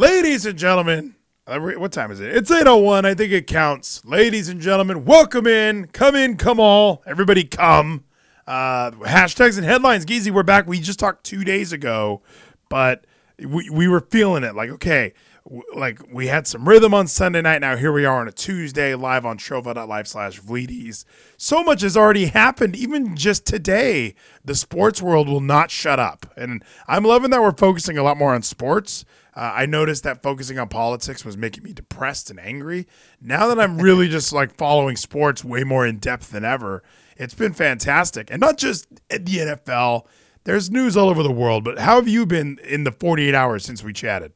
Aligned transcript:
Ladies 0.00 0.46
and 0.46 0.58
gentlemen, 0.58 1.14
uh, 1.46 1.60
what 1.60 1.92
time 1.92 2.10
is 2.10 2.20
it? 2.20 2.34
It's 2.34 2.50
8:01. 2.50 3.04
I 3.04 3.12
think 3.12 3.34
it 3.34 3.46
counts. 3.46 4.02
Ladies 4.02 4.48
and 4.48 4.58
gentlemen, 4.58 5.04
welcome 5.04 5.46
in. 5.46 5.88
Come 5.88 6.16
in, 6.16 6.38
come 6.38 6.58
all. 6.58 7.02
Everybody 7.04 7.44
come. 7.44 8.04
Uh, 8.46 8.92
hashtags 8.92 9.58
and 9.58 9.66
headlines. 9.66 10.06
Geezy, 10.06 10.30
we're 10.30 10.42
back. 10.42 10.66
We 10.66 10.80
just 10.80 10.98
talked 10.98 11.24
2 11.24 11.44
days 11.44 11.74
ago, 11.74 12.22
but 12.70 13.04
we 13.38 13.68
we 13.68 13.88
were 13.88 14.00
feeling 14.00 14.42
it 14.42 14.54
like 14.54 14.70
okay, 14.70 15.12
w- 15.44 15.62
like 15.74 16.00
we 16.10 16.28
had 16.28 16.46
some 16.46 16.66
rhythm 16.66 16.94
on 16.94 17.06
Sunday 17.06 17.42
night. 17.42 17.58
Now 17.58 17.76
here 17.76 17.92
we 17.92 18.06
are 18.06 18.22
on 18.22 18.26
a 18.26 18.32
Tuesday 18.32 18.94
live 18.94 19.26
on 19.26 19.36
Trovo.live 19.36 20.08
slash 20.08 20.40
Vleeties. 20.40 21.04
So 21.36 21.62
much 21.62 21.82
has 21.82 21.94
already 21.94 22.24
happened. 22.24 22.74
Even 22.74 23.16
just 23.16 23.44
today, 23.44 24.14
the 24.42 24.54
sports 24.54 25.02
world 25.02 25.28
will 25.28 25.42
not 25.42 25.70
shut 25.70 26.00
up. 26.00 26.24
And 26.38 26.64
I'm 26.88 27.04
loving 27.04 27.28
that 27.32 27.42
we're 27.42 27.52
focusing 27.52 27.98
a 27.98 28.02
lot 28.02 28.16
more 28.16 28.32
on 28.34 28.40
sports. 28.40 29.04
Uh, 29.34 29.52
I 29.54 29.66
noticed 29.66 30.02
that 30.04 30.22
focusing 30.22 30.58
on 30.58 30.68
politics 30.68 31.24
was 31.24 31.36
making 31.36 31.64
me 31.64 31.72
depressed 31.72 32.30
and 32.30 32.40
angry. 32.40 32.86
Now 33.20 33.46
that 33.48 33.60
I'm 33.60 33.78
really 33.78 34.08
just 34.10 34.32
like 34.32 34.56
following 34.56 34.96
sports 34.96 35.44
way 35.44 35.64
more 35.64 35.86
in 35.86 35.98
depth 35.98 36.30
than 36.30 36.44
ever, 36.44 36.82
it's 37.16 37.34
been 37.34 37.52
fantastic. 37.52 38.30
And 38.30 38.40
not 38.40 38.58
just 38.58 38.88
the 39.08 39.18
NFL, 39.18 40.06
there's 40.44 40.70
news 40.70 40.96
all 40.96 41.08
over 41.08 41.22
the 41.22 41.30
world. 41.30 41.64
But 41.64 41.78
how 41.78 41.96
have 41.96 42.08
you 42.08 42.26
been 42.26 42.58
in 42.64 42.84
the 42.84 42.92
48 42.92 43.34
hours 43.34 43.64
since 43.64 43.84
we 43.84 43.92
chatted? 43.92 44.32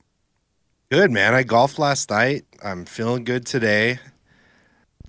Good, 0.90 1.10
man. 1.10 1.34
I 1.34 1.42
golfed 1.42 1.78
last 1.78 2.10
night. 2.10 2.44
I'm 2.62 2.84
feeling 2.84 3.24
good 3.24 3.46
today. 3.46 3.98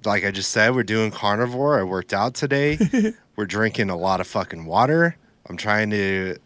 Like 0.04 0.24
I 0.24 0.32
just 0.32 0.52
said, 0.52 0.74
we're 0.74 0.84
doing 0.84 1.12
carnivore. 1.12 1.80
I 1.80 1.84
worked 1.84 2.14
out 2.14 2.34
today. 2.34 2.80
we're 3.36 3.46
drinking 3.46 3.90
a 3.90 3.98
lot 3.98 4.22
of 4.22 4.28
fucking 4.28 4.66
water. 4.66 5.18
I'm 5.48 5.58
trying 5.58 5.90
to 5.92 6.38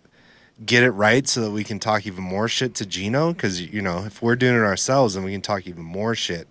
get 0.66 0.84
it 0.84 0.92
right 0.92 1.28
so 1.28 1.42
that 1.42 1.52
we 1.52 1.64
can 1.64 1.80
talk 1.80 2.06
even 2.06 2.24
more 2.24 2.48
shit 2.48 2.76
to 2.76 2.86
Gino. 2.86 3.34
Because, 3.34 3.62
you 3.62 3.82
know, 3.82 4.06
if 4.06 4.22
we're 4.22 4.36
doing 4.36 4.56
it 4.56 4.64
ourselves, 4.64 5.14
then 5.14 5.24
we 5.24 5.32
can 5.32 5.42
talk 5.42 5.68
even 5.68 5.84
more 5.84 6.16
shit 6.16 6.48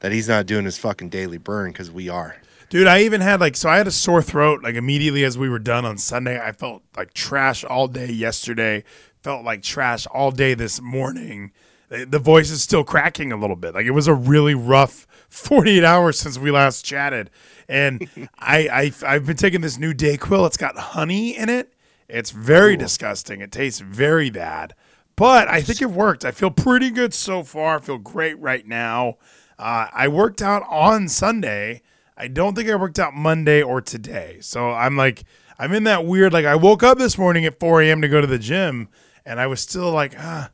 that 0.00 0.12
he's 0.12 0.28
not 0.28 0.46
doing 0.46 0.64
his 0.64 0.78
fucking 0.78 1.08
daily 1.08 1.38
burn 1.38 1.70
because 1.70 1.90
we 1.90 2.08
are. 2.08 2.36
Dude, 2.68 2.86
I 2.86 3.02
even 3.02 3.20
had 3.20 3.38
like 3.38 3.54
so 3.54 3.68
I 3.68 3.76
had 3.76 3.86
a 3.86 3.92
sore 3.92 4.22
throat 4.22 4.62
like 4.62 4.74
immediately 4.74 5.24
as 5.24 5.36
we 5.36 5.48
were 5.48 5.58
done 5.58 5.84
on 5.84 5.98
Sunday. 5.98 6.40
I 6.40 6.52
felt 6.52 6.82
like 6.96 7.12
trash 7.14 7.64
all 7.64 7.86
day 7.86 8.10
yesterday. 8.10 8.82
Felt 9.22 9.44
like 9.44 9.62
trash 9.62 10.06
all 10.06 10.30
day 10.30 10.54
this 10.54 10.80
morning. 10.80 11.52
The 11.88 12.18
voice 12.18 12.50
is 12.50 12.62
still 12.62 12.82
cracking 12.82 13.30
a 13.30 13.36
little 13.36 13.56
bit. 13.56 13.74
Like 13.74 13.84
it 13.84 13.90
was 13.90 14.08
a 14.08 14.14
really 14.14 14.54
rough 14.54 15.06
48 15.28 15.84
hours 15.84 16.18
since 16.18 16.38
we 16.38 16.50
last 16.50 16.84
chatted. 16.84 17.30
And 17.68 18.08
I, 18.38 18.68
I 18.68 18.92
I've 19.06 19.26
been 19.26 19.36
taking 19.36 19.60
this 19.60 19.78
new 19.78 19.92
Dayquil. 19.92 20.46
It's 20.46 20.56
got 20.56 20.76
honey 20.76 21.36
in 21.36 21.48
it. 21.48 21.72
It's 22.12 22.30
very 22.30 22.76
disgusting. 22.76 23.40
It 23.40 23.50
tastes 23.50 23.80
very 23.80 24.28
bad. 24.28 24.74
But 25.16 25.48
I 25.48 25.62
think 25.62 25.80
it 25.80 25.90
worked. 25.90 26.24
I 26.24 26.30
feel 26.30 26.50
pretty 26.50 26.90
good 26.90 27.14
so 27.14 27.42
far. 27.42 27.76
I 27.76 27.80
feel 27.80 27.98
great 27.98 28.38
right 28.38 28.66
now. 28.66 29.16
Uh, 29.58 29.86
I 29.92 30.08
worked 30.08 30.42
out 30.42 30.62
on 30.68 31.08
Sunday. 31.08 31.82
I 32.16 32.28
don't 32.28 32.54
think 32.54 32.68
I 32.68 32.74
worked 32.76 32.98
out 32.98 33.14
Monday 33.14 33.62
or 33.62 33.80
today. 33.80 34.38
So 34.40 34.72
I'm 34.72 34.96
like, 34.96 35.24
I'm 35.58 35.72
in 35.72 35.84
that 35.84 36.04
weird, 36.04 36.32
like, 36.32 36.44
I 36.44 36.54
woke 36.54 36.82
up 36.82 36.98
this 36.98 37.16
morning 37.16 37.44
at 37.46 37.58
4 37.60 37.82
a.m. 37.82 38.02
to 38.02 38.08
go 38.08 38.20
to 38.20 38.26
the 38.26 38.38
gym, 38.38 38.88
and 39.24 39.38
I 39.40 39.46
was 39.46 39.60
still 39.60 39.90
like, 39.92 40.14
ah, 40.18 40.50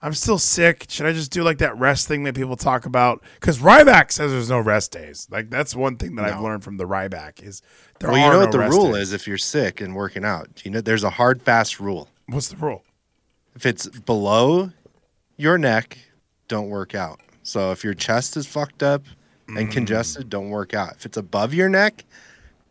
I'm 0.00 0.14
still 0.14 0.38
sick. 0.38 0.86
Should 0.88 1.06
I 1.06 1.12
just 1.12 1.30
do 1.30 1.42
like 1.42 1.58
that 1.58 1.78
rest 1.78 2.08
thing 2.08 2.24
that 2.24 2.34
people 2.34 2.56
talk 2.56 2.86
about? 2.86 3.22
Because 3.34 3.58
Ryback 3.58 4.10
says 4.10 4.32
there's 4.32 4.50
no 4.50 4.58
rest 4.58 4.92
days. 4.92 5.28
Like, 5.30 5.48
that's 5.48 5.76
one 5.76 5.96
thing 5.96 6.16
that 6.16 6.24
I've 6.24 6.40
learned 6.40 6.64
from 6.64 6.76
the 6.76 6.86
Ryback 6.86 7.42
is 7.42 7.62
there 8.02 8.10
well, 8.12 8.20
you 8.20 8.26
know 8.26 8.32
no 8.32 8.38
what 8.40 8.52
the 8.52 8.58
rule 8.58 8.92
days. 8.92 9.08
is 9.08 9.12
if 9.14 9.26
you're 9.26 9.38
sick 9.38 9.80
and 9.80 9.94
working 9.94 10.24
out. 10.24 10.62
You 10.64 10.70
know, 10.70 10.80
there's 10.80 11.04
a 11.04 11.10
hard, 11.10 11.40
fast 11.42 11.80
rule. 11.80 12.08
What's 12.26 12.48
the 12.48 12.56
rule? 12.56 12.84
If 13.54 13.64
it's 13.66 13.86
below 13.88 14.70
your 15.36 15.58
neck, 15.58 15.98
don't 16.48 16.68
work 16.68 16.94
out. 16.94 17.20
So 17.42 17.72
if 17.72 17.82
your 17.84 17.94
chest 17.94 18.36
is 18.36 18.46
fucked 18.46 18.82
up 18.82 19.04
and 19.48 19.68
Mm. 19.68 19.70
congested, 19.72 20.28
don't 20.30 20.50
work 20.50 20.74
out. 20.74 20.92
If 20.96 21.06
it's 21.06 21.16
above 21.16 21.52
your 21.54 21.68
neck, 21.68 22.04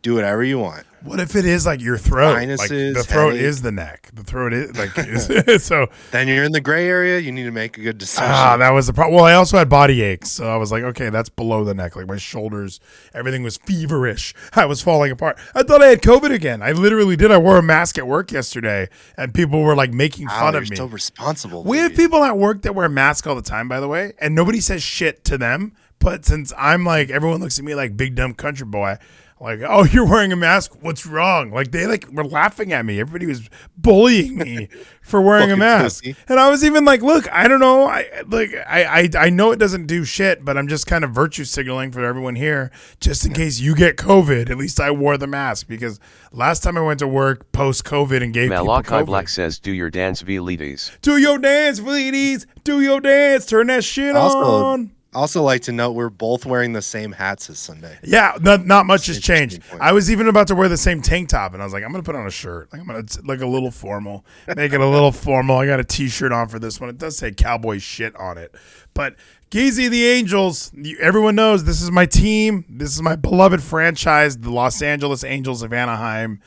do 0.02 0.14
whatever 0.14 0.42
you 0.42 0.58
want. 0.58 0.84
What 1.04 1.18
if 1.18 1.34
it 1.34 1.44
is 1.44 1.66
like 1.66 1.80
your 1.80 1.98
throat? 1.98 2.34
like 2.34 2.48
the 2.68 3.04
throat 3.04 3.30
headache. 3.30 3.42
is 3.42 3.62
the 3.62 3.72
neck. 3.72 4.08
The 4.14 4.22
throat 4.22 4.52
is 4.52 4.76
like 4.78 4.90
is, 4.96 5.64
so. 5.64 5.88
Then 6.12 6.28
you're 6.28 6.44
in 6.44 6.52
the 6.52 6.60
gray 6.60 6.86
area. 6.86 7.18
You 7.18 7.32
need 7.32 7.42
to 7.42 7.50
make 7.50 7.76
a 7.76 7.80
good 7.80 7.98
decision. 7.98 8.24
Ah, 8.28 8.56
that 8.56 8.70
was 8.70 8.86
the 8.86 8.92
problem. 8.92 9.16
Well, 9.16 9.24
I 9.24 9.32
also 9.34 9.58
had 9.58 9.68
body 9.68 10.00
aches, 10.02 10.30
so 10.30 10.48
I 10.48 10.56
was 10.58 10.70
like, 10.70 10.84
okay, 10.84 11.10
that's 11.10 11.28
below 11.28 11.64
the 11.64 11.74
neck. 11.74 11.96
Like 11.96 12.06
my 12.06 12.18
shoulders, 12.18 12.78
everything 13.14 13.42
was 13.42 13.56
feverish. 13.56 14.32
I 14.54 14.64
was 14.66 14.80
falling 14.80 15.10
apart. 15.10 15.38
I 15.56 15.64
thought 15.64 15.82
I 15.82 15.86
had 15.88 16.02
COVID 16.02 16.32
again. 16.32 16.62
I 16.62 16.70
literally 16.70 17.16
did. 17.16 17.32
I 17.32 17.38
wore 17.38 17.58
a 17.58 17.62
mask 17.64 17.98
at 17.98 18.06
work 18.06 18.30
yesterday, 18.30 18.88
and 19.16 19.34
people 19.34 19.60
were 19.62 19.74
like 19.74 19.92
making 19.92 20.26
Wow, 20.28 20.38
fun 20.38 20.54
of 20.54 20.70
me. 20.70 20.76
so 20.76 20.86
responsible. 20.86 21.64
We 21.64 21.78
have 21.78 21.96
people 21.96 22.22
at 22.22 22.38
work 22.38 22.62
that 22.62 22.76
wear 22.76 22.88
masks 22.88 23.26
all 23.26 23.34
the 23.34 23.42
time, 23.42 23.68
by 23.68 23.80
the 23.80 23.88
way, 23.88 24.12
and 24.20 24.36
nobody 24.36 24.60
says 24.60 24.84
shit 24.84 25.24
to 25.24 25.36
them. 25.36 25.72
But 25.98 26.24
since 26.24 26.52
I'm 26.56 26.84
like, 26.84 27.10
everyone 27.10 27.40
looks 27.40 27.58
at 27.58 27.64
me 27.64 27.74
like 27.74 27.96
big 27.96 28.14
dumb 28.16 28.34
country 28.34 28.66
boy, 28.66 28.98
like, 29.42 29.60
oh, 29.68 29.84
you're 29.84 30.06
wearing 30.06 30.32
a 30.32 30.36
mask. 30.36 30.72
What's 30.80 31.04
wrong? 31.04 31.50
Like 31.50 31.72
they 31.72 31.86
like 31.86 32.08
were 32.10 32.24
laughing 32.24 32.72
at 32.72 32.84
me. 32.86 33.00
Everybody 33.00 33.26
was 33.26 33.48
bullying 33.76 34.36
me 34.36 34.68
for 35.02 35.20
wearing 35.20 35.50
a 35.50 35.56
mask, 35.56 36.04
pussy. 36.04 36.16
and 36.28 36.38
I 36.38 36.48
was 36.48 36.64
even 36.64 36.84
like, 36.84 37.02
look, 37.02 37.30
I 37.32 37.48
don't 37.48 37.58
know, 37.60 37.86
I 37.88 38.06
like, 38.28 38.54
I, 38.68 38.84
I, 38.84 39.08
I 39.18 39.30
know 39.30 39.50
it 39.50 39.58
doesn't 39.58 39.86
do 39.86 40.04
shit, 40.04 40.44
but 40.44 40.56
I'm 40.56 40.68
just 40.68 40.86
kind 40.86 41.02
of 41.04 41.10
virtue 41.10 41.44
signaling 41.44 41.90
for 41.90 42.04
everyone 42.04 42.36
here, 42.36 42.70
just 43.00 43.26
in 43.26 43.32
case 43.32 43.58
you 43.58 43.74
get 43.74 43.96
COVID. 43.96 44.48
At 44.48 44.56
least 44.56 44.78
I 44.78 44.90
wore 44.92 45.18
the 45.18 45.26
mask 45.26 45.66
because 45.66 45.98
last 46.30 46.62
time 46.62 46.78
I 46.78 46.82
went 46.82 47.00
to 47.00 47.08
work 47.08 47.50
post 47.52 47.84
COVID 47.84 48.22
and 48.22 48.32
gave 48.32 48.50
people 48.50 48.64
Malachi. 48.64 49.04
Black 49.04 49.28
says, 49.28 49.58
"Do 49.58 49.72
your 49.72 49.90
dance, 49.90 50.20
V 50.20 50.38
ladies." 50.38 50.92
Do 51.02 51.16
your 51.16 51.38
dance, 51.38 51.80
ladies. 51.80 52.46
Do 52.62 52.80
your 52.80 53.00
dance. 53.00 53.46
Turn 53.46 53.66
that 53.66 53.82
shit 53.82 54.14
Also, 54.14 54.38
on. 54.38 54.92
Also 55.14 55.42
like 55.42 55.62
to 55.62 55.72
note 55.72 55.92
we're 55.92 56.08
both 56.10 56.46
wearing 56.46 56.72
the 56.72 56.82
same 56.82 57.12
hats 57.12 57.46
this 57.46 57.58
Sunday. 57.58 57.98
Yeah, 58.02 58.36
not, 58.40 58.66
not 58.66 58.86
much 58.86 59.06
has 59.06 59.20
changed. 59.20 59.62
I 59.80 59.92
was 59.92 60.10
even 60.10 60.28
about 60.28 60.48
to 60.48 60.54
wear 60.54 60.68
the 60.68 60.76
same 60.76 61.02
tank 61.02 61.28
top, 61.28 61.52
and 61.52 61.62
I 61.62 61.64
was 61.64 61.72
like, 61.72 61.84
I'm 61.84 61.90
gonna 61.90 62.02
put 62.02 62.16
on 62.16 62.26
a 62.26 62.30
shirt. 62.30 62.72
Like 62.72 62.80
I'm 62.80 62.86
gonna 62.86 63.04
like 63.24 63.40
a 63.40 63.46
little 63.46 63.70
formal, 63.70 64.24
make 64.56 64.72
it 64.72 64.80
a 64.80 64.88
little 64.88 65.12
formal. 65.12 65.58
I 65.58 65.66
got 65.66 65.80
a 65.80 65.84
T-shirt 65.84 66.32
on 66.32 66.48
for 66.48 66.58
this 66.58 66.80
one. 66.80 66.90
It 66.90 66.98
does 66.98 67.16
say 67.16 67.32
cowboy 67.32 67.78
shit 67.78 68.14
on 68.16 68.38
it, 68.38 68.54
but 68.94 69.16
Geezy 69.50 69.90
the 69.90 70.06
Angels. 70.06 70.72
You, 70.74 70.96
everyone 70.98 71.34
knows 71.34 71.64
this 71.64 71.82
is 71.82 71.90
my 71.90 72.06
team. 72.06 72.64
This 72.68 72.94
is 72.94 73.02
my 73.02 73.16
beloved 73.16 73.62
franchise, 73.62 74.38
the 74.38 74.50
Los 74.50 74.80
Angeles 74.80 75.24
Angels 75.24 75.62
of 75.62 75.72
Anaheim. 75.72 76.40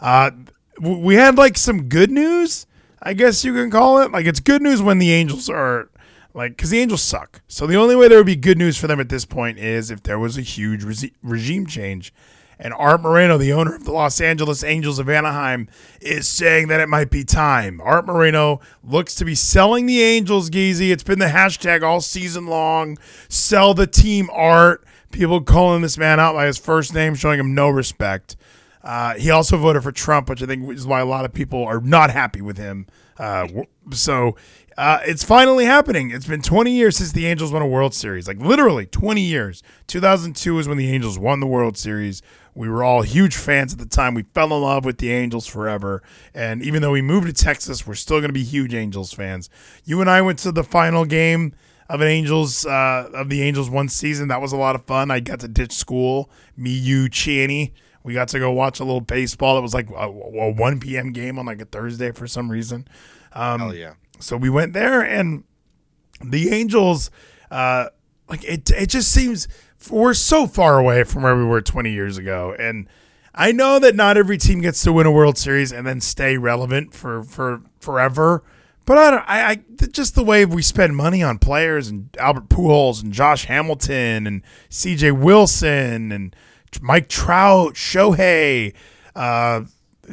Uh, 0.00 0.30
we 0.80 1.16
had 1.16 1.36
like 1.36 1.58
some 1.58 1.88
good 1.88 2.10
news, 2.10 2.66
I 3.02 3.14
guess 3.14 3.44
you 3.44 3.52
can 3.52 3.70
call 3.70 4.00
it. 4.00 4.12
Like 4.12 4.26
it's 4.26 4.40
good 4.40 4.62
news 4.62 4.80
when 4.80 4.98
the 4.98 5.12
Angels 5.12 5.50
are 5.50 5.90
like 6.34 6.56
because 6.56 6.70
the 6.70 6.80
Angels 6.80 7.02
suck. 7.02 7.42
So 7.48 7.66
the 7.66 7.76
only 7.76 7.96
way 7.96 8.08
there 8.08 8.18
would 8.18 8.26
be 8.26 8.36
good 8.36 8.58
news 8.58 8.76
for 8.76 8.86
them 8.86 9.00
at 9.00 9.08
this 9.08 9.24
point 9.24 9.58
is 9.58 9.90
if 9.90 10.02
there 10.02 10.18
was 10.18 10.38
a 10.38 10.42
huge 10.42 10.82
resi- 10.82 11.12
regime 11.22 11.66
change. 11.66 12.12
And 12.58 12.72
Art 12.74 13.00
Moreno, 13.00 13.38
the 13.38 13.52
owner 13.52 13.74
of 13.74 13.84
the 13.84 13.90
Los 13.90 14.20
Angeles 14.20 14.62
Angels 14.62 15.00
of 15.00 15.08
Anaheim, 15.08 15.68
is 16.00 16.28
saying 16.28 16.68
that 16.68 16.80
it 16.80 16.88
might 16.88 17.10
be 17.10 17.24
time. 17.24 17.80
Art 17.80 18.06
Moreno 18.06 18.60
looks 18.84 19.16
to 19.16 19.24
be 19.24 19.34
selling 19.34 19.86
the 19.86 20.00
Angels, 20.00 20.48
Geezy. 20.48 20.92
It's 20.92 21.02
been 21.02 21.18
the 21.18 21.26
hashtag 21.26 21.82
all 21.82 22.00
season 22.00 22.46
long. 22.46 22.98
Sell 23.28 23.74
the 23.74 23.88
team, 23.88 24.30
Art. 24.32 24.84
People 25.10 25.40
calling 25.40 25.82
this 25.82 25.98
man 25.98 26.20
out 26.20 26.34
by 26.34 26.46
his 26.46 26.56
first 26.56 26.94
name, 26.94 27.16
showing 27.16 27.40
him 27.40 27.52
no 27.52 27.68
respect. 27.68 28.36
Uh, 28.82 29.14
he 29.14 29.30
also 29.30 29.56
voted 29.56 29.82
for 29.82 29.92
Trump, 29.92 30.28
which 30.28 30.42
I 30.42 30.46
think 30.46 30.70
is 30.72 30.86
why 30.86 31.00
a 31.00 31.04
lot 31.04 31.24
of 31.24 31.32
people 31.32 31.64
are 31.64 31.80
not 31.80 32.10
happy 32.10 32.42
with 32.42 32.58
him. 32.58 32.86
Uh, 33.18 33.46
so 33.90 34.36
uh, 34.76 35.00
it's 35.04 35.24
finally 35.24 35.64
happening. 35.64 36.10
It's 36.10 36.26
been 36.26 36.42
20 36.42 36.70
years 36.70 36.96
since 36.96 37.12
the 37.12 37.26
Angels 37.26 37.52
won 37.52 37.62
a 37.62 37.66
World 37.66 37.94
Series. 37.94 38.26
Like 38.26 38.38
literally 38.38 38.86
20 38.86 39.20
years. 39.20 39.62
2002 39.86 40.58
is 40.58 40.68
when 40.68 40.78
the 40.78 40.90
Angels 40.90 41.18
won 41.18 41.40
the 41.40 41.46
World 41.46 41.76
Series. 41.76 42.22
We 42.54 42.68
were 42.68 42.84
all 42.84 43.02
huge 43.02 43.36
fans 43.36 43.72
at 43.72 43.78
the 43.78 43.86
time. 43.86 44.14
We 44.14 44.24
fell 44.34 44.54
in 44.54 44.62
love 44.62 44.84
with 44.84 44.98
the 44.98 45.10
Angels 45.10 45.46
forever. 45.46 46.02
And 46.34 46.62
even 46.62 46.82
though 46.82 46.92
we 46.92 47.02
moved 47.02 47.26
to 47.26 47.32
Texas, 47.32 47.86
we're 47.86 47.94
still 47.94 48.18
going 48.18 48.28
to 48.28 48.34
be 48.34 48.44
huge 48.44 48.74
Angels 48.74 49.12
fans. 49.12 49.48
You 49.84 50.00
and 50.00 50.10
I 50.10 50.20
went 50.20 50.38
to 50.40 50.52
the 50.52 50.64
final 50.64 51.04
game 51.04 51.54
of 51.88 52.00
an 52.00 52.08
Angels 52.08 52.66
uh, 52.66 53.10
of 53.14 53.28
the 53.28 53.42
Angels 53.42 53.70
one 53.70 53.88
season. 53.88 54.28
That 54.28 54.40
was 54.40 54.52
a 54.52 54.56
lot 54.56 54.74
of 54.74 54.84
fun. 54.84 55.10
I 55.10 55.20
got 55.20 55.40
to 55.40 55.48
ditch 55.48 55.72
school. 55.72 56.30
Me, 56.56 56.70
you, 56.70 57.08
Chaney. 57.08 57.72
We 58.04 58.14
got 58.14 58.28
to 58.28 58.38
go 58.38 58.50
watch 58.50 58.80
a 58.80 58.84
little 58.84 59.00
baseball. 59.00 59.56
It 59.56 59.62
was 59.62 59.74
like 59.74 59.88
a, 59.90 60.08
a 60.08 60.50
1 60.50 60.80
p.m. 60.80 61.12
game 61.12 61.38
on 61.38 61.46
like 61.46 61.60
a 61.60 61.64
Thursday 61.64 62.12
for 62.12 62.26
some 62.26 62.50
reason. 62.50 62.86
Um, 63.32 63.60
Hell 63.60 63.74
yeah. 63.74 63.94
So 64.22 64.36
we 64.36 64.50
went 64.50 64.72
there, 64.72 65.02
and 65.02 65.44
the 66.24 66.50
Angels, 66.50 67.10
uh, 67.50 67.86
like 68.28 68.44
it, 68.44 68.70
it 68.70 68.88
just 68.88 69.12
seems 69.12 69.48
we're 69.90 70.14
so 70.14 70.46
far 70.46 70.78
away 70.78 71.04
from 71.04 71.22
where 71.22 71.36
we 71.36 71.44
were 71.44 71.60
20 71.60 71.90
years 71.90 72.18
ago, 72.18 72.54
and 72.58 72.86
I 73.34 73.52
know 73.52 73.78
that 73.78 73.96
not 73.96 74.16
every 74.16 74.38
team 74.38 74.60
gets 74.60 74.82
to 74.84 74.92
win 74.92 75.06
a 75.06 75.10
World 75.10 75.38
Series 75.38 75.72
and 75.72 75.86
then 75.86 76.00
stay 76.00 76.36
relevant 76.36 76.94
for 76.94 77.22
for 77.22 77.62
forever. 77.80 78.42
But 78.84 78.98
I, 78.98 79.10
don't, 79.10 79.24
I, 79.28 79.50
I 79.50 79.86
just 79.92 80.14
the 80.16 80.24
way 80.24 80.44
we 80.44 80.60
spend 80.60 80.96
money 80.96 81.22
on 81.22 81.38
players 81.38 81.88
and 81.88 82.14
Albert 82.18 82.48
Pujols 82.48 83.02
and 83.02 83.12
Josh 83.12 83.44
Hamilton 83.44 84.26
and 84.26 84.42
C.J. 84.70 85.12
Wilson 85.12 86.10
and 86.10 86.34
Mike 86.80 87.08
Trout, 87.08 87.74
Shohei, 87.74 88.74
uh, 89.14 89.62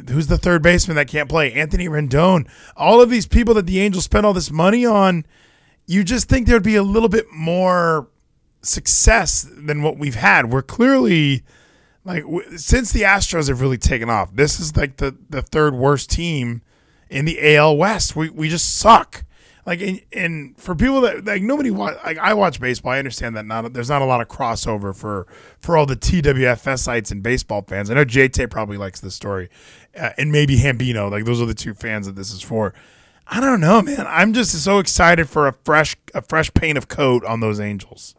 who's 0.08 0.28
the 0.28 0.38
third 0.38 0.62
baseman 0.62 0.96
that 0.96 1.08
can't 1.08 1.28
play? 1.28 1.52
Anthony 1.52 1.88
Rendon. 1.88 2.48
All 2.76 3.00
of 3.00 3.10
these 3.10 3.26
people 3.26 3.54
that 3.54 3.66
the 3.66 3.80
Angels 3.80 4.04
spent 4.04 4.24
all 4.24 4.32
this 4.32 4.50
money 4.50 4.86
on, 4.86 5.24
you 5.86 6.04
just 6.04 6.28
think 6.28 6.46
there'd 6.46 6.62
be 6.62 6.76
a 6.76 6.82
little 6.82 7.08
bit 7.08 7.26
more 7.32 8.08
success 8.62 9.48
than 9.50 9.82
what 9.82 9.98
we've 9.98 10.14
had. 10.14 10.50
We're 10.50 10.62
clearly 10.62 11.42
like 12.04 12.24
since 12.56 12.92
the 12.92 13.02
Astros 13.02 13.48
have 13.48 13.60
really 13.60 13.78
taken 13.78 14.08
off. 14.08 14.34
This 14.34 14.60
is 14.60 14.76
like 14.76 14.96
the 14.96 15.16
the 15.28 15.42
third 15.42 15.74
worst 15.74 16.10
team 16.10 16.62
in 17.08 17.24
the 17.24 17.56
AL 17.56 17.76
West. 17.76 18.16
We 18.16 18.30
we 18.30 18.48
just 18.48 18.76
suck. 18.76 19.24
Like 19.66 19.82
and, 19.82 20.00
and 20.12 20.58
for 20.58 20.74
people 20.74 21.02
that 21.02 21.24
like 21.26 21.42
nobody 21.42 21.70
watch 21.70 21.96
like 22.04 22.18
I 22.18 22.32
watch 22.34 22.60
baseball. 22.60 22.92
I 22.92 22.98
understand 22.98 23.36
that 23.36 23.44
not 23.44 23.72
there's 23.74 23.90
not 23.90 24.00
a 24.00 24.06
lot 24.06 24.20
of 24.20 24.28
crossover 24.28 24.96
for 24.96 25.26
for 25.58 25.76
all 25.76 25.84
the 25.84 25.96
TWFS 25.96 26.78
sites 26.78 27.10
and 27.10 27.22
baseball 27.22 27.62
fans. 27.68 27.90
I 27.90 27.94
know 27.94 28.04
JT 28.04 28.50
probably 28.50 28.78
likes 28.78 29.00
this 29.00 29.14
story, 29.14 29.50
uh, 29.98 30.10
and 30.18 30.32
maybe 30.32 30.56
Hambino. 30.56 31.10
Like 31.10 31.24
those 31.24 31.40
are 31.40 31.46
the 31.46 31.54
two 31.54 31.74
fans 31.74 32.06
that 32.06 32.16
this 32.16 32.32
is 32.32 32.42
for. 32.42 32.74
I 33.26 33.40
don't 33.40 33.60
know, 33.60 33.80
man. 33.80 34.06
I'm 34.08 34.32
just 34.32 34.52
so 34.62 34.78
excited 34.78 35.28
for 35.28 35.46
a 35.46 35.52
fresh 35.52 35.96
a 36.14 36.22
fresh 36.22 36.52
paint 36.52 36.76
of 36.76 36.88
coat 36.88 37.24
on 37.24 37.40
those 37.40 37.60
Angels. 37.60 38.14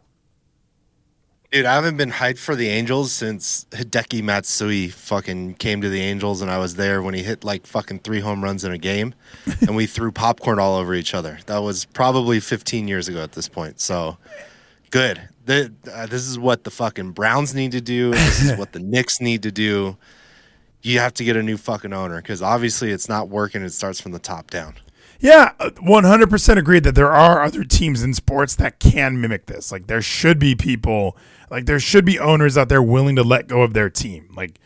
Dude, 1.52 1.66
I 1.66 1.74
haven't 1.74 1.98
been 1.98 2.12
hyped 2.12 2.38
for 2.38 2.56
the 2.56 2.68
Angels 2.68 3.12
since 3.12 3.66
Hideki 3.72 4.22
Matsui 4.22 4.88
fucking 4.88 5.56
came 5.56 5.82
to 5.82 5.90
the 5.90 6.00
Angels 6.00 6.40
and 6.40 6.50
I 6.50 6.56
was 6.56 6.76
there 6.76 7.02
when 7.02 7.12
he 7.12 7.22
hit 7.22 7.44
like 7.44 7.66
fucking 7.66 7.98
three 7.98 8.20
home 8.20 8.42
runs 8.42 8.64
in 8.64 8.72
a 8.72 8.78
game 8.78 9.14
and 9.60 9.76
we 9.76 9.84
threw 9.84 10.10
popcorn 10.12 10.58
all 10.58 10.78
over 10.78 10.94
each 10.94 11.12
other. 11.12 11.38
That 11.44 11.58
was 11.58 11.84
probably 11.84 12.40
15 12.40 12.88
years 12.88 13.06
ago 13.06 13.22
at 13.22 13.32
this 13.32 13.50
point. 13.50 13.80
So 13.80 14.16
good. 14.90 15.28
The, 15.44 15.70
uh, 15.92 16.06
this 16.06 16.26
is 16.26 16.38
what 16.38 16.64
the 16.64 16.70
fucking 16.70 17.10
Browns 17.10 17.54
need 17.54 17.72
to 17.72 17.82
do. 17.82 18.12
This 18.12 18.42
is 18.42 18.52
what 18.58 18.72
the 18.72 18.80
Knicks 18.80 19.20
need 19.20 19.42
to 19.42 19.52
do. 19.52 19.98
You 20.82 20.98
have 20.98 21.14
to 21.14 21.24
get 21.24 21.36
a 21.36 21.42
new 21.42 21.56
fucking 21.56 21.92
owner 21.92 22.16
because 22.16 22.42
obviously 22.42 22.90
it's 22.90 23.08
not 23.08 23.28
working. 23.28 23.62
It 23.62 23.70
starts 23.70 24.00
from 24.00 24.12
the 24.12 24.18
top 24.18 24.50
down. 24.50 24.74
Yeah, 25.20 25.52
100% 25.60 26.56
agreed 26.56 26.82
that 26.82 26.96
there 26.96 27.12
are 27.12 27.44
other 27.44 27.62
teams 27.62 28.02
in 28.02 28.12
sports 28.12 28.56
that 28.56 28.80
can 28.80 29.20
mimic 29.20 29.46
this. 29.46 29.70
Like 29.70 29.86
there 29.86 30.02
should 30.02 30.40
be 30.40 30.56
people, 30.56 31.16
like 31.48 31.66
there 31.66 31.78
should 31.78 32.04
be 32.04 32.18
owners 32.18 32.58
out 32.58 32.68
there 32.68 32.82
willing 32.82 33.14
to 33.14 33.22
let 33.22 33.46
go 33.46 33.62
of 33.62 33.72
their 33.72 33.88
team. 33.88 34.32
Like 34.36 34.58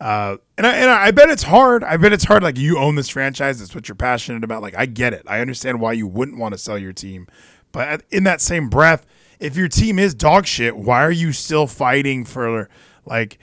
uh, 0.00 0.36
and 0.58 0.66
I, 0.66 0.76
and 0.76 0.90
I 0.90 1.10
bet 1.12 1.30
it's 1.30 1.44
hard. 1.44 1.82
I 1.82 1.96
bet 1.96 2.12
it's 2.12 2.24
hard. 2.24 2.42
Like 2.42 2.58
you 2.58 2.78
own 2.78 2.94
this 2.94 3.08
franchise. 3.08 3.60
It's 3.60 3.74
what 3.74 3.88
you're 3.88 3.94
passionate 3.94 4.44
about. 4.44 4.62
Like 4.62 4.76
I 4.76 4.86
get 4.86 5.14
it. 5.14 5.22
I 5.26 5.40
understand 5.40 5.80
why 5.80 5.92
you 5.92 6.06
wouldn't 6.06 6.38
want 6.38 6.52
to 6.52 6.58
sell 6.58 6.78
your 6.78 6.92
team. 6.92 7.26
But 7.72 8.02
in 8.10 8.24
that 8.24 8.40
same 8.40 8.68
breath, 8.68 9.06
if 9.40 9.56
your 9.56 9.68
team 9.68 9.98
is 9.98 10.14
dog 10.14 10.46
shit, 10.46 10.76
why 10.76 11.02
are 11.02 11.10
you 11.10 11.32
still 11.32 11.66
fighting 11.66 12.24
for 12.24 12.68
like 13.06 13.38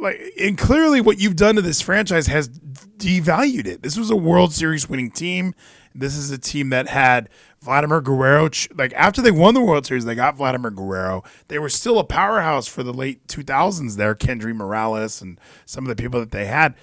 like 0.00 0.20
and 0.40 0.56
clearly 0.56 1.00
what 1.00 1.18
you've 1.18 1.36
done 1.36 1.56
to 1.56 1.62
this 1.62 1.80
franchise 1.80 2.26
has 2.26 2.48
devalued 2.48 3.66
it. 3.66 3.82
This 3.82 3.96
was 3.96 4.10
a 4.10 4.16
World 4.16 4.52
Series 4.52 4.88
winning 4.88 5.10
team. 5.10 5.54
This 5.94 6.16
is 6.16 6.30
a 6.30 6.38
team 6.38 6.70
that 6.70 6.88
had 6.88 7.28
Vladimir 7.60 8.00
Guerrero. 8.00 8.50
Like 8.76 8.92
after 8.94 9.20
they 9.20 9.30
won 9.30 9.54
the 9.54 9.60
World 9.60 9.86
Series, 9.86 10.04
they 10.04 10.14
got 10.14 10.36
Vladimir 10.36 10.70
Guerrero. 10.70 11.24
They 11.48 11.58
were 11.58 11.68
still 11.68 11.98
a 11.98 12.04
powerhouse 12.04 12.68
for 12.68 12.82
the 12.82 12.92
late 12.92 13.26
2000s. 13.26 13.96
There, 13.96 14.14
Kendry 14.14 14.54
Morales 14.54 15.20
and 15.20 15.40
some 15.66 15.84
of 15.84 15.88
the 15.88 16.00
people 16.00 16.20
that 16.20 16.30
they 16.30 16.46
had. 16.46 16.74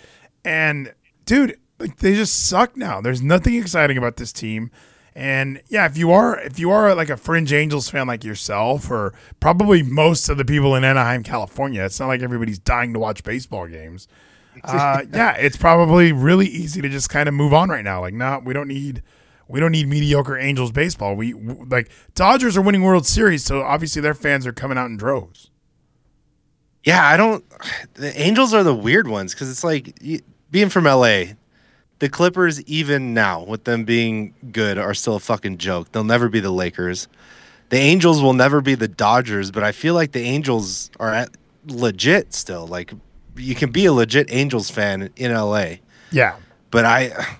And 0.43 0.93
dude, 1.25 1.57
like 1.79 1.97
they 1.97 2.15
just 2.15 2.47
suck 2.47 2.75
now. 2.75 3.01
There's 3.01 3.21
nothing 3.21 3.55
exciting 3.55 3.97
about 3.97 4.17
this 4.17 4.33
team. 4.33 4.71
And 5.15 5.61
yeah, 5.69 5.85
if 5.85 5.97
you 5.97 6.11
are 6.11 6.37
if 6.39 6.59
you 6.59 6.71
are 6.71 6.93
like 6.93 7.09
a 7.09 7.15
fringe 7.15 7.53
Angels 7.53 7.89
fan 7.89 8.05
like 8.05 8.25
yourself, 8.25 8.91
or 8.91 9.13
probably 9.39 9.81
most 9.81 10.27
of 10.27 10.37
the 10.37 10.43
people 10.43 10.75
in 10.75 10.83
Anaheim, 10.83 11.23
California, 11.23 11.83
it's 11.85 11.99
not 11.99 12.07
like 12.07 12.21
everybody's 12.21 12.59
dying 12.59 12.91
to 12.93 12.99
watch 12.99 13.23
baseball 13.23 13.67
games. 13.67 14.07
Uh, 14.63 15.01
yeah, 15.13 15.33
it's 15.33 15.57
probably 15.57 16.13
really 16.13 16.47
easy 16.47 16.81
to 16.81 16.87
just 16.87 17.09
kind 17.09 17.27
of 17.27 17.35
move 17.35 17.53
on 17.53 17.67
right 17.69 17.83
now. 17.83 17.99
Like, 17.99 18.13
no, 18.13 18.41
we 18.43 18.53
don't 18.53 18.69
need 18.69 19.03
we 19.49 19.59
don't 19.59 19.73
need 19.73 19.87
mediocre 19.87 20.37
Angels 20.37 20.71
baseball. 20.71 21.13
We 21.15 21.33
like 21.33 21.89
Dodgers 22.15 22.55
are 22.55 22.61
winning 22.61 22.81
World 22.81 23.05
Series, 23.05 23.43
so 23.43 23.61
obviously 23.61 24.01
their 24.01 24.13
fans 24.13 24.47
are 24.47 24.53
coming 24.53 24.77
out 24.77 24.85
in 24.85 24.95
droves. 24.95 25.51
Yeah, 26.85 27.05
I 27.05 27.17
don't. 27.17 27.43
The 27.95 28.17
Angels 28.19 28.53
are 28.53 28.63
the 28.63 28.73
weird 28.73 29.07
ones 29.07 29.33
because 29.33 29.51
it's 29.51 29.63
like 29.63 29.99
being 30.51 30.69
from 30.69 30.85
LA 30.85 31.33
the 31.99 32.09
Clippers, 32.09 32.61
even 32.63 33.13
now, 33.13 33.43
with 33.43 33.63
them 33.63 33.85
being 33.85 34.33
good, 34.51 34.77
are 34.77 34.93
still 34.93 35.15
a 35.15 35.19
fucking 35.19 35.57
joke. 35.57 35.91
They'll 35.91 36.03
never 36.03 36.29
be 36.29 36.39
the 36.39 36.51
Lakers. 36.51 37.07
The 37.69 37.77
Angels 37.77 38.21
will 38.21 38.33
never 38.33 38.61
be 38.61 38.75
the 38.75 38.87
Dodgers, 38.87 39.51
but 39.51 39.63
I 39.63 39.71
feel 39.71 39.93
like 39.95 40.11
the 40.11 40.21
Angels 40.21 40.91
are 40.99 41.13
at 41.13 41.29
legit 41.67 42.33
still. 42.33 42.67
Like 42.67 42.93
you 43.35 43.55
can 43.55 43.71
be 43.71 43.85
a 43.85 43.93
legit 43.93 44.27
Angels 44.29 44.69
fan 44.69 45.09
in 45.15 45.33
LA. 45.33 45.75
Yeah. 46.11 46.35
But 46.71 46.85
I 46.85 47.37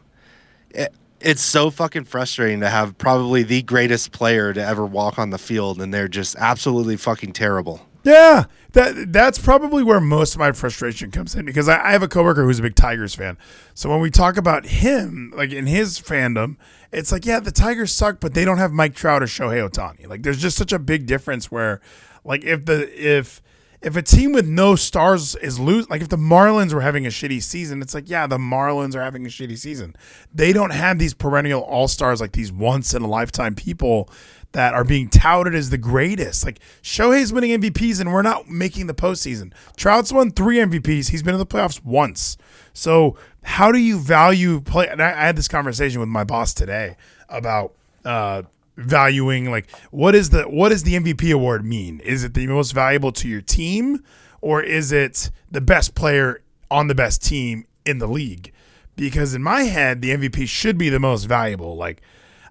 it, 0.72 0.94
it's 1.20 1.42
so 1.42 1.70
fucking 1.70 2.06
frustrating 2.06 2.62
to 2.62 2.70
have 2.70 2.98
probably 2.98 3.44
the 3.44 3.62
greatest 3.62 4.12
player 4.12 4.54
to 4.54 4.66
ever 4.66 4.86
walk 4.86 5.20
on 5.20 5.30
the 5.30 5.38
field 5.38 5.82
and 5.82 5.94
they're 5.94 6.08
just 6.08 6.36
absolutely 6.38 6.98
fucking 6.98 7.34
terrible. 7.34 7.86
Yeah, 8.04 8.46
that 8.76 9.12
that's 9.12 9.40
probably 9.40 9.84
where 9.84 10.00
most 10.00 10.36
of 10.36 10.40
my 10.40 10.52
frustration 10.52 11.10
comes 11.10 11.34
in 11.34 11.46
because 11.46 11.68
I, 11.68 11.84
I, 11.84 11.92
have 11.92 12.04
a 12.04 12.08
coworker 12.08 12.44
who's 12.44 12.60
a 12.60 12.62
big 12.62 12.76
Tigers 12.76 13.16
fan. 13.16 13.38
So 13.74 13.90
when 13.90 14.02
we 14.02 14.12
talk 14.12 14.38
about 14.38 14.66
him, 14.66 15.34
like 15.36 15.52
in 15.52 15.66
his 15.66 16.00
fandom, 16.00 16.58
it's 16.92 17.12
like, 17.12 17.26
yeah, 17.26 17.40
the 17.40 17.52
Tigers 17.52 17.92
suck, 17.92 18.20
but 18.20 18.34
they 18.34 18.46
don't 18.46 18.58
have 18.58 18.72
Mike 18.72 18.94
Trout 18.94 19.24
or 19.24 19.28
Shohei 19.28 19.68
Ohtani. 19.68 20.08
Like, 20.08 20.24
there's 20.24 20.42
just 20.42 20.58
such 20.58 20.72
a 20.72 20.80
big 20.80 21.06
difference 21.06 21.50
where, 21.50 21.82
like, 22.24 22.44
if 22.44 22.66
the 22.66 22.90
if 23.02 23.42
if 23.82 23.96
a 23.96 24.02
team 24.02 24.34
with 24.34 24.48
no 24.48 24.76
stars 24.76 25.36
is 25.36 25.60
lose, 25.60 25.90
like 25.90 26.02
if 26.02 26.10
the 26.10 26.18
Marlins 26.18 26.74
were 26.74 26.82
having 26.82 27.06
a 27.06 27.10
shitty 27.10 27.42
season, 27.44 27.82
it's 27.82 27.94
like, 27.94 28.10
yeah, 28.10 28.26
the 28.26 28.38
Marlins 28.38 28.96
are 28.96 29.04
having 29.04 29.26
a 29.26 29.30
shitty 29.30 29.58
season. 29.58 29.96
They 30.34 30.54
don't 30.54 30.72
have 30.72 30.98
these 30.98 31.14
perennial 31.14 31.62
all 31.62 31.88
stars 31.88 32.20
like 32.20 32.32
these 32.32 32.52
once 32.52 32.94
in 32.94 33.04
a 33.04 33.08
lifetime 33.08 33.54
people 33.54 34.10
that 34.56 34.74
are 34.74 34.86
being 34.86 35.10
touted 35.10 35.54
as 35.54 35.70
the 35.70 35.78
greatest. 35.78 36.46
Like 36.46 36.60
Shohei's 36.82 37.34
winning 37.34 37.60
MVPs 37.60 38.00
and 38.00 38.14
we're 38.14 38.22
not 38.22 38.48
making 38.48 38.88
the 38.88 38.94
postseason. 38.94 39.52
Trout's 39.76 40.14
won 40.14 40.32
three 40.32 40.60
MVPs. 40.60 41.10
He's 41.10 41.22
been 41.22 41.34
in 41.34 41.40
the 41.40 41.46
playoffs 41.46 41.84
once. 41.84 42.38
So 42.72 43.18
how 43.44 43.74
do 43.74 43.78
you 43.78 44.00
value 44.00 44.62
play? 44.62 44.88
And 44.88 45.02
I, 45.02 45.10
I 45.12 45.26
had 45.26 45.36
this 45.36 45.50
conversation 45.50 46.00
with 46.00 46.08
my 46.08 46.24
boss 46.24 46.54
today 46.54 46.96
about 47.28 47.74
uh, 48.06 48.44
valuing 48.78 49.52
like 49.52 49.70
what 49.92 50.16
is 50.16 50.30
the 50.30 50.44
what 50.44 50.70
does 50.70 50.84
the 50.84 50.94
MVP 50.94 51.34
award 51.34 51.66
mean? 51.66 52.00
Is 52.00 52.24
it 52.24 52.34
the 52.34 52.48
most 52.48 52.72
valuable 52.72 53.12
to 53.12 53.28
your 53.28 53.42
team 53.42 54.06
or 54.40 54.64
is 54.64 54.94
it 54.94 55.32
the 55.52 55.60
best 55.60 55.96
player 55.96 56.42
on 56.72 56.88
the 56.88 56.96
best 56.96 57.22
team 57.22 57.66
in 57.86 57.98
the 57.98 58.08
league? 58.08 58.54
Because 58.96 59.34
in 59.34 59.44
my 59.44 59.64
head, 59.64 60.02
the 60.02 60.12
MVP 60.12 60.48
should 60.48 60.78
be 60.78 60.88
the 60.88 61.02
most 61.02 61.26
valuable. 61.26 61.76
Like 61.76 62.02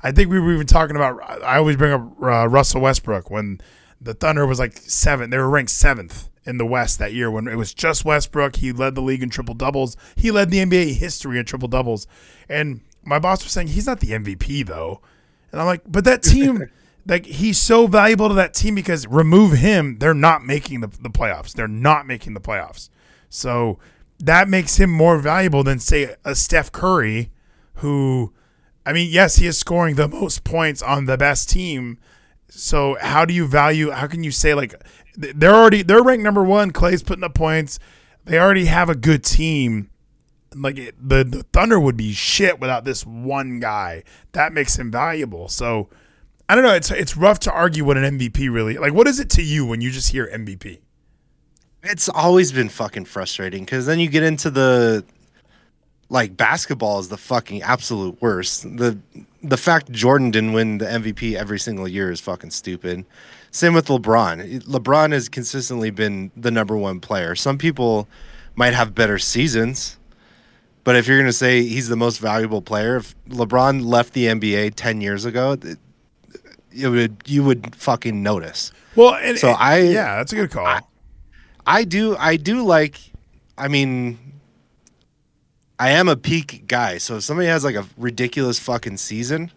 I 0.04 0.12
think 0.12 0.30
we 0.30 0.38
were 0.38 0.52
even 0.52 0.66
talking 0.66 0.96
about. 0.96 1.18
I 1.42 1.56
always 1.56 1.76
bring 1.76 1.92
up 1.92 2.22
uh, 2.22 2.46
Russell 2.46 2.82
Westbrook 2.82 3.30
when 3.30 3.58
the 4.00 4.12
Thunder 4.12 4.46
was 4.46 4.58
like 4.58 4.76
seventh. 4.76 5.30
They 5.30 5.38
were 5.38 5.48
ranked 5.48 5.70
seventh 5.70 6.28
in 6.44 6.58
the 6.58 6.66
West 6.66 6.98
that 6.98 7.14
year 7.14 7.30
when 7.30 7.48
it 7.48 7.56
was 7.56 7.72
just 7.72 8.04
Westbrook. 8.04 8.56
He 8.56 8.70
led 8.70 8.94
the 8.94 9.00
league 9.00 9.22
in 9.22 9.30
triple 9.30 9.54
doubles. 9.54 9.96
He 10.14 10.30
led 10.30 10.50
the 10.50 10.58
NBA 10.58 10.96
history 10.96 11.38
in 11.38 11.46
triple 11.46 11.68
doubles. 11.68 12.06
And 12.50 12.82
my 13.02 13.18
boss 13.18 13.42
was 13.42 13.52
saying 13.52 13.68
he's 13.68 13.86
not 13.86 14.00
the 14.00 14.10
MVP 14.10 14.66
though. 14.66 15.00
And 15.50 15.60
I'm 15.60 15.66
like, 15.66 15.80
but 15.86 16.04
that 16.04 16.22
team, 16.22 16.70
like 17.06 17.24
he's 17.24 17.56
so 17.56 17.86
valuable 17.86 18.28
to 18.28 18.34
that 18.34 18.52
team 18.52 18.74
because 18.74 19.06
remove 19.06 19.52
him, 19.52 19.98
they're 20.00 20.12
not 20.12 20.44
making 20.44 20.82
the, 20.82 20.88
the 20.88 21.10
playoffs. 21.10 21.54
They're 21.54 21.66
not 21.66 22.06
making 22.06 22.34
the 22.34 22.40
playoffs. 22.40 22.90
So 23.30 23.78
that 24.18 24.50
makes 24.50 24.76
him 24.76 24.90
more 24.90 25.18
valuable 25.18 25.64
than 25.64 25.78
say 25.78 26.14
a 26.26 26.34
Steph 26.34 26.70
Curry 26.72 27.30
who 27.76 28.34
I 28.86 28.92
mean, 28.92 29.08
yes, 29.10 29.36
he 29.36 29.46
is 29.46 29.56
scoring 29.56 29.96
the 29.96 30.08
most 30.08 30.44
points 30.44 30.82
on 30.82 31.06
the 31.06 31.16
best 31.16 31.48
team. 31.48 31.98
So 32.48 32.96
how 33.00 33.24
do 33.24 33.32
you 33.34 33.46
value? 33.46 33.90
How 33.90 34.06
can 34.06 34.22
you 34.22 34.30
say 34.30 34.54
like 34.54 34.74
they're 35.16 35.54
already 35.54 35.82
they're 35.82 36.02
ranked 36.02 36.22
number 36.22 36.44
one? 36.44 36.70
Klay's 36.72 37.02
putting 37.02 37.24
up 37.24 37.34
points. 37.34 37.78
They 38.24 38.38
already 38.38 38.66
have 38.66 38.88
a 38.88 38.94
good 38.94 39.24
team. 39.24 39.90
Like 40.54 40.76
the 40.76 41.24
the 41.24 41.44
Thunder 41.52 41.80
would 41.80 41.96
be 41.96 42.12
shit 42.12 42.60
without 42.60 42.84
this 42.84 43.04
one 43.04 43.58
guy. 43.58 44.04
That 44.32 44.52
makes 44.52 44.78
him 44.78 44.90
valuable. 44.90 45.48
So 45.48 45.88
I 46.48 46.54
don't 46.54 46.64
know. 46.64 46.74
It's 46.74 46.90
it's 46.90 47.16
rough 47.16 47.40
to 47.40 47.52
argue 47.52 47.84
what 47.84 47.96
an 47.96 48.18
MVP 48.18 48.52
really 48.52 48.76
like. 48.76 48.92
What 48.92 49.08
is 49.08 49.18
it 49.18 49.30
to 49.30 49.42
you 49.42 49.66
when 49.66 49.80
you 49.80 49.90
just 49.90 50.12
hear 50.12 50.30
MVP? 50.32 50.80
It's 51.82 52.08
always 52.08 52.52
been 52.52 52.68
fucking 52.68 53.06
frustrating 53.06 53.64
because 53.64 53.86
then 53.86 53.98
you 53.98 54.08
get 54.08 54.22
into 54.22 54.50
the 54.50 55.04
like 56.14 56.36
basketball 56.36 57.00
is 57.00 57.08
the 57.08 57.16
fucking 57.16 57.60
absolute 57.62 58.22
worst. 58.22 58.62
The 58.62 58.96
the 59.42 59.56
fact 59.56 59.90
Jordan 59.90 60.30
didn't 60.30 60.52
win 60.52 60.78
the 60.78 60.84
MVP 60.84 61.34
every 61.34 61.58
single 61.58 61.88
year 61.88 62.10
is 62.10 62.20
fucking 62.20 62.50
stupid. 62.50 63.04
Same 63.50 63.74
with 63.74 63.88
LeBron. 63.88 64.62
LeBron 64.62 65.10
has 65.10 65.28
consistently 65.28 65.90
been 65.90 66.30
the 66.36 66.52
number 66.52 66.76
one 66.76 67.00
player. 67.00 67.34
Some 67.34 67.58
people 67.58 68.08
might 68.54 68.74
have 68.74 68.94
better 68.94 69.18
seasons, 69.18 69.98
but 70.84 70.94
if 70.94 71.08
you're 71.08 71.18
going 71.18 71.26
to 71.26 71.32
say 71.32 71.62
he's 71.62 71.88
the 71.88 71.96
most 71.96 72.18
valuable 72.18 72.62
player, 72.62 72.96
if 72.96 73.16
LeBron 73.28 73.84
left 73.84 74.12
the 74.12 74.26
NBA 74.26 74.74
10 74.76 75.00
years 75.00 75.24
ago, 75.24 75.58
it, 75.60 75.78
it 76.70 76.88
would 76.88 77.24
you 77.26 77.42
would 77.42 77.74
fucking 77.74 78.22
notice. 78.22 78.70
Well, 78.94 79.14
and, 79.16 79.36
so 79.36 79.48
and, 79.48 79.56
I 79.58 79.78
yeah, 79.78 80.16
that's 80.16 80.32
a 80.32 80.36
good 80.36 80.52
call. 80.52 80.64
I, 80.64 80.82
I 81.66 81.82
do 81.82 82.16
I 82.16 82.36
do 82.36 82.64
like 82.64 83.00
I 83.58 83.66
mean 83.66 84.33
I 85.78 85.90
am 85.90 86.08
a 86.08 86.16
peak 86.16 86.64
guy. 86.66 86.98
So 86.98 87.16
if 87.16 87.24
somebody 87.24 87.48
has 87.48 87.64
like 87.64 87.74
a 87.74 87.86
ridiculous 87.96 88.58
fucking 88.58 88.96
season, 88.98 89.50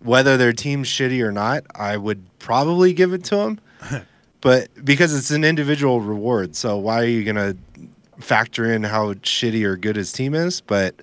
whether 0.00 0.36
their 0.36 0.52
team's 0.52 0.88
shitty 0.88 1.22
or 1.22 1.32
not, 1.32 1.64
I 1.74 1.96
would 1.96 2.22
probably 2.38 2.92
give 2.92 3.12
it 3.12 3.24
to 3.24 3.36
them. 3.36 3.60
but 4.40 4.68
because 4.84 5.16
it's 5.16 5.30
an 5.30 5.44
individual 5.44 6.00
reward, 6.00 6.56
so 6.56 6.76
why 6.76 7.00
are 7.02 7.06
you 7.06 7.24
gonna 7.24 7.56
factor 8.18 8.72
in 8.72 8.82
how 8.82 9.14
shitty 9.14 9.64
or 9.64 9.76
good 9.76 9.96
his 9.96 10.12
team 10.12 10.34
is? 10.34 10.60
But 10.60 10.96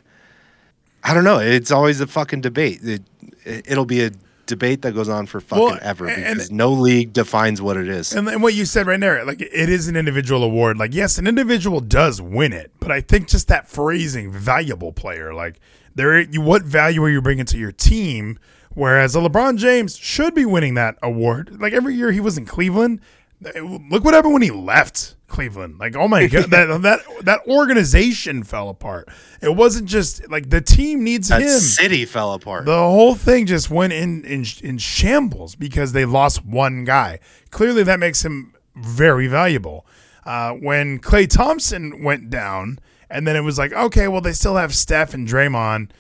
I 1.04 1.14
don't 1.14 1.24
know. 1.24 1.40
It's 1.40 1.72
always 1.72 2.02
a 2.02 2.08
fucking 2.08 2.42
debate. 2.42 2.80
It, 2.84 3.04
it'll 3.46 3.86
be 3.86 4.04
a 4.04 4.12
debate 4.50 4.82
that 4.82 4.94
goes 4.94 5.08
on 5.08 5.26
for 5.26 5.40
fucking 5.40 5.64
Well, 5.64 5.80
ever 5.82 6.08
and- 6.08 6.36
because 6.36 6.52
no 6.52 6.72
league 6.74 7.14
defines 7.14 7.62
what 7.62 7.78
it 7.78 7.88
is. 7.88 8.14
And, 8.14 8.28
and 8.28 8.44
what 8.44 8.54
you 8.54 8.66
said 8.66 8.86
right 8.88 9.00
there, 9.00 9.24
like 9.24 9.42
it 9.42 9.52
is 9.70 9.88
an 9.88 9.96
individual 9.96 10.44
award. 10.44 10.78
Like 10.78 10.94
yes, 10.94 11.18
an 11.18 11.26
individual 11.28 11.80
does 11.80 12.22
win 12.22 12.52
it, 12.54 12.72
but 12.80 12.92
I 12.92 13.00
think 13.02 13.28
just 13.30 13.48
that 13.48 13.70
phrasing, 13.70 14.32
valuable 14.32 14.92
player, 14.92 15.34
like 15.34 15.60
there, 15.96 16.20
you, 16.20 16.42
what 16.42 16.64
value 16.64 17.02
are 17.04 17.10
you 17.10 17.22
bringing 17.22 17.46
to 17.46 17.58
your 17.58 17.72
team? 17.72 18.38
Whereas 18.76 19.16
a 19.16 19.20
LeBron 19.20 19.58
James 19.58 19.98
should 19.98 20.36
be 20.36 20.46
winning 20.46 20.76
that 20.76 20.98
award. 21.02 21.60
Like 21.60 21.74
every 21.74 21.96
year 21.96 22.12
he 22.12 22.20
was 22.20 22.38
in 22.38 22.46
Cleveland. 22.46 23.02
Look 23.42 24.04
what 24.04 24.14
happened 24.14 24.34
when 24.34 24.42
he 24.42 24.52
left 24.52 25.16
Cleveland. 25.28 25.80
Like 25.80 25.96
oh 25.96 26.08
my 26.08 26.28
god, 26.28 26.50
that 26.50 26.66
that 26.82 27.00
that 27.24 27.42
organization 27.48 28.44
fell 28.44 28.70
apart. 28.70 29.08
It 29.42 29.56
wasn't 29.56 29.88
just 29.88 30.30
like 30.30 30.50
the 30.50 30.62
team 30.62 31.04
needs 31.04 31.30
that 31.30 31.42
him. 31.42 31.48
city 31.48 32.06
fell 32.06 32.34
apart. 32.34 32.66
The 32.66 32.78
whole 32.78 33.16
thing 33.16 33.46
just 33.46 33.70
went 33.70 33.94
in, 33.94 34.26
in 34.26 34.46
in 34.62 34.78
shambles 34.78 35.56
because 35.56 35.94
they 35.94 36.06
lost 36.06 36.46
one 36.46 36.84
guy. 36.84 37.20
Clearly, 37.50 37.84
that 37.84 38.00
makes 38.00 38.26
him 38.26 38.54
very 38.76 39.28
valuable. 39.28 39.86
Uh, 40.26 40.52
when 40.52 41.00
Klay 41.00 41.28
Thompson 41.28 42.04
went 42.04 42.30
down, 42.30 42.80
and 43.10 43.26
then 43.26 43.36
it 43.36 43.42
was 43.42 43.58
like, 43.58 43.72
okay, 43.72 44.08
well, 44.08 44.22
they 44.22 44.34
still 44.34 44.58
have 44.58 44.76
Steph 44.76 45.14
and 45.14 45.28
Draymond, 45.28 45.92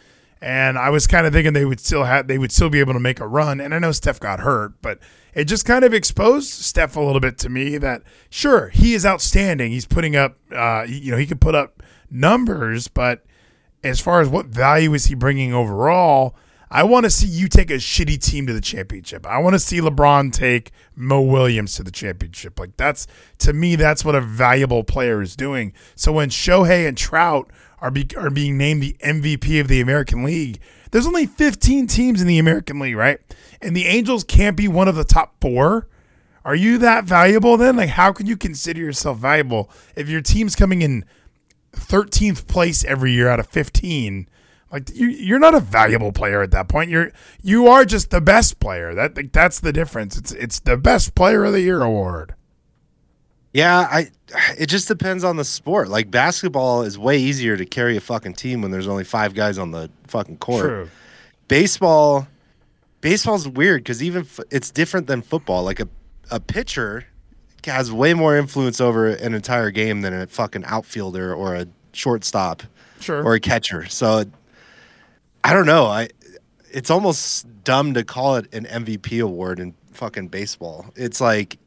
and 0.41 0.77
I 0.77 0.89
was 0.89 1.07
kind 1.07 1.25
of 1.25 1.33
thinking 1.33 1.53
they 1.53 1.65
would 1.65 1.79
still 1.79 2.03
have 2.03 2.27
they 2.27 2.37
would 2.37 2.51
still 2.51 2.69
be 2.69 2.79
able 2.79 2.93
to 2.93 2.99
make 2.99 3.19
a 3.19 3.27
run. 3.27 3.61
And 3.61 3.73
I 3.73 3.79
know 3.79 3.91
Steph 3.91 4.19
got 4.19 4.41
hurt, 4.41 4.81
but 4.81 4.99
it 5.33 5.45
just 5.45 5.65
kind 5.65 5.83
of 5.83 5.93
exposed 5.93 6.49
Steph 6.49 6.95
a 6.95 7.01
little 7.01 7.21
bit 7.21 7.37
to 7.39 7.49
me 7.49 7.77
that 7.77 8.03
sure 8.29 8.69
he 8.69 8.93
is 8.93 9.05
outstanding. 9.05 9.71
He's 9.71 9.85
putting 9.85 10.15
up, 10.15 10.37
uh, 10.51 10.85
you 10.87 11.11
know, 11.11 11.17
he 11.17 11.25
could 11.25 11.41
put 11.41 11.55
up 11.55 11.83
numbers, 12.09 12.87
but 12.87 13.25
as 13.83 13.99
far 13.99 14.21
as 14.21 14.27
what 14.27 14.47
value 14.47 14.93
is 14.93 15.05
he 15.05 15.15
bringing 15.15 15.53
overall, 15.53 16.35
I 16.71 16.83
want 16.83 17.05
to 17.05 17.09
see 17.09 17.27
you 17.27 17.47
take 17.47 17.71
a 17.71 17.75
shitty 17.75 18.23
team 18.23 18.45
to 18.45 18.53
the 18.53 18.61
championship. 18.61 19.25
I 19.25 19.39
want 19.39 19.55
to 19.55 19.59
see 19.59 19.79
LeBron 19.79 20.31
take 20.31 20.71
Mo 20.95 21.21
Williams 21.21 21.75
to 21.75 21.83
the 21.83 21.91
championship. 21.91 22.59
Like 22.59 22.77
that's 22.77 23.07
to 23.39 23.53
me, 23.53 23.75
that's 23.75 24.05
what 24.05 24.15
a 24.15 24.21
valuable 24.21 24.83
player 24.83 25.21
is 25.21 25.35
doing. 25.35 25.73
So 25.95 26.11
when 26.11 26.29
Shohei 26.29 26.87
and 26.87 26.95
Trout 26.95 27.49
are 27.79 27.89
be, 27.89 28.07
are 28.15 28.29
being 28.29 28.57
named 28.57 28.83
the 28.83 28.95
MVP 29.03 29.59
of 29.59 29.67
the 29.67 29.81
American 29.81 30.23
League, 30.23 30.59
there's 30.91 31.07
only 31.07 31.25
15 31.25 31.87
teams 31.87 32.21
in 32.21 32.27
the 32.27 32.39
American 32.39 32.79
League, 32.79 32.95
right? 32.95 33.19
And 33.61 33.75
the 33.75 33.85
Angels 33.85 34.23
can't 34.23 34.57
be 34.57 34.67
one 34.67 34.87
of 34.87 34.95
the 34.95 35.03
top 35.03 35.35
four. 35.41 35.87
Are 36.45 36.55
you 36.55 36.77
that 36.79 37.03
valuable 37.03 37.57
then? 37.57 37.75
Like, 37.75 37.89
how 37.89 38.11
can 38.11 38.25
you 38.25 38.37
consider 38.37 38.79
yourself 38.81 39.17
valuable 39.17 39.69
if 39.95 40.09
your 40.09 40.21
team's 40.21 40.55
coming 40.55 40.81
in 40.81 41.05
13th 41.73 42.47
place 42.47 42.83
every 42.83 43.11
year 43.11 43.29
out 43.29 43.39
of 43.39 43.47
15 43.47 44.27
like 44.71 44.89
you 44.93 45.07
you're 45.07 45.39
not 45.39 45.53
a 45.53 45.59
valuable 45.59 46.11
player 46.11 46.41
at 46.41 46.51
that 46.51 46.67
point 46.67 46.89
you're 46.89 47.11
you 47.41 47.67
are 47.67 47.85
just 47.85 48.09
the 48.09 48.21
best 48.21 48.59
player 48.59 48.95
that 48.95 49.15
like, 49.15 49.31
that's 49.31 49.59
the 49.59 49.71
difference 49.71 50.17
it's 50.17 50.31
it's 50.31 50.59
the 50.59 50.77
best 50.77 51.13
player 51.15 51.45
of 51.45 51.53
the 51.53 51.61
year 51.61 51.81
award 51.81 52.33
Yeah, 53.53 53.79
I. 53.79 54.11
It 54.57 54.67
just 54.67 54.87
depends 54.87 55.23
on 55.23 55.37
the 55.37 55.43
sport. 55.43 55.87
Like 55.89 56.11
basketball 56.11 56.83
is 56.83 56.97
way 56.99 57.17
easier 57.17 57.57
to 57.57 57.65
carry 57.65 57.97
a 57.97 58.01
fucking 58.01 58.35
team 58.35 58.61
when 58.61 58.69
there's 58.69 58.87
only 58.87 59.03
five 59.03 59.33
guys 59.33 59.57
on 59.57 59.71
the 59.71 59.89
fucking 60.07 60.37
court. 60.37 60.65
true 60.65 60.89
Baseball, 61.47 62.27
baseball's 63.01 63.47
weird 63.47 63.81
because 63.83 64.03
even 64.03 64.21
f- 64.21 64.39
it's 64.51 64.69
different 64.69 65.07
than 65.07 65.23
football. 65.23 65.63
Like 65.63 65.79
a 65.79 65.87
a 66.29 66.39
pitcher 66.39 67.07
has 67.65 67.91
way 67.91 68.13
more 68.13 68.37
influence 68.37 68.79
over 68.79 69.07
an 69.07 69.33
entire 69.33 69.71
game 69.71 70.01
than 70.01 70.13
a 70.13 70.27
fucking 70.27 70.63
outfielder 70.65 71.33
or 71.33 71.55
a 71.55 71.65
shortstop 71.91 72.61
sure 72.99 73.23
or 73.23 73.33
a 73.33 73.39
catcher. 73.39 73.87
So 73.87 74.25
I 75.43 75.53
don't 75.53 75.65
know. 75.65 75.85
I 75.87 76.09
it's 76.71 76.91
almost 76.91 77.47
dumb 77.63 77.95
to 77.95 78.03
call 78.03 78.35
it 78.35 78.53
an 78.53 78.65
MVP 78.65 79.23
award 79.23 79.59
in 79.59 79.73
fucking 79.91 80.27
baseball. 80.27 80.85
It's 80.95 81.19
like 81.19 81.57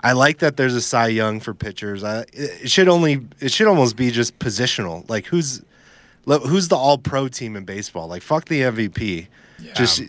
I 0.00 0.12
like 0.12 0.38
that 0.38 0.56
there's 0.56 0.74
a 0.74 0.80
Cy 0.80 1.08
Young 1.08 1.40
for 1.40 1.54
pitchers. 1.54 2.04
I, 2.04 2.24
it 2.32 2.70
should 2.70 2.88
only 2.88 3.26
it 3.40 3.50
should 3.50 3.66
almost 3.66 3.96
be 3.96 4.10
just 4.10 4.38
positional. 4.38 5.08
Like 5.08 5.26
who's 5.26 5.62
who's 6.24 6.68
the 6.68 6.76
all 6.76 6.98
pro 6.98 7.28
team 7.28 7.56
in 7.56 7.64
baseball? 7.64 8.06
Like 8.06 8.22
fuck 8.22 8.46
the 8.46 8.62
MVP. 8.62 9.26
Just 9.74 10.00
uh, 10.00 10.04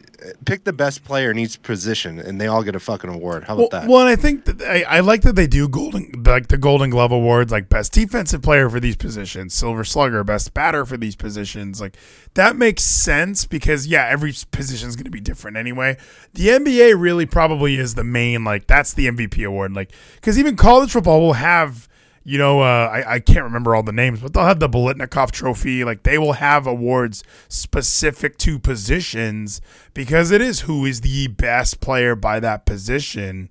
pick 0.45 0.63
the 0.63 0.73
best 0.73 1.03
player 1.03 1.31
in 1.31 1.39
each 1.39 1.61
position, 1.63 2.19
and 2.19 2.39
they 2.39 2.45
all 2.45 2.61
get 2.61 2.75
a 2.75 2.79
fucking 2.79 3.09
award. 3.09 3.45
How 3.45 3.55
well, 3.55 3.65
about 3.65 3.81
that? 3.81 3.89
well, 3.89 4.01
and 4.01 4.09
I 4.09 4.15
think 4.15 4.45
that 4.45 4.61
I, 4.61 4.83
I 4.83 4.99
like 4.99 5.23
that 5.23 5.35
they 5.35 5.47
do 5.47 5.67
golden 5.67 6.23
like 6.23 6.49
the 6.49 6.57
Golden 6.57 6.91
Glove 6.91 7.11
awards, 7.11 7.51
like 7.51 7.67
best 7.67 7.91
defensive 7.91 8.43
player 8.43 8.69
for 8.69 8.79
these 8.79 8.95
positions, 8.95 9.55
Silver 9.55 9.83
Slugger, 9.83 10.23
best 10.23 10.53
batter 10.53 10.85
for 10.85 10.97
these 10.97 11.15
positions. 11.15 11.81
Like 11.81 11.97
that 12.35 12.57
makes 12.57 12.83
sense 12.83 13.45
because 13.45 13.87
yeah, 13.87 14.05
every 14.07 14.33
position 14.51 14.87
is 14.87 14.95
going 14.95 15.05
to 15.05 15.11
be 15.11 15.19
different 15.19 15.57
anyway. 15.57 15.97
The 16.33 16.49
NBA 16.49 16.99
really 16.99 17.25
probably 17.25 17.77
is 17.77 17.95
the 17.95 18.03
main 18.03 18.43
like 18.43 18.67
that's 18.67 18.93
the 18.93 19.07
MVP 19.07 19.45
award, 19.47 19.73
like 19.73 19.91
because 20.15 20.37
even 20.37 20.55
college 20.57 20.91
football 20.91 21.21
will 21.21 21.33
have. 21.33 21.88
You 22.23 22.37
know, 22.37 22.59
uh, 22.61 22.89
I, 22.91 23.15
I 23.15 23.19
can't 23.19 23.43
remember 23.45 23.75
all 23.75 23.81
the 23.83 23.91
names, 23.93 24.19
but 24.19 24.33
they'll 24.33 24.43
have 24.45 24.59
the 24.59 24.69
Biletnikoff 24.69 25.31
Trophy. 25.31 25.83
Like 25.83 26.03
they 26.03 26.17
will 26.17 26.33
have 26.33 26.67
awards 26.67 27.23
specific 27.47 28.37
to 28.39 28.59
positions 28.59 29.61
because 29.93 30.31
it 30.31 30.41
is 30.41 30.61
who 30.61 30.85
is 30.85 31.01
the 31.01 31.27
best 31.27 31.79
player 31.79 32.15
by 32.15 32.39
that 32.39 32.65
position. 32.65 33.49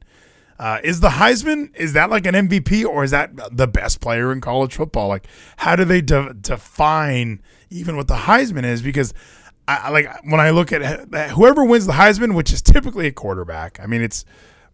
Uh, 0.58 0.80
is 0.82 1.00
the 1.00 1.10
Heisman 1.10 1.74
is 1.76 1.92
that 1.92 2.10
like 2.10 2.26
an 2.26 2.34
MVP 2.34 2.84
or 2.84 3.04
is 3.04 3.12
that 3.12 3.30
the 3.56 3.66
best 3.68 4.00
player 4.00 4.32
in 4.32 4.40
college 4.40 4.74
football? 4.74 5.08
Like, 5.08 5.26
how 5.56 5.76
do 5.76 5.84
they 5.84 6.00
de- 6.00 6.34
define 6.34 7.40
even 7.70 7.96
what 7.96 8.08
the 8.08 8.14
Heisman 8.16 8.64
is? 8.64 8.82
Because 8.82 9.14
I 9.66 9.76
I- 9.76 9.88
like 9.90 10.08
when 10.24 10.40
I 10.40 10.50
look 10.50 10.72
at 10.72 11.30
whoever 11.30 11.64
wins 11.64 11.86
the 11.86 11.92
Heisman, 11.92 12.34
which 12.34 12.52
is 12.52 12.60
typically 12.60 13.06
a 13.06 13.12
quarterback. 13.12 13.78
I 13.80 13.86
mean, 13.86 14.02
it's 14.02 14.24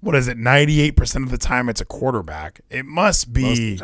what 0.04 0.14
is 0.14 0.28
it? 0.28 0.36
Ninety 0.36 0.80
eight 0.80 0.96
percent 0.96 1.24
of 1.24 1.30
the 1.30 1.38
time, 1.38 1.68
it's 1.68 1.80
a 1.80 1.84
quarterback. 1.84 2.60
It 2.70 2.84
must 2.86 3.32
be. 3.32 3.78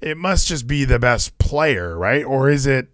It 0.00 0.16
must 0.16 0.46
just 0.48 0.66
be 0.66 0.84
the 0.84 0.98
best 0.98 1.38
player, 1.38 1.96
right? 1.96 2.24
Or 2.24 2.50
is 2.50 2.66
it? 2.66 2.88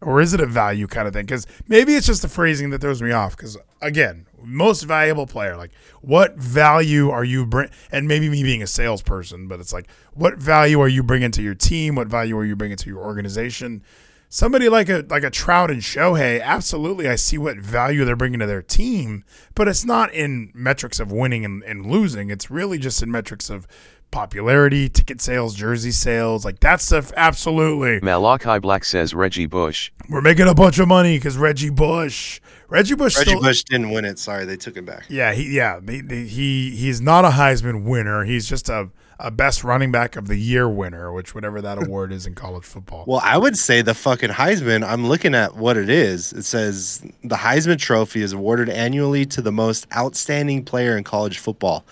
or 0.00 0.20
is 0.20 0.32
it 0.32 0.40
a 0.40 0.46
value 0.46 0.86
kind 0.86 1.08
of 1.08 1.14
thing? 1.14 1.26
Because 1.26 1.46
maybe 1.66 1.94
it's 1.94 2.06
just 2.06 2.22
the 2.22 2.28
phrasing 2.28 2.70
that 2.70 2.80
throws 2.80 3.02
me 3.02 3.10
off. 3.10 3.36
Because 3.36 3.56
again, 3.80 4.26
most 4.42 4.82
valuable 4.82 5.26
player, 5.26 5.56
like 5.56 5.72
what 6.02 6.36
value 6.36 7.10
are 7.10 7.24
you 7.24 7.44
bring? 7.44 7.70
And 7.90 8.06
maybe 8.06 8.28
me 8.28 8.42
being 8.42 8.62
a 8.62 8.66
salesperson, 8.66 9.48
but 9.48 9.60
it's 9.60 9.72
like 9.72 9.88
what 10.14 10.38
value 10.38 10.80
are 10.80 10.88
you 10.88 11.02
bringing 11.02 11.30
to 11.32 11.42
your 11.42 11.54
team? 11.54 11.94
What 11.96 12.06
value 12.08 12.36
are 12.38 12.44
you 12.44 12.56
bringing 12.56 12.76
to 12.76 12.88
your 12.88 13.00
organization? 13.00 13.82
Somebody 14.30 14.68
like 14.68 14.90
a 14.90 15.06
like 15.08 15.24
a 15.24 15.30
Trout 15.30 15.70
and 15.70 15.80
Shohei, 15.80 16.42
absolutely, 16.42 17.08
I 17.08 17.14
see 17.14 17.38
what 17.38 17.56
value 17.56 18.04
they're 18.04 18.14
bringing 18.16 18.40
to 18.40 18.46
their 18.46 18.60
team, 18.60 19.24
but 19.54 19.68
it's 19.68 19.86
not 19.86 20.12
in 20.12 20.50
metrics 20.54 21.00
of 21.00 21.10
winning 21.10 21.46
and, 21.46 21.62
and 21.62 21.86
losing. 21.86 22.28
It's 22.28 22.50
really 22.50 22.78
just 22.78 23.02
in 23.02 23.10
metrics 23.10 23.48
of 23.48 23.66
popularity, 24.10 24.88
ticket 24.90 25.22
sales, 25.22 25.54
jersey 25.54 25.92
sales, 25.92 26.44
like 26.44 26.60
that 26.60 26.82
stuff. 26.82 27.10
Absolutely, 27.16 28.00
Malachi 28.02 28.58
Black 28.58 28.84
says 28.84 29.14
Reggie 29.14 29.46
Bush. 29.46 29.90
we're 30.10 30.20
making 30.20 30.46
a 30.46 30.54
bunch 30.54 30.78
of 30.78 30.88
money 30.88 31.16
because 31.16 31.38
Reggie 31.38 31.70
Bush, 31.70 32.40
Reggie 32.68 32.96
Bush, 32.96 33.16
Reggie 33.16 33.30
still, 33.30 33.40
Bush 33.40 33.62
didn't 33.62 33.90
win 33.92 34.04
it. 34.04 34.18
Sorry, 34.18 34.44
they 34.44 34.58
took 34.58 34.76
it 34.76 34.84
back. 34.84 35.04
yeah, 35.08 35.32
he, 35.32 35.56
yeah, 35.56 35.80
they, 35.82 36.02
they, 36.02 36.24
he, 36.24 36.76
he's 36.76 37.00
not 37.00 37.24
a 37.24 37.30
Heisman 37.30 37.84
winner. 37.84 38.24
He's 38.24 38.46
just 38.46 38.68
a, 38.68 38.90
a 39.18 39.30
best 39.30 39.64
running 39.64 39.90
back 39.90 40.16
of 40.16 40.28
the 40.28 40.36
year 40.36 40.68
winner, 40.68 41.12
which 41.12 41.34
whatever 41.34 41.60
that 41.60 41.78
award 41.82 42.12
is 42.12 42.26
in 42.26 42.34
college 42.34 42.64
football. 42.64 43.04
Well, 43.06 43.20
I 43.22 43.36
would 43.36 43.56
say 43.56 43.82
the 43.82 43.94
fucking 43.94 44.30
Heisman, 44.30 44.86
I'm 44.86 45.06
looking 45.06 45.34
at 45.34 45.56
what 45.56 45.76
it 45.76 45.88
is. 45.88 46.32
It 46.32 46.44
says 46.44 47.04
the 47.24 47.36
Heisman 47.36 47.78
Trophy 47.78 48.22
is 48.22 48.32
awarded 48.32 48.68
annually 48.68 49.26
to 49.26 49.42
the 49.42 49.52
most 49.52 49.86
outstanding 49.96 50.64
player 50.64 50.96
in 50.96 51.04
college 51.04 51.38
football. 51.38 51.84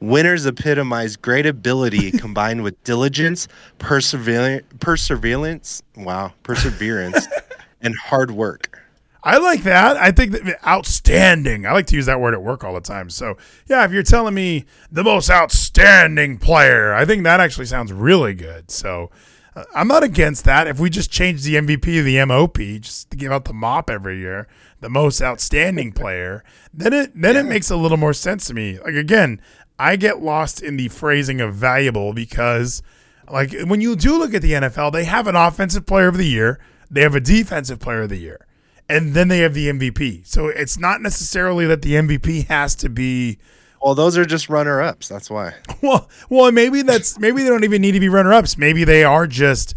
Winners 0.00 0.44
epitomize 0.46 1.16
great 1.16 1.46
ability 1.46 2.10
combined 2.18 2.62
with 2.62 2.82
diligence, 2.84 3.48
perseverance, 3.78 4.66
perseverance, 4.80 5.82
wow, 5.96 6.32
perseverance, 6.42 7.26
and 7.80 7.94
hard 7.96 8.30
work. 8.30 8.85
I 9.26 9.38
like 9.38 9.64
that. 9.64 9.96
I 9.96 10.12
think 10.12 10.30
that 10.30 10.64
outstanding. 10.64 11.66
I 11.66 11.72
like 11.72 11.86
to 11.86 11.96
use 11.96 12.06
that 12.06 12.20
word 12.20 12.32
at 12.32 12.44
work 12.44 12.62
all 12.62 12.72
the 12.72 12.80
time. 12.80 13.10
So 13.10 13.36
yeah, 13.66 13.84
if 13.84 13.90
you're 13.90 14.04
telling 14.04 14.34
me 14.34 14.66
the 14.92 15.02
most 15.02 15.28
outstanding 15.28 16.38
player, 16.38 16.94
I 16.94 17.04
think 17.04 17.24
that 17.24 17.40
actually 17.40 17.66
sounds 17.66 17.92
really 17.92 18.34
good. 18.34 18.70
So 18.70 19.10
uh, 19.56 19.64
I'm 19.74 19.88
not 19.88 20.04
against 20.04 20.44
that. 20.44 20.68
If 20.68 20.78
we 20.78 20.90
just 20.90 21.10
change 21.10 21.42
the 21.42 21.56
MVP 21.56 21.82
to 21.82 22.02
the 22.04 22.24
MOP, 22.24 22.58
just 22.80 23.10
to 23.10 23.16
give 23.16 23.32
out 23.32 23.46
the 23.46 23.52
mop 23.52 23.90
every 23.90 24.20
year, 24.20 24.46
the 24.78 24.88
most 24.88 25.20
outstanding 25.20 25.90
player, 26.00 26.44
then 26.72 26.92
it 26.92 27.10
then 27.20 27.36
it 27.36 27.46
makes 27.46 27.68
a 27.68 27.76
little 27.76 27.98
more 27.98 28.14
sense 28.14 28.46
to 28.46 28.54
me. 28.54 28.78
Like 28.78 28.94
again, 28.94 29.40
I 29.76 29.96
get 29.96 30.22
lost 30.22 30.62
in 30.62 30.76
the 30.76 30.86
phrasing 30.86 31.40
of 31.40 31.52
valuable 31.52 32.12
because 32.12 32.80
like 33.28 33.52
when 33.64 33.80
you 33.80 33.96
do 33.96 34.20
look 34.20 34.34
at 34.34 34.42
the 34.42 34.52
NFL, 34.52 34.92
they 34.92 35.04
have 35.04 35.26
an 35.26 35.34
offensive 35.34 35.84
player 35.84 36.06
of 36.06 36.16
the 36.16 36.28
year, 36.28 36.60
they 36.88 37.00
have 37.00 37.16
a 37.16 37.20
defensive 37.20 37.80
player 37.80 38.02
of 38.02 38.10
the 38.10 38.18
year. 38.18 38.46
And 38.88 39.14
then 39.14 39.28
they 39.28 39.40
have 39.40 39.54
the 39.54 39.68
MVP. 39.68 40.26
So 40.26 40.48
it's 40.48 40.78
not 40.78 41.00
necessarily 41.00 41.66
that 41.66 41.82
the 41.82 41.94
MVP 41.94 42.46
has 42.46 42.74
to 42.76 42.88
be 42.88 43.38
Well, 43.82 43.94
those 43.94 44.16
are 44.16 44.24
just 44.24 44.48
runner 44.48 44.80
ups. 44.80 45.08
That's 45.08 45.30
why. 45.30 45.54
well, 45.82 46.08
well, 46.28 46.50
maybe 46.52 46.82
that's 46.82 47.18
maybe 47.18 47.42
they 47.42 47.48
don't 47.48 47.64
even 47.64 47.82
need 47.82 47.92
to 47.92 48.00
be 48.00 48.08
runner 48.08 48.32
ups. 48.32 48.56
Maybe 48.56 48.84
they 48.84 49.04
are 49.04 49.26
just 49.26 49.74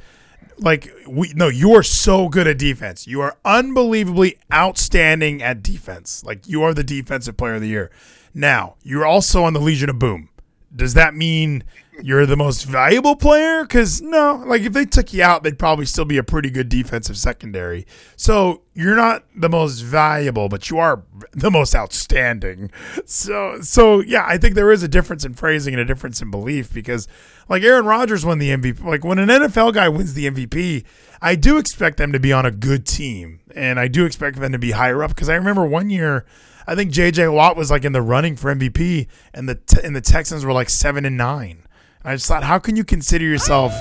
like 0.58 0.92
we 1.08 1.34
no, 1.36 1.48
you 1.48 1.74
are 1.74 1.84
so 1.84 2.30
good 2.30 2.48
at 2.48 2.58
defense. 2.58 3.08
You 3.08 3.22
are 3.22 3.38
unbelievably 3.46 4.38
outstanding 4.54 5.42
at 5.42 5.64
defense. 5.64 6.24
Like 6.24 6.48
you 6.48 6.64
are 6.64 6.74
the 6.74 6.84
defensive 6.84 7.38
player 7.38 7.56
of 7.56 7.62
the 7.62 7.68
year. 7.68 7.92
Now, 8.34 8.76
you're 8.84 9.06
also 9.06 9.44
on 9.44 9.54
the 9.54 9.60
Legion 9.60 9.90
of 9.90 9.98
Boom. 9.98 10.30
Does 10.76 10.94
that 10.94 11.16
mean 11.16 11.64
you're 12.02 12.26
the 12.26 12.38
most 12.38 12.64
valuable 12.64 13.16
player? 13.16 13.64
Because 13.64 14.02
no, 14.02 14.44
like 14.46 14.62
if 14.62 14.74
they 14.74 14.86
took 14.86 15.14
you 15.14 15.24
out, 15.24 15.44
they'd 15.44 15.60
probably 15.60 15.86
still 15.86 16.06
be 16.06 16.18
a 16.18 16.24
pretty 16.24 16.50
good 16.50 16.70
defensive 16.70 17.18
secondary. 17.18 17.86
So 18.16 18.62
you're 18.74 18.96
not 18.96 19.26
the 19.36 19.50
most 19.50 19.82
valuable, 19.82 20.48
but 20.50 20.70
you 20.70 20.78
are 20.78 21.04
the 21.32 21.52
most 21.52 21.76
outstanding. 21.76 22.72
So, 23.06 23.60
so 23.62 24.00
yeah, 24.02 24.26
I 24.28 24.38
think 24.38 24.56
there 24.56 24.72
is 24.72 24.84
a 24.84 24.88
difference 24.88 25.26
in 25.26 25.34
phrasing 25.34 25.74
and 25.74 25.82
a 25.82 25.86
difference 25.86 26.22
in 26.22 26.32
belief 26.32 26.74
because, 26.74 27.08
like 27.48 27.64
Aaron 27.64 27.86
Rodgers 27.86 28.26
won 28.26 28.40
the 28.40 28.50
MVP. 28.50 28.84
Like 28.84 29.04
when 29.04 29.20
an 29.20 29.30
NFL 29.30 29.74
guy 29.74 29.90
wins 29.90 30.14
the 30.14 30.30
MVP, 30.30 30.86
I 31.22 31.36
do 31.36 31.58
expect 31.58 31.98
them 31.98 32.12
to 32.14 32.20
be 32.20 32.32
on 32.32 32.46
a 32.46 32.52
good 32.52 32.86
team, 32.86 33.42
and 33.56 33.80
I 33.80 33.88
do 33.88 34.06
expect 34.06 34.40
them 34.40 34.52
to 34.52 34.60
be 34.60 34.72
higher 34.72 35.04
up. 35.04 35.10
Because 35.10 35.30
I 35.30 35.36
remember 35.36 35.66
one 35.66 35.90
year. 35.90 36.26
I 36.70 36.76
think 36.76 36.92
J.J. 36.92 37.30
Watt 37.30 37.58
was 37.58 37.72
like 37.72 37.84
in 37.84 37.94
the 37.94 38.02
running 38.04 38.36
for 38.36 38.54
MVP, 38.54 39.08
and 39.34 39.50
the 39.50 39.82
and 39.84 39.96
the 39.96 40.02
Texans 40.02 40.46
were 40.46 40.54
like 40.54 40.70
seven 40.70 41.04
and 41.04 41.18
nine. 41.18 41.64
I 42.04 42.14
just 42.14 42.28
thought, 42.28 42.44
how 42.44 42.60
can 42.60 42.76
you 42.76 42.84
consider 42.84 43.26
yourself? 43.26 43.74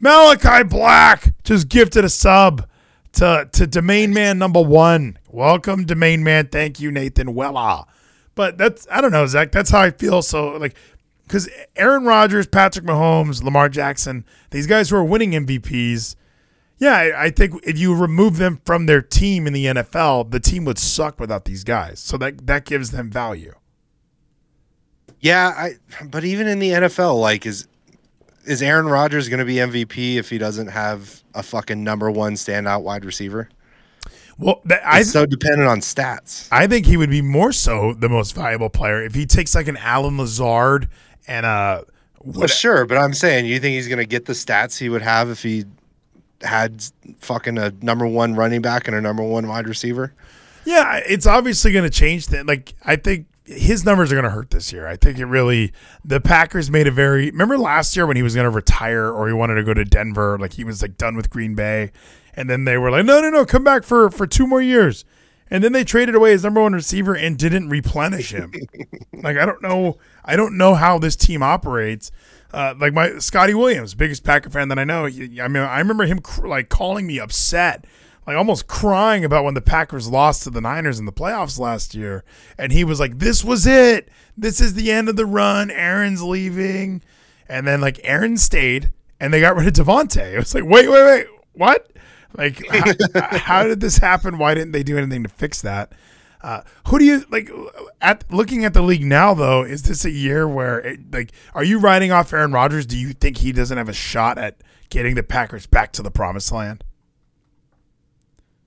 Malachi 0.00 0.62
Black 0.64 1.34
just 1.44 1.68
gifted 1.68 2.02
a 2.02 2.08
sub 2.08 2.66
to 3.12 3.46
to 3.52 3.66
Domain 3.66 4.14
Man 4.14 4.38
number 4.38 4.62
one. 4.62 5.18
Welcome, 5.28 5.84
Domain 5.84 6.24
Man. 6.24 6.46
Thank 6.46 6.80
you, 6.80 6.90
Nathan 6.90 7.34
Wella. 7.34 7.84
But 8.34 8.56
that's 8.56 8.88
I 8.90 9.02
don't 9.02 9.12
know, 9.12 9.26
Zach. 9.26 9.52
That's 9.52 9.68
how 9.68 9.82
I 9.82 9.90
feel. 9.90 10.22
So 10.22 10.56
like, 10.56 10.76
because 11.24 11.46
Aaron 11.76 12.06
Rodgers, 12.06 12.46
Patrick 12.46 12.86
Mahomes, 12.86 13.44
Lamar 13.44 13.68
Jackson, 13.68 14.24
these 14.50 14.66
guys 14.66 14.88
who 14.88 14.96
are 14.96 15.04
winning 15.04 15.32
MVPs. 15.32 16.16
Yeah, 16.78 16.94
I, 16.94 17.24
I 17.24 17.30
think 17.30 17.60
if 17.64 17.78
you 17.78 17.94
remove 17.94 18.38
them 18.38 18.60
from 18.64 18.86
their 18.86 19.00
team 19.00 19.46
in 19.46 19.52
the 19.52 19.66
NFL, 19.66 20.30
the 20.30 20.40
team 20.40 20.64
would 20.64 20.78
suck 20.78 21.20
without 21.20 21.44
these 21.44 21.64
guys. 21.64 22.00
So 22.00 22.16
that 22.18 22.46
that 22.46 22.64
gives 22.64 22.90
them 22.90 23.10
value. 23.10 23.54
Yeah, 25.20 25.52
I. 25.56 26.04
But 26.04 26.24
even 26.24 26.46
in 26.46 26.58
the 26.58 26.70
NFL, 26.70 27.20
like, 27.20 27.46
is 27.46 27.66
is 28.44 28.62
Aaron 28.62 28.86
Rodgers 28.86 29.28
going 29.28 29.38
to 29.38 29.44
be 29.44 29.54
MVP 29.54 30.16
if 30.16 30.28
he 30.28 30.38
doesn't 30.38 30.68
have 30.68 31.22
a 31.34 31.42
fucking 31.42 31.82
number 31.82 32.10
one 32.10 32.34
standout 32.34 32.82
wide 32.82 33.04
receiver? 33.04 33.48
Well, 34.36 34.60
that, 34.64 34.82
I 34.84 35.00
It's 35.00 35.12
so 35.12 35.26
dependent 35.26 35.68
on 35.68 35.80
stats. 35.80 36.48
I 36.50 36.66
think 36.66 36.86
he 36.86 36.96
would 36.96 37.10
be 37.10 37.22
more 37.22 37.52
so 37.52 37.94
the 37.94 38.08
most 38.08 38.34
valuable 38.34 38.68
player 38.68 39.02
if 39.02 39.14
he 39.14 39.26
takes 39.26 39.54
like 39.54 39.68
an 39.68 39.76
Allen 39.76 40.18
Lazard 40.18 40.88
and 41.26 41.46
uh 41.46 41.82
Well, 42.20 42.48
sure, 42.48 42.84
but 42.84 42.98
I'm 42.98 43.14
saying, 43.14 43.46
you 43.46 43.60
think 43.60 43.76
he's 43.76 43.88
going 43.88 43.98
to 43.98 44.06
get 44.06 44.26
the 44.26 44.32
stats 44.32 44.78
he 44.78 44.88
would 44.88 45.02
have 45.02 45.30
if 45.30 45.42
he 45.42 45.64
had 46.44 46.84
fucking 47.18 47.58
a 47.58 47.72
number 47.82 48.06
one 48.06 48.34
running 48.34 48.62
back 48.62 48.86
and 48.86 48.96
a 48.96 49.00
number 49.00 49.22
one 49.22 49.48
wide 49.48 49.66
receiver? 49.66 50.12
yeah, 50.64 51.00
it's 51.06 51.26
obviously 51.26 51.72
going 51.72 51.84
to 51.84 51.90
change 51.90 52.28
that. 52.28 52.46
Like 52.46 52.74
I 52.84 52.96
think 52.96 53.26
his 53.44 53.84
numbers 53.84 54.10
are 54.10 54.14
going 54.14 54.24
to 54.24 54.30
hurt 54.30 54.50
this 54.50 54.72
year. 54.72 54.86
I 54.86 54.96
think 54.96 55.18
it 55.18 55.26
really 55.26 55.72
the 56.04 56.20
Packers 56.20 56.70
made 56.70 56.86
a 56.86 56.90
very 56.90 57.30
remember 57.30 57.58
last 57.58 57.94
year 57.96 58.06
when 58.06 58.16
he 58.16 58.22
was 58.22 58.34
going 58.34 58.44
to 58.44 58.50
retire 58.50 59.08
or 59.08 59.28
he 59.28 59.34
wanted 59.34 59.56
to 59.56 59.62
go 59.62 59.74
to 59.74 59.84
Denver, 59.84 60.38
like 60.38 60.54
he 60.54 60.64
was 60.64 60.82
like 60.82 60.96
done 60.96 61.16
with 61.16 61.30
Green 61.30 61.54
Bay, 61.54 61.92
and 62.34 62.48
then 62.48 62.64
they 62.64 62.78
were 62.78 62.90
like, 62.90 63.04
no, 63.04 63.20
no, 63.20 63.30
no, 63.30 63.44
come 63.44 63.64
back 63.64 63.84
for 63.84 64.10
for 64.10 64.26
two 64.26 64.46
more 64.46 64.62
years. 64.62 65.04
And 65.50 65.62
then 65.62 65.72
they 65.72 65.84
traded 65.84 66.14
away 66.14 66.32
his 66.32 66.42
number 66.42 66.62
one 66.62 66.72
receiver 66.72 67.14
and 67.14 67.36
didn't 67.38 67.68
replenish 67.68 68.32
him. 68.32 68.52
like 69.12 69.36
I 69.36 69.44
don't 69.44 69.62
know, 69.62 69.98
I 70.24 70.36
don't 70.36 70.56
know 70.56 70.74
how 70.74 70.98
this 70.98 71.16
team 71.16 71.42
operates. 71.42 72.10
Uh, 72.54 72.74
like 72.78 72.92
my 72.92 73.18
Scotty 73.18 73.52
Williams, 73.54 73.94
biggest 73.94 74.22
Packer 74.22 74.48
fan 74.48 74.68
that 74.68 74.78
I 74.78 74.84
know. 74.84 75.06
I 75.06 75.10
mean, 75.10 75.56
I 75.56 75.78
remember 75.78 76.04
him 76.04 76.20
cr- 76.20 76.46
like 76.46 76.68
calling 76.68 77.06
me 77.06 77.18
upset, 77.18 77.84
like 78.26 78.36
almost 78.36 78.66
crying 78.68 79.24
about 79.24 79.44
when 79.44 79.54
the 79.54 79.60
Packers 79.60 80.08
lost 80.08 80.44
to 80.44 80.50
the 80.50 80.60
Niners 80.60 80.98
in 80.98 81.06
the 81.06 81.12
playoffs 81.12 81.58
last 81.58 81.94
year, 81.94 82.24
and 82.56 82.72
he 82.72 82.84
was 82.84 83.00
like, 83.00 83.18
"This 83.18 83.44
was 83.44 83.66
it. 83.66 84.08
This 84.36 84.60
is 84.60 84.74
the 84.74 84.92
end 84.92 85.08
of 85.08 85.16
the 85.16 85.26
run. 85.26 85.70
Aaron's 85.70 86.22
leaving," 86.22 87.02
and 87.48 87.66
then 87.66 87.80
like 87.80 87.98
Aaron 88.04 88.36
stayed, 88.36 88.92
and 89.20 89.32
they 89.32 89.40
got 89.40 89.56
rid 89.56 89.66
of 89.66 89.72
Davante. 89.86 90.34
It 90.34 90.38
was 90.38 90.54
like, 90.54 90.64
wait, 90.64 90.88
wait, 90.88 91.04
wait, 91.04 91.26
what? 91.52 91.90
Like, 92.36 92.66
how, 92.68 92.92
how 93.38 93.62
did 93.64 93.80
this 93.80 93.98
happen? 93.98 94.38
Why 94.38 94.54
didn't 94.54 94.72
they 94.72 94.82
do 94.82 94.98
anything 94.98 95.22
to 95.22 95.28
fix 95.28 95.62
that? 95.62 95.92
Uh, 96.44 96.62
who 96.88 96.98
do 96.98 97.06
you 97.06 97.24
like? 97.30 97.50
At 98.02 98.30
looking 98.30 98.66
at 98.66 98.74
the 98.74 98.82
league 98.82 99.02
now, 99.02 99.32
though, 99.32 99.62
is 99.62 99.84
this 99.84 100.04
a 100.04 100.10
year 100.10 100.46
where 100.46 100.78
it, 100.80 101.00
like, 101.10 101.32
are 101.54 101.64
you 101.64 101.78
writing 101.78 102.12
off 102.12 102.34
Aaron 102.34 102.52
Rodgers? 102.52 102.84
Do 102.84 102.98
you 102.98 103.14
think 103.14 103.38
he 103.38 103.50
doesn't 103.50 103.78
have 103.78 103.88
a 103.88 103.94
shot 103.94 104.36
at 104.36 104.58
getting 104.90 105.14
the 105.14 105.22
Packers 105.22 105.66
back 105.66 105.90
to 105.92 106.02
the 106.02 106.10
promised 106.10 106.52
land? 106.52 106.84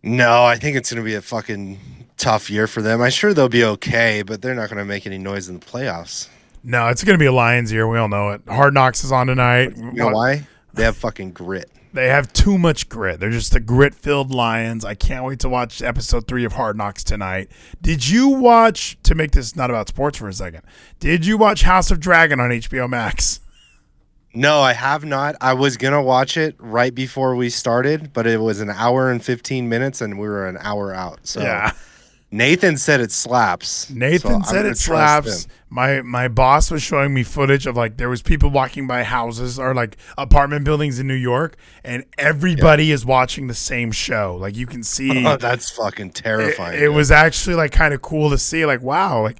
No, 0.01 0.43
I 0.43 0.55
think 0.55 0.75
it's 0.75 0.91
going 0.91 1.03
to 1.03 1.05
be 1.05 1.13
a 1.13 1.21
fucking 1.21 1.79
tough 2.17 2.49
year 2.49 2.65
for 2.65 2.81
them. 2.81 2.99
I'm 2.99 3.11
sure 3.11 3.35
they'll 3.35 3.47
be 3.47 3.63
okay, 3.63 4.23
but 4.23 4.41
they're 4.41 4.55
not 4.55 4.69
going 4.69 4.79
to 4.79 4.85
make 4.85 5.05
any 5.05 5.19
noise 5.19 5.47
in 5.47 5.59
the 5.59 5.65
playoffs. 5.65 6.29
No, 6.63 6.87
it's 6.87 7.03
going 7.03 7.13
to 7.13 7.21
be 7.21 7.27
a 7.27 7.31
Lions 7.31 7.71
year. 7.71 7.87
We 7.87 7.99
all 7.99 8.07
know 8.07 8.29
it. 8.29 8.41
Hard 8.47 8.73
Knocks 8.73 9.03
is 9.03 9.11
on 9.11 9.27
tonight. 9.27 9.77
You 9.77 9.91
know 9.91 10.09
why? 10.09 10.47
They 10.73 10.81
have 10.81 10.97
fucking 10.97 11.33
grit. 11.33 11.69
They 11.93 12.07
have 12.07 12.31
too 12.33 12.57
much 12.57 12.89
grit. 12.89 13.19
They're 13.19 13.31
just 13.31 13.53
the 13.53 13.59
grit 13.59 13.95
filled 13.95 14.31
Lions. 14.31 14.85
I 14.85 14.93
can't 14.93 15.25
wait 15.25 15.39
to 15.39 15.49
watch 15.49 15.81
episode 15.81 16.27
three 16.27 16.43
of 16.43 16.53
Hard 16.53 16.77
Knocks 16.77 17.03
tonight. 17.03 17.49
Did 17.81 18.07
you 18.07 18.27
watch, 18.29 18.97
to 19.03 19.15
make 19.15 19.31
this 19.31 19.55
not 19.55 19.69
about 19.69 19.87
sports 19.87 20.17
for 20.17 20.27
a 20.27 20.33
second, 20.33 20.63
did 20.99 21.25
you 21.25 21.37
watch 21.37 21.63
House 21.63 21.89
of 21.89 21.99
Dragon 21.99 22.39
on 22.39 22.49
HBO 22.49 22.89
Max? 22.89 23.39
No, 24.33 24.59
I 24.59 24.73
have 24.73 25.03
not. 25.03 25.35
I 25.41 25.53
was 25.53 25.77
going 25.77 25.95
to 25.95 26.01
watch 26.01 26.37
it 26.37 26.55
right 26.59 26.93
before 26.93 27.35
we 27.35 27.49
started, 27.49 28.13
but 28.13 28.27
it 28.27 28.39
was 28.39 28.59
an 28.59 28.69
hour 28.69 29.09
and 29.09 29.23
15 29.23 29.67
minutes 29.67 29.99
and 29.99 30.19
we 30.19 30.27
were 30.27 30.47
an 30.47 30.59
hour 30.59 30.93
out. 30.93 31.25
So 31.25 31.41
yeah. 31.41 31.71
Nathan 32.29 32.75
said 32.77 32.99
it 32.99 33.11
slaps. 33.11 33.89
Nathan 33.89 34.43
so 34.43 34.51
said 34.51 34.65
it 34.65 34.77
slaps. 34.77 35.45
him. 35.45 35.51
My 35.69 36.01
my 36.01 36.27
boss 36.27 36.69
was 36.69 36.83
showing 36.83 37.13
me 37.13 37.23
footage 37.23 37.65
of 37.65 37.77
like 37.77 37.95
there 37.97 38.09
was 38.09 38.21
people 38.21 38.49
walking 38.49 38.85
by 38.85 39.03
houses 39.03 39.57
or 39.57 39.73
like 39.73 39.95
apartment 40.17 40.65
buildings 40.65 40.99
in 40.99 41.07
New 41.07 41.13
York, 41.13 41.55
and 41.85 42.03
everybody 42.17 42.91
is 42.91 43.05
watching 43.05 43.47
the 43.47 43.53
same 43.53 43.91
show. 43.91 44.35
Like 44.39 44.57
you 44.57 44.65
can 44.67 44.83
see, 44.83 45.25
Oh, 45.25 45.37
that's 45.37 45.69
fucking 45.71 46.11
terrifying. 46.11 46.81
it 46.81 46.89
was 46.91 47.11
actually 47.11 47.55
like 47.55 47.71
kind 47.71 47.93
of 47.93 48.01
cool 48.01 48.29
to 48.29 48.37
see. 48.37 48.65
Like 48.65 48.81
wow, 48.81 49.21
like 49.23 49.39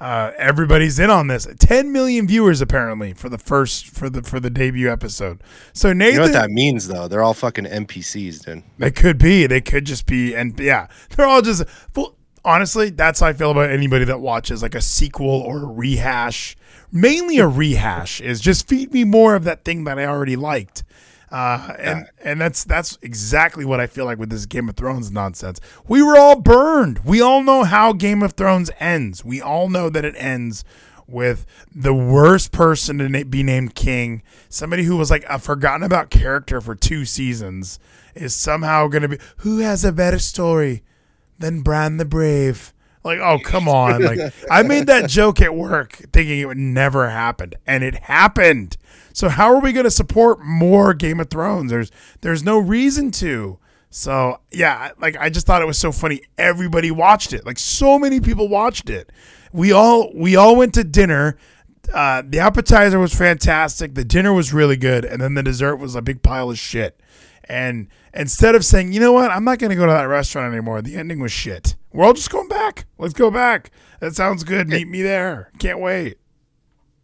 uh, 0.00 0.30
everybody's 0.36 1.00
in 1.00 1.10
on 1.10 1.26
this. 1.26 1.48
Ten 1.58 1.90
million 1.92 2.28
viewers 2.28 2.60
apparently 2.60 3.14
for 3.14 3.28
the 3.28 3.38
first 3.38 3.86
for 3.86 4.08
the 4.08 4.22
for 4.22 4.38
the 4.38 4.50
debut 4.50 4.90
episode. 4.92 5.42
So 5.72 5.88
You 5.88 5.94
Nathan, 5.94 6.16
know 6.18 6.22
what 6.22 6.32
that 6.34 6.50
means, 6.50 6.86
though? 6.86 7.08
They're 7.08 7.22
all 7.24 7.34
fucking 7.34 7.64
NPCs, 7.64 8.44
dude. 8.44 8.62
they 8.78 8.92
could 8.92 9.18
be. 9.18 9.46
They 9.48 9.60
could 9.60 9.84
just 9.86 10.06
be. 10.06 10.34
And 10.36 10.58
yeah, 10.60 10.86
they're 11.16 11.26
all 11.26 11.42
just. 11.42 11.64
Well, 11.96 12.14
honestly, 12.44 12.90
that's 12.90 13.20
how 13.20 13.26
I 13.26 13.32
feel 13.32 13.50
about 13.50 13.70
anybody 13.70 14.04
that 14.06 14.20
watches 14.20 14.62
like 14.62 14.74
a 14.74 14.80
sequel 14.80 15.28
or 15.28 15.62
a 15.62 15.66
rehash. 15.66 16.56
Mainly 16.90 17.38
a 17.38 17.46
rehash 17.46 18.20
is 18.20 18.40
just 18.40 18.68
feed 18.68 18.92
me 18.92 19.04
more 19.04 19.34
of 19.34 19.44
that 19.44 19.64
thing 19.64 19.84
that 19.84 19.98
I 19.98 20.06
already 20.06 20.36
liked. 20.36 20.84
Uh, 21.30 21.74
and 21.78 22.06
and 22.24 22.40
that's 22.40 22.64
that's 22.64 22.98
exactly 23.02 23.64
what 23.64 23.80
I 23.80 23.86
feel 23.86 24.06
like 24.06 24.18
with 24.18 24.30
this 24.30 24.46
Game 24.46 24.68
of 24.68 24.76
Thrones 24.76 25.10
nonsense. 25.10 25.60
We 25.86 26.02
were 26.02 26.16
all 26.16 26.40
burned. 26.40 27.00
We 27.04 27.20
all 27.20 27.42
know 27.42 27.64
how 27.64 27.92
Game 27.92 28.22
of 28.22 28.32
Thrones 28.32 28.70
ends. 28.80 29.24
We 29.24 29.42
all 29.42 29.68
know 29.68 29.90
that 29.90 30.06
it 30.06 30.14
ends 30.16 30.64
with 31.06 31.44
the 31.74 31.94
worst 31.94 32.52
person 32.52 32.98
to 32.98 33.08
na- 33.08 33.24
be 33.24 33.42
named 33.42 33.74
king, 33.74 34.22
somebody 34.48 34.84
who 34.84 34.96
was 34.96 35.10
like 35.10 35.24
a 35.28 35.38
forgotten 35.38 35.82
about 35.82 36.10
character 36.10 36.60
for 36.60 36.74
two 36.74 37.04
seasons, 37.04 37.78
is 38.14 38.34
somehow 38.34 38.86
going 38.88 39.02
to 39.02 39.08
be 39.08 39.18
who 39.38 39.58
has 39.58 39.84
a 39.84 39.92
better 39.92 40.18
story 40.18 40.82
than 41.38 41.62
Bran 41.62 41.96
the 41.96 42.04
Brave. 42.04 42.72
Like, 43.04 43.20
oh 43.20 43.38
come 43.38 43.68
on! 43.68 44.02
Like, 44.02 44.32
I 44.50 44.62
made 44.62 44.86
that 44.86 45.08
joke 45.08 45.40
at 45.40 45.54
work, 45.54 45.92
thinking 46.12 46.40
it 46.40 46.46
would 46.46 46.58
never 46.58 47.08
happen, 47.10 47.52
and 47.66 47.82
it 47.84 47.94
happened. 47.94 48.76
So 49.12 49.28
how 49.28 49.52
are 49.52 49.60
we 49.60 49.72
going 49.72 49.84
to 49.84 49.90
support 49.90 50.40
more 50.40 50.94
Game 50.94 51.18
of 51.18 51.30
Thrones? 51.30 51.70
There's 51.70 51.90
there's 52.20 52.44
no 52.44 52.58
reason 52.58 53.10
to. 53.12 53.58
So 53.90 54.40
yeah, 54.50 54.92
like 55.00 55.16
I 55.16 55.30
just 55.30 55.46
thought 55.46 55.62
it 55.62 55.66
was 55.66 55.78
so 55.78 55.92
funny. 55.92 56.22
Everybody 56.36 56.90
watched 56.90 57.32
it. 57.32 57.46
Like 57.46 57.58
so 57.58 57.98
many 57.98 58.20
people 58.20 58.48
watched 58.48 58.90
it. 58.90 59.10
We 59.52 59.72
all 59.72 60.12
we 60.14 60.36
all 60.36 60.56
went 60.56 60.74
to 60.74 60.84
dinner. 60.84 61.36
Uh, 61.92 62.22
the 62.26 62.38
appetizer 62.38 62.98
was 62.98 63.14
fantastic. 63.14 63.94
The 63.94 64.04
dinner 64.04 64.32
was 64.32 64.52
really 64.52 64.76
good, 64.76 65.06
and 65.06 65.22
then 65.22 65.34
the 65.34 65.42
dessert 65.42 65.76
was 65.76 65.94
a 65.94 66.02
big 66.02 66.22
pile 66.22 66.50
of 66.50 66.58
shit. 66.58 67.00
And 67.44 67.88
instead 68.18 68.54
of 68.54 68.64
saying, 68.64 68.92
you 68.92 69.00
know 69.00 69.12
what, 69.12 69.30
I'm 69.30 69.44
not 69.44 69.58
going 69.58 69.70
to 69.70 69.76
go 69.76 69.86
to 69.86 69.92
that 69.92 70.02
restaurant 70.02 70.52
anymore. 70.52 70.82
The 70.82 70.96
ending 70.96 71.20
was 71.20 71.32
shit. 71.32 71.76
We're 71.92 72.04
all 72.04 72.12
just 72.12 72.30
going 72.30 72.48
back. 72.48 72.86
Let's 72.98 73.14
go 73.14 73.30
back. 73.30 73.70
That 74.00 74.14
sounds 74.14 74.44
good. 74.44 74.68
Meet 74.68 74.88
me 74.88 75.02
there. 75.02 75.50
Can't 75.58 75.80
wait. 75.80 76.18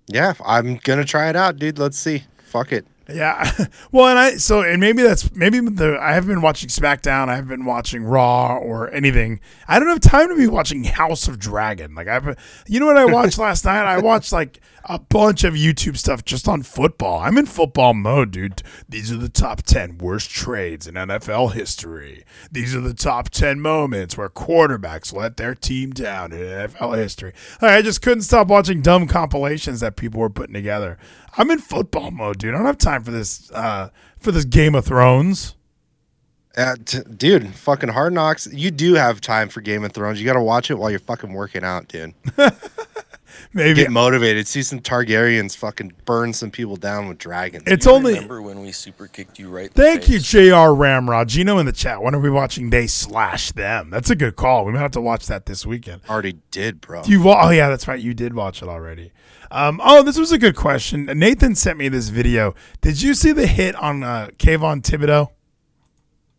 Yeah, 0.06 0.34
I'm 0.44 0.76
gonna 0.76 1.04
try 1.04 1.30
it 1.30 1.36
out, 1.36 1.56
dude. 1.56 1.78
Let's 1.78 1.98
see. 1.98 2.24
Fuck 2.44 2.72
it. 2.72 2.86
Yeah. 3.08 3.50
Well, 3.92 4.08
and 4.08 4.18
I 4.18 4.36
so 4.38 4.62
and 4.62 4.80
maybe 4.80 5.02
that's 5.02 5.32
maybe 5.34 5.60
the 5.60 5.96
I 6.00 6.14
haven't 6.14 6.30
been 6.30 6.42
watching 6.42 6.68
SmackDown. 6.68 7.28
I 7.28 7.36
haven't 7.36 7.48
been 7.48 7.64
watching 7.64 8.02
Raw 8.02 8.56
or 8.56 8.90
anything. 8.92 9.38
I 9.68 9.78
don't 9.78 9.88
have 9.88 10.00
time 10.00 10.28
to 10.28 10.36
be 10.36 10.48
watching 10.48 10.82
House 10.82 11.28
of 11.28 11.38
Dragon. 11.38 11.94
Like 11.94 12.08
I've, 12.08 12.36
you 12.66 12.80
know 12.80 12.86
what 12.86 12.96
I 12.96 13.04
watched 13.04 13.38
last 13.38 13.64
night? 13.64 13.84
I 13.84 13.98
watched 13.98 14.32
like 14.32 14.60
a 14.86 14.98
bunch 14.98 15.44
of 15.44 15.54
YouTube 15.54 15.96
stuff 15.96 16.24
just 16.24 16.48
on 16.48 16.62
football. 16.62 17.20
I'm 17.20 17.38
in 17.38 17.46
football 17.46 17.94
mode, 17.94 18.32
dude. 18.32 18.62
These 18.88 19.12
are 19.12 19.16
the 19.16 19.28
top 19.28 19.62
ten 19.62 19.96
worst 19.98 20.30
trades 20.30 20.88
in 20.88 20.94
NFL 20.94 21.52
history. 21.52 22.24
These 22.50 22.74
are 22.74 22.80
the 22.80 22.94
top 22.94 23.30
ten 23.30 23.60
moments 23.60 24.18
where 24.18 24.28
quarterbacks 24.28 25.14
let 25.14 25.36
their 25.36 25.54
team 25.54 25.90
down 25.90 26.32
in 26.32 26.38
NFL 26.40 26.96
history. 26.96 27.32
I 27.60 27.80
just 27.80 28.02
couldn't 28.02 28.22
stop 28.22 28.48
watching 28.48 28.82
dumb 28.82 29.06
compilations 29.06 29.78
that 29.80 29.96
people 29.96 30.20
were 30.20 30.30
putting 30.30 30.54
together. 30.54 30.98
I'm 31.36 31.50
in 31.50 31.58
football 31.58 32.10
mode, 32.10 32.38
dude. 32.38 32.54
I 32.54 32.58
don't 32.58 32.66
have 32.66 32.78
time 32.78 33.02
for 33.02 33.10
this 33.10 33.50
uh, 33.52 33.90
for 34.18 34.32
this 34.32 34.44
Game 34.44 34.74
of 34.74 34.84
Thrones. 34.84 35.54
Uh, 36.56 36.76
t- 36.84 36.98
dude, 37.16 37.52
fucking 37.54 37.88
Hard 37.88 38.12
Knocks. 38.12 38.46
You 38.52 38.70
do 38.70 38.94
have 38.94 39.20
time 39.20 39.48
for 39.48 39.60
Game 39.60 39.82
of 39.82 39.90
Thrones. 39.92 40.20
You 40.20 40.26
got 40.26 40.34
to 40.34 40.42
watch 40.42 40.70
it 40.70 40.74
while 40.74 40.88
you're 40.88 41.00
fucking 41.00 41.32
working 41.32 41.64
out, 41.64 41.88
dude. 41.88 42.14
Maybe 43.52 43.82
Get 43.82 43.90
motivated. 43.90 44.46
See 44.46 44.62
some 44.62 44.78
Targaryens 44.80 45.56
fucking 45.56 45.92
burn 46.04 46.32
some 46.32 46.52
people 46.52 46.76
down 46.76 47.08
with 47.08 47.18
dragons. 47.18 47.64
it's 47.66 47.86
You 47.86 47.92
only. 47.92 48.14
remember 48.14 48.40
when 48.42 48.60
we 48.60 48.70
super 48.70 49.08
kicked 49.08 49.38
you 49.40 49.48
right? 49.48 49.66
in 49.66 49.72
the 49.74 49.82
Thank 49.82 50.08
you. 50.08 50.20
Jr. 50.20 50.72
Ramrod. 50.72 51.28
Gino 51.28 51.58
in 51.58 51.66
the 51.66 51.72
chat. 51.72 52.00
When 52.02 52.14
are 52.14 52.20
we 52.20 52.30
watching 52.30 52.70
They 52.70 52.86
Slash 52.86 53.50
Them? 53.52 53.90
That's 53.90 54.10
a 54.10 54.16
good 54.16 54.36
call. 54.36 54.64
We 54.64 54.72
might 54.72 54.80
have 54.80 54.92
to 54.92 55.00
watch 55.00 55.26
that 55.26 55.46
this 55.46 55.66
weekend. 55.66 56.02
Already 56.08 56.38
did, 56.52 56.80
bro. 56.80 57.02
You 57.04 57.28
oh 57.28 57.50
yeah, 57.50 57.68
that's 57.68 57.88
right. 57.88 58.00
You 58.00 58.14
did 58.14 58.34
watch 58.34 58.62
it 58.62 58.68
already. 58.68 59.12
Um, 59.54 59.80
oh, 59.84 60.02
this 60.02 60.18
was 60.18 60.32
a 60.32 60.38
good 60.38 60.56
question. 60.56 61.04
Nathan 61.04 61.54
sent 61.54 61.78
me 61.78 61.88
this 61.88 62.08
video. 62.08 62.56
Did 62.80 63.00
you 63.00 63.14
see 63.14 63.30
the 63.30 63.46
hit 63.46 63.76
on 63.76 64.02
uh, 64.02 64.30
Kayvon 64.36 64.82
Thibodeaux? 64.82 65.30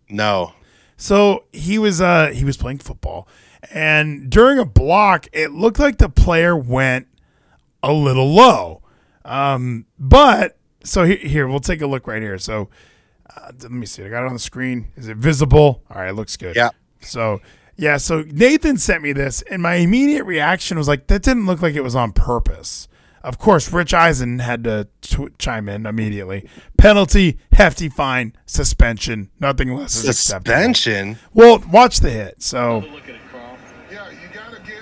no. 0.09 0.53
So 0.97 1.45
he 1.51 1.77
was 1.77 1.99
uh 2.01 2.31
he 2.33 2.45
was 2.45 2.57
playing 2.57 2.79
football, 2.79 3.27
and 3.71 4.29
during 4.29 4.59
a 4.59 4.65
block, 4.65 5.27
it 5.33 5.51
looked 5.51 5.79
like 5.79 5.97
the 5.97 6.09
player 6.09 6.55
went 6.57 7.07
a 7.83 7.91
little 7.91 8.33
low. 8.33 8.81
Um, 9.23 9.85
but 9.99 10.57
so 10.83 11.03
he, 11.03 11.15
here 11.15 11.47
we'll 11.47 11.59
take 11.59 11.81
a 11.81 11.87
look 11.87 12.07
right 12.07 12.21
here. 12.21 12.37
So 12.37 12.69
uh, 13.35 13.51
let 13.61 13.71
me 13.71 13.85
see. 13.85 14.03
I 14.03 14.09
got 14.09 14.23
it 14.23 14.27
on 14.27 14.33
the 14.33 14.39
screen. 14.39 14.91
Is 14.95 15.07
it 15.07 15.17
visible? 15.17 15.83
All 15.89 16.01
right, 16.01 16.09
it 16.09 16.13
looks 16.13 16.37
good. 16.37 16.55
Yeah. 16.55 16.69
So 17.01 17.39
yeah, 17.77 17.97
so 17.97 18.23
Nathan 18.27 18.77
sent 18.77 19.03
me 19.03 19.11
this, 19.13 19.41
and 19.43 19.61
my 19.61 19.75
immediate 19.75 20.23
reaction 20.23 20.77
was 20.77 20.87
like, 20.87 21.07
that 21.07 21.23
didn't 21.23 21.45
look 21.45 21.61
like 21.61 21.75
it 21.75 21.83
was 21.83 21.95
on 21.95 22.13
purpose. 22.13 22.87
Of 23.25 23.39
course, 23.39 23.71
Rich 23.73 23.91
Eisen 23.93 24.37
had 24.37 24.63
to 24.65 24.87
tw- 25.01 25.35
chime 25.39 25.67
in 25.67 25.87
immediately. 25.87 26.47
Penalty, 26.77 27.39
hefty 27.53 27.89
fine, 27.89 28.33
suspension, 28.45 29.31
nothing 29.39 29.73
less 29.73 29.95
is 29.95 30.07
acceptable. 30.07 30.53
Suspension. 30.55 31.17
Well, 31.33 31.63
watch 31.71 32.01
the 32.01 32.11
hit. 32.11 32.43
So, 32.43 32.83
Yeah, 33.91 34.09
you 34.11 34.17
gotta 34.31 34.59
get. 34.61 34.77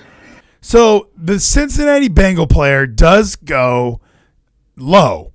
so 0.60 1.08
the 1.15 1.39
Cincinnati 1.39 2.10
Bengal 2.10 2.47
player 2.47 2.86
does 2.86 3.38
go 3.38 4.01
low, 4.75 5.32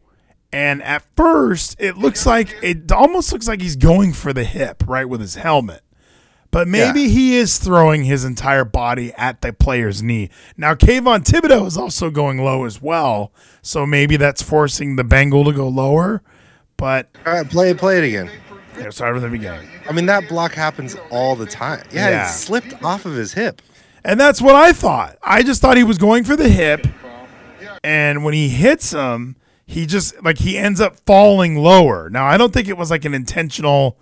and 0.53 0.83
at 0.83 1.03
first 1.17 1.77
it 1.79 1.97
looks 1.97 2.27
like 2.27 2.55
it 2.63 2.93
almost 2.93 3.33
looks 3.33 3.49
like 3.49 3.63
he's 3.63 3.77
going 3.77 4.13
for 4.13 4.35
the 4.35 4.45
hip, 4.45 4.85
right, 4.87 5.09
with 5.09 5.21
his 5.23 5.37
helmet. 5.37 5.83
But 6.51 6.67
maybe 6.67 7.03
Yeah. 7.03 7.09
he 7.09 7.37
is 7.37 7.59
throwing 7.59 8.05
his 8.05 8.25
entire 8.25 8.65
body 8.65 9.13
at 9.19 9.43
the 9.43 9.53
player's 9.53 10.03
knee. 10.03 10.31
Now, 10.57 10.75
Kayvon 10.75 11.23
Thibodeaux 11.25 11.67
is 11.67 11.77
also 11.77 12.11
going 12.11 12.39
low 12.43 12.65
as 12.65 12.81
well, 12.81 13.33
so 13.61 13.85
maybe 13.85 14.17
that's 14.17 14.41
forcing 14.41 14.97
the 14.97 15.05
Bengal 15.05 15.45
to 15.45 15.53
go 15.53 15.69
lower. 15.69 16.23
But 16.79 17.09
All 17.27 17.35
right, 17.35 17.49
play 17.49 17.71
it. 17.71 17.79
Play 17.79 17.99
it 17.99 18.05
again. 18.05 18.31
yeah, 18.79 18.89
start 18.91 19.15
from 19.15 19.23
the 19.23 19.29
beginning. 19.29 19.69
I 19.89 19.93
mean, 19.93 20.07
that 20.07 20.27
block 20.29 20.53
happens 20.55 20.97
all 21.11 21.37
the 21.37 21.45
time. 21.47 21.83
Yeah, 21.93 22.09
Yeah. 22.09 22.27
it 22.29 22.33
slipped 22.33 22.83
off 22.83 23.05
of 23.05 23.15
his 23.15 23.35
hip. 23.35 23.61
And 24.05 24.19
that's 24.19 24.41
what 24.41 24.55
I 24.55 24.73
thought. 24.73 25.17
I 25.23 25.43
just 25.43 25.61
thought 25.61 25.77
he 25.77 25.85
was 25.85 25.99
going 25.99 26.25
for 26.25 26.37
the 26.37 26.49
hip. 26.49 26.87
And 27.85 28.25
when 28.25 28.35
he 28.35 28.49
hits 28.49 28.93
him, 28.93 29.37
he 29.67 29.85
just 29.87 30.23
like 30.25 30.39
he 30.39 30.57
ends 30.57 30.81
up 30.81 30.97
falling 31.05 31.57
lower. 31.57 32.09
Now, 32.11 32.25
I 32.27 32.37
don't 32.39 32.53
think 32.53 32.69
it 32.69 32.79
was 32.79 32.91
like 32.91 33.05
an 33.05 33.13
intentional 33.15 33.99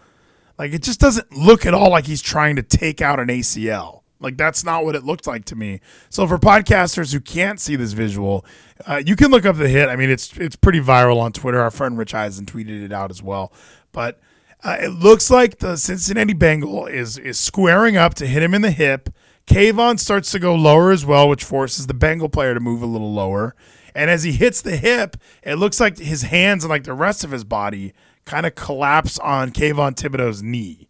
like 0.59 0.73
it 0.73 0.83
just 0.83 1.01
doesn't 1.01 1.33
look 1.33 1.67
at 1.67 1.75
all 1.75 1.91
like 1.91 2.07
he's 2.07 2.23
trying 2.23 2.57
to 2.57 2.63
take 2.63 3.01
out 3.01 3.21
an 3.21 3.29
ACL. 3.29 4.03
Like 4.19 4.37
that's 4.37 4.65
not 4.65 4.85
what 4.85 4.95
it 4.95 5.05
looked 5.05 5.27
like 5.27 5.45
to 5.47 5.57
me. 5.57 5.81
So 6.09 6.27
for 6.27 6.39
podcasters 6.39 7.13
who 7.13 7.21
can't 7.21 7.61
see 7.61 7.77
this 7.77 7.93
visual, 7.93 8.45
uh, 8.87 9.03
you 9.05 9.15
can 9.15 9.31
look 9.31 9.45
up 9.45 9.57
the 9.57 9.69
hit. 9.69 9.89
I 9.89 9.97
mean, 9.97 10.11
it's 10.11 10.37
it's 10.39 10.57
pretty 10.57 10.81
viral 10.81 11.21
on 11.21 11.33
Twitter. 11.33 11.61
Our 11.61 11.71
friend 11.71 11.99
Rich 11.99 12.15
Eisen 12.15 12.47
tweeted 12.47 12.83
it 12.83 12.93
out 12.93 13.11
as 13.11 13.23
well. 13.23 13.53
But 13.93 14.19
uh, 14.65 14.79
it 14.81 14.89
looks 14.89 15.31
like 15.31 15.59
the 15.59 15.77
Cincinnati 15.77 16.33
Bengal 16.33 16.87
is 16.87 17.19
is 17.19 17.39
squaring 17.39 17.97
up 17.97 18.15
to 18.15 18.27
hit 18.27 18.43
him 18.43 18.55
in 18.55 18.63
the 18.63 18.71
hip. 18.71 19.11
Kayvon 19.47 20.01
starts 20.01 20.33
to 20.33 20.39
go 20.39 20.55
lower 20.55 20.91
as 20.91 21.07
well, 21.07 21.29
which 21.29 21.45
forces 21.45 21.87
the 21.87 21.95
Bengal 21.95 22.29
player 22.29 22.55
to 22.55 22.61
move 22.61 22.83
a 22.83 22.87
little 22.87 23.13
lower. 23.13 23.55
And 23.95 24.11
as 24.11 24.25
he 24.25 24.33
hits 24.33 24.61
the 24.61 24.77
hip, 24.77 25.17
it 25.43 25.55
looks 25.55 25.79
like 25.79 25.99
his 25.99 26.23
hands 26.23 26.65
and 26.65 26.71
like 26.71 26.85
the 26.85 26.95
rest 26.95 27.23
of 27.23 27.31
his 27.31 27.45
body 27.45 27.95
kind 28.27 28.45
of 28.45 28.55
collapse 28.55 29.19
on 29.19 29.51
Kayvon 29.51 29.95
Thibodeaux's 29.95 30.43
knee. 30.43 30.89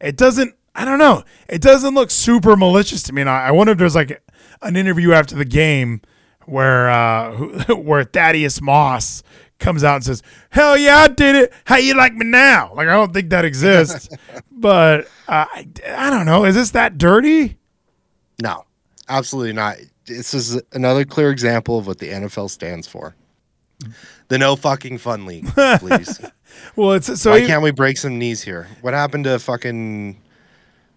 It 0.00 0.16
doesn't. 0.16 0.54
I 0.74 0.84
don't 0.84 0.98
know. 0.98 1.22
It 1.48 1.62
doesn't 1.62 1.94
look 1.94 2.10
super 2.10 2.56
malicious 2.56 3.02
to 3.04 3.12
me. 3.12 3.22
And 3.22 3.30
I, 3.30 3.48
I 3.48 3.50
wonder 3.50 3.72
if 3.72 3.78
there's 3.78 3.94
like 3.94 4.22
an 4.62 4.76
interview 4.76 5.12
after 5.12 5.34
the 5.34 5.44
game 5.44 6.00
where 6.46 6.90
uh, 6.90 7.32
where 7.76 8.04
Thaddeus 8.04 8.60
Moss 8.60 9.22
comes 9.58 9.84
out 9.84 9.96
and 9.96 10.04
says, 10.04 10.22
"Hell 10.50 10.76
yeah, 10.76 10.96
I 10.98 11.08
did 11.08 11.36
it. 11.36 11.52
How 11.64 11.76
you 11.76 11.94
like 11.94 12.14
me 12.14 12.26
now?" 12.26 12.72
Like 12.74 12.88
I 12.88 12.92
don't 12.92 13.14
think 13.14 13.30
that 13.30 13.44
exists, 13.44 14.08
but 14.50 15.06
uh, 15.28 15.46
I, 15.50 15.68
I 15.88 16.10
don't 16.10 16.26
know. 16.26 16.44
Is 16.44 16.54
this 16.54 16.72
that 16.72 16.98
dirty? 16.98 17.58
No, 18.42 18.64
absolutely 19.08 19.52
not. 19.52 19.76
This 20.06 20.34
is 20.34 20.60
another 20.72 21.04
clear 21.04 21.30
example 21.30 21.78
of 21.78 21.86
what 21.86 21.98
the 21.98 22.08
NFL 22.08 22.50
stands 22.50 22.88
for. 22.88 23.14
The 24.28 24.38
no 24.38 24.56
fucking 24.56 24.98
fun 24.98 25.26
league, 25.26 25.46
please. 25.78 26.20
Well, 26.76 26.92
it's 26.92 27.20
so 27.20 27.30
Why 27.32 27.40
he- 27.40 27.46
can't 27.46 27.62
we 27.62 27.70
break 27.70 27.96
some 27.98 28.18
knees 28.18 28.42
here? 28.42 28.68
What 28.80 28.94
happened 28.94 29.24
to 29.24 29.38
fucking 29.38 30.18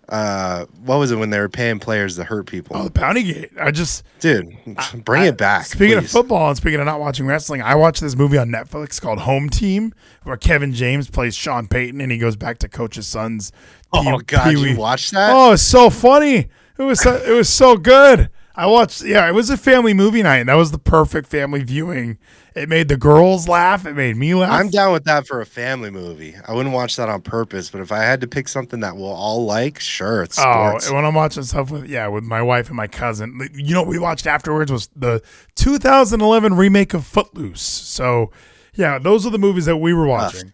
uh 0.07 0.65
what 0.83 0.97
was 0.97 1.09
it 1.11 1.15
when 1.15 1.31
they 1.31 1.39
were 1.39 1.49
paying 1.49 1.79
players 1.79 2.15
to 2.15 2.23
hurt 2.23 2.45
people? 2.45 2.77
oh, 2.77 2.83
the 2.83 2.91
Bounty 2.91 3.23
Gate. 3.23 3.49
I 3.59 3.71
just 3.71 4.03
Dude, 4.19 4.55
bring 5.03 5.23
I- 5.23 5.27
it 5.27 5.37
back. 5.37 5.65
Speaking 5.65 5.97
of 5.97 6.07
football 6.09 6.47
and 6.49 6.57
speaking 6.57 6.79
of 6.79 6.85
not 6.85 6.99
watching 6.99 7.25
wrestling, 7.25 7.61
I 7.61 7.73
watched 7.75 8.01
this 8.01 8.15
movie 8.15 8.37
on 8.37 8.49
Netflix 8.49 9.01
called 9.01 9.19
Home 9.19 9.49
Team, 9.49 9.93
where 10.23 10.37
Kevin 10.37 10.73
James 10.73 11.09
plays 11.09 11.35
Sean 11.35 11.67
Payton 11.67 12.01
and 12.01 12.11
he 12.11 12.17
goes 12.19 12.35
back 12.35 12.59
to 12.59 12.69
coach 12.69 12.95
his 12.95 13.07
son's. 13.07 13.51
Oh 13.91 14.17
Pee- 14.19 14.23
god, 14.27 14.49
Pee-wee. 14.51 14.71
you 14.71 14.77
watched 14.77 15.11
that? 15.13 15.31
Oh, 15.33 15.53
it's 15.53 15.63
so 15.63 15.89
funny. 15.89 16.49
It 16.77 16.83
was 16.83 16.99
so, 16.99 17.15
it 17.15 17.31
was 17.31 17.49
so 17.49 17.77
good. 17.77 18.29
I 18.57 18.67
watched. 18.67 19.03
Yeah, 19.03 19.27
it 19.27 19.33
was 19.33 19.49
a 19.49 19.57
family 19.57 19.93
movie 19.93 20.23
night. 20.23 20.37
And 20.37 20.49
that 20.49 20.55
was 20.55 20.71
the 20.71 20.79
perfect 20.79 21.27
family 21.27 21.63
viewing. 21.63 22.17
It 22.55 22.69
made 22.69 22.87
the 22.87 22.95
girls 22.95 23.49
laugh. 23.49 23.85
It 23.85 23.95
made 23.95 24.15
me 24.15 24.33
laugh. 24.33 24.51
I'm 24.51 24.69
down 24.69 24.93
with 24.93 25.03
that 25.03 25.27
for 25.27 25.41
a 25.41 25.45
family 25.45 25.89
movie. 25.89 26.35
I 26.47 26.53
wouldn't 26.53 26.73
watch 26.73 26.95
that 26.95 27.09
on 27.09 27.21
purpose, 27.21 27.69
but 27.69 27.81
if 27.81 27.91
I 27.91 27.99
had 27.99 28.21
to 28.21 28.27
pick 28.27 28.47
something 28.47 28.79
that 28.79 28.95
we'll 28.95 29.07
all 29.07 29.45
like, 29.45 29.79
sure, 29.79 30.23
it's 30.23 30.39
oh, 30.39 30.41
sports. 30.41 30.89
Oh, 30.89 30.95
when 30.95 31.03
I'm 31.03 31.15
watching 31.15 31.43
stuff 31.43 31.69
with 31.69 31.85
yeah, 31.85 32.07
with 32.07 32.23
my 32.23 32.41
wife 32.41 32.67
and 32.67 32.77
my 32.77 32.87
cousin, 32.87 33.49
you 33.53 33.73
know 33.73 33.81
what 33.81 33.89
we 33.89 33.99
watched 33.99 34.25
afterwards 34.25 34.71
was 34.71 34.89
the 34.95 35.21
2011 35.55 36.55
remake 36.55 36.93
of 36.93 37.05
Footloose. 37.05 37.61
So, 37.61 38.31
yeah, 38.73 38.99
those 38.99 39.25
are 39.25 39.31
the 39.31 39.37
movies 39.37 39.65
that 39.65 39.77
we 39.77 39.93
were 39.93 40.07
watching. 40.07 40.53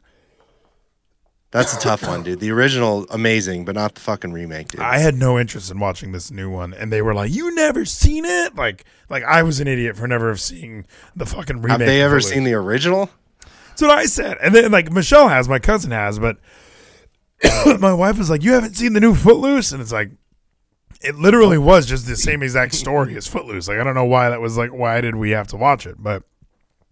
That's 1.52 1.76
a 1.76 1.80
tough 1.80 2.08
one, 2.08 2.24
dude. 2.24 2.40
The 2.40 2.50
original, 2.52 3.06
amazing, 3.10 3.66
but 3.66 3.76
not 3.76 3.96
the 3.96 4.02
fucking 4.02 4.32
remake, 4.32 4.70
dude. 4.70 4.80
I 4.80 5.00
had 5.00 5.16
no 5.16 5.38
interest 5.38 5.70
in 5.70 5.80
watching 5.80 6.14
this 6.14 6.32
new 6.32 6.50
one, 6.50 6.74
and 6.74 6.94
they 6.94 7.02
were 7.02 7.14
like, 7.14 7.30
"You 7.32 7.54
never 7.54 7.84
seen 7.84 8.24
it?" 8.24 8.56
Like, 8.56 8.86
like 9.10 9.24
I 9.26 9.44
was 9.44 9.60
an 9.60 9.68
idiot 9.68 9.98
for 9.98 10.08
never 10.08 10.36
seeing 10.38 10.86
the 11.14 11.26
fucking 11.26 11.58
remake. 11.58 11.72
Have 11.72 11.80
they 11.80 12.02
ever 12.02 12.22
Footloose. 12.22 12.34
seen 12.34 12.44
the 12.46 12.54
original? 12.54 13.10
That's 13.68 13.82
what 13.82 13.92
I 13.92 14.06
said. 14.06 14.38
And 14.42 14.56
then 14.56 14.72
like 14.72 14.92
Michelle 14.92 15.28
has, 15.28 15.50
my 15.50 15.60
cousin 15.60 15.92
has, 15.92 16.20
but 16.20 16.38
my 17.80 17.94
wife 17.94 18.18
was 18.18 18.30
like, 18.30 18.44
"You 18.44 18.54
haven't 18.54 18.76
seen 18.76 18.94
the 18.94 19.02
new 19.02 19.14
Footloose?" 19.14 19.74
And 19.74 19.82
it's 19.82 19.92
like, 19.92 20.12
it 21.02 21.16
literally 21.16 21.58
was 21.58 21.86
just 21.86 22.08
the 22.08 22.16
same 22.16 22.44
exact 22.44 22.74
story 22.76 23.18
as 23.18 23.28
Footloose. 23.28 23.68
Like 23.68 23.80
I 23.80 23.84
don't 23.84 23.96
know 23.96 24.06
why 24.06 24.30
that 24.30 24.40
was 24.40 24.58
like, 24.58 24.72
why 24.72 25.02
did 25.02 25.16
we 25.16 25.32
have 25.32 25.48
to 25.48 25.58
watch 25.58 25.86
it? 25.86 25.96
But 26.00 26.24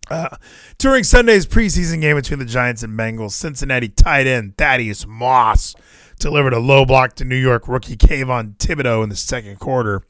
uh, 0.09 0.29
during 0.77 1.03
Sunday's 1.03 1.45
preseason 1.45 2.01
game 2.01 2.15
between 2.15 2.39
the 2.39 2.45
Giants 2.45 2.83
and 2.83 2.97
Bengals, 2.97 3.31
Cincinnati 3.31 3.89
tight 3.89 4.27
end 4.27 4.57
Thaddeus 4.57 5.05
Moss 5.07 5.75
delivered 6.19 6.53
a 6.53 6.59
low 6.59 6.85
block 6.85 7.13
to 7.15 7.25
New 7.25 7.37
York 7.37 7.67
rookie 7.67 7.95
Kayvon 7.95 8.57
Thibodeaux 8.57 9.03
in 9.03 9.09
the 9.09 9.15
second 9.15 9.59
quarter. 9.59 10.03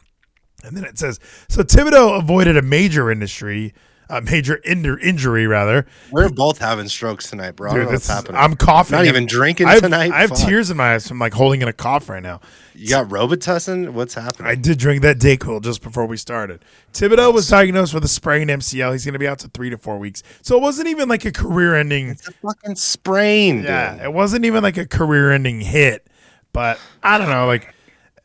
And 0.63 0.75
then 0.75 0.83
it 0.83 0.97
says, 0.97 1.19
so 1.47 1.63
Thibodeaux 1.63 2.17
avoided 2.17 2.57
a 2.57 2.61
major 2.61 3.09
industry 3.11 3.73
a 4.09 4.21
major 4.21 4.57
injur- 4.65 5.01
injury 5.01 5.45
rather. 5.47 5.85
We're 6.11 6.29
both 6.29 6.57
having 6.57 6.87
strokes 6.87 7.29
tonight, 7.29 7.55
bro. 7.55 7.73
Dude, 7.73 7.87
what's 7.87 8.07
happening. 8.07 8.35
I'm 8.37 8.55
coughing. 8.55 8.97
Not 8.97 9.05
even 9.05 9.25
drinking 9.25 9.67
I 9.67 9.73
have, 9.73 9.81
tonight? 9.83 10.11
I 10.11 10.21
have 10.21 10.29
Fuck. 10.31 10.39
tears 10.39 10.71
in 10.71 10.77
my 10.77 10.93
eyes 10.95 11.07
from 11.07 11.19
like 11.19 11.33
holding 11.33 11.61
in 11.61 11.67
a 11.67 11.73
cough 11.73 12.09
right 12.09 12.23
now. 12.23 12.41
you 12.73 12.89
got 12.89 13.07
Robitussin? 13.07 13.89
What's 13.91 14.15
happening? 14.15 14.47
I 14.49 14.55
did 14.55 14.77
drink 14.79 15.01
that 15.03 15.19
Dayquil 15.19 15.61
just 15.61 15.81
before 15.83 16.05
we 16.05 16.17
started. 16.17 16.63
Thibodeaux 16.93 17.33
was 17.33 17.47
diagnosed 17.47 17.93
with 17.93 18.03
a 18.03 18.07
sprained 18.07 18.49
MCL. 18.49 18.91
He's 18.93 19.05
going 19.05 19.13
to 19.13 19.19
be 19.19 19.27
out 19.27 19.39
to 19.39 19.47
three 19.49 19.69
to 19.69 19.77
four 19.77 19.99
weeks. 19.99 20.23
So 20.41 20.55
it 20.57 20.61
wasn't 20.61 20.87
even 20.87 21.07
like 21.07 21.25
a 21.25 21.31
career-ending. 21.31 22.09
it's 22.09 22.27
a 22.27 22.31
fucking 22.31 22.75
sprain, 22.75 23.63
Yeah, 23.63 23.93
dude. 23.95 24.01
it 24.05 24.13
wasn't 24.13 24.45
even 24.45 24.63
like 24.63 24.77
a 24.77 24.87
career-ending 24.87 25.61
hit. 25.61 26.07
But 26.51 26.79
I 27.03 27.17
don't 27.19 27.29
know. 27.29 27.45
Like 27.45 27.75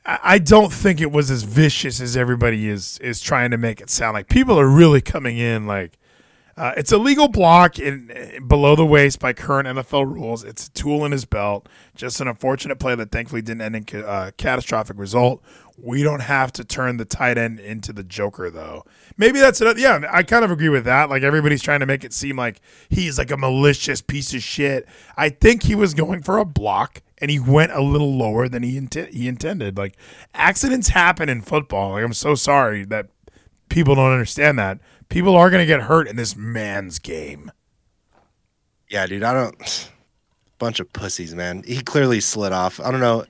I 0.06 0.38
don't 0.38 0.72
think 0.72 1.00
it 1.00 1.10
was 1.10 1.30
as 1.30 1.44
vicious 1.44 2.00
as 2.00 2.16
everybody 2.16 2.68
is 2.68 2.98
is 2.98 3.20
trying 3.20 3.50
to 3.52 3.56
make 3.58 3.80
it 3.80 3.88
sound. 3.88 4.14
Like 4.14 4.28
people 4.28 4.58
are 4.60 4.68
really 4.68 5.00
coming 5.00 5.38
in 5.38 5.66
like. 5.66 5.98
Uh, 6.56 6.72
it's 6.76 6.92
a 6.92 6.98
legal 6.98 7.26
block 7.26 7.80
in, 7.80 8.08
in- 8.12 8.46
below 8.46 8.76
the 8.76 8.86
waist 8.86 9.18
by 9.18 9.32
current 9.32 9.66
NFL 9.66 10.06
rules. 10.06 10.44
It's 10.44 10.68
a 10.68 10.70
tool 10.70 11.04
in 11.04 11.10
his 11.10 11.24
belt. 11.24 11.68
Just 11.96 12.20
an 12.20 12.28
unfortunate 12.28 12.78
play 12.78 12.94
that 12.94 13.10
thankfully 13.10 13.42
didn't 13.42 13.62
end 13.62 13.74
in 13.74 13.82
ca- 13.84 14.06
uh, 14.06 14.30
catastrophic 14.36 14.96
result. 14.96 15.42
We 15.76 16.04
don't 16.04 16.20
have 16.22 16.52
to 16.52 16.64
turn 16.64 16.96
the 16.96 17.04
tight 17.04 17.38
end 17.38 17.58
into 17.58 17.92
the 17.92 18.04
Joker, 18.04 18.50
though. 18.50 18.84
Maybe 19.16 19.40
that's 19.40 19.60
another. 19.60 19.80
Yeah, 19.80 20.02
I 20.08 20.22
kind 20.22 20.44
of 20.44 20.52
agree 20.52 20.68
with 20.68 20.84
that. 20.84 21.10
Like 21.10 21.24
everybody's 21.24 21.60
trying 21.60 21.80
to 21.80 21.86
make 21.86 22.04
it 22.04 22.12
seem 22.12 22.36
like 22.36 22.60
he's 22.88 23.18
like 23.18 23.32
a 23.32 23.36
malicious 23.36 24.00
piece 24.00 24.32
of 24.32 24.40
shit. 24.40 24.86
I 25.16 25.30
think 25.30 25.64
he 25.64 25.74
was 25.74 25.92
going 25.92 26.22
for 26.22 26.38
a 26.38 26.44
block 26.44 27.02
and 27.24 27.30
he 27.30 27.38
went 27.38 27.72
a 27.72 27.80
little 27.80 28.14
lower 28.14 28.50
than 28.50 28.62
he 28.62 28.86
he 29.10 29.28
intended. 29.28 29.78
Like 29.78 29.96
accidents 30.34 30.88
happen 30.88 31.30
in 31.30 31.40
football. 31.40 31.92
Like 31.92 32.04
I'm 32.04 32.12
so 32.12 32.34
sorry 32.34 32.84
that 32.84 33.06
people 33.70 33.94
don't 33.94 34.12
understand 34.12 34.58
that. 34.58 34.78
People 35.08 35.34
are 35.34 35.48
going 35.48 35.62
to 35.62 35.66
get 35.66 35.80
hurt 35.80 36.06
in 36.06 36.16
this 36.16 36.36
man's 36.36 36.98
game. 36.98 37.50
Yeah, 38.90 39.06
dude. 39.06 39.22
I 39.22 39.32
don't. 39.32 39.90
Bunch 40.58 40.80
of 40.80 40.92
pussies, 40.92 41.34
man. 41.34 41.62
He 41.66 41.80
clearly 41.80 42.20
slid 42.20 42.52
off. 42.52 42.78
I 42.78 42.90
don't 42.90 43.00
know. 43.00 43.24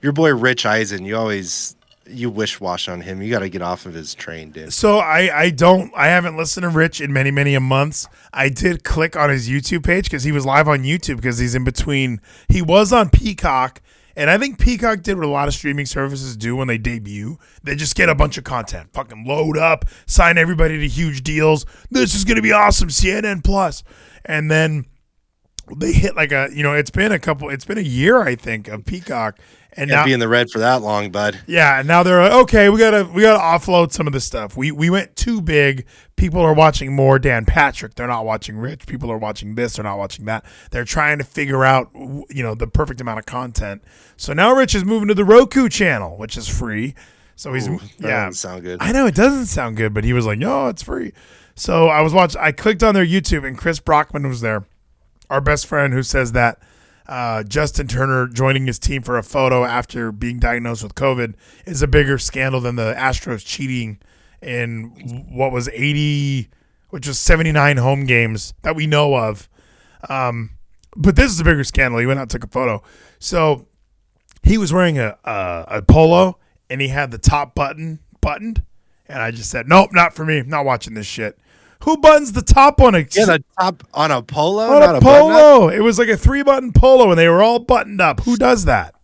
Your 0.00 0.12
boy 0.12 0.32
Rich 0.32 0.64
Eisen, 0.64 1.04
you 1.04 1.16
always 1.16 1.74
you 2.10 2.30
wish 2.30 2.60
wash 2.60 2.88
on 2.88 3.00
him. 3.00 3.22
You 3.22 3.30
got 3.30 3.40
to 3.40 3.48
get 3.48 3.62
off 3.62 3.86
of 3.86 3.94
his 3.94 4.14
train, 4.14 4.50
dude. 4.50 4.72
So 4.72 4.98
I 4.98 5.42
I 5.42 5.50
don't 5.50 5.92
I 5.96 6.06
haven't 6.08 6.36
listened 6.36 6.64
to 6.64 6.68
Rich 6.68 7.00
in 7.00 7.12
many 7.12 7.30
many 7.30 7.56
months. 7.58 8.08
I 8.32 8.48
did 8.48 8.84
click 8.84 9.16
on 9.16 9.30
his 9.30 9.48
YouTube 9.48 9.84
page 9.84 10.04
because 10.04 10.24
he 10.24 10.32
was 10.32 10.46
live 10.46 10.68
on 10.68 10.80
YouTube 10.80 11.16
because 11.16 11.38
he's 11.38 11.54
in 11.54 11.64
between. 11.64 12.20
He 12.48 12.62
was 12.62 12.92
on 12.92 13.10
Peacock. 13.10 13.80
And 14.16 14.28
I 14.28 14.38
think 14.38 14.58
Peacock 14.58 15.02
did 15.02 15.16
what 15.16 15.24
a 15.24 15.28
lot 15.28 15.48
of 15.48 15.54
streaming 15.54 15.86
services 15.86 16.36
do 16.36 16.56
when 16.56 16.68
they 16.68 16.78
debut. 16.78 17.38
They 17.62 17.76
just 17.76 17.94
get 17.94 18.08
a 18.08 18.14
bunch 18.14 18.36
of 18.38 18.44
content, 18.44 18.90
fucking 18.92 19.24
load 19.24 19.56
up, 19.56 19.84
sign 20.06 20.36
everybody 20.36 20.78
to 20.78 20.88
huge 20.88 21.22
deals. 21.22 21.64
This 21.90 22.14
is 22.14 22.24
to 22.36 22.42
be 22.42 22.52
awesome, 22.52 22.88
CNN 22.88 23.42
And 24.24 24.50
then 24.50 24.86
they 25.76 25.92
hit 25.92 26.16
like 26.16 26.32
a, 26.32 26.48
you 26.52 26.62
know, 26.62 26.74
it's 26.74 26.90
been 26.90 27.12
a 27.12 27.18
couple, 27.18 27.48
it's 27.48 27.64
been 27.64 27.78
a 27.78 27.82
year, 27.82 28.20
I 28.20 28.34
think, 28.34 28.68
of 28.68 28.84
Peacock. 28.84 29.38
And 29.76 29.88
Can't 29.88 30.00
now, 30.00 30.04
be 30.04 30.12
in 30.12 30.18
the 30.20 30.28
red 30.28 30.50
for 30.50 30.58
that 30.58 30.82
long, 30.82 31.10
bud. 31.12 31.38
yeah, 31.46 31.78
and 31.78 31.86
now 31.86 32.02
they're 32.02 32.20
like, 32.22 32.32
okay, 32.32 32.68
we 32.68 32.78
gotta 32.78 33.04
we 33.04 33.22
gotta 33.22 33.38
offload 33.38 33.92
some 33.92 34.06
of 34.08 34.12
the 34.12 34.20
stuff. 34.20 34.56
We 34.56 34.72
we 34.72 34.90
went 34.90 35.14
too 35.14 35.40
big. 35.40 35.86
People 36.16 36.40
are 36.40 36.52
watching 36.52 36.92
more 36.94 37.18
Dan 37.20 37.44
Patrick. 37.44 37.94
They're 37.94 38.08
not 38.08 38.24
watching 38.24 38.56
Rich. 38.58 38.86
People 38.86 39.12
are 39.12 39.16
watching 39.16 39.54
this. 39.54 39.76
They're 39.76 39.84
not 39.84 39.96
watching 39.96 40.24
that. 40.24 40.44
They're 40.72 40.84
trying 40.84 41.18
to 41.18 41.24
figure 41.24 41.64
out 41.64 41.88
you 41.94 42.42
know 42.42 42.54
the 42.56 42.66
perfect 42.66 43.00
amount 43.00 43.20
of 43.20 43.26
content. 43.26 43.82
So 44.16 44.32
now 44.32 44.52
Rich 44.52 44.74
is 44.74 44.84
moving 44.84 45.06
to 45.08 45.14
the 45.14 45.24
Roku 45.24 45.68
channel, 45.68 46.16
which 46.18 46.36
is 46.36 46.48
free. 46.48 46.94
So 47.36 47.54
he's 47.54 47.68
That 47.68 47.80
yeah. 48.00 48.08
doesn't 48.26 48.34
sound 48.34 48.62
good. 48.64 48.78
I 48.82 48.90
know 48.92 49.06
it 49.06 49.14
doesn't 49.14 49.46
sound 49.46 49.76
good, 49.76 49.94
but 49.94 50.02
he 50.04 50.12
was 50.12 50.26
like, 50.26 50.38
"No, 50.38 50.66
it's 50.68 50.82
free." 50.82 51.12
So 51.54 51.86
I 51.88 52.00
was 52.00 52.12
watching. 52.12 52.40
I 52.40 52.50
clicked 52.52 52.82
on 52.82 52.94
their 52.94 53.06
YouTube, 53.06 53.46
and 53.46 53.56
Chris 53.56 53.78
Brockman 53.80 54.26
was 54.26 54.40
there, 54.40 54.64
our 55.30 55.40
best 55.40 55.66
friend, 55.66 55.94
who 55.94 56.02
says 56.02 56.32
that 56.32 56.58
uh, 57.06 57.42
Justin 57.42 57.88
Turner 57.88 58.26
joining 58.26 58.66
his 58.66 58.78
team 58.78 59.02
for 59.02 59.18
a 59.18 59.22
photo 59.22 59.64
after 59.64 60.12
being 60.12 60.38
diagnosed 60.38 60.82
with 60.82 60.94
COVID 60.94 61.34
is 61.66 61.82
a 61.82 61.88
bigger 61.88 62.18
scandal 62.18 62.60
than 62.60 62.76
the 62.76 62.94
Astros 62.96 63.44
cheating 63.44 63.98
in 64.40 65.26
what 65.30 65.52
was 65.52 65.68
eighty, 65.72 66.48
which 66.90 67.06
was 67.06 67.18
seventy 67.18 67.52
nine 67.52 67.76
home 67.76 68.04
games 68.04 68.54
that 68.62 68.76
we 68.76 68.86
know 68.86 69.14
of. 69.16 69.48
Um, 70.08 70.50
but 70.96 71.16
this 71.16 71.30
is 71.30 71.40
a 71.40 71.44
bigger 71.44 71.64
scandal. 71.64 72.00
He 72.00 72.06
went 72.06 72.18
out 72.18 72.22
and 72.22 72.30
took 72.30 72.44
a 72.44 72.48
photo. 72.48 72.82
So 73.18 73.66
he 74.42 74.56
was 74.56 74.72
wearing 74.72 74.98
a, 74.98 75.18
a 75.24 75.64
a 75.68 75.82
polo 75.82 76.38
and 76.68 76.80
he 76.80 76.88
had 76.88 77.10
the 77.10 77.18
top 77.18 77.54
button 77.54 77.98
buttoned, 78.20 78.62
and 79.08 79.20
I 79.20 79.30
just 79.30 79.50
said, 79.50 79.68
"Nope, 79.68 79.90
not 79.92 80.14
for 80.14 80.24
me. 80.24 80.42
Not 80.42 80.64
watching 80.64 80.94
this 80.94 81.06
shit." 81.06 81.38
Who 81.84 81.96
buttons 81.96 82.32
the 82.32 82.42
top 82.42 82.80
on 82.80 82.94
a 82.94 82.98
Yeah, 82.98 83.24
the 83.26 83.44
top 83.58 83.82
on 83.94 84.10
a 84.10 84.22
polo, 84.22 84.64
on 84.74 84.80
not 84.80 84.94
a 84.96 84.98
a 84.98 85.00
polo? 85.00 85.68
It 85.68 85.80
was 85.80 85.98
like 85.98 86.08
a 86.08 86.16
three 86.16 86.42
button 86.42 86.72
polo, 86.72 87.10
and 87.10 87.18
they 87.18 87.28
were 87.28 87.42
all 87.42 87.58
buttoned 87.58 88.00
up. 88.00 88.20
Who 88.20 88.36
does 88.36 88.66
that? 88.66 88.94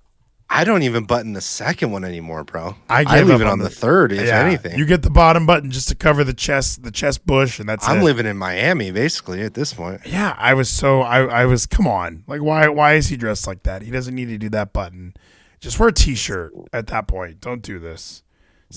I 0.49 0.63
don't 0.63 0.83
even 0.85 1.05
button 1.07 1.33
the 1.33 1.41
second 1.41 1.91
one 1.91 2.05
anymore, 2.05 2.45
bro. 2.45 2.77
I 2.89 3.03
I, 3.05 3.23
leave 3.23 3.41
it 3.41 3.47
on 3.47 3.53
on 3.55 3.59
the- 3.59 3.65
the 3.65 3.71
third, 3.71 4.13
if 4.13 4.27
Yeah, 4.29 4.45
anything. 4.45 4.79
you 4.79 4.87
get 4.87 5.03
the 5.03 5.11
bottom 5.11 5.45
button 5.45 5.73
just 5.73 5.89
to 5.89 5.97
cover 5.97 6.23
the 6.23 6.33
chest, 6.35 6.85
the 6.85 6.93
chest 6.93 7.27
bush, 7.27 7.59
and 7.59 7.69
that's 7.69 7.89
I'm 7.89 7.99
it. 7.99 8.05
living 8.05 8.27
in 8.27 8.37
Miami, 8.37 8.93
basically, 8.93 9.43
at 9.43 9.55
this 9.55 9.73
point. 9.75 10.03
Yeah, 10.07 10.37
I 10.39 10.55
was 10.55 10.69
so 10.69 11.01
I 11.03 11.25
I 11.25 11.45
was 11.47 11.67
come 11.67 11.89
on. 11.89 12.23
Like 12.29 12.43
why 12.43 12.69
why 12.69 12.93
is 12.95 13.09
he 13.09 13.17
dressed 13.17 13.47
like 13.49 13.65
that? 13.65 13.83
He 13.83 13.91
doesn't 13.91 14.15
need 14.15 14.27
to 14.29 14.39
do 14.39 14.49
that 14.51 14.73
button. 14.73 15.15
Just 15.61 15.81
wear 15.81 15.89
a 15.89 15.93
t-shirt 15.93 16.53
at 16.73 16.87
that 16.89 17.09
point. 17.09 17.41
Don't 17.41 17.63
do 17.63 17.79
this. 17.81 18.23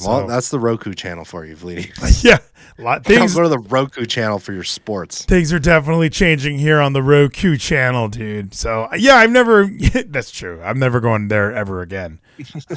Well, 0.06 0.22
So- 0.22 0.28
that's 0.28 0.50
the 0.50 0.60
Roku 0.60 0.94
channel 0.94 1.26
for 1.26 1.46
you, 1.46 1.56
Vleety. 1.56 2.24
yeah, 2.24 2.38
lot 2.78 3.04
things 3.06 3.34
Go 3.36 3.44
to 3.44 3.50
the 3.50 3.60
Roku 3.60 4.06
channel 4.06 4.38
for 4.40 4.54
your 4.54 4.64
sports. 4.64 5.26
things 5.26 5.52
are 5.52 5.60
definitely 5.60 6.10
changing 6.10 6.60
here 6.60 6.80
on 6.80 6.94
the 6.94 7.02
Roku 7.04 7.58
channel, 7.58 8.08
dude. 8.08 8.54
So 8.54 8.88
yeah, 8.96 9.16
I've 9.16 9.32
never. 9.32 9.68
that's 10.08 10.32
true. 10.32 10.62
I'm 10.64 10.80
never 10.80 11.00
going 11.00 11.28
there 11.28 11.54
ever 11.54 11.82
again. 11.82 12.20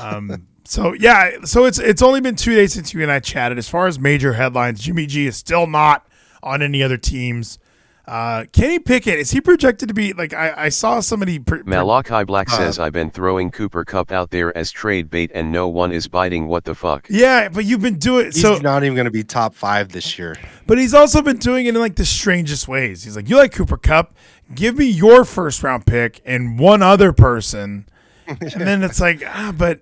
Um, 0.00 0.46
so 0.64 0.94
yeah, 0.94 1.44
so 1.44 1.64
it's 1.66 1.78
it's 1.78 2.02
only 2.02 2.20
been 2.20 2.34
two 2.36 2.54
days 2.54 2.72
since 2.72 2.94
you 2.94 3.02
and 3.02 3.12
I 3.12 3.20
chatted. 3.20 3.58
As 3.58 3.68
far 3.68 3.86
as 3.86 3.98
major 3.98 4.32
headlines, 4.32 4.80
Jimmy 4.80 5.06
G 5.06 5.26
is 5.26 5.36
still 5.36 5.66
not 5.66 6.06
on 6.42 6.62
any 6.62 6.82
other 6.82 6.96
teams. 6.96 7.58
Uh, 8.04 8.44
Kenny 8.52 8.80
Pickett 8.80 9.18
is 9.20 9.30
he 9.30 9.40
projected 9.40 9.86
to 9.88 9.94
be 9.94 10.12
like 10.12 10.34
I, 10.34 10.52
I 10.64 10.68
saw 10.70 10.98
somebody. 10.98 11.38
Pr- 11.38 11.58
pr- 11.58 11.62
Malachi 11.70 12.24
Black 12.24 12.52
Uh, 12.52 12.56
says 12.56 12.78
I've 12.80 12.92
been 12.92 13.10
throwing 13.12 13.50
Cooper 13.52 13.84
Kupp 13.84 14.10
out 14.10 14.30
there 14.30 14.56
as 14.58 14.72
trade 14.72 15.08
bait 15.08 15.30
and 15.34 15.52
no 15.52 15.68
one 15.68 15.92
is 15.92 16.08
biting 16.08 16.48
what 16.48 16.64
the 16.64 16.74
fuck. 16.74 17.06
yeah, 17.08 17.48
but 17.48 17.64
you've 17.64 17.80
been 17.80 17.98
doing 17.98 18.26
He's 18.26 18.42
so. 18.42 18.58
not 18.58 18.82
even 18.82 18.96
going 18.96 19.04
to 19.04 19.12
be 19.12 19.22
top 19.22 19.54
five 19.54 19.90
this 19.90 20.18
year. 20.18 20.36
But 20.66 20.78
he's 20.78 20.94
also 20.94 21.22
been 21.22 21.36
doing 21.38 21.66
it 21.66 21.76
in 21.76 21.80
like 21.80 21.94
the 21.94 22.04
strangest 22.04 22.66
ways. 22.66 23.04
He's 23.04 23.14
like, 23.14 23.28
"You 23.28 23.36
like 23.36 23.52
Cooper 23.52 23.76
Kupp? 23.76 24.14
Give 24.52 24.76
me 24.76 24.86
your 24.86 25.24
first 25.24 25.62
round 25.62 25.86
pick 25.86 26.20
and 26.24 26.58
one 26.58 26.82
other 26.82 27.12
person." 27.12 27.86
and 28.26 28.38
then 28.52 28.82
it's 28.82 29.00
like, 29.00 29.22
ah, 29.26 29.52
but 29.56 29.80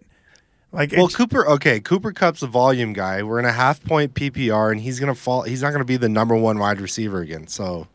like, 0.72 0.92
Well, 0.96 1.08
Cooper, 1.08 1.46
okay, 1.48 1.80
Cooper 1.80 2.12
Kupp's 2.12 2.42
a 2.42 2.46
volume 2.46 2.92
guy. 2.92 3.22
We're 3.22 3.38
in 3.38 3.44
a 3.44 3.52
half 3.52 3.82
point 3.84 4.14
PPR, 4.14 4.72
and 4.72 4.80
he's 4.80 5.00
going 5.00 5.12
to 5.12 5.18
fall. 5.18 5.42
He's 5.42 5.62
not 5.62 5.70
going 5.70 5.80
to 5.80 5.84
be 5.86 5.96
the 5.96 6.08
number 6.08 6.34
one 6.34 6.58
wide 6.58 6.80
receiver 6.80 7.20
again. 7.20 7.46
So, 7.48 7.86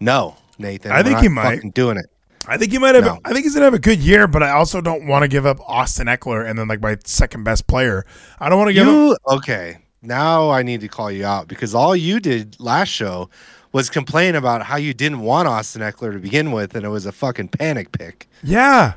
no, 0.00 0.36
Nathan. 0.58 0.92
I 0.92 1.02
think 1.02 1.20
he 1.20 1.28
might. 1.28 1.56
fucking 1.56 1.70
doing 1.70 1.96
it. 1.96 2.06
I 2.48 2.56
think 2.56 2.72
he 2.72 2.78
might 2.78 2.94
have. 2.94 3.04
No. 3.04 3.18
I 3.24 3.32
think 3.32 3.44
he's 3.44 3.54
gonna 3.54 3.66
have 3.66 3.74
a 3.74 3.78
good 3.78 4.00
year, 4.00 4.26
but 4.26 4.42
I 4.42 4.50
also 4.50 4.80
don't 4.80 5.06
want 5.06 5.22
to 5.22 5.28
give 5.28 5.46
up 5.46 5.60
Austin 5.68 6.06
Ekeler 6.06 6.48
and 6.48 6.58
then 6.58 6.68
like 6.68 6.80
my 6.80 6.96
second 7.04 7.44
best 7.44 7.66
player. 7.66 8.06
I 8.38 8.48
don't 8.48 8.58
want 8.58 8.68
to 8.68 8.74
give. 8.74 8.86
You 8.86 9.16
okay? 9.28 9.78
Now 10.02 10.50
I 10.50 10.62
need 10.62 10.80
to 10.80 10.88
call 10.88 11.10
you 11.10 11.26
out 11.26 11.48
because 11.48 11.74
all 11.74 11.94
you 11.94 12.18
did 12.18 12.58
last 12.58 12.88
show 12.88 13.28
was 13.72 13.90
complain 13.90 14.34
about 14.34 14.62
how 14.62 14.76
you 14.76 14.94
didn't 14.94 15.20
want 15.20 15.46
Austin 15.46 15.82
Ekeler 15.82 16.12
to 16.12 16.18
begin 16.18 16.50
with, 16.52 16.74
and 16.74 16.84
it 16.84 16.88
was 16.88 17.06
a 17.06 17.12
fucking 17.12 17.48
panic 17.48 17.92
pick. 17.92 18.26
Yeah. 18.42 18.94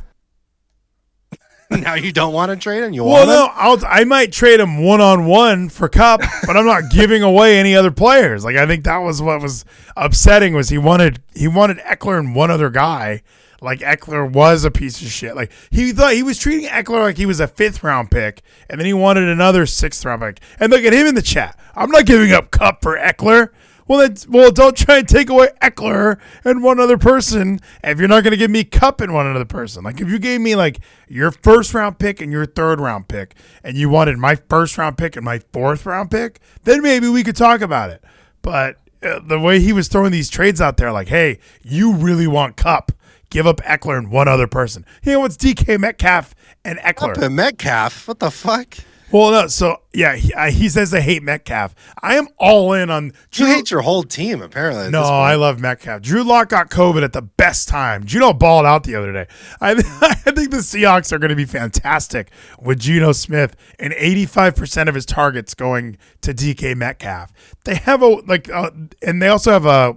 now 1.81 1.95
you 1.95 2.11
don't 2.11 2.33
want 2.33 2.51
to 2.51 2.55
trade 2.55 2.83
him. 2.83 2.93
You 2.93 3.03
Well, 3.03 3.25
want 3.25 3.29
no, 3.29 3.45
him? 3.45 3.51
I'll. 3.55 3.85
I 3.87 4.03
might 4.03 4.31
trade 4.31 4.59
him 4.59 4.83
one 4.83 5.01
on 5.01 5.25
one 5.25 5.69
for 5.69 5.89
Kupp, 5.89 6.21
but 6.45 6.55
I'm 6.57 6.65
not 6.65 6.83
giving 6.91 7.23
away 7.23 7.59
any 7.59 7.75
other 7.75 7.91
players. 7.91 8.43
Like 8.45 8.55
I 8.55 8.65
think 8.67 8.83
that 8.85 8.97
was 8.97 9.21
what 9.21 9.41
was 9.41 9.65
upsetting 9.97 10.53
was 10.53 10.69
he 10.69 10.77
wanted 10.77 11.21
he 11.35 11.47
wanted 11.47 11.77
Ekeler 11.79 12.19
and 12.19 12.35
one 12.35 12.51
other 12.51 12.69
guy. 12.69 13.21
Like 13.61 13.79
Ekeler 13.79 14.29
was 14.29 14.65
a 14.65 14.71
piece 14.71 15.01
of 15.01 15.07
shit. 15.07 15.35
Like 15.35 15.51
he 15.71 15.93
thought 15.93 16.13
he 16.13 16.23
was 16.23 16.37
treating 16.37 16.67
Ekeler 16.69 17.01
like 17.01 17.17
he 17.17 17.25
was 17.25 17.39
a 17.39 17.47
fifth 17.47 17.81
round 17.83 18.11
pick, 18.11 18.41
and 18.69 18.79
then 18.79 18.85
he 18.85 18.93
wanted 18.93 19.27
another 19.29 19.65
sixth 19.65 20.03
round 20.03 20.21
pick. 20.21 20.39
And 20.59 20.69
look 20.71 20.83
at 20.83 20.91
him 20.93 21.07
in 21.07 21.15
the 21.15 21.21
chat. 21.21 21.57
I'm 21.75 21.89
not 21.89 22.05
giving 22.05 22.31
up 22.33 22.51
Kupp 22.51 22.81
for 22.81 22.97
Ekeler. 22.97 23.49
Well, 23.87 23.99
then, 23.99 24.15
well, 24.29 24.51
don't 24.51 24.77
try 24.77 24.99
and 24.99 25.07
take 25.07 25.29
away 25.29 25.49
Ekeler 25.61 26.19
and 26.45 26.63
one 26.63 26.79
other 26.79 26.97
person 26.97 27.59
if 27.83 27.99
you're 27.99 28.07
not 28.07 28.23
going 28.23 28.31
to 28.31 28.37
give 28.37 28.51
me 28.51 28.63
Kupp 28.63 29.01
and 29.01 29.13
one 29.13 29.27
other 29.33 29.45
person. 29.45 29.83
Like 29.83 29.99
if 29.99 30.09
you 30.09 30.19
gave 30.19 30.41
me 30.41 30.55
like 30.55 30.79
your 31.07 31.31
first 31.31 31.73
round 31.73 31.99
pick 31.99 32.21
and 32.21 32.31
your 32.31 32.45
third 32.45 32.79
round 32.79 33.07
pick, 33.07 33.35
and 33.63 33.77
you 33.77 33.89
wanted 33.89 34.17
my 34.17 34.35
first 34.35 34.77
round 34.77 34.97
pick 34.97 35.15
and 35.15 35.25
my 35.25 35.39
fourth 35.51 35.85
round 35.85 36.11
pick, 36.11 36.39
then 36.63 36.81
maybe 36.81 37.09
we 37.09 37.23
could 37.23 37.35
talk 37.35 37.61
about 37.61 37.89
it. 37.89 38.03
But 38.41 38.77
uh, 39.01 39.19
the 39.19 39.39
way 39.39 39.59
he 39.59 39.73
was 39.73 39.87
throwing 39.87 40.11
these 40.11 40.29
trades 40.29 40.61
out 40.61 40.77
there, 40.77 40.91
like, 40.91 41.09
hey, 41.09 41.39
you 41.61 41.93
really 41.93 42.27
want 42.27 42.55
Kupp? 42.55 42.91
Give 43.29 43.47
up 43.47 43.57
Ekeler 43.61 43.97
and 43.97 44.11
one 44.11 44.27
other 44.27 44.45
person. 44.45 44.85
He 45.01 45.15
wants 45.15 45.37
DK 45.37 45.79
Metcalf 45.79 46.35
and 46.63 46.77
Ekeler. 46.79 47.23
Up 47.23 47.31
Metcalf. 47.31 48.07
What 48.07 48.19
the 48.19 48.29
fuck? 48.29 48.77
Well, 49.13 49.31
no, 49.31 49.47
so 49.47 49.77
yeah, 49.93 50.15
he, 50.15 50.33
uh, 50.33 50.49
he 50.49 50.67
says 50.69 50.91
I 50.91 50.99
hate 50.99 51.21
Metcalf. 51.21 51.75
I 52.01 52.15
am 52.15 52.27
all 52.39 52.73
in 52.73 52.89
on 52.89 53.13
You 53.33 53.45
hate 53.45 53.69
your 53.69 53.81
whole 53.81 54.01
team, 54.01 54.41
apparently. 54.41 54.89
no. 54.89 55.03
I 55.03 55.35
love 55.35 55.59
Metcalf. 55.59 56.01
Drew 56.01 56.23
Lock 56.23 56.49
got 56.49 56.71
COVID 56.71 57.03
at 57.03 57.13
the 57.13 57.21
best 57.21 57.67
time. 57.67 58.05
Geno 58.05 58.33
balled 58.33 58.65
out 58.65 58.85
the 58.85 58.95
other 58.95 59.13
day. 59.13 59.27
I, 59.61 59.71
I 60.01 60.31
think 60.31 60.49
the 60.49 60.57
Seahawks 60.57 61.11
are 61.11 61.19
going 61.19 61.29
to 61.29 61.35
be 61.35 61.45
fantastic 61.45 62.31
with 62.59 62.79
Geno 62.79 63.11
Smith 63.11 63.55
and 63.77 63.93
85% 63.93 64.89
of 64.89 64.95
his 64.95 65.05
targets 65.05 65.53
going 65.53 65.99
to 66.21 66.33
DK 66.33 66.75
Metcalf. 66.75 67.31
They 67.65 67.75
have 67.75 68.01
a, 68.01 68.07
like, 68.07 68.49
uh, 68.49 68.71
and 69.03 69.21
they 69.21 69.27
also 69.27 69.51
have 69.51 69.67
a, 69.67 69.95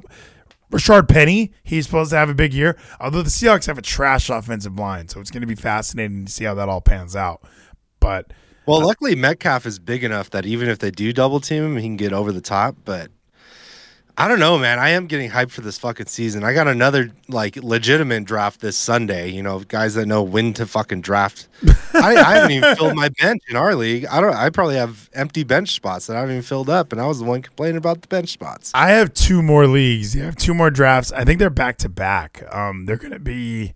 Rashaad 0.70 1.08
Penny, 1.08 1.52
he's 1.62 1.86
supposed 1.86 2.10
to 2.10 2.16
have 2.16 2.28
a 2.28 2.34
big 2.34 2.52
year. 2.52 2.76
Although 3.00 3.22
the 3.22 3.30
Seahawks 3.30 3.66
have 3.66 3.78
a 3.78 3.82
trash 3.82 4.28
offensive 4.28 4.78
line, 4.78 5.08
so 5.08 5.20
it's 5.20 5.30
going 5.30 5.40
to 5.40 5.46
be 5.46 5.54
fascinating 5.54 6.26
to 6.26 6.32
see 6.32 6.44
how 6.44 6.54
that 6.54 6.68
all 6.68 6.80
pans 6.82 7.16
out. 7.16 7.40
But 8.00 8.32
Well, 8.66 8.84
luckily 8.84 9.14
Metcalf 9.14 9.64
is 9.64 9.78
big 9.78 10.02
enough 10.02 10.30
that 10.30 10.44
even 10.44 10.68
if 10.68 10.80
they 10.80 10.90
do 10.90 11.12
double 11.12 11.38
team 11.38 11.64
him, 11.64 11.76
he 11.76 11.84
can 11.84 11.96
get 11.96 12.12
over 12.12 12.32
the 12.32 12.40
top. 12.40 12.76
But 12.84 13.10
I 14.18 14.28
don't 14.28 14.38
know, 14.38 14.58
man. 14.58 14.78
I 14.78 14.90
am 14.90 15.06
getting 15.06 15.30
hyped 15.30 15.50
for 15.50 15.60
this 15.60 15.78
fucking 15.78 16.06
season. 16.06 16.42
I 16.42 16.54
got 16.54 16.66
another 16.66 17.10
like 17.28 17.56
legitimate 17.56 18.24
draft 18.24 18.60
this 18.60 18.76
Sunday. 18.76 19.30
You 19.30 19.42
know, 19.42 19.60
guys 19.60 19.94
that 19.94 20.06
know 20.06 20.22
when 20.22 20.54
to 20.54 20.66
fucking 20.66 21.02
draft. 21.02 21.48
I, 21.94 22.16
I 22.16 22.34
haven't 22.34 22.52
even 22.52 22.76
filled 22.76 22.96
my 22.96 23.10
bench 23.20 23.42
in 23.48 23.56
our 23.56 23.74
league. 23.74 24.06
I 24.06 24.20
don't. 24.20 24.34
I 24.34 24.48
probably 24.48 24.76
have 24.76 25.10
empty 25.12 25.44
bench 25.44 25.72
spots 25.72 26.06
that 26.06 26.16
I 26.16 26.20
haven't 26.20 26.36
even 26.36 26.42
filled 26.42 26.70
up, 26.70 26.92
and 26.92 27.00
I 27.00 27.06
was 27.06 27.18
the 27.18 27.24
one 27.24 27.42
complaining 27.42 27.76
about 27.76 28.00
the 28.00 28.08
bench 28.08 28.30
spots. 28.30 28.72
I 28.74 28.88
have 28.90 29.12
two 29.12 29.42
more 29.42 29.66
leagues. 29.66 30.16
You 30.16 30.22
have 30.22 30.36
two 30.36 30.54
more 30.54 30.70
drafts. 30.70 31.12
I 31.12 31.24
think 31.24 31.38
they're 31.38 31.50
back 31.50 31.76
to 31.78 31.88
back. 31.90 32.42
Um, 32.52 32.86
they're 32.86 32.96
going 32.96 33.12
to 33.12 33.18
be. 33.18 33.74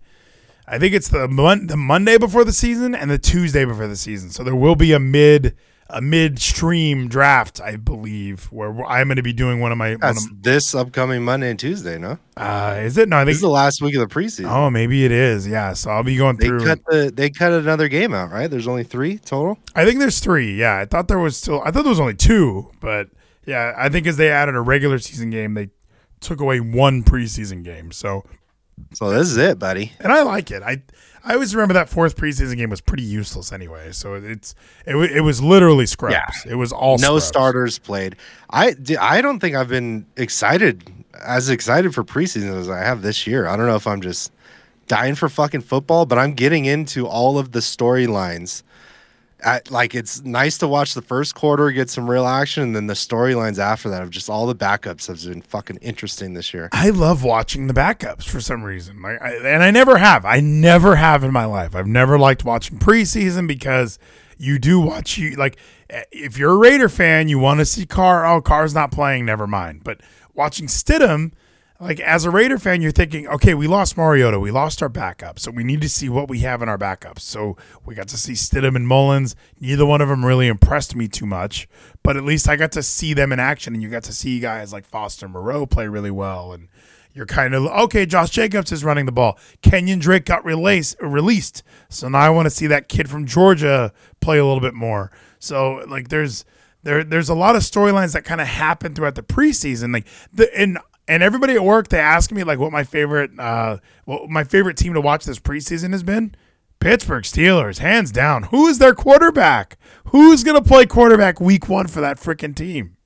I 0.71 0.79
think 0.79 0.95
it's 0.95 1.09
the 1.09 1.27
mon- 1.27 1.67
the 1.67 1.75
Monday 1.77 2.17
before 2.17 2.45
the 2.45 2.53
season 2.53 2.95
and 2.95 3.11
the 3.11 3.17
Tuesday 3.19 3.65
before 3.65 3.87
the 3.87 3.95
season. 3.97 4.29
So 4.31 4.43
there 4.43 4.55
will 4.55 4.75
be 4.75 4.93
a 4.93 4.99
mid 4.99 5.55
a 5.93 6.01
midstream 6.01 7.09
draft, 7.09 7.59
I 7.59 7.75
believe, 7.75 8.45
where 8.45 8.69
I'm 8.85 9.07
going 9.09 9.17
to 9.17 9.21
be 9.21 9.33
doing 9.33 9.59
one 9.59 9.73
of 9.73 9.77
my. 9.77 9.91
One 9.91 9.99
That's 9.99 10.25
of, 10.25 10.41
this 10.41 10.73
upcoming 10.73 11.21
Monday 11.23 11.49
and 11.49 11.59
Tuesday, 11.59 11.97
no? 11.99 12.17
uh, 12.37 12.77
is 12.79 12.97
it? 12.97 13.09
No, 13.09 13.17
I 13.17 13.25
This 13.25 13.33
think. 13.33 13.35
is 13.35 13.41
the 13.41 13.49
last 13.49 13.81
week 13.81 13.95
of 13.95 14.07
the 14.07 14.07
preseason. 14.15 14.49
Oh, 14.49 14.69
maybe 14.69 15.03
it 15.03 15.11
is. 15.11 15.45
Yeah. 15.45 15.73
So 15.73 15.91
I'll 15.91 16.03
be 16.03 16.15
going 16.15 16.37
they 16.37 16.47
through. 16.47 16.63
cut 16.65 16.79
the 16.87 17.11
they 17.13 17.29
cut 17.29 17.51
another 17.51 17.89
game 17.89 18.13
out, 18.13 18.31
right? 18.31 18.49
There's 18.49 18.69
only 18.69 18.85
three 18.85 19.17
total. 19.17 19.59
I 19.75 19.83
think 19.83 19.99
there's 19.99 20.21
three. 20.21 20.55
Yeah, 20.55 20.77
I 20.77 20.85
thought 20.85 21.09
there 21.09 21.19
was 21.19 21.35
still. 21.35 21.61
I 21.65 21.71
thought 21.71 21.83
there 21.83 21.89
was 21.89 21.99
only 21.99 22.15
two, 22.15 22.71
but 22.79 23.09
yeah, 23.45 23.73
I 23.77 23.89
think 23.89 24.07
as 24.07 24.15
they 24.15 24.29
added 24.29 24.55
a 24.55 24.61
regular 24.61 24.97
season 24.97 25.29
game, 25.29 25.55
they 25.55 25.71
took 26.21 26.39
away 26.39 26.61
one 26.61 27.03
preseason 27.03 27.63
game. 27.65 27.91
So, 27.91 28.23
So 28.93 29.09
this 29.09 29.27
is 29.29 29.37
it, 29.37 29.59
buddy. 29.59 29.93
and 29.99 30.11
I 30.11 30.23
like 30.23 30.51
it. 30.51 30.63
I 30.63 30.81
I 31.23 31.33
always 31.33 31.53
remember 31.53 31.73
that 31.75 31.87
fourth 31.89 32.15
preseason 32.15 32.57
game 32.57 32.69
was 32.71 32.81
pretty 32.81 33.03
useless 33.03 33.51
anyway. 33.51 33.91
So 33.91 34.15
it's 34.15 34.55
it 34.85 34.95
it 34.95 35.21
was 35.21 35.41
literally 35.41 35.85
scrubs. 35.85 36.13
Yeah. 36.15 36.51
It 36.51 36.55
was 36.55 36.71
all 36.71 36.97
no 36.97 37.19
scrubs. 37.19 37.25
starters 37.25 37.79
played. 37.79 38.15
I 38.49 38.75
I 38.99 39.21
don't 39.21 39.39
think 39.39 39.55
I've 39.55 39.69
been 39.69 40.05
excited 40.17 40.83
as 41.23 41.49
excited 41.49 41.93
for 41.93 42.03
preseason 42.03 42.59
as 42.59 42.69
I 42.69 42.79
have 42.79 43.01
this 43.01 43.27
year. 43.27 43.47
I 43.47 43.55
don't 43.55 43.67
know 43.67 43.75
if 43.75 43.85
I'm 43.85 44.01
just 44.01 44.31
dying 44.87 45.15
for 45.15 45.29
fucking 45.29 45.61
football, 45.61 46.05
but 46.05 46.17
I'm 46.17 46.33
getting 46.33 46.65
into 46.65 47.07
all 47.07 47.37
of 47.37 47.51
the 47.51 47.59
storylines. 47.59 48.63
Like 49.69 49.95
it's 49.95 50.21
nice 50.23 50.57
to 50.59 50.67
watch 50.67 50.93
the 50.93 51.01
first 51.01 51.35
quarter 51.35 51.71
get 51.71 51.89
some 51.89 52.09
real 52.09 52.25
action, 52.27 52.63
and 52.63 52.75
then 52.75 52.87
the 52.87 52.93
storylines 52.93 53.59
after 53.59 53.89
that 53.89 54.03
of 54.03 54.09
just 54.09 54.29
all 54.29 54.45
the 54.45 54.55
backups 54.55 55.07
have 55.07 55.23
been 55.23 55.41
fucking 55.41 55.77
interesting 55.77 56.33
this 56.33 56.53
year. 56.53 56.69
I 56.71 56.89
love 56.89 57.23
watching 57.23 57.67
the 57.67 57.73
backups 57.73 58.23
for 58.23 58.39
some 58.39 58.63
reason. 58.63 59.01
Like, 59.01 59.21
I, 59.21 59.33
and 59.35 59.63
I 59.63 59.71
never 59.71 59.97
have. 59.97 60.25
I 60.25 60.39
never 60.39 60.95
have 60.95 61.23
in 61.23 61.31
my 61.31 61.45
life. 61.45 61.75
I've 61.75 61.87
never 61.87 62.19
liked 62.19 62.45
watching 62.45 62.77
preseason 62.79 63.47
because 63.47 63.99
you 64.37 64.57
do 64.57 64.79
watch 64.79 65.17
you 65.17 65.35
like 65.35 65.57
eh, 65.89 66.03
if 66.11 66.37
you're 66.37 66.53
a 66.53 66.57
Raider 66.57 66.89
fan, 66.89 67.27
you 67.27 67.39
want 67.39 67.59
to 67.59 67.65
see 67.65 67.85
Carr. 67.85 68.25
Oh, 68.25 68.41
Carr's 68.41 68.73
not 68.73 68.91
playing. 68.91 69.25
Never 69.25 69.47
mind. 69.47 69.83
But 69.83 70.01
watching 70.33 70.67
Stidham, 70.67 71.31
like 71.81 71.99
as 71.99 72.25
a 72.25 72.29
Raider 72.29 72.59
fan, 72.59 72.83
you're 72.83 72.91
thinking, 72.91 73.27
okay, 73.27 73.55
we 73.55 73.65
lost 73.65 73.97
Mariota, 73.97 74.39
we 74.39 74.51
lost 74.51 74.83
our 74.83 74.89
backup, 74.89 75.39
so 75.39 75.49
we 75.49 75.63
need 75.63 75.81
to 75.81 75.89
see 75.89 76.09
what 76.09 76.29
we 76.29 76.39
have 76.39 76.61
in 76.61 76.69
our 76.69 76.77
backups. 76.77 77.21
So 77.21 77.57
we 77.83 77.95
got 77.95 78.07
to 78.09 78.17
see 78.17 78.33
Stidham 78.33 78.75
and 78.75 78.87
Mullens. 78.87 79.35
Neither 79.59 79.85
one 79.85 79.99
of 79.99 80.07
them 80.07 80.23
really 80.23 80.47
impressed 80.47 80.95
me 80.95 81.07
too 81.07 81.25
much, 81.25 81.67
but 82.03 82.15
at 82.15 82.23
least 82.23 82.47
I 82.47 82.55
got 82.55 82.71
to 82.73 82.83
see 82.83 83.15
them 83.15 83.31
in 83.31 83.39
action, 83.39 83.73
and 83.73 83.81
you 83.81 83.89
got 83.89 84.03
to 84.03 84.13
see 84.13 84.39
guys 84.39 84.71
like 84.71 84.85
Foster 84.85 85.27
Moreau 85.27 85.65
play 85.65 85.87
really 85.87 86.11
well, 86.11 86.53
and 86.53 86.67
you're 87.13 87.25
kind 87.25 87.55
of 87.55 87.65
okay. 87.65 88.05
Josh 88.05 88.29
Jacobs 88.29 88.71
is 88.71 88.83
running 88.83 89.07
the 89.07 89.11
ball. 89.11 89.39
Kenyon 89.63 89.97
Drake 89.97 90.25
got 90.25 90.45
released, 90.45 90.95
released, 91.01 91.63
so 91.89 92.07
now 92.07 92.19
I 92.19 92.29
want 92.29 92.45
to 92.45 92.51
see 92.51 92.67
that 92.67 92.89
kid 92.89 93.09
from 93.09 93.25
Georgia 93.25 93.91
play 94.19 94.37
a 94.37 94.45
little 94.45 94.61
bit 94.61 94.75
more. 94.75 95.11
So 95.39 95.83
like, 95.87 96.09
there's 96.09 96.45
there 96.83 97.03
there's 97.03 97.29
a 97.29 97.35
lot 97.35 97.55
of 97.55 97.63
storylines 97.63 98.13
that 98.13 98.23
kind 98.23 98.39
of 98.39 98.47
happen 98.47 98.93
throughout 98.93 99.15
the 99.15 99.23
preseason. 99.23 99.93
Like 99.93 100.07
the 100.31 100.55
and 100.57 100.77
and 101.11 101.21
everybody 101.21 101.53
at 101.53 101.63
work 101.63 101.89
they 101.89 101.99
ask 101.99 102.31
me 102.31 102.43
like 102.43 102.57
what 102.59 102.71
my 102.71 102.83
favorite 102.83 103.31
uh 103.39 103.77
what 104.05 104.29
my 104.29 104.43
favorite 104.43 104.77
team 104.77 104.93
to 104.93 105.01
watch 105.01 105.25
this 105.25 105.39
preseason 105.39 105.91
has 105.91 106.03
been. 106.03 106.33
Pittsburgh 106.79 107.23
Steelers, 107.25 107.77
hands 107.77 108.11
down. 108.11 108.43
Who 108.43 108.65
is 108.67 108.79
their 108.79 108.95
quarterback? 108.95 109.77
Who's 110.05 110.43
gonna 110.43 110.63
play 110.63 110.85
quarterback 110.87 111.39
week 111.39 111.69
one 111.69 111.87
for 111.87 112.01
that 112.01 112.17
freaking 112.17 112.55
team? 112.55 112.97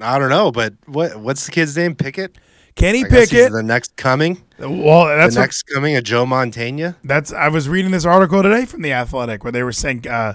I 0.00 0.18
don't 0.18 0.28
know, 0.30 0.52
but 0.52 0.74
what 0.86 1.16
what's 1.16 1.46
the 1.46 1.52
kid's 1.52 1.76
name? 1.76 1.94
Pickett. 1.96 2.36
Kenny 2.76 3.04
I 3.04 3.08
Pickett. 3.08 3.52
the 3.52 3.62
next 3.62 3.96
coming. 3.96 4.42
Well, 4.58 5.06
that's 5.06 5.34
the 5.34 5.40
what- 5.40 5.44
next 5.44 5.62
coming 5.64 5.96
of 5.96 6.04
Joe 6.04 6.26
Montana. 6.26 6.96
That's 7.04 7.32
I 7.32 7.48
was 7.48 7.68
reading 7.68 7.90
this 7.92 8.04
article 8.04 8.42
today 8.42 8.64
from 8.64 8.82
the 8.82 8.92
Athletic 8.92 9.44
where 9.44 9.52
they 9.52 9.62
were 9.62 9.72
saying 9.72 10.06
uh, 10.08 10.34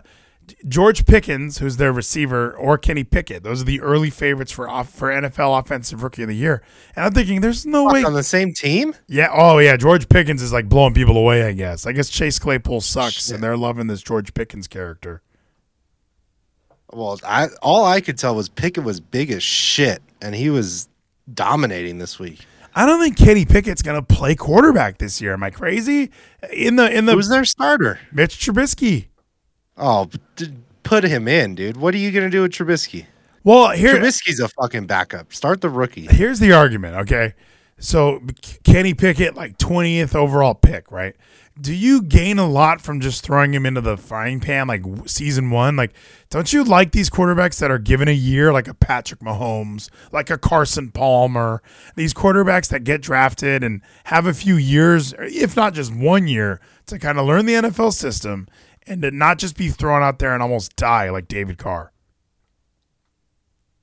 George 0.68 1.06
Pickens, 1.06 1.58
who's 1.60 1.78
their 1.78 1.92
receiver, 1.94 2.52
or 2.54 2.78
Kenny 2.78 3.04
Pickett. 3.04 3.44
Those 3.44 3.62
are 3.62 3.66
the 3.66 3.82
early 3.82 4.10
favorites 4.10 4.52
for 4.52 4.70
off, 4.70 4.90
for 4.90 5.10
NFL 5.10 5.60
Offensive 5.60 6.04
Rookie 6.04 6.24
of 6.24 6.28
the 6.30 6.36
Year. 6.36 6.62
And 6.96 7.06
I'm 7.06 7.14
thinking, 7.14 7.42
there's 7.42 7.66
no 7.66 7.86
Fuck, 7.86 7.94
way. 7.94 8.04
on 8.04 8.14
the 8.14 8.24
same 8.24 8.54
team. 8.54 8.96
Yeah. 9.08 9.30
Oh 9.34 9.58
yeah. 9.60 9.78
George 9.78 10.10
Pickens 10.10 10.42
is 10.42 10.52
like 10.54 10.68
blowing 10.70 10.94
people 10.94 11.18
away. 11.18 11.44
I 11.44 11.54
guess. 11.54 11.86
I 11.86 11.92
guess 11.92 12.10
Chase 12.10 12.40
Claypool 12.40 12.82
sucks, 12.82 13.26
Shit. 13.28 13.36
and 13.36 13.44
they're 13.44 13.58
loving 13.58 13.88
this 13.88 14.02
George 14.02 14.34
Pickens 14.34 14.68
character. 14.68 15.22
Well, 16.92 17.20
I 17.26 17.48
all 17.62 17.86
I 17.86 18.02
could 18.02 18.18
tell 18.18 18.36
was 18.36 18.50
Pickett 18.50 18.84
was 18.84 19.00
big 19.00 19.32
as 19.32 19.44
shit, 19.44 20.02
and 20.22 20.34
he 20.34 20.50
was 20.50 20.90
dominating 21.32 22.00
this 22.00 22.18
week. 22.18 22.46
I 22.74 22.86
don't 22.86 23.00
think 23.00 23.18
Kenny 23.18 23.46
Pickett's 23.46 23.82
gonna 23.82 24.02
play 24.02 24.36
quarterback 24.36 24.98
this 24.98 25.22
year. 25.22 25.34
Am 25.34 25.44
I 25.44 25.50
crazy? 25.52 26.10
In 26.52 26.78
the 26.78 26.90
in 26.92 27.06
the 27.06 27.14
Who's 27.14 27.30
their 27.30 27.46
starter? 27.46 28.00
Mitch 28.12 28.38
Trubisky. 28.40 29.08
Oh, 29.80 30.10
d- 30.36 30.54
put 30.84 31.04
him 31.04 31.28
in, 31.28 31.56
dude. 31.56 31.78
What 31.78 31.94
are 31.94 31.98
you 31.98 32.12
gonna 32.12 32.30
do 32.30 32.42
with 32.44 32.52
Trubisky? 32.52 33.06
Well, 33.44 33.70
here 33.72 33.96
Trubisky's 33.96 34.40
a 34.40 34.50
fucking 34.50 34.86
backup. 34.86 35.34
Start 35.34 35.62
the 35.62 35.70
rookie. 35.70 36.08
here's 36.08 36.40
the 36.40 36.52
argument, 36.52 36.96
okay? 36.98 37.34
So 37.80 38.22
Kenny 38.66 38.94
Pickett, 38.94 39.36
like 39.36 39.58
20th 39.58 40.14
overall 40.14 40.54
pick, 40.54 40.92
right? 40.92 41.16
Do 41.62 41.74
you 41.74 42.02
gain 42.02 42.40
a 42.40 42.48
lot 42.48 42.80
from 42.82 43.00
just 43.02 43.24
throwing 43.24 43.54
him 43.54 43.66
into 43.66 43.82
the 43.82 43.98
frying 43.98 44.40
pan 44.40 44.68
like 44.68 44.84
season 45.08 45.50
one? 45.50 45.76
Like, 45.76 45.94
don't 46.30 46.52
you 46.54 46.64
like 46.64 46.92
these 46.92 47.10
quarterbacks 47.10 47.60
that 47.60 47.70
are 47.72 47.80
given 47.80 48.08
a 48.08 48.14
year, 48.14 48.54
like 48.54 48.68
a 48.70 48.74
Patrick 48.74 49.20
Mahomes, 49.22 49.90
like 50.14 50.30
a 50.30 50.38
Carson 50.38 50.92
Palmer? 50.92 51.62
These 51.96 52.14
quarterbacks 52.14 52.70
that 52.70 52.84
get 52.86 53.02
drafted 53.02 53.64
and 53.64 53.82
have 54.06 54.26
a 54.26 54.34
few 54.34 54.56
years, 54.56 55.14
if 55.20 55.56
not 55.58 55.74
just 55.74 55.94
one 55.94 56.28
year, 56.28 56.62
to 56.88 56.98
kind 57.00 57.18
of 57.20 57.26
learn 57.26 57.46
the 57.46 57.54
NFL 57.54 57.94
system 57.94 58.48
and 58.90 59.02
to 59.04 59.12
not 59.12 59.38
just 59.38 59.56
be 59.56 59.70
thrown 59.70 60.02
out 60.04 60.20
there 60.20 60.34
and 60.34 60.44
almost 60.44 60.76
die 60.76 61.10
like 61.10 61.28
David 61.28 61.58
Carr. 61.58 61.92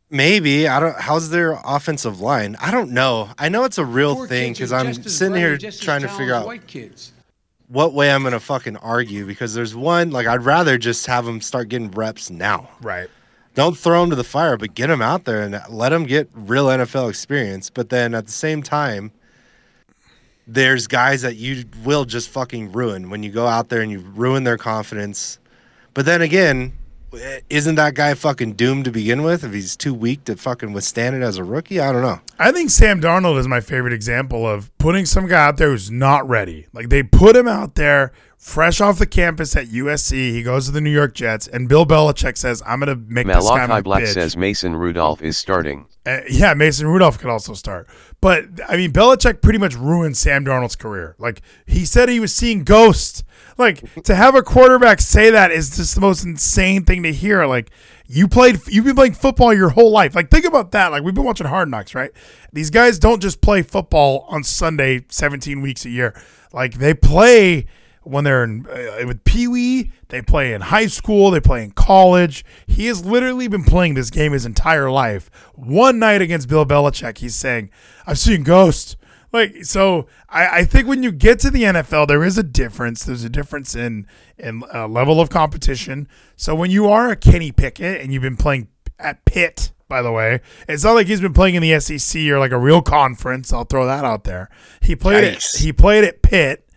Maybe 0.08 0.68
I 0.68 0.78
don't. 0.78 0.96
How's 0.96 1.30
their 1.30 1.58
offensive 1.64 2.20
line? 2.20 2.56
I 2.60 2.70
don't 2.70 2.92
know. 2.92 3.28
I 3.38 3.48
know 3.48 3.64
it's 3.64 3.78
a 3.78 3.84
real 3.84 4.14
Poor 4.14 4.28
thing 4.28 4.52
because 4.52 4.72
I'm 4.72 4.92
sitting 4.94 5.32
bright 5.32 5.40
here 5.40 5.52
and 5.52 5.60
just 5.60 5.80
as 5.80 5.84
trying 5.84 6.02
to 6.02 6.08
figure 6.08 6.34
out 6.34 6.66
kids. 6.68 7.12
what 7.66 7.92
way 7.92 8.12
I'm 8.12 8.22
gonna 8.22 8.38
fucking 8.38 8.76
argue 8.76 9.26
because 9.26 9.52
there's 9.52 9.74
one 9.74 10.10
like 10.10 10.28
I'd 10.28 10.44
rather 10.44 10.78
just 10.78 11.06
have 11.06 11.24
them 11.24 11.40
start 11.40 11.68
getting 11.68 11.90
reps 11.90 12.30
now. 12.30 12.68
Right. 12.80 13.08
Don't 13.54 13.76
throw 13.76 14.00
them 14.02 14.10
to 14.10 14.16
the 14.16 14.22
fire, 14.22 14.56
but 14.56 14.74
get 14.74 14.88
them 14.88 15.02
out 15.02 15.24
there 15.24 15.42
and 15.42 15.60
let 15.70 15.88
them 15.88 16.04
get 16.04 16.28
real 16.34 16.66
NFL 16.66 17.08
experience. 17.10 17.68
But 17.70 17.88
then 17.88 18.14
at 18.14 18.26
the 18.26 18.32
same 18.32 18.62
time, 18.62 19.10
there's 20.46 20.86
guys 20.86 21.22
that 21.22 21.36
you 21.36 21.64
will 21.84 22.04
just 22.04 22.28
fucking 22.28 22.72
ruin 22.72 23.10
when 23.10 23.22
you 23.22 23.30
go 23.30 23.46
out 23.46 23.68
there 23.68 23.80
and 23.80 23.90
you 23.90 24.00
ruin 24.00 24.44
their 24.44 24.58
confidence. 24.58 25.38
But 25.94 26.06
then 26.06 26.22
again, 26.22 26.72
isn't 27.50 27.74
that 27.76 27.94
guy 27.94 28.14
fucking 28.14 28.52
doomed 28.52 28.84
to 28.84 28.90
begin 28.90 29.22
with 29.22 29.44
if 29.44 29.52
he's 29.52 29.76
too 29.76 29.94
weak 29.94 30.24
to 30.24 30.36
fucking 30.36 30.72
withstand 30.72 31.16
it 31.16 31.22
as 31.22 31.38
a 31.38 31.44
rookie? 31.44 31.80
I 31.80 31.92
don't 31.92 32.02
know. 32.02 32.20
I 32.38 32.52
think 32.52 32.70
Sam 32.70 33.00
Darnold 33.00 33.38
is 33.38 33.48
my 33.48 33.60
favorite 33.60 33.92
example 33.92 34.46
of 34.46 34.76
putting 34.78 35.06
some 35.06 35.26
guy 35.26 35.46
out 35.46 35.56
there 35.56 35.70
who's 35.70 35.90
not 35.90 36.28
ready. 36.28 36.66
Like 36.72 36.90
they 36.90 37.02
put 37.02 37.34
him 37.34 37.48
out 37.48 37.74
there 37.74 38.12
fresh 38.36 38.80
off 38.80 38.98
the 38.98 39.06
campus 39.06 39.56
at 39.56 39.66
USC. 39.66 40.12
He 40.32 40.42
goes 40.42 40.66
to 40.66 40.72
the 40.72 40.80
New 40.80 40.90
York 40.90 41.14
Jets, 41.14 41.48
and 41.48 41.68
Bill 41.68 41.86
Belichick 41.86 42.36
says, 42.36 42.62
"I'm 42.66 42.80
going 42.80 42.94
to 42.96 43.12
make 43.12 43.26
this 43.26 43.48
guy 43.48 43.66
my 43.66 43.66
Malachi 43.66 43.82
Black 43.82 44.02
bitch." 44.04 44.14
says 44.14 44.36
Mason 44.36 44.76
Rudolph 44.76 45.22
is 45.22 45.36
starting. 45.36 45.86
Uh, 46.04 46.20
yeah, 46.30 46.54
Mason 46.54 46.86
Rudolph 46.86 47.18
could 47.18 47.30
also 47.30 47.54
start. 47.54 47.88
But 48.26 48.46
I 48.68 48.76
mean, 48.76 48.90
Belichick 48.90 49.40
pretty 49.40 49.60
much 49.60 49.76
ruined 49.76 50.16
Sam 50.16 50.44
Darnold's 50.44 50.74
career. 50.74 51.14
Like 51.16 51.42
he 51.64 51.84
said, 51.84 52.08
he 52.08 52.18
was 52.18 52.34
seeing 52.34 52.64
ghosts. 52.64 53.22
Like 53.56 54.02
to 54.02 54.16
have 54.16 54.34
a 54.34 54.42
quarterback 54.42 55.00
say 55.00 55.30
that 55.30 55.52
is 55.52 55.76
just 55.76 55.94
the 55.94 56.00
most 56.00 56.24
insane 56.24 56.82
thing 56.82 57.04
to 57.04 57.12
hear. 57.12 57.46
Like 57.46 57.70
you 58.08 58.26
played, 58.26 58.58
you've 58.66 58.84
been 58.84 58.96
playing 58.96 59.12
football 59.12 59.54
your 59.54 59.68
whole 59.68 59.92
life. 59.92 60.16
Like 60.16 60.28
think 60.28 60.44
about 60.44 60.72
that. 60.72 60.90
Like 60.90 61.04
we've 61.04 61.14
been 61.14 61.22
watching 61.22 61.46
Hard 61.46 61.70
Knocks, 61.70 61.94
right? 61.94 62.10
These 62.52 62.70
guys 62.70 62.98
don't 62.98 63.22
just 63.22 63.40
play 63.40 63.62
football 63.62 64.26
on 64.28 64.42
Sunday, 64.42 65.04
seventeen 65.08 65.60
weeks 65.60 65.84
a 65.84 65.90
year. 65.90 66.20
Like 66.52 66.74
they 66.74 66.94
play 66.94 67.66
when 68.06 68.24
they're 68.24 68.44
in, 68.44 68.66
uh, 68.66 69.06
with 69.06 69.24
Pee 69.24 69.48
Wee, 69.48 69.90
they 70.08 70.22
play 70.22 70.52
in 70.52 70.60
high 70.60 70.86
school, 70.86 71.30
they 71.30 71.40
play 71.40 71.64
in 71.64 71.72
college. 71.72 72.44
He 72.66 72.86
has 72.86 73.04
literally 73.04 73.48
been 73.48 73.64
playing 73.64 73.94
this 73.94 74.10
game 74.10 74.32
his 74.32 74.46
entire 74.46 74.90
life. 74.90 75.30
One 75.54 75.98
night 75.98 76.22
against 76.22 76.48
Bill 76.48 76.64
Belichick, 76.64 77.18
he's 77.18 77.34
saying, 77.34 77.70
"I've 78.06 78.18
seen 78.18 78.42
ghosts." 78.42 78.96
Like 79.32 79.64
so, 79.64 80.06
I, 80.28 80.60
I 80.60 80.64
think 80.64 80.86
when 80.86 81.02
you 81.02 81.10
get 81.10 81.40
to 81.40 81.50
the 81.50 81.64
NFL, 81.64 82.06
there 82.06 82.22
is 82.22 82.38
a 82.38 82.42
difference. 82.42 83.04
There's 83.04 83.24
a 83.24 83.28
difference 83.28 83.74
in 83.74 84.06
in 84.38 84.62
uh, 84.72 84.86
level 84.86 85.20
of 85.20 85.28
competition. 85.28 86.08
So 86.36 86.54
when 86.54 86.70
you 86.70 86.88
are 86.88 87.10
a 87.10 87.16
Kenny 87.16 87.50
Pickett 87.50 88.00
and 88.00 88.12
you've 88.12 88.22
been 88.22 88.36
playing 88.36 88.68
at 88.98 89.24
Pitt, 89.24 89.72
by 89.88 90.00
the 90.00 90.12
way, 90.12 90.40
it's 90.68 90.84
not 90.84 90.92
like 90.92 91.08
he's 91.08 91.20
been 91.20 91.32
playing 91.32 91.56
in 91.56 91.62
the 91.62 91.78
SEC 91.80 92.22
or 92.28 92.38
like 92.38 92.52
a 92.52 92.58
real 92.58 92.82
conference. 92.82 93.52
I'll 93.52 93.64
throw 93.64 93.84
that 93.86 94.04
out 94.04 94.24
there. 94.24 94.48
He 94.80 94.94
played 94.94 95.24
it. 95.24 95.44
He 95.58 95.72
played 95.72 96.04
at 96.04 96.22
Pitt, 96.22 96.68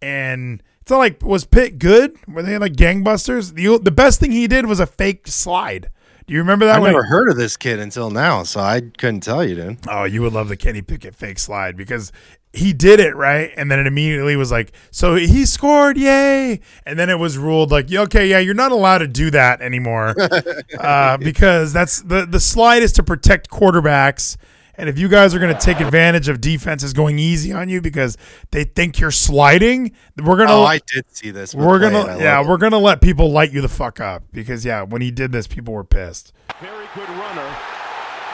and 0.00 0.62
it's 0.90 0.92
not 0.92 0.98
like 0.98 1.22
was 1.22 1.44
Pitt 1.44 1.78
good? 1.78 2.16
Were 2.26 2.42
they 2.42 2.58
like 2.58 2.72
gangbusters? 2.72 3.54
The 3.54 3.78
the 3.78 3.92
best 3.92 4.18
thing 4.18 4.32
he 4.32 4.48
did 4.48 4.66
was 4.66 4.80
a 4.80 4.86
fake 4.86 5.28
slide. 5.28 5.88
Do 6.26 6.34
you 6.34 6.40
remember 6.40 6.66
that? 6.66 6.76
I've 6.76 6.82
when 6.82 6.90
he- 6.90 6.96
never 6.96 7.06
heard 7.06 7.30
of 7.30 7.36
this 7.36 7.56
kid 7.56 7.78
until 7.78 8.10
now, 8.10 8.42
so 8.42 8.58
I 8.58 8.80
couldn't 8.98 9.20
tell 9.20 9.44
you, 9.44 9.54
dude. 9.54 9.78
Oh, 9.88 10.02
you 10.02 10.20
would 10.22 10.32
love 10.32 10.48
the 10.48 10.56
Kenny 10.56 10.82
Pickett 10.82 11.14
fake 11.14 11.38
slide 11.38 11.76
because 11.76 12.10
he 12.52 12.72
did 12.72 12.98
it 12.98 13.14
right, 13.14 13.52
and 13.56 13.70
then 13.70 13.78
it 13.78 13.86
immediately 13.86 14.34
was 14.34 14.50
like, 14.50 14.72
so 14.90 15.14
he 15.14 15.46
scored, 15.46 15.96
yay! 15.96 16.58
And 16.84 16.98
then 16.98 17.08
it 17.08 17.20
was 17.20 17.38
ruled 17.38 17.70
like, 17.70 17.92
okay, 17.92 18.26
yeah, 18.28 18.40
you're 18.40 18.54
not 18.54 18.72
allowed 18.72 18.98
to 18.98 19.06
do 19.06 19.30
that 19.30 19.60
anymore 19.60 20.16
uh, 20.80 21.18
because 21.18 21.72
that's 21.72 22.02
the 22.02 22.26
the 22.26 22.40
slide 22.40 22.82
is 22.82 22.92
to 22.94 23.04
protect 23.04 23.48
quarterbacks. 23.48 24.36
And 24.80 24.88
if 24.88 24.98
you 24.98 25.08
guys 25.08 25.34
are 25.34 25.38
going 25.38 25.54
to 25.54 25.60
take 25.60 25.78
advantage 25.80 26.28
of 26.28 26.40
defenses 26.40 26.92
going 26.94 27.18
easy 27.18 27.52
on 27.52 27.68
you 27.68 27.80
because 27.82 28.16
they 28.50 28.64
think 28.64 28.98
you're 28.98 29.10
sliding, 29.10 29.92
we're 30.16 30.36
gonna 30.38 30.52
Oh, 30.52 30.62
I 30.64 30.78
did 30.92 31.04
see 31.14 31.30
this. 31.30 31.54
we're 31.54 31.78
play, 31.78 31.90
gonna 31.90 32.18
yeah 32.18 32.40
it. 32.40 32.46
we're 32.48 32.56
gonna 32.56 32.78
let 32.78 33.00
people 33.02 33.30
light 33.30 33.52
you 33.52 33.60
the 33.60 33.68
fuck 33.68 34.00
up 34.00 34.22
because 34.32 34.64
yeah 34.64 34.82
when 34.82 35.02
he 35.02 35.10
did 35.10 35.32
this 35.32 35.46
people 35.46 35.74
were 35.74 35.84
pissed. 35.84 36.32
Very 36.60 36.86
good 36.94 37.08
runner. 37.10 37.56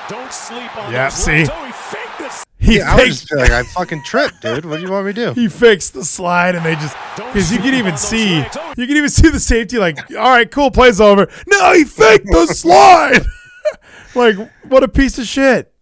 Don't 0.09 0.33
sleep 0.33 0.77
on 0.77 0.93
Yeah, 0.93 1.09
those 1.11 1.15
see? 1.19 1.33
runs. 1.33 1.51
Oh, 1.53 1.65
he 1.67 1.73
faked 1.73 2.19
this. 2.21 2.45
He 2.59 2.79
Yeah, 2.79 2.95
I 2.95 3.05
was 3.05 3.21
just 3.23 3.35
like, 3.35 3.51
I 3.51 3.63
fucking 3.65 4.05
tripped, 4.05 4.41
dude. 4.41 4.65
What 4.65 4.77
do 4.77 4.83
you 4.83 4.91
want 4.93 5.07
me 5.07 5.13
to 5.15 5.27
do? 5.27 5.33
he 5.41 5.49
fixed 5.49 5.95
the 5.95 6.05
slide 6.05 6.55
and 6.55 6.65
they 6.65 6.77
just 6.77 6.97
because 7.17 7.51
you 7.53 7.59
can 7.59 7.75
even 7.75 7.97
see 7.97 8.39
legs. 8.41 8.57
Oh. 8.61 8.75
you 8.77 8.87
can 8.87 8.97
even 8.97 9.09
see 9.11 9.29
the 9.31 9.41
safety 9.41 9.79
like 9.79 9.99
all 10.13 10.31
right 10.31 10.49
cool 10.51 10.71
plays 10.71 11.01
over 11.01 11.27
no 11.49 11.73
he 11.73 11.83
faked 11.85 12.27
the 12.27 12.47
slide 12.55 13.23
like 14.15 14.37
what 14.69 14.85
a 14.85 14.89
piece 14.89 15.19
of 15.19 15.27
shit 15.27 15.73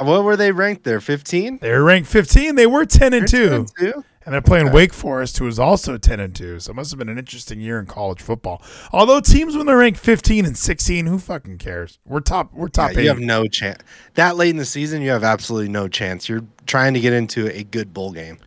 What 0.00 0.24
were 0.24 0.36
they 0.36 0.52
ranked 0.52 0.84
there? 0.84 1.00
15? 1.00 1.58
they're 1.60 1.82
ranked 1.82 2.08
15 2.08 2.54
they 2.54 2.66
were 2.66 2.84
10 2.84 3.12
and 3.14 3.28
2 3.28 3.66
Two? 3.78 4.04
and 4.24 4.34
they're 4.34 4.42
playing 4.42 4.72
Wake 4.72 4.92
Forest 4.92 5.38
who 5.38 5.46
is 5.46 5.58
also 5.58 5.96
10 5.98 6.20
and 6.20 6.34
2 6.34 6.60
so 6.60 6.70
it 6.70 6.74
must 6.74 6.90
have 6.90 6.98
been 6.98 7.08
an 7.08 7.18
interesting 7.18 7.60
year 7.60 7.78
in 7.80 7.86
college 7.86 8.20
football 8.20 8.62
although 8.92 9.20
teams 9.20 9.56
when 9.56 9.66
they're 9.66 9.76
ranked 9.78 9.98
15 9.98 10.44
and 10.44 10.56
16 10.56 11.06
who 11.06 11.18
fucking 11.18 11.58
cares 11.58 11.98
we're 12.04 12.20
top 12.20 12.52
we're 12.52 12.68
top 12.68 12.92
Yeah, 12.92 12.98
eight 12.98 13.02
you 13.04 13.08
have 13.08 13.18
no 13.18 13.46
chance. 13.46 13.82
That 14.14 14.36
late 14.36 14.50
in 14.50 14.56
the 14.56 14.64
season, 14.64 15.02
you 15.02 15.10
have 15.10 15.24
absolutely 15.24 15.68
no 15.70 15.86
chance. 15.88 16.28
You're 16.28 16.44
trying 16.66 16.94
to 16.94 17.00
get 17.00 17.12
into 17.12 17.46
a 17.56 17.62
good 17.64 17.92
bowl 17.94 18.12
game. 18.12 18.38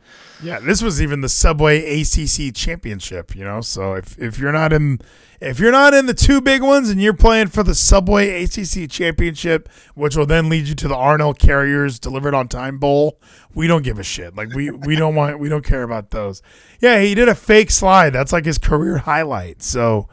Yeah, 0.43 0.59
this 0.59 0.81
was 0.81 1.01
even 1.01 1.21
the 1.21 1.29
Subway 1.29 2.01
ACC 2.01 2.53
championship, 2.53 3.35
you 3.35 3.43
know. 3.43 3.61
So 3.61 3.93
if, 3.93 4.17
if 4.17 4.39
you're 4.39 4.51
not 4.51 4.73
in 4.73 4.99
if 5.39 5.59
you're 5.59 5.71
not 5.71 5.95
in 5.95 6.05
the 6.05 6.13
two 6.13 6.39
big 6.39 6.61
ones 6.61 6.89
and 6.89 7.01
you're 7.01 7.15
playing 7.15 7.47
for 7.47 7.63
the 7.63 7.73
Subway 7.73 8.43
ACC 8.43 8.89
championship, 8.89 9.69
which 9.95 10.15
will 10.15 10.27
then 10.27 10.49
lead 10.49 10.67
you 10.67 10.75
to 10.75 10.87
the 10.87 10.95
Arnold 10.95 11.39
Carriers 11.39 11.99
delivered 11.99 12.35
on 12.35 12.47
time 12.47 12.77
bowl, 12.77 13.19
we 13.55 13.65
don't 13.65 13.83
give 13.83 13.97
a 13.97 14.03
shit. 14.03 14.35
Like 14.35 14.53
we 14.53 14.69
we 14.69 14.95
don't 14.95 15.15
want 15.15 15.39
we 15.39 15.49
don't 15.49 15.65
care 15.65 15.83
about 15.83 16.11
those. 16.11 16.41
Yeah, 16.79 17.01
he 17.01 17.15
did 17.15 17.27
a 17.27 17.35
fake 17.35 17.71
slide. 17.71 18.11
That's 18.11 18.33
like 18.33 18.45
his 18.45 18.57
career 18.57 18.99
highlight. 18.99 19.61
So 19.61 20.07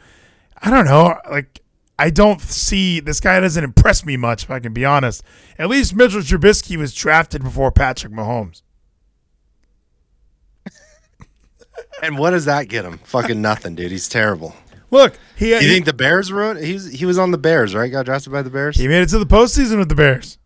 I 0.60 0.70
don't 0.70 0.86
know. 0.86 1.18
Like 1.30 1.60
I 1.98 2.10
don't 2.10 2.40
see 2.40 3.00
this 3.00 3.20
guy 3.20 3.40
doesn't 3.40 3.64
impress 3.64 4.04
me 4.04 4.16
much. 4.16 4.44
If 4.44 4.50
I 4.50 4.60
can 4.60 4.72
be 4.72 4.84
honest, 4.84 5.22
at 5.58 5.68
least 5.68 5.94
Mitchell 5.94 6.20
Trubisky 6.20 6.76
was 6.76 6.94
drafted 6.94 7.42
before 7.42 7.72
Patrick 7.72 8.12
Mahomes. 8.12 8.62
And 12.02 12.16
what 12.18 12.30
does 12.30 12.44
that 12.44 12.68
get 12.68 12.84
him? 12.84 12.98
Fucking 13.04 13.40
nothing, 13.42 13.74
dude. 13.74 13.90
He's 13.90 14.08
terrible. 14.08 14.54
Look, 14.90 15.18
he 15.36 15.50
You 15.50 15.58
he- 15.60 15.66
think 15.68 15.84
the 15.84 15.92
Bears 15.92 16.30
wrote? 16.32 16.56
He's 16.58 16.90
he 16.92 17.04
was 17.06 17.18
on 17.18 17.30
the 17.30 17.38
Bears, 17.38 17.74
right? 17.74 17.90
Got 17.90 18.06
drafted 18.06 18.32
by 18.32 18.42
the 18.42 18.50
Bears. 18.50 18.76
He 18.76 18.88
made 18.88 19.02
it 19.02 19.08
to 19.10 19.18
the 19.18 19.26
postseason 19.26 19.78
with 19.78 19.88
the 19.88 19.94
Bears. 19.94 20.38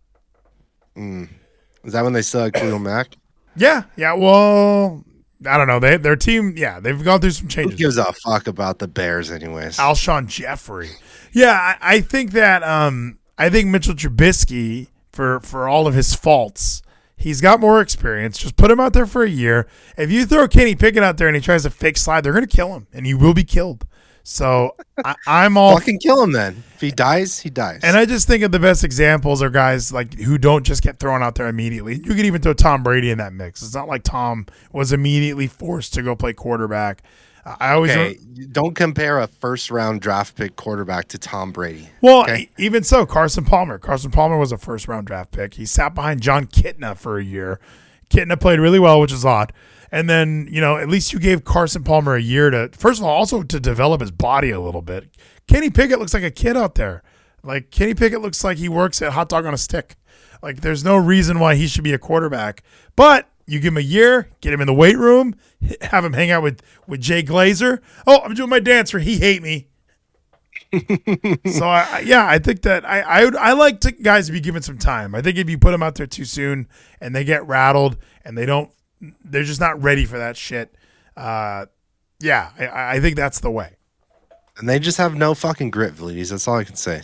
Is 0.97 1.93
that 1.93 2.03
when 2.05 2.13
they 2.13 2.23
still 2.23 2.43
had 2.45 2.55
Khalil 2.55 2.79
Mack? 2.79 3.09
Yeah, 3.57 3.85
yeah. 3.97 4.15
Well, 4.15 5.05
I 5.47 5.57
don't 5.59 5.67
know. 5.67 5.79
They 5.79 5.97
their 5.97 6.17
team, 6.17 6.55
yeah, 6.57 6.81
they've 6.81 7.03
gone 7.03 7.21
through 7.21 7.31
some 7.33 7.49
changes. 7.49 7.73
Who 7.73 7.77
gives 7.79 7.97
a 7.99 8.13
fuck 8.13 8.47
about 8.47 8.79
the 8.79 8.89
Bears, 8.89 9.31
anyways? 9.31 9.77
Alshon 9.79 10.27
Jeffery. 10.27 10.91
Yeah, 11.33 11.53
I, 11.81 11.97
I 11.97 12.01
think 12.01 12.33
that 12.33 12.63
um 12.63 13.19
I 13.39 13.49
think 13.51 13.69
Mitchell 13.69 13.95
Trubisky 13.95 14.89
for 15.13 15.41
for 15.41 15.69
all 15.69 15.87
of 15.87 15.95
his 15.95 16.15
faults, 16.15 16.83
he's 17.23 17.41
got 17.41 17.61
more 17.61 17.81
experience. 17.81 18.39
Just 18.39 18.57
put 18.57 18.71
him 18.71 18.81
out 18.81 18.93
there 18.93 19.07
for 19.07 19.23
a 19.23 19.31
year. 19.31 19.67
If 19.97 20.11
you 20.11 20.27
throw 20.27 20.47
Kenny 20.49 20.75
Pickett 20.75 21.03
out 21.03 21.17
there 21.17 21.29
and 21.29 21.37
he 21.37 21.43
tries 21.43 21.63
to 21.63 21.71
fake 21.71 21.97
slide, 21.97 22.23
they're 22.23 22.33
gonna 22.33 22.47
kill 22.47 22.75
him, 22.75 22.87
and 22.93 23.07
he 23.07 23.15
will 23.15 23.35
be 23.35 23.45
killed. 23.45 23.87
So 24.25 24.77
I, 25.05 25.17
I'm 25.27 25.57
all 25.57 25.79
Fucking 25.79 25.99
kill 25.99 26.23
him 26.23 26.33
then. 26.33 26.63
If 26.75 26.81
he 26.81 26.91
dies, 26.91 27.41
he 27.41 27.51
dies. 27.51 27.81
And 27.83 27.97
I 27.97 28.05
just 28.05 28.29
think 28.29 28.45
of 28.45 28.53
the 28.53 28.59
best 28.59 28.85
examples 28.85 29.43
are 29.43 29.51
guys 29.51 29.93
like 29.93 30.15
who 30.15 30.39
don't 30.39 30.65
just 30.65 30.83
get 30.83 30.99
thrown 30.99 31.23
out 31.23 31.35
there 31.35 31.49
immediately. 31.49 31.97
You 31.97 32.15
could 32.15 32.25
even 32.25 32.41
throw 32.41 32.55
Tom 32.55 32.83
Brady 32.83 33.11
in 33.11 33.19
that 33.19 33.33
mix. 33.33 33.63
It's 33.63 33.75
not 33.75 33.89
like 33.89 34.05
Tom 34.05 34.47
was 34.73 34.93
immediately 34.93 35.49
forced 35.49 35.95
to 35.95 36.03
go 36.03 36.15
play 36.15 36.33
quarterback. 36.33 37.03
I 37.45 37.73
always 37.73 37.91
okay, 37.91 38.19
don't 38.53 38.77
compare 38.77 39.19
a 39.19 39.27
first 39.27 39.71
round 39.71 40.01
draft 40.01 40.37
pick 40.37 40.55
quarterback 40.55 41.09
to 41.09 41.19
Tom 41.19 41.51
Brady. 41.51 41.89
well, 42.01 42.23
okay. 42.23 42.51
even 42.57 42.85
so, 42.85 43.05
Carson 43.05 43.45
Palmer. 43.45 43.79
Carson 43.79 44.13
Palmer 44.13 44.39
was 44.39 44.53
a 44.53 44.59
first 44.59 44.87
round 44.87 45.07
draft 45.09 45.33
pick. 45.33 45.55
He 45.55 45.67
sat 45.67 45.95
behind 45.95 46.21
Jon 46.21 46.47
Kitna 46.47 46.97
for 46.97 47.19
a 47.19 47.25
year. 47.25 47.59
Kitna 48.11 48.39
played 48.39 48.61
really 48.61 48.79
well, 48.79 49.01
which 49.01 49.13
is 49.13 49.25
odd. 49.25 49.53
And 49.91 50.09
then 50.09 50.49
you 50.51 50.61
know, 50.61 50.77
at 50.77 50.89
least 50.89 51.13
you 51.13 51.19
gave 51.19 51.43
Carson 51.45 51.83
Palmer 51.83 52.15
a 52.15 52.23
year 52.23 52.51
to 52.51 52.71
first 52.73 53.01
of 53.01 53.07
all, 53.07 53.15
also 53.15 53.43
to 53.43 53.59
develop 53.61 54.01
his 54.01 54.13
body 54.13 54.51
a 54.51 54.61
little 54.61 54.83
bit. 54.83 55.11
Kenny 55.49 55.69
Pickett 55.69 55.99
looks 55.99 56.15
like 56.15 56.23
a 56.23 56.31
kid 56.31 56.57
out 56.57 56.77
there. 56.77 57.03
Like 57.43 57.71
Kenny 57.71 57.95
Pickett 57.95 58.21
looks 58.21 58.45
like 58.45 58.59
he 58.59 58.69
works 58.69 59.03
at 59.03 59.13
Hot 59.13 59.29
Dog 59.29 59.47
on 59.47 59.55
a 59.55 59.59
Stick. 59.59 59.97
Like 60.43 60.61
there's 60.61 60.85
no 60.85 60.97
reason 60.97 61.41
why 61.41 61.57
he 61.57 61.67
should 61.67 61.85
be 61.85 61.93
a 61.93 61.99
quarterback. 61.99 62.63
But 62.95 63.29
you 63.53 63.61
give 63.61 63.73
him 63.73 63.77
a 63.79 63.81
year, 63.81 64.29
get 64.41 64.53
him 64.53 64.61
in 64.61 64.67
the 64.67 64.75
weight 64.75 64.97
room, 64.99 65.35
have 65.83 66.05
him 66.05 66.13
hang 66.13 66.31
out 66.31 66.43
with 66.43 66.61
with 66.87 67.01
Jay 67.01 67.23
Glazer. 67.23 67.81
Oh, 68.07 68.21
I'm 68.25 68.35
doing 68.35 68.51
my 68.51 68.61
dance 68.61 68.91
for 68.91 68.99
he 68.99 69.19
hate 69.19 69.43
me. 69.43 69.69
so 70.73 71.67
I, 71.67 71.87
I- 71.91 72.03
yeah, 72.05 72.27
I 72.27 72.39
think 72.39 72.63
that 72.63 72.85
I 72.85 73.01
I, 73.01 73.25
would, 73.25 73.37
I 73.37 73.53
like 73.53 73.81
to, 73.81 73.93
guys 73.93 74.27
to 74.27 74.33
be 74.33 74.41
given 74.41 74.63
some 74.63 74.79
time. 74.79 75.15
I 75.15 75.21
think 75.23 75.37
if 75.39 75.49
you 75.51 75.59
put 75.59 75.73
them 75.73 75.83
out 75.83 75.97
there 75.97 76.07
too 76.07 76.25
soon 76.25 76.69
and 77.01 77.15
they 77.15 77.25
get 77.25 77.47
rattled 77.47 77.99
and 78.25 78.37
they 78.39 78.47
don't, 78.47 78.71
they're 79.25 79.43
just 79.45 79.61
not 79.61 79.83
ready 79.83 80.05
for 80.07 80.19
that 80.19 80.37
shit. 80.37 80.75
Uh, 81.17 81.67
yeah, 82.21 82.51
I, 82.59 82.97
I 82.97 83.01
think 83.01 83.17
that's 83.17 83.41
the 83.41 83.51
way. 83.51 83.77
And 84.57 84.69
they 84.69 84.79
just 84.79 84.99
have 84.99 85.15
no 85.15 85.35
fucking 85.35 85.71
grit, 85.71 85.95
Vlides. 85.95 86.31
That's 86.31 86.47
all 86.49 86.57
I 86.57 86.65
can 86.65 86.77
say. 86.77 87.03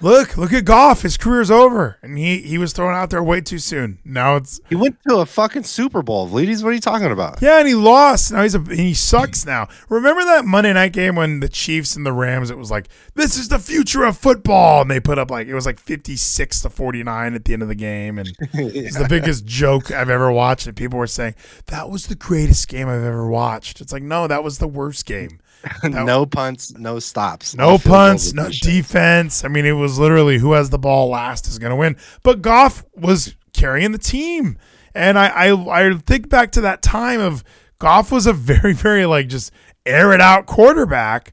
Look, 0.00 0.36
look 0.36 0.52
at 0.52 0.64
Goff. 0.64 1.02
His 1.02 1.16
career's 1.16 1.50
over, 1.50 1.98
and 2.02 2.16
he 2.16 2.38
he 2.42 2.56
was 2.56 2.72
thrown 2.72 2.94
out 2.94 3.10
there 3.10 3.22
way 3.22 3.40
too 3.40 3.58
soon. 3.58 3.98
Now 4.04 4.36
it's 4.36 4.60
He 4.68 4.76
went 4.76 4.96
to 5.08 5.16
a 5.16 5.26
fucking 5.26 5.64
Super 5.64 6.02
Bowl, 6.02 6.28
Vlides. 6.28 6.62
What 6.62 6.70
are 6.70 6.74
you 6.74 6.80
talking 6.80 7.10
about? 7.10 7.42
yeah, 7.42 7.58
and 7.58 7.66
he 7.66 7.74
lost. 7.74 8.32
Now 8.32 8.42
he's 8.42 8.54
a 8.54 8.60
he 8.60 8.94
sucks 8.94 9.44
now. 9.44 9.68
Remember 9.88 10.24
that 10.24 10.44
Monday 10.44 10.72
night 10.72 10.92
game 10.92 11.16
when 11.16 11.40
the 11.40 11.48
Chiefs 11.48 11.96
and 11.96 12.06
the 12.06 12.12
Rams? 12.12 12.50
It 12.50 12.58
was 12.58 12.70
like 12.70 12.88
this 13.14 13.36
is 13.36 13.48
the 13.48 13.58
future 13.58 14.04
of 14.04 14.16
football, 14.16 14.82
and 14.82 14.90
they 14.90 15.00
put 15.00 15.18
up 15.18 15.30
like 15.30 15.48
it 15.48 15.54
was 15.54 15.66
like 15.66 15.80
fifty 15.80 16.16
six 16.16 16.60
to 16.62 16.70
forty 16.70 17.02
nine 17.02 17.34
at 17.34 17.44
the 17.44 17.52
end 17.52 17.62
of 17.62 17.68
the 17.68 17.74
game, 17.74 18.18
and 18.18 18.28
it's 18.52 18.96
the 18.96 19.08
biggest 19.08 19.46
joke 19.46 19.90
I've 19.90 20.10
ever 20.10 20.30
watched. 20.30 20.66
And 20.68 20.76
people 20.76 20.98
were 20.98 21.06
saying 21.08 21.34
that 21.66 21.90
was 21.90 22.06
the 22.06 22.14
greatest 22.14 22.68
game 22.68 22.88
I've 22.88 23.02
ever 23.02 23.28
watched. 23.28 23.80
It's 23.80 23.92
like 23.92 24.02
no, 24.04 24.28
that 24.28 24.44
was 24.44 24.58
the 24.58 24.68
worst 24.68 25.06
game. 25.06 25.40
no 25.84 26.26
punts, 26.26 26.72
no 26.74 26.98
stops. 26.98 27.54
No 27.54 27.78
field 27.78 27.92
punts, 27.92 28.32
no 28.32 28.48
defense. 28.48 29.44
I 29.44 29.48
mean, 29.48 29.64
it 29.64 29.72
was 29.72 29.98
literally 29.98 30.38
who 30.38 30.52
has 30.52 30.70
the 30.70 30.78
ball 30.78 31.08
last 31.08 31.46
is 31.46 31.58
going 31.58 31.70
to 31.70 31.76
win. 31.76 31.96
But 32.22 32.42
Goff 32.42 32.84
was 32.94 33.34
carrying 33.52 33.92
the 33.92 33.98
team, 33.98 34.58
and 34.94 35.18
I, 35.18 35.28
I 35.28 35.86
I 35.88 35.94
think 35.94 36.28
back 36.28 36.52
to 36.52 36.60
that 36.62 36.82
time 36.82 37.20
of 37.20 37.42
Goff 37.78 38.10
was 38.12 38.26
a 38.26 38.32
very, 38.32 38.72
very 38.72 39.06
like 39.06 39.28
just 39.28 39.52
air 39.86 40.12
it 40.12 40.20
out 40.20 40.46
quarterback. 40.46 41.32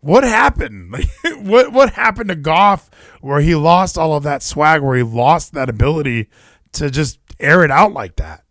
What 0.00 0.24
happened? 0.24 0.92
Like, 0.92 1.08
what 1.42 1.72
what 1.72 1.90
happened 1.94 2.30
to 2.30 2.36
Goff 2.36 2.90
where 3.20 3.40
he 3.40 3.54
lost 3.54 3.98
all 3.98 4.14
of 4.14 4.22
that 4.24 4.42
swag, 4.42 4.82
where 4.82 4.96
he 4.96 5.02
lost 5.02 5.52
that 5.52 5.68
ability 5.68 6.28
to 6.72 6.90
just 6.90 7.18
air 7.38 7.64
it 7.64 7.70
out 7.70 7.92
like 7.92 8.16
that? 8.16 8.44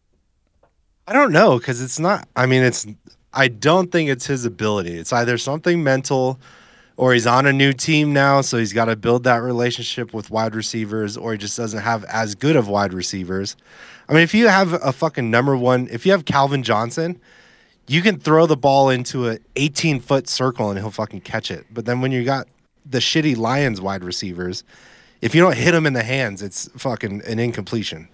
I 1.08 1.14
don't 1.14 1.32
know 1.32 1.58
because 1.58 1.82
it's 1.82 2.00
not. 2.00 2.28
I 2.36 2.46
mean, 2.46 2.64
it's. 2.64 2.86
I 3.34 3.48
don't 3.48 3.92
think 3.92 4.10
it's 4.10 4.26
his 4.26 4.46
ability. 4.46 4.98
It's 4.98 5.14
either 5.14 5.38
something 5.38 5.84
mental, 5.84 6.40
or 6.98 7.14
he's 7.14 7.28
on 7.28 7.46
a 7.46 7.54
new 7.54 7.72
team 7.72 8.12
now, 8.12 8.42
so 8.42 8.58
he's 8.58 8.74
got 8.74 8.86
to 8.86 8.96
build 8.96 9.24
that 9.24 9.38
relationship 9.38 10.14
with 10.14 10.30
wide 10.30 10.54
receivers, 10.54 11.16
or 11.16 11.32
he 11.32 11.38
just 11.38 11.56
doesn't 11.56 11.82
have 11.82 12.04
as 12.06 12.36
good 12.36 12.56
of 12.56 12.68
wide 12.68 12.94
receivers. 12.94 13.56
I 14.10 14.14
mean, 14.14 14.24
if 14.24 14.34
you 14.34 14.48
have 14.48 14.74
a 14.74 14.92
fucking 14.92 15.32
number 15.32 15.56
one, 15.56 15.88
if 15.92 16.06
you 16.06 16.12
have 16.12 16.26
Calvin 16.26 16.62
Johnson, 16.64 17.22
you 17.88 18.02
can 18.02 18.20
throw 18.20 18.46
the 18.46 18.58
ball 18.58 18.90
into 18.90 19.30
a 19.30 19.38
18 19.56 20.00
foot 20.00 20.28
circle 20.28 20.70
and 20.70 20.80
he'll 20.80 20.92
fucking 20.92 21.22
catch 21.22 21.52
it. 21.52 21.66
But 21.72 21.86
then 21.86 22.02
when 22.02 22.12
you 22.12 22.24
got 22.24 22.48
the 22.86 23.00
shitty 23.00 23.38
Lions 23.38 23.80
wide 23.80 24.04
receivers, 24.04 24.64
if 25.22 25.34
you 25.34 25.42
don't 25.42 25.56
hit 25.56 25.74
him 25.74 25.86
in 25.86 25.94
the 25.94 26.04
hands, 26.04 26.42
it's 26.42 26.70
fucking 26.76 27.22
an 27.26 27.40
incompletion. 27.40 28.10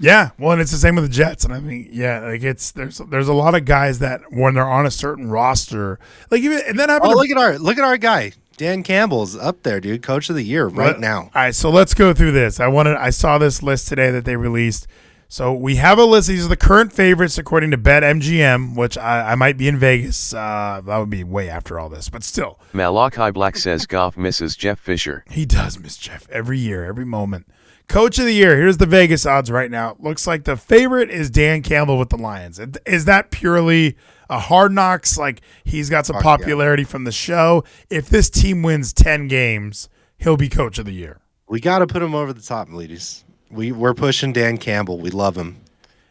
Yeah, 0.00 0.30
well, 0.38 0.52
and 0.52 0.60
it's 0.60 0.70
the 0.72 0.78
same 0.78 0.94
with 0.94 1.04
the 1.04 1.10
Jets, 1.10 1.44
and 1.44 1.52
I 1.52 1.60
mean, 1.60 1.88
yeah, 1.92 2.20
like 2.20 2.42
it's 2.42 2.72
there's 2.72 2.98
there's 2.98 3.28
a 3.28 3.34
lot 3.34 3.54
of 3.54 3.64
guys 3.64 3.98
that 4.00 4.22
when 4.30 4.54
they're 4.54 4.68
on 4.68 4.86
a 4.86 4.90
certain 4.90 5.30
roster, 5.30 5.98
like 6.30 6.40
even 6.42 6.60
and 6.66 6.78
that 6.78 6.88
happened. 6.88 7.12
Oh, 7.12 7.14
to- 7.14 7.18
look 7.18 7.30
at 7.30 7.36
our 7.38 7.58
look 7.58 7.78
at 7.78 7.84
our 7.84 7.96
guy 7.96 8.32
Dan 8.60 8.82
Campbell's 8.82 9.36
up 9.36 9.62
there, 9.62 9.80
dude. 9.80 10.02
Coach 10.02 10.28
of 10.28 10.36
the 10.36 10.42
year 10.42 10.66
right 10.66 10.88
Let- 10.88 11.00
now. 11.00 11.18
All 11.20 11.30
right, 11.34 11.54
so 11.54 11.70
let's 11.70 11.94
go 11.94 12.12
through 12.12 12.32
this. 12.32 12.60
I 12.60 12.68
wanted 12.68 12.94
I 12.96 13.08
saw 13.08 13.38
this 13.38 13.62
list 13.62 13.88
today 13.88 14.10
that 14.10 14.26
they 14.26 14.36
released. 14.36 14.86
So 15.28 15.54
we 15.54 15.76
have 15.76 15.96
a 15.96 16.04
list. 16.04 16.28
These 16.28 16.44
are 16.44 16.48
the 16.48 16.56
current 16.58 16.92
favorites 16.92 17.38
according 17.38 17.70
to 17.70 17.78
BetMGM, 17.78 18.76
which 18.76 18.98
I, 18.98 19.32
I 19.32 19.34
might 19.36 19.56
be 19.56 19.66
in 19.66 19.78
Vegas. 19.78 20.34
Uh, 20.34 20.82
that 20.84 20.98
would 20.98 21.08
be 21.08 21.24
way 21.24 21.48
after 21.48 21.78
all 21.78 21.88
this, 21.88 22.10
but 22.10 22.22
still, 22.22 22.58
Malachi 22.74 23.30
Black 23.30 23.56
says 23.56 23.86
Goff 23.86 24.18
misses 24.18 24.56
Jeff 24.56 24.78
Fisher. 24.78 25.24
he 25.30 25.46
does 25.46 25.78
miss 25.78 25.96
Jeff 25.96 26.28
every 26.30 26.58
year, 26.58 26.84
every 26.84 27.04
moment. 27.06 27.46
Coach 27.90 28.20
of 28.20 28.24
the 28.24 28.32
year. 28.32 28.56
Here's 28.56 28.76
the 28.76 28.86
Vegas 28.86 29.26
odds 29.26 29.50
right 29.50 29.68
now. 29.68 29.96
Looks 29.98 30.24
like 30.24 30.44
the 30.44 30.56
favorite 30.56 31.10
is 31.10 31.28
Dan 31.28 31.60
Campbell 31.60 31.98
with 31.98 32.10
the 32.10 32.16
Lions. 32.16 32.60
Is 32.86 33.06
that 33.06 33.32
purely 33.32 33.96
a 34.28 34.38
hard 34.38 34.70
knocks? 34.70 35.18
Like 35.18 35.40
he's 35.64 35.90
got 35.90 36.06
some 36.06 36.14
popularity 36.22 36.84
from 36.84 37.02
the 37.02 37.10
show. 37.10 37.64
If 37.90 38.08
this 38.08 38.30
team 38.30 38.62
wins 38.62 38.92
ten 38.92 39.26
games, 39.26 39.88
he'll 40.18 40.36
be 40.36 40.48
coach 40.48 40.78
of 40.78 40.86
the 40.86 40.92
year. 40.92 41.20
We 41.48 41.58
got 41.58 41.80
to 41.80 41.88
put 41.88 42.00
him 42.00 42.14
over 42.14 42.32
the 42.32 42.40
top, 42.40 42.68
ladies. 42.70 43.24
We 43.50 43.72
we're 43.72 43.94
pushing 43.94 44.32
Dan 44.32 44.56
Campbell. 44.56 45.00
We 45.00 45.10
love 45.10 45.36
him. 45.36 45.60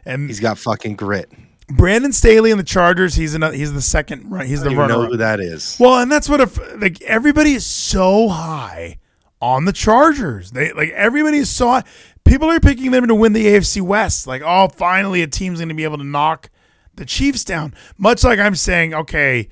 And 0.06 0.28
He's 0.28 0.42
got 0.42 0.58
fucking 0.58 0.98
grit. 0.98 1.32
Brandon 1.70 2.12
Staley 2.12 2.52
and 2.52 2.60
the 2.60 2.66
Chargers. 2.66 3.16
He's 3.16 3.36
another, 3.36 3.56
he's 3.56 3.72
the 3.72 3.82
second. 3.82 4.30
He's 4.46 4.64
the 4.64 4.72
even 4.72 4.90
know 4.90 5.06
who 5.06 5.16
that 5.16 5.40
is. 5.40 5.78
Well, 5.80 6.00
and 6.00 6.12
that's 6.12 6.28
what 6.28 6.42
if 6.42 6.60
like 6.82 7.02
everybody 7.04 7.54
is 7.54 7.66
so 7.66 8.28
high 8.28 8.98
on 9.42 9.66
the 9.66 9.74
Chargers. 9.74 10.52
They 10.52 10.72
like 10.74 10.90
everybody 10.90 11.44
saw. 11.44 11.82
People 12.24 12.50
are 12.50 12.60
picking 12.60 12.92
them 12.92 13.08
to 13.08 13.16
win 13.16 13.34
the 13.34 13.46
AFC 13.46 13.82
West. 13.82 14.28
Like, 14.28 14.42
oh, 14.46 14.68
finally 14.70 15.22
a 15.22 15.28
team's 15.28 15.60
going 15.60 15.70
to 15.70 15.76
be 15.76 15.84
able 15.84 15.98
to 15.98 16.04
knock 16.04 16.50
the 16.96 17.06
Chiefs 17.06 17.44
down. 17.44 17.74
Much 17.98 18.24
like 18.24 18.38
I'm 18.40 18.56
saying, 18.56 18.94
okay, 18.94 19.50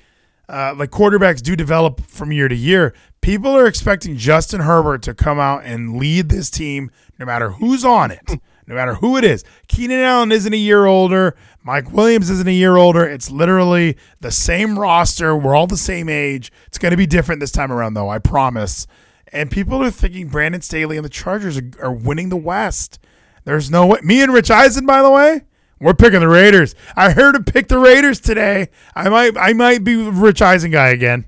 uh, 0.48 0.74
like 0.76 0.90
quarterbacks 0.90 1.42
do 1.42 1.56
develop 1.56 2.00
from 2.02 2.32
year 2.32 2.48
to 2.48 2.54
year. 2.54 2.94
People 3.20 3.56
are 3.56 3.66
expecting 3.66 4.16
Justin 4.16 4.60
Herbert 4.60 5.02
to 5.02 5.14
come 5.14 5.40
out 5.40 5.64
and 5.64 5.96
lead 5.96 6.28
this 6.28 6.50
team, 6.50 6.90
no 7.18 7.26
matter 7.26 7.50
who's 7.50 7.84
on 7.84 8.10
it, 8.10 8.20
no 8.66 8.74
matter 8.74 8.94
who 8.94 9.16
it 9.16 9.24
is. 9.24 9.44
Keenan 9.66 10.00
Allen 10.00 10.30
isn't 10.30 10.52
a 10.52 10.58
year 10.58 10.86
older. 10.86 11.34
Mike 11.64 11.92
Williams 11.92 12.30
isn't 12.30 12.48
a 12.48 12.52
year 12.52 12.76
older. 12.76 13.04
It's 13.04 13.30
literally 13.30 13.96
the 14.20 14.30
same 14.30 14.78
roster. 14.78 15.36
We're 15.36 15.56
all 15.56 15.66
the 15.66 15.76
same 15.76 16.08
age. 16.08 16.52
It's 16.68 16.78
going 16.78 16.92
to 16.92 16.96
be 16.96 17.06
different 17.06 17.40
this 17.40 17.50
time 17.50 17.72
around, 17.72 17.94
though. 17.94 18.08
I 18.08 18.18
promise. 18.18 18.86
And 19.32 19.50
people 19.50 19.82
are 19.82 19.90
thinking 19.90 20.28
Brandon 20.28 20.62
Staley 20.62 20.96
and 20.96 21.04
the 21.04 21.10
Chargers 21.10 21.58
are, 21.58 21.70
are 21.80 21.92
winning 21.92 22.28
the 22.28 22.36
West. 22.36 22.98
There's 23.44 23.70
no 23.70 23.86
way. 23.86 24.00
Me 24.02 24.22
and 24.22 24.32
Rich 24.32 24.50
Eisen, 24.50 24.86
by 24.86 25.02
the 25.02 25.10
way, 25.10 25.42
we're 25.80 25.94
picking 25.94 26.20
the 26.20 26.28
Raiders. 26.28 26.74
I 26.96 27.10
heard 27.10 27.34
him 27.34 27.44
pick 27.44 27.68
the 27.68 27.78
Raiders 27.78 28.20
today. 28.20 28.68
I 28.94 29.08
might, 29.08 29.36
I 29.36 29.52
might 29.52 29.84
be 29.84 29.96
Rich 29.96 30.42
Eisen 30.42 30.70
guy 30.70 30.88
again. 30.88 31.26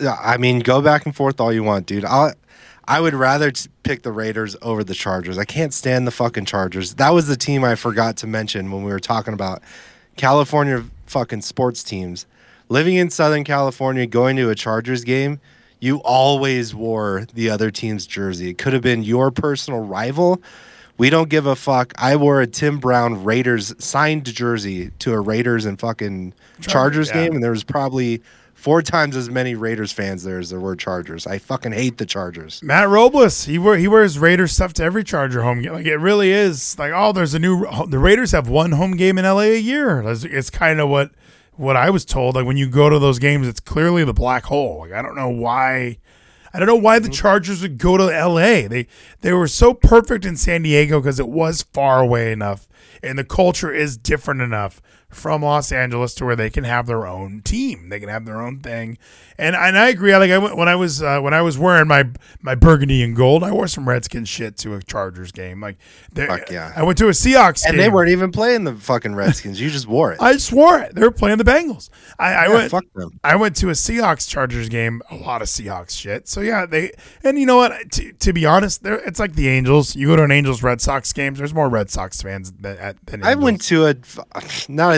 Yeah, 0.00 0.16
I 0.22 0.36
mean, 0.36 0.60
go 0.60 0.80
back 0.80 1.06
and 1.06 1.14
forth 1.14 1.40
all 1.40 1.52
you 1.52 1.64
want, 1.64 1.86
dude. 1.86 2.04
I 2.04 2.34
I 2.88 3.00
would 3.02 3.14
rather 3.14 3.52
pick 3.82 4.02
the 4.02 4.12
Raiders 4.12 4.56
over 4.62 4.82
the 4.82 4.94
Chargers. 4.94 5.36
I 5.36 5.44
can't 5.44 5.74
stand 5.74 6.06
the 6.06 6.10
fucking 6.10 6.46
Chargers. 6.46 6.94
That 6.94 7.10
was 7.10 7.26
the 7.26 7.36
team 7.36 7.62
I 7.62 7.74
forgot 7.74 8.16
to 8.18 8.26
mention 8.26 8.70
when 8.70 8.82
we 8.82 8.90
were 8.90 8.98
talking 8.98 9.34
about 9.34 9.62
California 10.16 10.84
fucking 11.04 11.42
sports 11.42 11.82
teams. 11.82 12.24
Living 12.70 12.94
in 12.94 13.10
Southern 13.10 13.44
California, 13.44 14.06
going 14.06 14.36
to 14.36 14.48
a 14.48 14.54
Chargers 14.54 15.04
game, 15.04 15.38
you 15.80 15.98
always 15.98 16.74
wore 16.74 17.26
the 17.34 17.50
other 17.50 17.70
team's 17.70 18.06
jersey. 18.06 18.50
It 18.50 18.58
could 18.58 18.72
have 18.72 18.82
been 18.82 19.02
your 19.02 19.30
personal 19.30 19.80
rival. 19.80 20.42
We 20.96 21.10
don't 21.10 21.28
give 21.28 21.46
a 21.46 21.54
fuck. 21.54 21.92
I 21.96 22.16
wore 22.16 22.40
a 22.40 22.46
Tim 22.46 22.78
Brown 22.78 23.22
Raiders 23.22 23.72
signed 23.78 24.24
jersey 24.24 24.90
to 24.98 25.12
a 25.12 25.20
Raiders 25.20 25.64
and 25.64 25.78
fucking 25.78 26.34
Chargers 26.60 27.08
yeah. 27.08 27.22
game, 27.22 27.34
and 27.34 27.42
there 27.42 27.52
was 27.52 27.62
probably 27.62 28.20
four 28.54 28.82
times 28.82 29.14
as 29.14 29.30
many 29.30 29.54
Raiders 29.54 29.92
fans 29.92 30.24
there 30.24 30.40
as 30.40 30.50
there 30.50 30.58
were 30.58 30.74
Chargers. 30.74 31.24
I 31.28 31.38
fucking 31.38 31.70
hate 31.70 31.98
the 31.98 32.06
Chargers. 32.06 32.60
Matt 32.64 32.88
Robles, 32.88 33.44
he 33.44 33.56
wear, 33.56 33.76
he 33.76 33.86
wears 33.86 34.18
Raiders 34.18 34.50
stuff 34.50 34.72
to 34.74 34.82
every 34.82 35.04
Charger 35.04 35.42
home 35.42 35.62
game. 35.62 35.72
Like 35.72 35.86
it 35.86 35.98
really 35.98 36.32
is 36.32 36.76
like 36.80 36.90
oh, 36.92 37.12
there's 37.12 37.34
a 37.34 37.38
new. 37.38 37.64
The 37.86 38.00
Raiders 38.00 38.32
have 38.32 38.48
one 38.48 38.72
home 38.72 38.96
game 38.96 39.18
in 39.18 39.24
LA 39.24 39.42
a 39.42 39.60
year. 39.60 40.02
It's, 40.02 40.24
it's 40.24 40.50
kind 40.50 40.80
of 40.80 40.88
what 40.88 41.12
what 41.58 41.76
I 41.76 41.90
was 41.90 42.04
told. 42.04 42.34
Like 42.34 42.46
when 42.46 42.56
you 42.56 42.68
go 42.68 42.88
to 42.88 42.98
those 42.98 43.18
games, 43.18 43.46
it's 43.46 43.60
clearly 43.60 44.04
the 44.04 44.14
black 44.14 44.44
hole. 44.44 44.80
Like 44.80 44.92
I 44.92 45.02
don't 45.02 45.16
know 45.16 45.28
why. 45.28 45.98
I 46.52 46.58
don't 46.58 46.68
know 46.68 46.76
why 46.76 46.98
the 46.98 47.08
mm-hmm. 47.08 47.12
Chargers 47.12 47.60
would 47.60 47.76
go 47.76 47.96
to 47.98 48.04
LA. 48.04 48.68
They 48.68 48.86
they 49.20 49.32
were 49.32 49.48
so 49.48 49.74
perfect 49.74 50.24
in 50.24 50.36
San 50.36 50.62
Diego 50.62 51.00
because 51.00 51.20
it 51.20 51.28
was 51.28 51.62
far 51.62 52.00
away 52.00 52.32
enough, 52.32 52.68
and 53.02 53.18
the 53.18 53.24
culture 53.24 53.72
is 53.72 53.96
different 53.98 54.40
enough 54.40 54.80
from 55.10 55.42
Los 55.42 55.72
Angeles 55.72 56.14
to 56.14 56.24
where 56.26 56.36
they 56.36 56.50
can 56.50 56.64
have 56.64 56.86
their 56.86 57.06
own 57.06 57.40
team. 57.42 57.88
They 57.88 57.98
can 57.98 58.08
have 58.10 58.26
their 58.26 58.40
own 58.40 58.60
thing, 58.60 58.98
and 59.38 59.56
and 59.56 59.78
I 59.78 59.88
agree. 59.88 60.12
I 60.12 60.18
like 60.18 60.30
I 60.30 60.36
went 60.38 60.56
when 60.56 60.68
I 60.68 60.74
was 60.76 61.02
uh, 61.02 61.20
when 61.20 61.32
I 61.32 61.40
was 61.40 61.56
wearing 61.58 61.88
my 61.88 62.04
my 62.42 62.54
burgundy 62.54 63.02
and 63.02 63.16
gold, 63.16 63.42
I 63.42 63.50
wore 63.50 63.66
some 63.68 63.88
Redskins 63.88 64.28
shit 64.28 64.56
to 64.58 64.74
a 64.74 64.82
Chargers 64.82 65.32
game. 65.32 65.60
Like 65.60 65.78
Fuck 66.14 66.50
yeah. 66.50 66.72
I 66.76 66.82
went 66.82 66.98
to 66.98 67.06
a 67.08 67.12
Seahawks 67.12 67.62
game. 67.64 67.70
And 67.70 67.76
game. 67.76 67.76
they 67.78 67.88
weren't 67.88 68.10
even 68.10 68.30
playing 68.32 68.64
the 68.64 68.74
fucking 68.74 69.14
Redskins. 69.14 69.60
You 69.60 69.70
just 69.70 69.86
wore 69.86 70.12
it. 70.12 70.18
I 70.22 70.34
just 70.34 70.52
wore 70.52 70.78
it. 70.78 70.94
They 70.94 71.02
were 71.02 71.10
playing 71.10 71.38
the 71.38 71.44
Bengals. 71.44 71.88
I, 72.18 72.32
I 72.34 72.46
Yeah, 72.48 72.54
went. 72.54 72.70
fuck 72.70 72.84
them. 72.94 73.18
I 73.24 73.36
went 73.36 73.56
to 73.56 73.68
a 73.70 73.72
Seahawks 73.72 74.28
Chargers 74.28 74.68
game. 74.68 75.00
A 75.10 75.16
lot 75.16 75.40
of 75.40 75.48
Seahawks 75.48 75.98
shit. 75.98 76.28
So 76.28 76.40
yeah, 76.42 76.66
they 76.66 76.92
and 77.24 77.38
you 77.38 77.46
know 77.46 77.56
what? 77.56 77.90
To, 77.92 78.12
to 78.12 78.32
be 78.34 78.44
honest, 78.44 78.82
it's 78.84 79.18
like 79.18 79.34
the 79.34 79.48
Angels. 79.48 79.96
You 79.96 80.08
go 80.08 80.16
to 80.16 80.24
an 80.24 80.32
Angels 80.32 80.62
Red 80.62 80.80
Sox 80.82 81.12
game. 81.14 81.34
There's 81.34 81.54
more 81.54 81.68
Red 81.70 81.88
Sox 81.90 82.20
fans 82.20 82.52
than, 82.52 82.76
at- 82.78 83.06
than 83.06 83.22
I 83.22 83.34
went 83.36 83.62
to 83.62 83.86
a. 83.86 83.94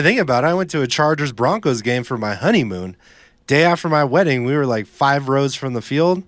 I 0.01 0.03
think 0.03 0.19
about 0.19 0.43
it, 0.43 0.47
I 0.47 0.55
went 0.55 0.71
to 0.71 0.81
a 0.81 0.87
Chargers 0.87 1.31
Broncos 1.31 1.83
game 1.83 2.03
for 2.03 2.17
my 2.17 2.33
honeymoon. 2.33 2.97
Day 3.45 3.63
after 3.63 3.87
my 3.87 4.03
wedding, 4.03 4.45
we 4.45 4.55
were 4.57 4.65
like 4.65 4.87
five 4.87 5.29
rows 5.29 5.53
from 5.53 5.73
the 5.73 5.81
field. 5.81 6.23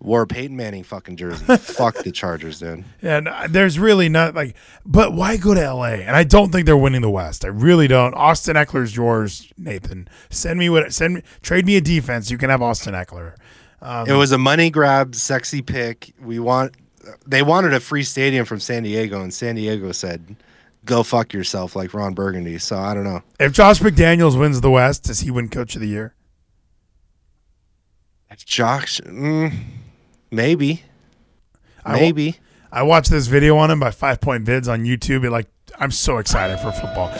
Wore 0.00 0.22
a 0.22 0.26
Peyton 0.26 0.56
Manning 0.56 0.82
fucking 0.82 1.16
jersey. 1.16 1.44
Fuck 1.58 1.98
the 1.98 2.10
Chargers, 2.10 2.58
dude. 2.58 2.82
And 3.00 3.28
uh, 3.28 3.46
there's 3.48 3.78
really 3.78 4.08
not 4.08 4.34
like, 4.34 4.56
but 4.84 5.12
why 5.12 5.36
go 5.36 5.54
to 5.54 5.60
LA? 5.60 5.94
And 5.94 6.16
I 6.16 6.24
don't 6.24 6.50
think 6.50 6.66
they're 6.66 6.76
winning 6.76 7.02
the 7.02 7.10
West. 7.10 7.44
I 7.44 7.48
really 7.48 7.86
don't. 7.86 8.14
Austin 8.14 8.56
Ekeler's 8.56 8.96
yours, 8.96 9.48
Nathan. 9.56 10.08
Send 10.28 10.58
me 10.58 10.68
what? 10.68 10.92
Send 10.92 11.14
me 11.14 11.22
trade 11.40 11.66
me 11.66 11.76
a 11.76 11.80
defense. 11.80 12.32
You 12.32 12.38
can 12.38 12.50
have 12.50 12.62
Austin 12.62 12.94
Ekeler. 12.94 13.34
it 14.08 14.14
was 14.14 14.32
a 14.32 14.38
money 14.38 14.70
grab, 14.70 15.14
sexy 15.14 15.62
pick. 15.62 16.14
We 16.20 16.40
want. 16.40 16.74
They 17.28 17.42
wanted 17.42 17.74
a 17.74 17.80
free 17.80 18.02
stadium 18.02 18.44
from 18.44 18.58
San 18.58 18.82
Diego, 18.82 19.22
and 19.22 19.32
San 19.32 19.54
Diego 19.54 19.92
said, 19.92 20.36
"Go 20.88 21.02
fuck 21.02 21.34
yourself," 21.34 21.76
like 21.76 21.92
Ron 21.92 22.14
Burgundy. 22.14 22.58
So 22.58 22.78
I 22.78 22.94
don't 22.94 23.04
know. 23.04 23.22
If 23.38 23.52
Josh 23.52 23.80
McDaniels 23.80 24.40
wins 24.40 24.62
the 24.62 24.70
West, 24.70 25.04
does 25.04 25.20
he 25.20 25.30
win 25.30 25.50
Coach 25.50 25.74
of 25.74 25.82
the 25.82 25.86
Year? 25.86 26.14
If 28.30 28.46
Josh, 28.46 28.98
mm, 29.02 29.52
maybe, 30.30 30.82
I 31.84 31.92
maybe. 31.92 32.36
I 32.72 32.82
watched 32.84 33.10
this 33.10 33.26
video 33.26 33.58
on 33.58 33.70
him 33.70 33.80
by 33.80 33.90
Five 33.90 34.22
Point 34.22 34.46
Vids 34.46 34.66
on 34.66 34.84
YouTube. 34.84 35.24
It 35.24 35.30
like 35.30 35.48
I'm 35.78 35.90
so 35.90 36.16
excited 36.16 36.58
for 36.58 36.72
football. 36.72 37.08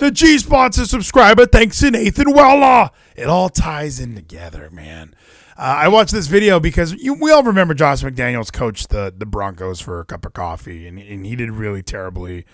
the 0.00 0.10
G 0.12 0.38
Spot's 0.38 0.78
a 0.78 0.86
subscriber. 0.86 1.44
Thanks 1.44 1.78
to 1.80 1.90
Nathan 1.90 2.32
Weller. 2.32 2.90
It 3.16 3.26
all 3.26 3.50
ties 3.50 4.00
in 4.00 4.14
together, 4.14 4.70
man. 4.70 5.14
Uh, 5.56 5.76
I 5.82 5.88
watched 5.88 6.12
this 6.12 6.26
video 6.26 6.58
because 6.58 6.94
you, 6.94 7.14
we 7.14 7.30
all 7.30 7.42
remember 7.42 7.74
Josh 7.74 8.02
McDaniels 8.02 8.52
coached 8.52 8.88
the 8.88 9.14
the 9.16 9.26
Broncos 9.26 9.80
for 9.80 10.00
a 10.00 10.04
cup 10.04 10.24
of 10.26 10.32
coffee, 10.32 10.86
and, 10.86 10.98
and 10.98 11.24
he 11.24 11.36
did 11.36 11.50
really 11.52 11.82
terribly. 11.82 12.44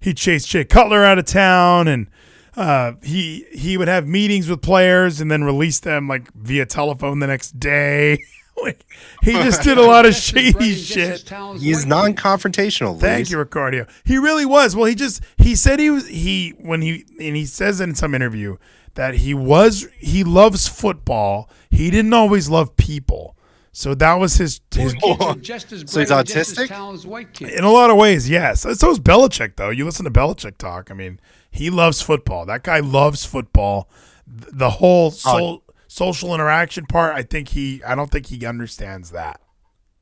He 0.00 0.12
chased 0.14 0.48
Jay 0.48 0.64
Cutler 0.64 1.04
out 1.04 1.18
of 1.18 1.24
town, 1.24 1.86
and 1.86 2.08
uh, 2.56 2.92
he 3.02 3.46
he 3.52 3.76
would 3.76 3.88
have 3.88 4.06
meetings 4.06 4.48
with 4.48 4.60
players 4.60 5.20
and 5.20 5.30
then 5.30 5.44
release 5.44 5.78
them 5.78 6.08
like 6.08 6.32
via 6.34 6.66
telephone 6.66 7.20
the 7.20 7.28
next 7.28 7.60
day. 7.60 8.18
like, 8.62 8.84
he 9.22 9.32
just 9.32 9.62
did 9.62 9.78
a 9.78 9.82
lot 9.82 10.06
of 10.06 10.14
shady 10.14 10.74
shit. 10.74 11.28
He's 11.58 11.86
non-confrontational. 11.86 12.98
Thank 13.00 13.30
you, 13.30 13.38
Ricardo. 13.38 13.86
He 14.04 14.18
really 14.18 14.46
was. 14.46 14.74
Well, 14.76 14.86
he 14.86 14.94
just 14.94 15.22
he 15.36 15.54
said 15.54 15.78
he 15.78 15.90
was 15.90 16.06
he 16.08 16.50
when 16.58 16.82
he 16.82 17.04
and 17.20 17.36
he 17.36 17.44
says 17.44 17.80
in 17.80 17.94
some 17.94 18.14
interview 18.14 18.56
that 18.94 19.14
he 19.14 19.34
was 19.34 19.88
he 19.98 20.24
loves 20.24 20.68
football. 20.68 21.50
He 21.70 21.90
didn't 21.90 22.12
always 22.12 22.48
love 22.48 22.76
people. 22.76 23.36
So 23.72 23.94
that 23.94 24.14
was 24.14 24.36
his 24.36 24.60
his 24.74 24.92
just 25.40 25.72
as 25.72 25.84
So 25.86 26.00
he's 26.00 26.08
bright 26.08 26.26
just 26.26 26.50
autistic? 26.50 26.62
as 26.62 26.68
talented 26.68 27.00
as 27.00 27.06
white 27.06 27.32
kids. 27.32 27.52
in 27.52 27.62
a 27.62 27.70
lot 27.70 27.90
of 27.90 27.96
ways, 27.96 28.28
yes. 28.28 28.62
So 28.62 28.70
is 28.70 28.98
Belichick 28.98 29.54
though. 29.56 29.70
You 29.70 29.84
listen 29.84 30.04
to 30.04 30.10
Belichick 30.10 30.58
talk. 30.58 30.90
I 30.90 30.94
mean, 30.94 31.20
he 31.50 31.70
loves 31.70 32.02
football. 32.02 32.44
That 32.46 32.64
guy 32.64 32.80
loves 32.80 33.24
football. 33.24 33.88
The 34.26 34.70
whole 34.70 35.06
oh, 35.06 35.10
so, 35.10 35.62
social 35.98 36.34
interaction 36.34 36.86
part, 36.86 37.14
I 37.14 37.22
think 37.22 37.48
he 37.48 37.82
I 37.84 37.94
don't 37.94 38.10
think 38.10 38.26
he 38.26 38.46
understands 38.46 39.10
that. 39.10 39.40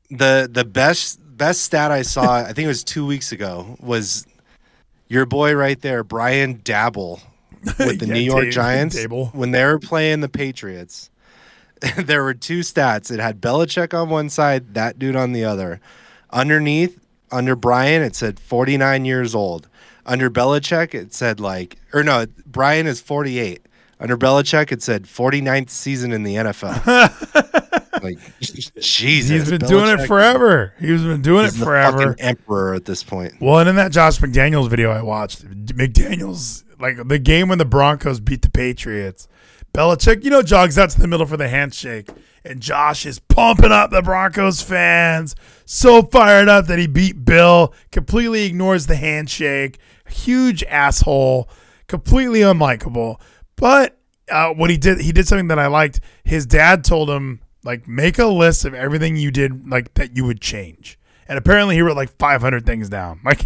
the 0.09 0.49
the 0.51 0.63
best 0.65 1.19
best 1.37 1.61
stat 1.61 1.91
I 1.91 2.01
saw, 2.03 2.35
I 2.37 2.53
think 2.53 2.65
it 2.65 2.67
was 2.67 2.83
two 2.83 3.05
weeks 3.05 3.31
ago, 3.31 3.75
was 3.79 4.25
your 5.09 5.25
boy 5.25 5.53
right 5.55 5.79
there, 5.81 6.03
Brian 6.03 6.57
Daboll, 6.59 7.19
with 7.79 7.99
the 7.99 8.07
Yeah, 8.07 8.13
New 8.13 8.19
York 8.21 8.45
Ta- 8.45 8.51
Giants 8.51 8.95
Daboll. 8.97 9.33
when 9.33 9.51
they 9.51 9.63
were 9.65 9.79
playing 9.79 10.21
the 10.21 10.29
Patriots. 10.29 11.09
there 11.97 12.23
were 12.23 12.33
two 12.33 12.61
stats. 12.61 13.11
It 13.11 13.19
had 13.19 13.39
Belichick 13.39 13.93
on 13.93 14.09
one 14.09 14.29
side, 14.29 14.73
that 14.73 14.97
dude 14.97 15.15
on 15.15 15.31
the 15.31 15.43
other. 15.45 15.79
Underneath, 16.31 16.99
under 17.31 17.55
Brian, 17.55 18.01
it 18.01 18.15
said 18.15 18.39
49 18.39 19.05
years 19.05 19.35
old. 19.35 19.67
Under 20.05 20.29
Belichick, 20.31 20.95
it 20.95 21.13
said 21.13 21.39
like, 21.39 21.77
or 21.93 22.03
no, 22.03 22.25
Brian 22.47 22.87
is 22.87 22.99
48. 22.99 23.66
Under 23.99 24.17
Belichick, 24.17 24.71
it 24.71 24.83
said 24.83 25.03
49th 25.03 25.69
season 25.69 26.11
in 26.11 26.23
the 26.23 26.35
NFL. 26.35 28.03
like, 28.03 28.19
Jesus. 28.39 28.99
He's 29.27 29.49
been 29.49 29.67
doing 29.67 29.99
it 29.99 30.05
forever. 30.05 30.73
He's 30.79 31.01
been 31.01 31.21
doing 31.21 31.45
it 31.45 31.53
the 31.53 31.65
forever. 31.65 31.97
fucking 31.97 32.15
emperor 32.19 32.73
at 32.75 32.85
this 32.85 33.03
point. 33.03 33.33
Well, 33.41 33.59
and 33.59 33.69
in 33.69 33.75
that 33.77 33.91
Josh 33.91 34.19
McDaniels 34.19 34.69
video 34.69 34.91
I 34.91 35.01
watched, 35.01 35.43
McDaniels 35.45 36.63
like 36.79 37.07
the 37.07 37.19
game 37.19 37.49
when 37.49 37.57
the 37.57 37.65
Broncos 37.65 38.19
beat 38.19 38.41
the 38.41 38.49
Patriots. 38.49 39.27
Belichick, 39.73 40.23
you 40.23 40.29
know, 40.29 40.41
jogs 40.41 40.77
out 40.77 40.89
to 40.91 40.99
the 40.99 41.07
middle 41.07 41.25
for 41.25 41.37
the 41.37 41.47
handshake, 41.47 42.09
and 42.43 42.61
Josh 42.61 43.05
is 43.05 43.19
pumping 43.19 43.71
up 43.71 43.91
the 43.91 44.01
Broncos 44.01 44.61
fans, 44.61 45.35
so 45.65 46.01
fired 46.01 46.49
up 46.49 46.67
that 46.67 46.79
he 46.79 46.87
beat 46.87 47.25
Bill. 47.25 47.73
Completely 47.91 48.45
ignores 48.45 48.87
the 48.87 48.95
handshake. 48.95 49.77
Huge 50.07 50.63
asshole. 50.63 51.49
Completely 51.87 52.39
unlikable. 52.39 53.19
But 53.57 53.97
uh, 54.31 54.53
what 54.53 54.69
he 54.69 54.77
did, 54.77 55.01
he 55.01 55.11
did 55.11 55.27
something 55.27 55.49
that 55.49 55.59
I 55.59 55.67
liked. 55.67 55.99
His 56.23 56.45
dad 56.45 56.83
told 56.83 57.09
him 57.09 57.41
like 57.63 57.87
make 57.87 58.17
a 58.17 58.27
list 58.27 58.63
of 58.65 58.73
everything 58.73 59.17
you 59.17 59.29
did 59.31 59.69
like 59.69 59.93
that 59.95 60.15
you 60.15 60.23
would 60.25 60.39
change. 60.39 60.97
And 61.27 61.37
apparently 61.37 61.75
he 61.75 61.81
wrote 61.81 61.97
like 61.97 62.15
500 62.17 62.65
things 62.65 62.89
down. 62.89 63.19
Like 63.25 63.43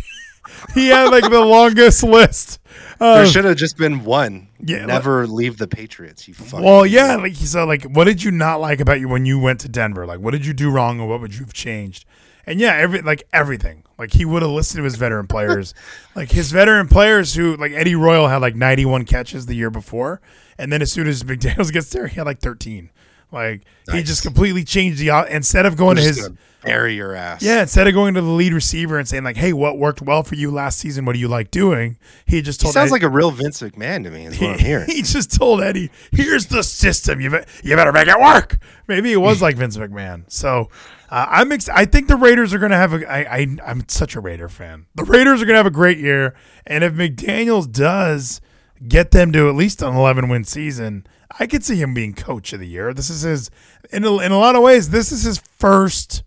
he 0.73 0.87
had 0.89 1.09
like 1.11 1.29
the 1.29 1.39
longest 1.39 2.03
list. 2.03 2.59
There 2.99 3.25
should 3.25 3.45
have 3.45 3.55
just 3.57 3.77
been 3.77 4.03
one. 4.03 4.49
Yeah, 4.59 4.85
Never 4.85 5.25
leave 5.27 5.57
the 5.57 5.67
Patriots. 5.67 6.27
You 6.27 6.33
fucking. 6.33 6.65
well, 6.65 6.85
yeah, 6.85 7.15
like 7.15 7.33
he 7.33 7.45
said, 7.45 7.63
like 7.63 7.83
what 7.83 8.03
did 8.05 8.21
you 8.23 8.31
not 8.31 8.59
like 8.59 8.79
about 8.79 8.99
you 8.99 9.07
when 9.07 9.25
you 9.25 9.39
went 9.39 9.59
to 9.61 9.69
Denver? 9.69 10.05
Like 10.05 10.19
what 10.19 10.31
did 10.31 10.45
you 10.45 10.53
do 10.53 10.69
wrong, 10.69 10.99
or 10.99 11.07
what 11.07 11.21
would 11.21 11.33
you 11.33 11.41
have 11.41 11.53
changed? 11.53 12.05
And 12.45 12.59
yeah, 12.59 12.73
every 12.73 13.01
like 13.01 13.23
everything. 13.31 13.83
Like 13.97 14.13
he 14.13 14.25
would 14.25 14.41
have 14.41 14.51
listened 14.51 14.79
to 14.79 14.83
his 14.83 14.95
veteran 14.95 15.27
players, 15.27 15.73
like 16.15 16.31
his 16.31 16.51
veteran 16.51 16.87
players 16.87 17.35
who 17.35 17.55
like 17.55 17.71
Eddie 17.71 17.95
Royal 17.95 18.27
had 18.27 18.37
like 18.37 18.55
91 18.55 19.05
catches 19.05 19.45
the 19.45 19.55
year 19.55 19.69
before, 19.69 20.21
and 20.57 20.71
then 20.71 20.81
as 20.81 20.91
soon 20.91 21.07
as 21.07 21.23
McDaniels 21.23 21.71
gets 21.71 21.89
there, 21.91 22.07
he 22.07 22.15
had 22.15 22.25
like 22.25 22.39
13. 22.39 22.89
Like 23.31 23.61
he 23.91 24.03
just 24.03 24.23
completely 24.23 24.63
changed 24.63 24.99
the 24.99 25.09
instead 25.33 25.65
of 25.65 25.77
going 25.77 25.95
to 25.95 26.01
his 26.01 26.21
gonna 26.21 26.37
bury 26.63 26.95
your 26.95 27.15
ass. 27.15 27.41
Yeah, 27.41 27.61
instead 27.61 27.87
of 27.87 27.93
going 27.93 28.13
to 28.15 28.21
the 28.21 28.29
lead 28.29 28.53
receiver 28.53 28.99
and 28.99 29.07
saying 29.07 29.23
like, 29.23 29.37
"Hey, 29.37 29.53
what 29.53 29.77
worked 29.77 30.01
well 30.01 30.23
for 30.23 30.35
you 30.35 30.51
last 30.51 30.79
season? 30.79 31.05
What 31.05 31.13
do 31.13 31.19
you 31.19 31.27
like 31.29 31.49
doing?" 31.49 31.97
He 32.25 32.41
just 32.41 32.61
He 32.61 32.65
told. 32.65 32.73
sounds 32.73 32.87
Eddie, 32.87 32.91
like 32.91 33.03
a 33.03 33.09
real 33.09 33.31
Vince 33.31 33.61
McMahon 33.61 34.03
to 34.03 34.11
me. 34.11 34.25
Is 34.25 34.39
what 34.39 34.49
I'm 34.51 34.59
hearing. 34.65 34.87
he 34.87 35.01
just 35.01 35.33
told 35.33 35.61
Eddie, 35.61 35.91
"Here's 36.11 36.47
the 36.47 36.61
system. 36.63 37.21
You 37.21 37.29
be- 37.31 37.43
you 37.63 37.75
better 37.75 37.93
make 37.93 38.07
it 38.07 38.19
work." 38.19 38.57
Maybe 38.87 39.13
it 39.13 39.17
was 39.17 39.41
like 39.41 39.55
Vince 39.55 39.77
McMahon. 39.77 40.29
So 40.29 40.69
uh, 41.09 41.25
I'm 41.29 41.51
ex- 41.53 41.69
I 41.69 41.85
think 41.85 42.09
the 42.09 42.17
Raiders 42.17 42.53
are 42.53 42.59
going 42.59 42.71
to 42.71 42.77
have 42.77 42.93
a. 42.93 43.09
I, 43.11 43.37
I 43.37 43.47
I'm 43.65 43.87
such 43.87 44.15
a 44.15 44.19
Raider 44.19 44.49
fan. 44.49 44.87
The 44.95 45.05
Raiders 45.05 45.41
are 45.41 45.45
going 45.45 45.53
to 45.53 45.59
have 45.59 45.65
a 45.65 45.71
great 45.71 45.97
year, 45.99 46.35
and 46.67 46.83
if 46.83 46.93
McDaniels 46.93 47.71
does 47.71 48.41
get 48.87 49.11
them 49.11 49.31
to 49.31 49.47
at 49.47 49.55
least 49.55 49.81
an 49.83 49.95
11 49.95 50.27
win 50.27 50.43
season, 50.43 51.05
I 51.39 51.47
could 51.47 51.63
see 51.63 51.75
him 51.75 51.93
being 51.93 52.13
coach 52.13 52.53
of 52.53 52.59
the 52.59 52.67
year. 52.67 52.93
This 52.93 53.09
is 53.09 53.21
his 53.21 53.49
in 53.91 54.03
a, 54.03 54.17
in 54.19 54.31
a 54.31 54.37
lot 54.37 54.55
of 54.55 54.63
ways. 54.63 54.89
This 54.89 55.11
is 55.11 55.23
his 55.23 55.39
first. 55.39 56.23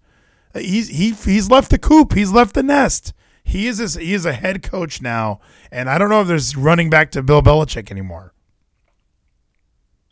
He's 0.54 0.88
he 0.88 1.12
he's 1.12 1.50
left 1.50 1.70
the 1.70 1.78
coop. 1.78 2.14
He's 2.14 2.30
left 2.30 2.54
the 2.54 2.62
nest. 2.62 3.12
He 3.42 3.66
is 3.66 3.78
his, 3.78 3.94
he 3.94 4.14
is 4.14 4.24
a 4.24 4.32
head 4.32 4.62
coach 4.62 5.02
now, 5.02 5.40
and 5.70 5.90
I 5.90 5.98
don't 5.98 6.08
know 6.08 6.22
if 6.22 6.28
there's 6.28 6.56
running 6.56 6.88
back 6.88 7.10
to 7.10 7.22
Bill 7.22 7.42
Belichick 7.42 7.90
anymore. 7.90 8.32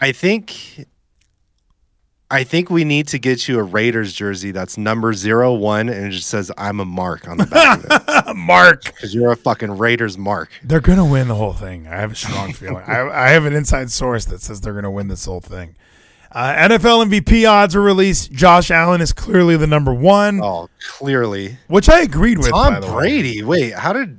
I 0.00 0.12
think. 0.12 0.86
I 2.32 2.44
think 2.44 2.70
we 2.70 2.84
need 2.84 3.08
to 3.08 3.18
get 3.18 3.46
you 3.46 3.58
a 3.58 3.62
Raiders 3.62 4.12
jersey 4.12 4.50
that's 4.52 4.78
number 4.78 5.12
zero 5.12 5.52
one 5.54 5.88
and 5.88 6.06
it 6.06 6.10
just 6.10 6.28
says 6.28 6.50
"I'm 6.56 6.80
a 6.80 6.84
Mark" 6.84 7.28
on 7.28 7.36
the 7.36 7.46
back 7.46 7.78
of 7.84 8.28
it 8.30 8.36
Mark, 8.36 8.84
because 8.84 9.14
you're 9.14 9.30
a 9.32 9.36
fucking 9.36 9.76
Raiders 9.78 10.16
Mark. 10.16 10.50
they're 10.64 10.80
gonna 10.80 11.04
win 11.04 11.28
the 11.28 11.34
whole 11.34 11.52
thing. 11.52 11.86
I 11.86 11.96
have 11.96 12.12
a 12.12 12.14
strong 12.16 12.52
feeling. 12.54 12.84
I, 12.86 13.08
I 13.08 13.28
have 13.30 13.44
an 13.44 13.52
inside 13.54 13.90
source 13.90 14.24
that 14.26 14.40
says 14.40 14.60
they're 14.62 14.72
gonna 14.74 14.90
win 14.90 15.08
this 15.08 15.24
whole 15.26 15.40
thing. 15.42 15.76
Uh, 16.34 16.54
NFL 16.54 17.06
MVP 17.10 17.46
odds 17.46 17.74
were 17.74 17.82
released. 17.82 18.32
Josh 18.32 18.70
Allen 18.70 19.02
is 19.02 19.12
clearly 19.12 19.58
the 19.58 19.66
number 19.66 19.92
one, 19.92 20.40
Oh, 20.42 20.70
clearly. 20.96 21.58
which 21.68 21.90
I 21.90 22.00
agreed 22.00 22.38
with. 22.38 22.50
by 22.52 22.70
Tom 22.70 22.80
the 22.80 22.86
way. 22.86 22.92
Brady. 22.94 23.42
Wait, 23.42 23.74
how 23.74 23.92
did 23.92 24.18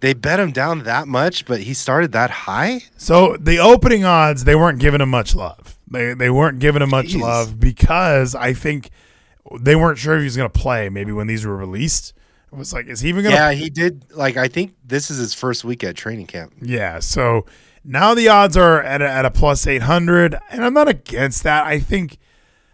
they 0.00 0.12
bet 0.12 0.38
him 0.38 0.52
down 0.52 0.82
that 0.82 1.08
much? 1.08 1.46
But 1.46 1.60
he 1.60 1.72
started 1.72 2.12
that 2.12 2.30
high. 2.30 2.82
So 2.98 3.38
the 3.40 3.60
opening 3.60 4.04
odds, 4.04 4.44
they 4.44 4.54
weren't 4.54 4.78
giving 4.78 5.00
him 5.00 5.08
much 5.08 5.34
love. 5.34 5.63
They 5.88 6.14
they 6.14 6.30
weren't 6.30 6.58
giving 6.58 6.82
him 6.82 6.90
much 6.90 7.08
Jeez. 7.08 7.20
love 7.20 7.60
because 7.60 8.34
I 8.34 8.52
think 8.52 8.90
they 9.60 9.76
weren't 9.76 9.98
sure 9.98 10.14
if 10.14 10.20
he 10.20 10.24
was 10.24 10.36
going 10.36 10.50
to 10.50 10.58
play. 10.58 10.88
Maybe 10.88 11.12
when 11.12 11.26
these 11.26 11.44
were 11.44 11.56
released, 11.56 12.14
it 12.50 12.56
was 12.56 12.72
like, 12.72 12.86
is 12.86 13.00
he 13.00 13.08
even 13.08 13.22
going 13.22 13.34
to? 13.34 13.40
Yeah, 13.40 13.52
he 13.52 13.68
did. 13.70 14.06
Like 14.12 14.36
I 14.36 14.48
think 14.48 14.74
this 14.84 15.10
is 15.10 15.18
his 15.18 15.34
first 15.34 15.64
week 15.64 15.84
at 15.84 15.96
training 15.96 16.26
camp. 16.26 16.54
Yeah. 16.62 17.00
So 17.00 17.46
now 17.84 18.14
the 18.14 18.28
odds 18.28 18.56
are 18.56 18.82
at 18.82 19.02
a, 19.02 19.08
at 19.08 19.24
a 19.24 19.30
plus 19.30 19.66
eight 19.66 19.82
hundred, 19.82 20.38
and 20.50 20.64
I'm 20.64 20.74
not 20.74 20.88
against 20.88 21.42
that. 21.42 21.66
I 21.66 21.78
think 21.78 22.18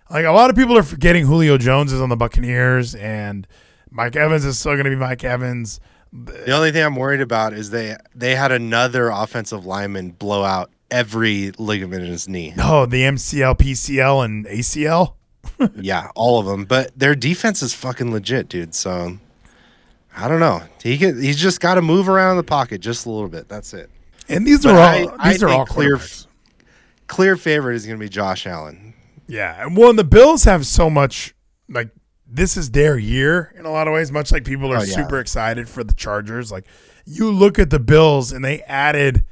like 0.09 0.25
a 0.25 0.33
lot 0.33 0.51
of 0.51 0.57
people 0.57 0.79
are 0.79 0.83
forgetting 0.83 1.27
Julio 1.27 1.59
Jones 1.59 1.93
is 1.93 2.01
on 2.01 2.09
the 2.09 2.17
Buccaneers, 2.17 2.95
and 2.95 3.47
Mike 3.91 4.17
Evans 4.17 4.45
is 4.45 4.59
still 4.59 4.73
going 4.73 4.85
to 4.85 4.91
be 4.91 4.97
Mike 4.97 5.25
Evans. 5.25 5.81
The 6.13 6.53
only 6.53 6.73
thing 6.73 6.85
I'm 6.85 6.97
worried 6.97 7.21
about 7.21 7.53
is 7.53 7.71
they 7.71 7.97
they 8.15 8.35
had 8.35 8.53
another 8.53 9.09
offensive 9.09 9.67
lineman 9.67 10.11
blow 10.11 10.45
out 10.45 10.71
every 10.91 11.53
ligament 11.59 12.03
in 12.05 12.11
his 12.11 12.29
knee. 12.29 12.55
Oh, 12.59 12.87
the 12.87 13.03
MCL, 13.03 13.59
PCL, 13.59 14.25
and 14.25 14.47
ACL. 14.47 15.15
yeah, 15.77 16.09
all 16.15 16.39
of 16.39 16.47
them. 16.47 16.65
But 16.65 16.99
their 16.99 17.15
defense 17.15 17.63
is 17.63 17.73
fucking 17.75 18.13
legit, 18.13 18.49
dude. 18.49 18.75
So 18.75 19.19
I 20.17 20.29
don't 20.29 20.41
know. 20.41 20.63
He 20.83 20.99
can, 20.99 21.21
he's 21.21 21.37
just 21.41 21.61
got 21.61 21.75
to 21.75 21.83
move 21.83 22.09
around 22.09 22.37
the 22.37 22.43
pocket 22.45 22.81
just 22.81 23.07
a 23.07 23.11
little 23.11 23.29
bit. 23.29 23.49
That's 23.49 23.73
it. 23.75 23.91
And 24.29 24.47
these 24.47 24.63
But 24.65 24.75
are 24.75 24.79
all 25.09 25.15
I- 25.19 25.33
these 25.33 25.43
I 25.43 25.47
are 25.47 25.51
all 25.51 25.67
clear- 25.67 25.97
quarterbacks. 25.97 26.27
Clear 27.07 27.37
favorite 27.37 27.75
is 27.75 27.87
going 27.87 27.99
to 27.99 28.05
be 28.05 28.09
Josh 28.09 28.47
Allen. 28.47 28.95
Yeah, 29.27 29.65
and 29.67 29.77
well, 29.77 29.91
and 29.91 29.99
the 29.99 30.05
Bills 30.05 30.45
have 30.45 30.65
so 30.67 30.89
much 30.89 31.35
like 31.69 31.91
this 32.29 32.57
is 32.57 32.71
their 32.71 32.97
year 32.99 33.53
in 33.59 33.65
a 33.65 33.71
lot 33.71 33.89
of 33.89 33.95
ways. 33.95 34.13
Much 34.13 34.31
like 34.31 34.45
people 34.45 34.73
are 34.73 34.77
Oh, 34.79 34.83
yeah. 34.83 34.95
super 34.95 35.19
excited 35.19 35.69
for 35.69 35.83
the 35.83 35.93
Chargers. 35.93 36.53
Like 36.53 36.67
you 37.05 37.31
look 37.33 37.59
at 37.59 37.71
the 37.71 37.81
Bills, 37.81 38.31
and 38.33 38.45
they 38.45 38.61
added 38.63 39.25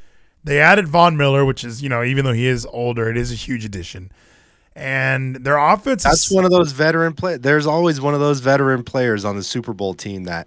they 0.45 0.61
added 0.61 0.89
Von 0.89 1.17
Miller, 1.17 1.45
which 1.45 1.65
is 1.65 1.83
you 1.83 1.89
know 1.89 2.03
even 2.03 2.25
though 2.25 2.33
he 2.33 2.47
is 2.47 2.67
older, 2.67 3.11
it 3.11 3.17
is 3.17 3.33
a 3.33 3.37
huge 3.37 3.65
addition. 3.65 4.11
And 4.75 5.37
their 5.37 5.59
offense 5.59 6.05
That's 6.05 6.27
is 6.27 6.33
one 6.33 6.45
of 6.45 6.53
those 6.53 6.71
veteran 6.71 7.13
play. 7.13 7.37
There's 7.37 7.67
always 7.67 8.01
one 8.01 8.15
of 8.15 8.21
those 8.21 8.39
veteran 8.39 8.85
players 8.85 9.25
on 9.25 9.35
the 9.35 9.43
Super 9.43 9.73
Bowl 9.73 9.93
team 9.93 10.25
that 10.25 10.47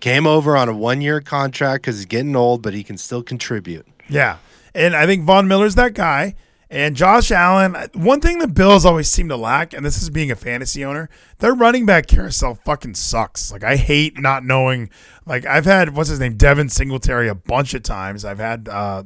came 0.00 0.26
over 0.26 0.56
on 0.56 0.68
a 0.68 0.74
one 0.74 1.00
year 1.00 1.20
contract 1.20 1.82
because 1.82 1.96
he's 1.96 2.06
getting 2.06 2.34
old, 2.34 2.60
but 2.60 2.74
he 2.74 2.82
can 2.82 2.98
still 2.98 3.22
contribute. 3.22 3.86
Yeah. 4.08 4.38
And 4.74 4.96
I 4.96 5.06
think 5.06 5.24
Von 5.24 5.46
Miller's 5.46 5.76
that 5.76 5.94
guy. 5.94 6.34
And 6.70 6.96
Josh 6.96 7.30
Allen, 7.30 7.76
one 7.94 8.20
thing 8.20 8.38
the 8.38 8.46
Bills 8.46 8.84
always 8.84 9.10
seem 9.10 9.28
to 9.30 9.36
lack, 9.36 9.72
and 9.72 9.86
this 9.86 10.02
is 10.02 10.10
being 10.10 10.30
a 10.30 10.36
fantasy 10.36 10.84
owner, 10.84 11.08
their 11.38 11.54
running 11.54 11.86
back 11.86 12.06
carousel 12.06 12.56
fucking 12.56 12.94
sucks. 12.94 13.50
Like 13.50 13.64
I 13.64 13.76
hate 13.76 14.20
not 14.20 14.44
knowing. 14.44 14.90
Like 15.24 15.46
I've 15.46 15.64
had 15.64 15.96
what's 15.96 16.10
his 16.10 16.20
name, 16.20 16.36
Devin 16.36 16.68
Singletary, 16.68 17.28
a 17.28 17.34
bunch 17.34 17.72
of 17.72 17.82
times. 17.82 18.22
I've 18.24 18.38
had 18.38 18.68
uh, 18.68 19.04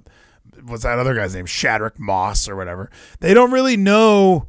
what's 0.64 0.82
that 0.82 0.98
other 0.98 1.14
guy's 1.14 1.36
name, 1.36 1.46
Shadrick 1.46 2.00
Moss 2.00 2.48
or 2.48 2.56
whatever. 2.56 2.90
They 3.20 3.32
don't 3.32 3.52
really 3.52 3.76
know. 3.76 4.48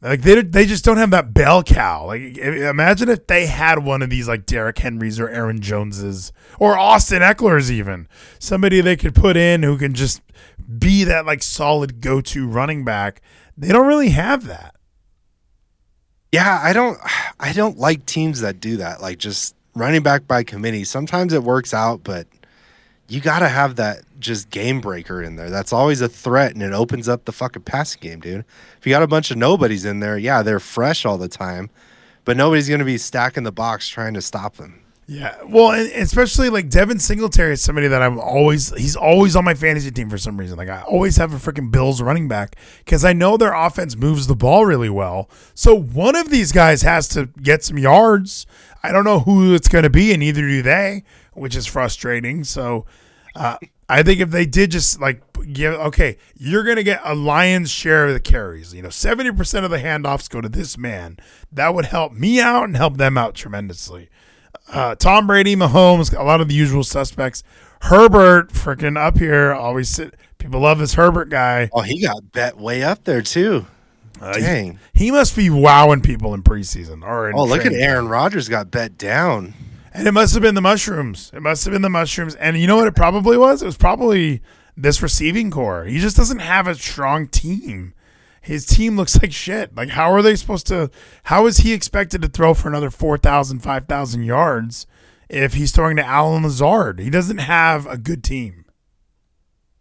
Like 0.00 0.22
they 0.22 0.42
they 0.42 0.66
just 0.66 0.84
don't 0.84 0.96
have 0.96 1.10
that 1.10 1.32
bell 1.32 1.62
cow. 1.62 2.06
Like 2.06 2.36
imagine 2.36 3.08
if 3.08 3.26
they 3.28 3.46
had 3.46 3.84
one 3.84 4.02
of 4.02 4.10
these 4.10 4.26
like 4.26 4.46
Derrick 4.46 4.78
Henrys 4.78 5.20
or 5.20 5.28
Aaron 5.28 5.60
Joneses 5.60 6.32
or 6.58 6.76
Austin 6.76 7.22
Ekeler's 7.22 7.70
even 7.70 8.08
somebody 8.38 8.80
they 8.80 8.96
could 8.96 9.14
put 9.14 9.36
in 9.36 9.62
who 9.62 9.78
can 9.78 9.94
just 9.94 10.20
be 10.78 11.04
that 11.04 11.26
like 11.26 11.42
solid 11.42 12.00
go 12.00 12.20
to 12.20 12.46
running 12.46 12.84
back. 12.84 13.20
They 13.56 13.68
don't 13.68 13.86
really 13.86 14.10
have 14.10 14.46
that. 14.46 14.74
Yeah, 16.30 16.60
I 16.62 16.72
don't 16.72 16.98
I 17.38 17.52
don't 17.52 17.78
like 17.78 18.06
teams 18.06 18.40
that 18.40 18.60
do 18.60 18.78
that. 18.78 19.02
Like 19.02 19.18
just 19.18 19.54
running 19.74 20.02
back 20.02 20.26
by 20.26 20.44
committee. 20.44 20.84
Sometimes 20.84 21.32
it 21.32 21.42
works 21.42 21.74
out, 21.74 22.02
but 22.04 22.26
you 23.08 23.20
got 23.20 23.40
to 23.40 23.48
have 23.48 23.76
that 23.76 24.02
just 24.18 24.48
game 24.50 24.80
breaker 24.80 25.22
in 25.22 25.36
there. 25.36 25.50
That's 25.50 25.72
always 25.72 26.00
a 26.00 26.08
threat 26.08 26.54
and 26.54 26.62
it 26.62 26.72
opens 26.72 27.08
up 27.08 27.24
the 27.24 27.32
fucking 27.32 27.62
passing 27.62 28.00
game, 28.00 28.20
dude. 28.20 28.44
If 28.78 28.86
you 28.86 28.90
got 28.90 29.02
a 29.02 29.08
bunch 29.08 29.30
of 29.30 29.36
nobodies 29.36 29.84
in 29.84 30.00
there, 30.00 30.16
yeah, 30.16 30.42
they're 30.42 30.60
fresh 30.60 31.04
all 31.04 31.18
the 31.18 31.28
time, 31.28 31.68
but 32.24 32.36
nobody's 32.36 32.68
going 32.68 32.78
to 32.78 32.84
be 32.84 32.98
stacking 32.98 33.42
the 33.42 33.52
box 33.52 33.88
trying 33.88 34.14
to 34.14 34.22
stop 34.22 34.56
them. 34.56 34.81
Yeah, 35.08 35.36
well, 35.48 35.72
and 35.72 35.90
especially 35.90 36.48
like 36.48 36.68
Devin 36.68 37.00
Singletary 37.00 37.54
is 37.54 37.60
somebody 37.60 37.88
that 37.88 38.00
I'm 38.00 38.20
always 38.20 38.72
he's 38.78 38.94
always 38.94 39.34
on 39.34 39.44
my 39.44 39.54
fantasy 39.54 39.90
team 39.90 40.08
for 40.08 40.16
some 40.16 40.38
reason. 40.38 40.56
Like 40.56 40.68
I 40.68 40.82
always 40.82 41.16
have 41.16 41.34
a 41.34 41.36
freaking 41.38 41.72
Bills 41.72 42.00
running 42.00 42.28
back 42.28 42.54
because 42.84 43.04
I 43.04 43.12
know 43.12 43.36
their 43.36 43.52
offense 43.52 43.96
moves 43.96 44.28
the 44.28 44.36
ball 44.36 44.64
really 44.64 44.88
well. 44.88 45.28
So 45.54 45.74
one 45.74 46.14
of 46.14 46.30
these 46.30 46.52
guys 46.52 46.82
has 46.82 47.08
to 47.08 47.26
get 47.42 47.64
some 47.64 47.78
yards. 47.78 48.46
I 48.84 48.92
don't 48.92 49.04
know 49.04 49.20
who 49.20 49.54
it's 49.54 49.68
going 49.68 49.82
to 49.82 49.90
be, 49.90 50.12
and 50.12 50.20
neither 50.20 50.42
do 50.42 50.62
they, 50.62 51.02
which 51.32 51.56
is 51.56 51.66
frustrating. 51.66 52.44
So 52.44 52.86
uh, 53.34 53.56
I 53.88 54.04
think 54.04 54.20
if 54.20 54.30
they 54.30 54.46
did 54.46 54.70
just 54.70 55.00
like 55.00 55.20
give 55.52 55.74
okay, 55.74 56.16
you're 56.36 56.62
going 56.62 56.76
to 56.76 56.84
get 56.84 57.00
a 57.02 57.16
lion's 57.16 57.72
share 57.72 58.06
of 58.06 58.14
the 58.14 58.20
carries. 58.20 58.72
You 58.72 58.82
know, 58.82 58.90
seventy 58.90 59.32
percent 59.32 59.64
of 59.64 59.72
the 59.72 59.78
handoffs 59.78 60.30
go 60.30 60.40
to 60.40 60.48
this 60.48 60.78
man. 60.78 61.16
That 61.50 61.74
would 61.74 61.86
help 61.86 62.12
me 62.12 62.40
out 62.40 62.64
and 62.64 62.76
help 62.76 62.98
them 62.98 63.18
out 63.18 63.34
tremendously 63.34 64.08
uh, 64.68 64.94
Tom 64.94 65.26
Brady, 65.26 65.56
Mahomes, 65.56 66.16
a 66.16 66.22
lot 66.22 66.40
of 66.40 66.48
the 66.48 66.54
usual 66.54 66.84
suspects. 66.84 67.42
Herbert, 67.82 68.52
freaking 68.52 68.96
up 68.96 69.18
here, 69.18 69.52
always 69.52 69.88
sit. 69.88 70.14
People 70.38 70.60
love 70.60 70.78
this 70.78 70.94
Herbert 70.94 71.28
guy. 71.28 71.70
Oh, 71.72 71.80
he 71.80 72.00
got 72.00 72.32
bet 72.32 72.56
way 72.56 72.82
up 72.82 73.04
there 73.04 73.22
too. 73.22 73.66
Uh, 74.20 74.32
Dang. 74.34 74.78
He, 74.92 75.06
he 75.06 75.10
must 75.10 75.34
be 75.34 75.50
wowing 75.50 76.00
people 76.00 76.32
in 76.32 76.42
preseason. 76.42 77.02
Or 77.02 77.28
in 77.28 77.36
Oh, 77.36 77.44
look 77.44 77.66
at. 77.66 77.72
Aaron 77.72 78.08
Rodgers 78.08 78.48
got 78.48 78.70
bet 78.70 78.96
down. 78.96 79.54
And 79.92 80.06
it 80.06 80.12
must 80.12 80.32
have 80.32 80.42
been 80.42 80.54
the 80.54 80.60
mushrooms. 80.60 81.30
It 81.34 81.42
must 81.42 81.64
have 81.64 81.72
been 81.72 81.82
the 81.82 81.90
mushrooms. 81.90 82.34
And 82.36 82.56
you 82.56 82.66
know 82.66 82.76
what 82.76 82.86
it 82.86 82.94
probably 82.94 83.36
was? 83.36 83.62
It 83.62 83.66
was 83.66 83.76
probably 83.76 84.40
this 84.76 85.02
receiving 85.02 85.50
corps. 85.50 85.84
He 85.84 85.98
just 85.98 86.16
doesn't 86.16 86.38
have 86.38 86.66
a 86.66 86.74
strong 86.74 87.26
team. 87.28 87.94
His 88.42 88.66
team 88.66 88.96
looks 88.96 89.18
like 89.22 89.32
shit. 89.32 89.74
Like, 89.74 89.90
how 89.90 90.12
are 90.12 90.20
they 90.20 90.36
supposed 90.36 90.66
to? 90.66 90.90
How 91.24 91.46
is 91.46 91.58
he 91.58 91.72
expected 91.72 92.20
to 92.22 92.28
throw 92.28 92.52
for 92.52 92.68
another 92.68 92.90
4,000, 92.90 93.60
5,000 93.60 94.22
yards 94.24 94.86
if 95.30 95.54
he's 95.54 95.72
throwing 95.72 95.96
to 95.96 96.04
Allen 96.04 96.42
Lazard? 96.42 96.98
He 96.98 97.08
doesn't 97.08 97.38
have 97.38 97.86
a 97.86 97.96
good 97.96 98.22
team. 98.22 98.66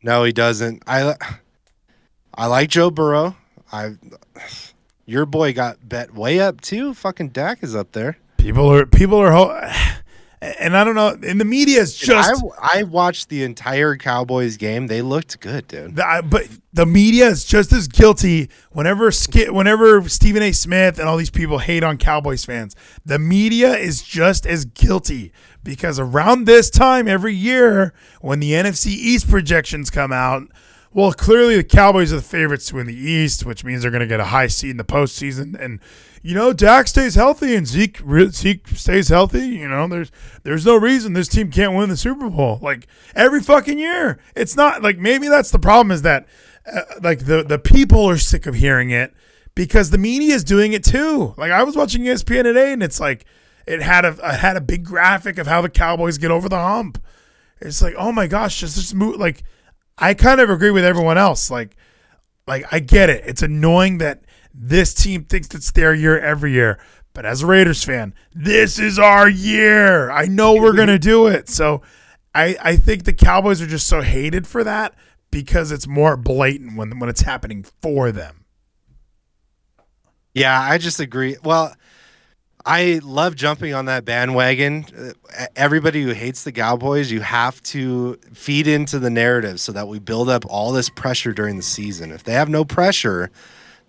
No, 0.04 0.24
he 0.24 0.32
doesn't. 0.32 0.84
I 0.88 1.16
I 2.34 2.48
like 2.48 2.70
Joe 2.70 2.90
Burrow. 2.90 3.36
I 3.72 3.98
your 5.06 5.26
boy 5.26 5.54
got 5.54 5.88
bet 5.88 6.14
way 6.14 6.40
up 6.40 6.62
too. 6.62 6.94
Fucking 6.94 7.30
Dak 7.30 7.62
is 7.64 7.76
up 7.76 7.92
there. 7.92 8.18
People 8.38 8.72
are 8.74 8.86
people 8.86 9.18
are, 9.20 9.32
ho- 9.32 9.70
and 10.42 10.76
I 10.76 10.84
don't 10.84 10.96
know. 10.96 11.16
And 11.28 11.40
the 11.40 11.46
media 11.46 11.82
is 11.82 11.96
just. 11.96 12.44
I, 12.62 12.80
I 12.80 12.84
watched 12.84 13.30
the 13.30 13.44
entire 13.44 13.96
Cowboys 13.96 14.58
game. 14.58 14.88
They 14.88 15.02
looked 15.02 15.40
good, 15.40 15.68
dude. 15.68 15.96
The, 15.98 16.06
I- 16.08 16.22
but 16.22 16.48
the 16.74 16.86
media 16.86 17.28
is 17.28 17.46
just 17.46 17.72
as 17.72 17.88
guilty 17.88 18.50
whenever 18.72 19.12
skit, 19.12 19.54
whenever 19.54 20.08
Stephen 20.10 20.42
A. 20.42 20.52
Smith 20.52 20.98
and 21.00 21.08
all 21.08 21.18
these 21.18 21.30
people 21.30 21.60
hate 21.60 21.84
on 21.84 21.98
Cowboys 21.98 22.44
fans. 22.44 22.76
The 23.06 23.20
media 23.20 23.76
is 23.76 24.02
just 24.02 24.46
as 24.48 24.66
guilty 24.66 25.32
because 25.64 26.00
around 26.00 26.46
this 26.46 26.70
time 26.72 27.08
every 27.08 27.36
year, 27.36 27.94
when 28.22 28.40
the 28.40 28.52
NFC 28.54 28.88
East 28.88 29.30
projections 29.30 29.90
come 29.92 30.12
out, 30.12 30.44
well, 30.94 31.14
clearly 31.14 31.56
the 31.56 31.64
Cowboys 31.64 32.12
are 32.12 32.18
the 32.18 32.22
favorites 32.22 32.66
to 32.68 32.76
win 32.76 32.88
the 32.88 32.96
East, 32.96 33.46
which 33.46 33.64
means 33.64 33.82
they're 33.84 33.92
going 33.92 34.02
to 34.02 34.08
get 34.08 34.20
a 34.20 34.26
high 34.26 34.48
seed 34.48 34.72
in 34.72 34.78
the 34.78 34.84
postseason. 34.84 35.58
And 35.58 35.80
you 36.22 36.36
know, 36.36 36.54
Dak 36.54 36.88
stays 36.88 37.16
healthy 37.16 37.56
and 37.56 37.68
Zeke 37.68 38.02
Zeke 38.30 38.68
stays 38.70 39.10
healthy. 39.10 39.48
You 39.48 39.68
know, 39.68 39.88
there's 39.88 40.12
there's 40.44 40.66
no 40.66 40.76
reason 40.76 41.14
this 41.14 41.28
team 41.28 41.52
can't 41.52 41.74
win 41.74 41.90
the 41.90 41.98
Super 41.98 42.30
Bowl. 42.30 42.60
Like 42.62 42.88
every 43.16 43.42
fucking 43.42 43.80
year, 43.80 44.20
it's 44.36 44.56
not 44.56 44.84
like 44.84 44.98
maybe 44.98 45.28
that's 45.28 45.52
the 45.52 45.60
problem 45.60 45.92
is 45.92 46.04
that 46.04 46.28
uh, 46.72 46.82
like 47.02 47.26
the 47.26 47.44
the 47.44 47.58
people 47.58 48.08
are 48.08 48.18
sick 48.18 48.46
of 48.46 48.56
hearing 48.56 48.92
it 48.92 49.14
because 49.56 49.90
the 49.90 49.98
media 49.98 50.36
is 50.36 50.44
doing 50.44 50.74
it 50.74 50.84
too. 50.84 51.34
Like 51.38 51.52
I 51.52 51.64
was 51.64 51.76
watching 51.76 52.04
ESPN 52.04 52.44
today, 52.44 52.72
and 52.72 52.84
it's 52.84 53.00
like 53.00 53.26
it 53.66 53.82
had 53.82 54.06
a 54.06 54.10
it 54.10 54.38
had 54.38 54.58
a 54.58 54.62
big 54.62 54.86
graphic 54.86 55.40
of 55.40 55.48
how 55.48 55.62
the 55.62 55.70
Cowboys 55.70 56.18
get 56.20 56.30
over 56.30 56.48
the 56.48 56.60
hump. 56.60 57.02
It's 57.60 57.82
like, 57.82 57.96
oh 57.98 58.12
my 58.12 58.28
gosh, 58.28 58.60
just 58.60 58.76
just 58.76 58.94
move. 58.94 59.18
Like 59.18 59.44
I 59.98 60.14
kind 60.14 60.40
of 60.40 60.50
agree 60.50 60.72
with 60.72 60.86
everyone 60.86 61.18
else. 61.18 61.50
Like 61.50 61.76
like 62.48 62.66
I 62.72 62.80
get 62.80 63.10
it. 63.10 63.24
It's 63.26 63.42
annoying 63.42 63.98
that 64.00 64.24
this 64.54 64.94
team 64.94 65.24
thinks 65.24 65.54
it's 65.54 65.72
their 65.72 65.94
year 65.94 66.20
every 66.20 66.52
year. 66.52 66.80
But 67.14 67.26
as 67.26 67.42
a 67.42 67.48
Raiders 67.48 67.84
fan, 67.84 68.14
this 68.34 68.80
is 68.80 68.98
our 68.98 69.28
year. 69.30 70.10
I 70.10 70.26
know 70.26 70.54
we're 70.54 70.76
gonna 70.76 71.00
do 71.00 71.28
it. 71.28 71.50
So 71.50 71.82
I 72.34 72.56
I 72.62 72.76
think 72.78 73.04
the 73.04 73.14
Cowboys 73.14 73.62
are 73.62 73.68
just 73.68 73.88
so 73.88 74.02
hated 74.02 74.48
for 74.48 74.64
that 74.64 74.96
because 75.30 75.72
it's 75.72 75.88
more 75.88 76.16
blatant 76.16 76.78
when 76.78 77.00
when 77.00 77.10
it's 77.10 77.22
happening 77.22 77.66
for 77.82 78.12
them. 78.12 78.46
Yeah, 80.34 80.60
I 80.60 80.78
just 80.78 81.02
agree. 81.02 81.36
Well, 81.44 81.76
I 82.66 83.02
love 83.04 83.36
jumping 83.36 83.74
on 83.74 83.86
that 83.86 84.06
bandwagon. 84.06 84.86
Everybody 85.56 86.04
who 86.04 86.12
hates 86.12 86.44
the 86.44 86.52
Cowboys, 86.52 87.12
you 87.12 87.22
have 87.22 87.62
to 87.64 88.18
feed 88.34 88.68
into 88.68 89.00
the 89.00 89.10
narrative 89.10 89.60
so 89.60 89.72
that 89.72 89.88
we 89.88 90.00
build 90.00 90.30
up 90.30 90.46
all 90.48 90.72
this 90.72 90.90
pressure 90.90 91.34
during 91.34 91.58
the 91.58 91.64
season. 91.64 92.12
If 92.12 92.24
they 92.24 92.34
have 92.34 92.50
no 92.50 92.64
pressure, 92.64 93.32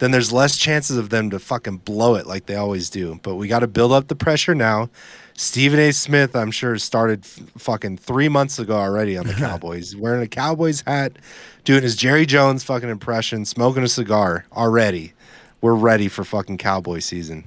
then 0.02 0.10
there's 0.10 0.32
less 0.32 0.56
chances 0.56 0.96
of 0.96 1.10
them 1.10 1.30
to 1.30 1.38
fucking 1.38 1.76
blow 1.76 2.16
it 2.16 2.26
like 2.26 2.46
they 2.46 2.56
always 2.56 2.90
do. 2.90 3.20
But 3.22 3.36
we 3.36 3.46
got 3.46 3.60
to 3.60 3.68
build 3.68 3.92
up 3.92 4.08
the 4.08 4.16
pressure 4.16 4.52
now. 4.52 4.90
Stephen 5.34 5.78
A. 5.78 5.92
Smith, 5.92 6.34
I'm 6.34 6.50
sure, 6.50 6.76
started 6.76 7.20
f- 7.24 7.38
fucking 7.56 7.98
three 7.98 8.28
months 8.28 8.58
ago 8.58 8.74
already 8.74 9.16
on 9.16 9.28
the 9.28 9.32
Cowboys, 9.38 9.94
wearing 9.94 10.20
a 10.20 10.26
Cowboys 10.26 10.80
hat, 10.80 11.12
doing 11.62 11.84
his 11.84 11.94
Jerry 11.94 12.26
Jones 12.26 12.64
fucking 12.64 12.88
impression, 12.88 13.44
smoking 13.44 13.84
a 13.84 13.88
cigar 13.88 14.44
already. 14.52 15.12
We're 15.60 15.76
ready 15.76 16.08
for 16.08 16.24
fucking 16.24 16.58
Cowboy 16.58 16.98
season. 16.98 17.44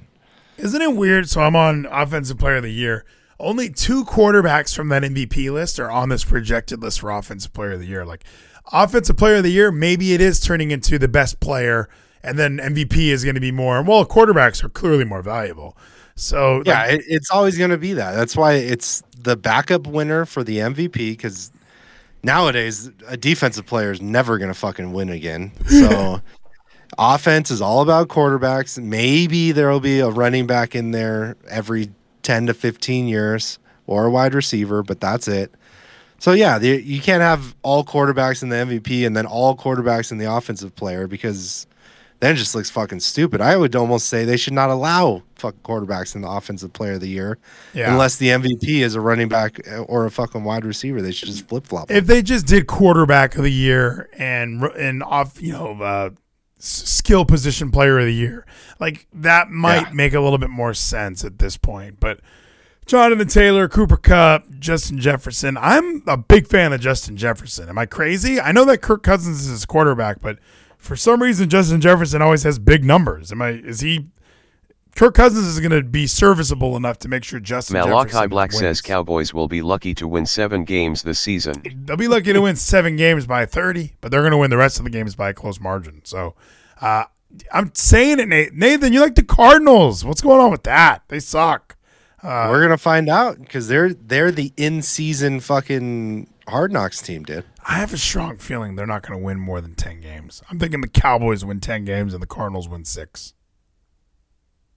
Isn't 0.56 0.80
it 0.80 0.96
weird? 0.96 1.28
So 1.28 1.42
I'm 1.42 1.54
on 1.54 1.86
Offensive 1.90 2.38
Player 2.38 2.56
of 2.56 2.62
the 2.62 2.72
Year. 2.72 3.04
Only 3.38 3.68
two 3.68 4.02
quarterbacks 4.06 4.74
from 4.74 4.88
that 4.88 5.02
MVP 5.02 5.52
list 5.52 5.78
are 5.78 5.90
on 5.90 6.08
this 6.08 6.24
projected 6.24 6.80
list 6.80 7.00
for 7.00 7.10
Offensive 7.10 7.52
Player 7.52 7.72
of 7.72 7.80
the 7.80 7.86
Year. 7.86 8.06
Like 8.06 8.24
Offensive 8.72 9.18
Player 9.18 9.36
of 9.36 9.42
the 9.42 9.50
Year, 9.52 9.70
maybe 9.70 10.14
it 10.14 10.22
is 10.22 10.40
turning 10.40 10.70
into 10.70 10.98
the 10.98 11.06
best 11.06 11.38
player, 11.38 11.90
and 12.26 12.38
then 12.38 12.58
MVP 12.58 12.96
is 13.08 13.24
going 13.24 13.36
to 13.36 13.40
be 13.40 13.52
more. 13.52 13.82
Well, 13.82 14.04
quarterbacks 14.04 14.62
are 14.64 14.68
clearly 14.68 15.04
more 15.04 15.22
valuable. 15.22 15.76
So 16.16 16.62
Yeah, 16.66 16.82
like, 16.82 17.00
it, 17.00 17.04
it's 17.06 17.30
always 17.30 17.56
going 17.56 17.70
to 17.70 17.78
be 17.78 17.92
that. 17.92 18.12
That's 18.12 18.36
why 18.36 18.54
it's 18.54 19.02
the 19.18 19.36
backup 19.36 19.86
winner 19.86 20.26
for 20.26 20.42
the 20.42 20.58
MVP 20.58 20.92
because 20.92 21.52
nowadays 22.22 22.90
a 23.06 23.16
defensive 23.16 23.66
player 23.66 23.92
is 23.92 24.00
never 24.02 24.38
going 24.38 24.48
to 24.48 24.54
fucking 24.54 24.92
win 24.92 25.08
again. 25.08 25.52
So 25.68 26.20
offense 26.98 27.50
is 27.50 27.62
all 27.62 27.80
about 27.80 28.08
quarterbacks. 28.08 28.82
Maybe 28.82 29.52
there 29.52 29.70
will 29.70 29.80
be 29.80 30.00
a 30.00 30.08
running 30.08 30.46
back 30.46 30.74
in 30.74 30.90
there 30.90 31.36
every 31.48 31.90
10 32.22 32.46
to 32.46 32.54
15 32.54 33.06
years 33.06 33.58
or 33.86 34.06
a 34.06 34.10
wide 34.10 34.34
receiver, 34.34 34.82
but 34.82 35.00
that's 35.00 35.28
it. 35.28 35.54
So 36.18 36.32
yeah, 36.32 36.58
the, 36.58 36.82
you 36.82 37.00
can't 37.00 37.22
have 37.22 37.54
all 37.62 37.84
quarterbacks 37.84 38.42
in 38.42 38.48
the 38.48 38.56
MVP 38.56 39.06
and 39.06 39.16
then 39.16 39.26
all 39.26 39.56
quarterbacks 39.56 40.10
in 40.10 40.18
the 40.18 40.32
offensive 40.32 40.74
player 40.74 41.06
because 41.06 41.66
then 42.20 42.32
it 42.32 42.36
just 42.36 42.54
looks 42.54 42.70
fucking 42.70 43.00
stupid. 43.00 43.40
I 43.40 43.56
would 43.56 43.76
almost 43.76 44.08
say 44.08 44.24
they 44.24 44.36
should 44.36 44.52
not 44.54 44.70
allow 44.70 45.22
fucking 45.34 45.60
quarterbacks 45.60 46.14
in 46.14 46.22
the 46.22 46.28
offensive 46.30 46.72
player 46.72 46.92
of 46.92 47.00
the 47.00 47.08
year 47.08 47.38
yeah. 47.74 47.92
unless 47.92 48.16
the 48.16 48.28
MVP 48.28 48.80
is 48.80 48.94
a 48.94 49.00
running 49.00 49.28
back 49.28 49.60
or 49.86 50.06
a 50.06 50.10
fucking 50.10 50.42
wide 50.44 50.64
receiver. 50.64 51.02
They 51.02 51.12
should 51.12 51.28
just 51.28 51.46
flip 51.48 51.66
flop. 51.66 51.90
if 51.90 52.06
they 52.06 52.22
just 52.22 52.46
did 52.46 52.66
quarterback 52.66 53.36
of 53.36 53.42
the 53.42 53.52
year 53.52 54.08
and 54.18 54.62
and 54.62 55.02
off, 55.02 55.40
you 55.42 55.52
know, 55.52 55.80
uh, 55.82 56.10
skill 56.58 57.24
position 57.24 57.70
player 57.70 57.98
of 57.98 58.06
the 58.06 58.14
year, 58.14 58.46
like 58.80 59.06
that 59.12 59.50
might 59.50 59.88
Yeah. 59.88 59.92
make 59.92 60.14
a 60.14 60.20
little 60.20 60.38
bit 60.38 60.50
more 60.50 60.72
sense 60.74 61.24
at 61.24 61.38
this 61.38 61.56
point. 61.58 62.00
But 62.00 62.20
Jonathan 62.86 63.28
Taylor, 63.28 63.68
Cooper 63.68 63.96
Kupp, 63.96 64.44
Justin 64.58 64.98
Jefferson. 64.98 65.58
I'm 65.60 66.02
a 66.06 66.16
big 66.16 66.46
fan 66.46 66.72
of 66.72 66.80
Justin 66.80 67.16
Jefferson. 67.16 67.68
Am 67.68 67.76
I 67.78 67.84
crazy? 67.84 68.40
I 68.40 68.52
know 68.52 68.64
that 68.64 68.78
Kirk 68.78 69.02
Cousins 69.02 69.40
is 69.42 69.48
his 69.48 69.66
quarterback, 69.66 70.20
but 70.20 70.38
for 70.86 70.96
some 70.96 71.22
reason 71.22 71.48
Justin 71.48 71.80
Jefferson 71.80 72.22
always 72.22 72.42
has 72.44 72.58
big 72.58 72.84
numbers. 72.84 73.32
Am 73.32 73.42
I? 73.42 73.50
Is 73.50 73.80
he? 73.80 74.06
Kirk 74.94 75.14
Cousins 75.14 75.46
is 75.46 75.60
going 75.60 75.72
to 75.72 75.82
be 75.82 76.06
serviceable 76.06 76.74
enough 76.74 76.98
to 77.00 77.08
make 77.08 77.22
sure 77.22 77.38
Justin 77.38 77.74
Malachi 77.74 78.08
Jefferson 78.12 78.30
Black 78.30 78.50
wins. 78.52 78.60
says 78.60 78.80
Cowboys 78.80 79.34
will 79.34 79.46
be 79.46 79.60
lucky 79.60 79.94
to 79.94 80.08
win 80.08 80.24
seven 80.24 80.64
games 80.64 81.02
this 81.02 81.20
season. 81.20 81.62
They'll 81.84 81.98
be 81.98 82.08
lucky 82.08 82.32
to 82.32 82.40
win 82.40 82.56
seven 82.56 82.96
games 82.96 83.26
by 83.26 83.44
30, 83.44 83.92
but 84.00 84.10
they're 84.10 84.22
going 84.22 84.30
to 84.30 84.38
win 84.38 84.48
the 84.48 84.56
rest 84.56 84.78
of 84.78 84.84
the 84.84 84.90
games 84.90 85.14
by 85.14 85.28
a 85.28 85.34
close 85.34 85.60
margin. 85.60 86.00
So 86.04 86.34
uh, 86.80 87.04
I'm 87.52 87.72
saying 87.74 88.20
it, 88.20 88.28
Nate. 88.28 88.54
Nathan, 88.54 88.94
you 88.94 89.00
like 89.00 89.16
the 89.16 89.22
Cardinals. 89.22 90.02
What's 90.02 90.22
going 90.22 90.40
on 90.40 90.50
with 90.50 90.62
that? 90.62 91.02
They 91.08 91.20
suck. 91.20 91.76
Uh, 92.22 92.48
We're 92.50 92.62
gonna 92.62 92.78
find 92.78 93.08
out 93.10 93.38
because 93.38 93.68
they're 93.68 93.92
they're 93.92 94.32
the 94.32 94.52
in 94.56 94.80
season 94.80 95.40
fucking 95.40 96.28
hard 96.48 96.72
knocks 96.72 97.02
team, 97.02 97.24
did. 97.24 97.44
I 97.68 97.74
have 97.74 97.92
a 97.92 97.98
strong 97.98 98.36
feeling 98.36 98.76
they're 98.76 98.86
not 98.86 99.06
going 99.06 99.18
to 99.18 99.24
win 99.24 99.38
more 99.38 99.60
than 99.60 99.74
10 99.74 100.00
games. 100.00 100.42
I'm 100.50 100.58
thinking 100.58 100.80
the 100.80 100.88
Cowboys 100.88 101.44
win 101.44 101.60
10 101.60 101.84
games 101.84 102.14
and 102.14 102.22
the 102.22 102.26
Cardinals 102.26 102.68
win 102.68 102.84
six. 102.84 103.34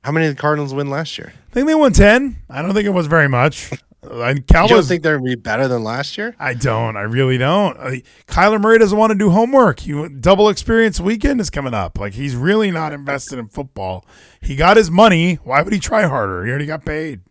How 0.03 0.11
many 0.11 0.28
did 0.28 0.38
the 0.38 0.41
Cardinals 0.41 0.74
win 0.74 0.89
last 0.89 1.17
year? 1.17 1.34
I 1.49 1.53
think 1.53 1.67
they 1.67 1.76
won 1.76 1.91
ten. 1.91 2.38
I 2.49 2.61
don't 2.61 2.74
think 2.74 2.86
it 2.86 2.91
was 2.91 3.07
very 3.07 3.28
much. 3.28 3.72
I 4.09 4.30
You 4.30 4.41
don't 4.45 4.86
think 4.86 5.03
they're 5.03 5.17
gonna 5.17 5.30
be 5.30 5.36
better 5.36 5.67
than 5.67 5.84
last 5.84 6.17
year? 6.17 6.34
I 6.39 6.53
don't. 6.53 6.95
I 6.95 7.01
really 7.01 7.38
don't. 7.38 7.78
Uh, 7.78 7.91
Kyler 8.28 8.61
Murray 8.61 8.80
doesn't 8.80 8.97
want 8.97 9.11
to 9.11 9.17
do 9.17 9.30
homework. 9.30 9.82
He 9.82 10.07
double 10.07 10.47
experience 10.47 11.01
weekend 11.01 11.41
is 11.41 11.49
coming 11.49 11.74
up. 11.74 11.99
Like 11.99 12.13
he's 12.13 12.34
really 12.36 12.72
not 12.72 12.93
invested 12.93 13.39
in 13.39 13.49
football. 13.49 14.05
He 14.39 14.55
got 14.55 14.78
his 14.78 14.89
money. 14.89 15.36
Why 15.43 15.61
would 15.61 15.74
he 15.74 15.80
try 15.80 16.07
harder? 16.07 16.45
He 16.45 16.49
already 16.49 16.65
got 16.65 16.86
paid. 16.86 17.22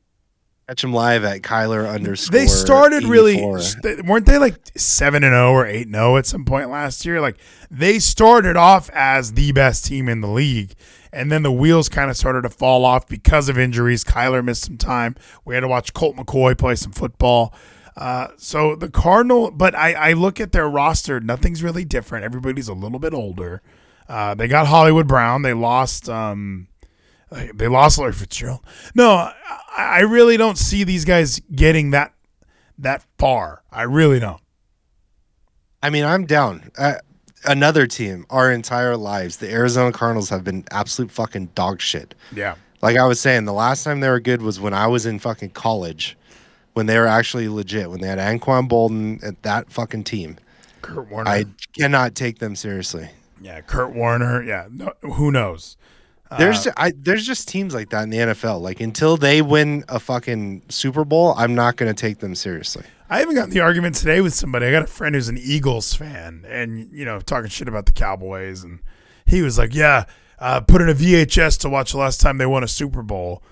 Catch 0.69 0.83
them 0.83 0.93
live 0.93 1.25
at 1.25 1.41
Kyler 1.41 1.91
underscore. 1.91 2.39
They 2.39 2.47
started 2.47 3.05
really, 3.05 3.39
84. 3.39 3.61
they- 3.83 4.03
weren't 4.03 4.27
they 4.27 4.37
like 4.37 4.57
seven 4.77 5.25
and 5.25 5.33
zero 5.33 5.51
or 5.53 5.65
eight 5.67 5.87
and 5.87 5.95
zero 5.95 6.19
at 6.19 6.27
some 6.27 6.45
point 6.45 6.69
last 6.69 7.07
year? 7.07 7.23
Like 7.23 7.39
they 7.71 7.99
started 7.99 8.55
off 8.55 8.91
as 8.93 9.33
the 9.33 9.51
best 9.53 9.87
team 9.87 10.11
in 10.11 10.21
the 10.21 10.29
league, 10.29 10.75
and 11.11 11.33
then 11.33 11.43
the 11.43 11.51
wheels 11.51 11.89
kind 11.89 12.11
of 12.11 12.19
started 12.19 12.43
to 12.43 12.51
fall 12.51 12.85
off 12.85 13.09
because 13.09 13.49
of 13.49 13.59
injuries. 13.59 14.05
Kyler 14.05 14.45
missed 14.45 14.65
some 14.65 14.77
time. 14.77 15.17
We 15.47 15.55
had 15.55 15.61
to 15.61 15.69
watch 15.69 15.95
Colt 15.95 16.17
McCoy 16.17 16.59
play 16.59 16.75
some 16.75 16.93
football. 16.93 17.55
Uh, 17.97 18.29
so 18.37 18.77
the 18.77 18.91
Cardinal, 18.91 19.51
but 19.51 19.75
I, 19.75 19.95
I 19.95 20.13
look 20.13 20.39
at 20.39 20.53
their 20.53 20.69
roster. 20.69 21.19
Nothing's 21.19 21.63
really 21.63 21.87
different. 21.87 22.27
Everybody's 22.27 22.69
a 22.69 22.75
little 22.75 22.99
bit 22.99 23.15
older. 23.15 23.63
Uh, 24.07 24.35
they 24.35 24.47
got 24.47 24.67
Hollywood 24.67 25.09
Brown. 25.09 25.41
They 25.41 25.55
lost. 25.55 26.11
Um, 26.11 26.69
they 27.31 27.69
lost 27.69 27.99
Larry 27.99 28.13
Fitzgerald. 28.13 28.61
No, 28.95 29.11
I, 29.11 29.33
I 29.77 30.01
really 30.01 30.37
don't 30.37 30.59
see 30.59 30.85
these 30.85 31.05
guys 31.05 31.41
getting 31.55 31.91
that 31.91 32.15
that 32.79 33.05
far. 33.19 33.63
I 33.73 33.83
really 33.83 34.21
don't. 34.21 34.41
I 35.83 35.91
mean, 35.91 36.05
I'm 36.05 36.27
down. 36.27 36.71
Uh, 36.77 36.95
another 37.45 37.87
team, 37.87 38.27
our 38.31 38.51
entire 38.51 38.97
lives, 38.97 39.37
the 39.37 39.51
Arizona 39.51 39.93
Cardinals 39.93 40.29
have 40.31 40.45
been 40.45 40.65
absolute 40.71 41.11
fucking 41.11 41.47
dog 41.55 41.81
shit. 41.81 42.15
Yeah. 42.33 42.57
Like 42.83 42.97
I 42.97 43.05
was 43.07 43.21
saying, 43.21 43.45
the 43.45 43.53
last 43.53 43.85
time 43.85 44.01
they 44.01 44.09
were 44.09 44.21
good 44.21 44.43
was 44.43 44.61
when 44.61 44.75
I 44.75 44.87
was 44.87 45.07
in 45.07 45.19
fucking 45.19 45.51
college, 45.51 46.17
when 46.75 46.87
they 46.87 46.99
were 46.99 47.07
actually 47.07 47.49
legit, 47.49 47.91
when 47.91 48.01
they 48.01 48.07
had 48.09 48.19
Anquan 48.19 48.69
Boldin 48.69 49.23
at 49.25 49.43
that 49.43 49.71
fucking 49.71 50.05
team. 50.05 50.37
Kurt 50.83 51.09
Warner. 51.11 51.29
I 51.29 51.45
cannot 51.77 52.15
take 52.15 52.39
them 52.39 52.55
seriously. 52.55 53.11
yeah, 53.41 53.61
Kurt 53.61 53.93
Warner. 53.95 54.43
Yeah. 54.43 54.69
No, 54.71 54.93
who 55.03 55.33
knows? 55.33 55.77
There's 56.37 56.67
Uh, 56.67 56.73
I, 56.77 56.93
there's 56.97 57.27
just 57.27 57.49
teams 57.49 57.73
like 57.75 57.91
that 57.91 58.03
in 58.03 58.11
the 58.11 58.19
NFL. 58.19 58.61
Like 58.61 58.81
until 58.81 59.17
they 59.17 59.41
win 59.41 59.85
a 59.89 59.99
fucking 59.99 60.63
Super 60.69 61.05
Bowl, 61.05 61.35
I'm 61.39 61.55
not 61.55 61.77
going 61.77 61.95
to 61.95 61.99
take 61.99 62.19
them 62.19 62.35
seriously. 62.35 62.85
I 63.09 63.23
even 63.23 63.35
got 63.35 63.45
in 63.45 63.51
the 63.51 63.61
argument 63.61 63.95
today 63.95 64.21
with 64.21 64.35
somebody. 64.35 64.67
I 64.67 64.71
got 64.71 64.83
a 64.83 64.87
friend 64.87 65.15
who's 65.15 65.29
an 65.29 65.39
Eagles 65.39 65.95
fan, 65.95 66.45
and 66.47 66.91
you 66.93 67.07
know, 67.07 67.21
talking 67.21 67.49
shit 67.49 67.67
about 67.69 67.87
the 67.87 67.93
Cowboys, 67.93 68.63
and 68.63 68.81
he 69.25 69.41
was 69.41 69.57
like, 69.57 69.75
"Yeah, 69.75 70.05
uh, 70.39 70.61
put 70.61 70.83
in 70.83 70.91
a 70.91 70.95
VHS 70.95 71.59
to 71.61 71.71
watch 71.71 71.93
the 71.93 71.99
last 71.99 72.21
time 72.21 72.37
they 72.37 72.45
won 72.45 72.63
a 72.63 72.69
Super 72.69 73.03
Bowl." 73.03 73.43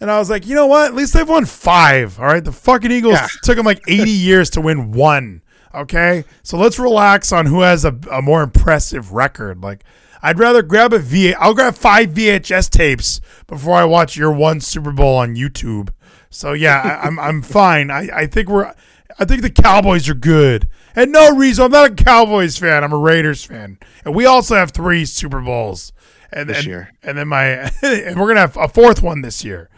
And 0.00 0.10
I 0.10 0.18
was 0.18 0.28
like, 0.30 0.46
you 0.46 0.54
know 0.54 0.66
what? 0.66 0.88
At 0.88 0.94
least 0.94 1.12
they've 1.14 1.28
won 1.28 1.44
five. 1.44 2.18
All 2.18 2.26
right, 2.26 2.42
the 2.44 2.52
fucking 2.52 2.90
Eagles 2.90 3.14
Yeah. 3.14 3.28
took 3.42 3.56
them 3.56 3.66
like 3.66 3.82
eighty 3.88 4.10
years 4.10 4.48
to 4.50 4.62
win 4.62 4.92
one. 4.92 5.42
Okay, 5.74 6.24
so 6.42 6.56
let's 6.56 6.78
relax 6.78 7.30
on 7.32 7.44
who 7.46 7.60
has 7.60 7.84
a, 7.84 7.94
a 8.10 8.22
more 8.22 8.42
impressive 8.42 9.12
record. 9.12 9.60
Like, 9.62 9.84
I'd 10.24 10.38
rather 10.38 10.62
grab 10.62 10.94
a 10.94 10.98
V. 10.98 11.34
I'll 11.34 11.52
grab 11.52 11.74
five 11.74 12.08
VHS 12.08 12.70
tapes 12.70 13.20
before 13.46 13.74
I 13.74 13.84
watch 13.84 14.16
your 14.16 14.32
one 14.32 14.58
Super 14.58 14.90
Bowl 14.90 15.18
on 15.18 15.36
YouTube. 15.36 15.90
So 16.30 16.54
yeah, 16.54 16.80
I, 16.80 17.06
I'm 17.06 17.18
I'm 17.20 17.42
fine. 17.60 17.90
I, 17.90 18.08
I 18.10 18.26
think 18.26 18.48
we're 18.48 18.72
I 19.18 19.26
think 19.26 19.42
the 19.42 19.50
Cowboys 19.50 20.08
are 20.08 20.14
good. 20.14 20.66
And 20.96 21.12
no 21.12 21.36
reason 21.36 21.66
I'm 21.66 21.70
not 21.70 21.90
a 21.90 21.94
Cowboys 21.94 22.56
fan. 22.56 22.82
I'm 22.82 22.92
a 22.94 22.96
Raiders 22.96 23.44
fan. 23.44 23.78
And 24.02 24.14
we 24.14 24.24
also 24.24 24.54
have 24.54 24.70
three 24.70 25.04
Super 25.04 25.42
Bowls. 25.42 25.92
And 26.32 26.48
This 26.48 26.58
and, 26.58 26.66
year. 26.66 26.92
And 27.02 27.18
then 27.18 27.28
my 27.28 27.44
and 27.82 28.18
we're 28.18 28.28
gonna 28.28 28.40
have 28.40 28.56
a 28.56 28.68
fourth 28.68 29.02
one 29.02 29.20
this 29.20 29.44
year. 29.44 29.68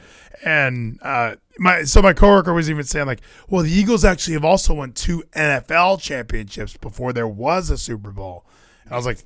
And 0.44 1.00
uh 1.02 1.34
my 1.58 1.82
so 1.82 2.00
my 2.00 2.12
coworker 2.12 2.54
was 2.54 2.70
even 2.70 2.84
saying 2.84 3.06
like, 3.06 3.20
well, 3.48 3.64
the 3.64 3.72
Eagles 3.72 4.04
actually 4.04 4.34
have 4.34 4.44
also 4.44 4.74
won 4.74 4.92
two 4.92 5.24
NFL 5.32 6.00
championships 6.00 6.76
before 6.76 7.12
there 7.12 7.26
was 7.26 7.68
a 7.68 7.76
Super 7.76 8.12
Bowl. 8.12 8.46
And 8.84 8.92
I 8.92 8.96
was 8.96 9.06
like 9.06 9.24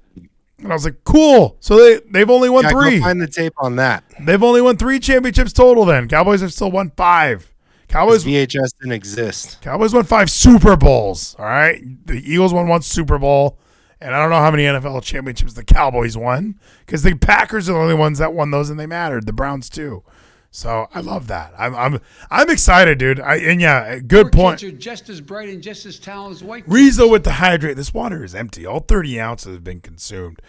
and 0.63 0.71
I 0.71 0.75
was 0.75 0.85
like, 0.85 1.03
cool. 1.05 1.57
So 1.61 1.77
they 1.77 2.01
they've 2.11 2.31
only 2.31 2.49
won 2.51 2.65
Yeah, 2.65 2.71
three. 2.71 3.01
find 3.01 3.21
the 3.21 3.27
tape 3.27 3.55
on 3.59 3.77
that. 3.77 4.05
They've 4.21 4.43
only 4.43 4.61
won 4.63 4.77
three 4.77 4.99
championships 5.01 5.53
total. 5.53 5.85
Then 5.85 6.09
Cowboys 6.09 6.41
have 6.43 6.53
still 6.53 6.71
won 6.71 6.93
five. 6.97 7.53
Cowboys 7.89 8.25
VHS 8.25 8.71
didn't 8.81 8.93
exist. 8.93 9.61
Cowboys 9.63 9.93
won 9.93 10.05
five 10.05 10.31
Super 10.31 10.77
Bowls. 10.77 11.35
All 11.39 11.45
right, 11.45 11.83
the 12.07 12.15
Eagles 12.15 12.55
won 12.55 12.69
one 12.69 12.83
Super 12.83 13.19
Bowl, 13.19 13.59
and 14.01 14.15
I 14.15 14.21
don't 14.21 14.31
know 14.31 14.39
how 14.39 14.51
many 14.53 14.63
NFL 14.63 15.03
championships 15.03 15.55
the 15.55 15.65
Cowboys 15.65 16.17
won 16.17 16.61
because 16.87 17.03
the 17.03 17.15
Packers 17.15 17.69
are 17.69 17.73
the 17.73 17.79
only 17.81 17.95
ones 17.95 18.19
that 18.19 18.33
won 18.33 18.53
those, 18.53 18.71
and 18.71 18.79
they 18.79 18.87
mattered. 18.87 19.27
The 19.27 19.33
Browns 19.33 19.69
too. 19.69 20.05
So 20.51 20.89
I 20.93 21.01
love 21.01 21.29
that. 21.29 21.55
I'm 21.57 21.75
I'm 21.77 22.01
I'm 22.31 22.51
excited, 22.51 22.99
dude. 22.99 23.21
I 23.21 23.37
and 23.37 23.61
yeah, 23.61 23.99
good 24.01 24.33
point. 24.33 24.61
Kids 24.61 24.75
are 24.75 24.77
just 24.77 25.09
as 25.09 25.21
bright 25.21 25.49
and 25.49 25.63
just 25.63 25.87
as 25.87 25.99
talented 25.99 26.39
as 26.39 26.45
white. 26.45 26.65
Rizzo 26.67 27.09
with 27.09 27.23
the 27.23 27.33
hydrate. 27.33 27.77
This 27.77 27.95
water 27.95 28.25
is 28.25 28.35
empty. 28.35 28.67
All 28.67 28.81
30 28.81 29.21
ounces 29.21 29.55
have 29.55 29.65
been 29.65 29.81
consumed. 29.81 30.41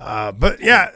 Uh, 0.00 0.32
but 0.32 0.60
yeah, 0.60 0.90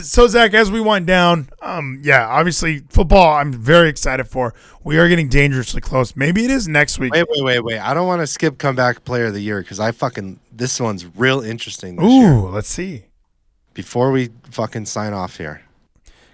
so 0.00 0.26
Zach, 0.28 0.54
as 0.54 0.70
we 0.70 0.80
wind 0.80 1.06
down, 1.06 1.48
um, 1.60 2.00
yeah, 2.04 2.26
obviously 2.28 2.80
football. 2.88 3.34
I'm 3.34 3.52
very 3.52 3.88
excited 3.88 4.24
for. 4.24 4.54
We 4.84 4.98
are 4.98 5.08
getting 5.08 5.28
dangerously 5.28 5.80
close. 5.80 6.14
Maybe 6.14 6.44
it 6.44 6.50
is 6.50 6.68
next 6.68 6.98
week. 6.98 7.12
Wait, 7.12 7.26
wait, 7.28 7.44
wait, 7.44 7.64
wait. 7.64 7.78
I 7.78 7.94
don't 7.94 8.06
want 8.06 8.20
to 8.20 8.26
skip 8.26 8.58
comeback 8.58 9.04
player 9.04 9.26
of 9.26 9.34
the 9.34 9.40
year 9.40 9.60
because 9.60 9.80
I 9.80 9.90
fucking 9.90 10.38
this 10.52 10.78
one's 10.78 11.04
real 11.16 11.40
interesting 11.40 11.96
this 11.96 12.04
year. 12.04 12.32
Ooh, 12.32 12.48
let's 12.48 12.68
see. 12.68 13.06
Before 13.72 14.12
we 14.12 14.30
fucking 14.50 14.86
sign 14.86 15.12
off 15.12 15.36
here. 15.38 15.63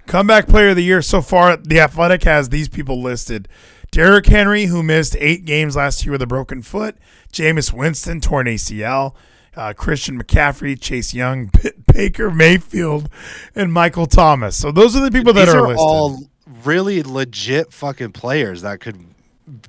Comeback 0.07 0.48
player 0.48 0.70
of 0.70 0.76
the 0.76 0.84
year 0.84 1.03
so 1.03 1.22
far. 1.22 1.57
The 1.57 1.80
Athletic 1.80 2.24
has 2.24 2.48
these 2.48 2.68
people 2.68 3.01
listed: 3.03 3.48
Derrick 3.90 4.26
Henry, 4.26 4.66
who 4.66 4.82
missed 4.82 5.16
eight 5.18 5.44
games 5.44 5.76
last 5.76 6.05
year 6.05 6.12
with 6.12 6.22
a 6.22 6.26
broken 6.26 6.62
foot; 6.62 6.96
Jameis 7.32 7.72
Winston, 7.72 8.20
torn 8.20 8.46
ACL; 8.46 9.14
uh, 9.57 9.72
Christian 9.72 10.22
McCaffrey, 10.22 10.80
Chase 10.80 11.14
Young, 11.14 11.51
Baker 11.92 12.30
Mayfield, 12.30 13.09
and 13.55 13.72
Michael 13.72 14.07
Thomas. 14.07 14.57
So 14.57 14.72
those 14.72 14.96
are 14.96 15.01
the 15.01 15.11
people 15.11 15.32
that 15.34 15.48
are, 15.48 15.59
are 15.59 15.68
listed. 15.68 15.78
all 15.78 16.30
really 16.64 17.03
legit 17.03 17.72
fucking 17.72 18.12
players 18.12 18.62
that 18.62 18.80
could 18.80 19.09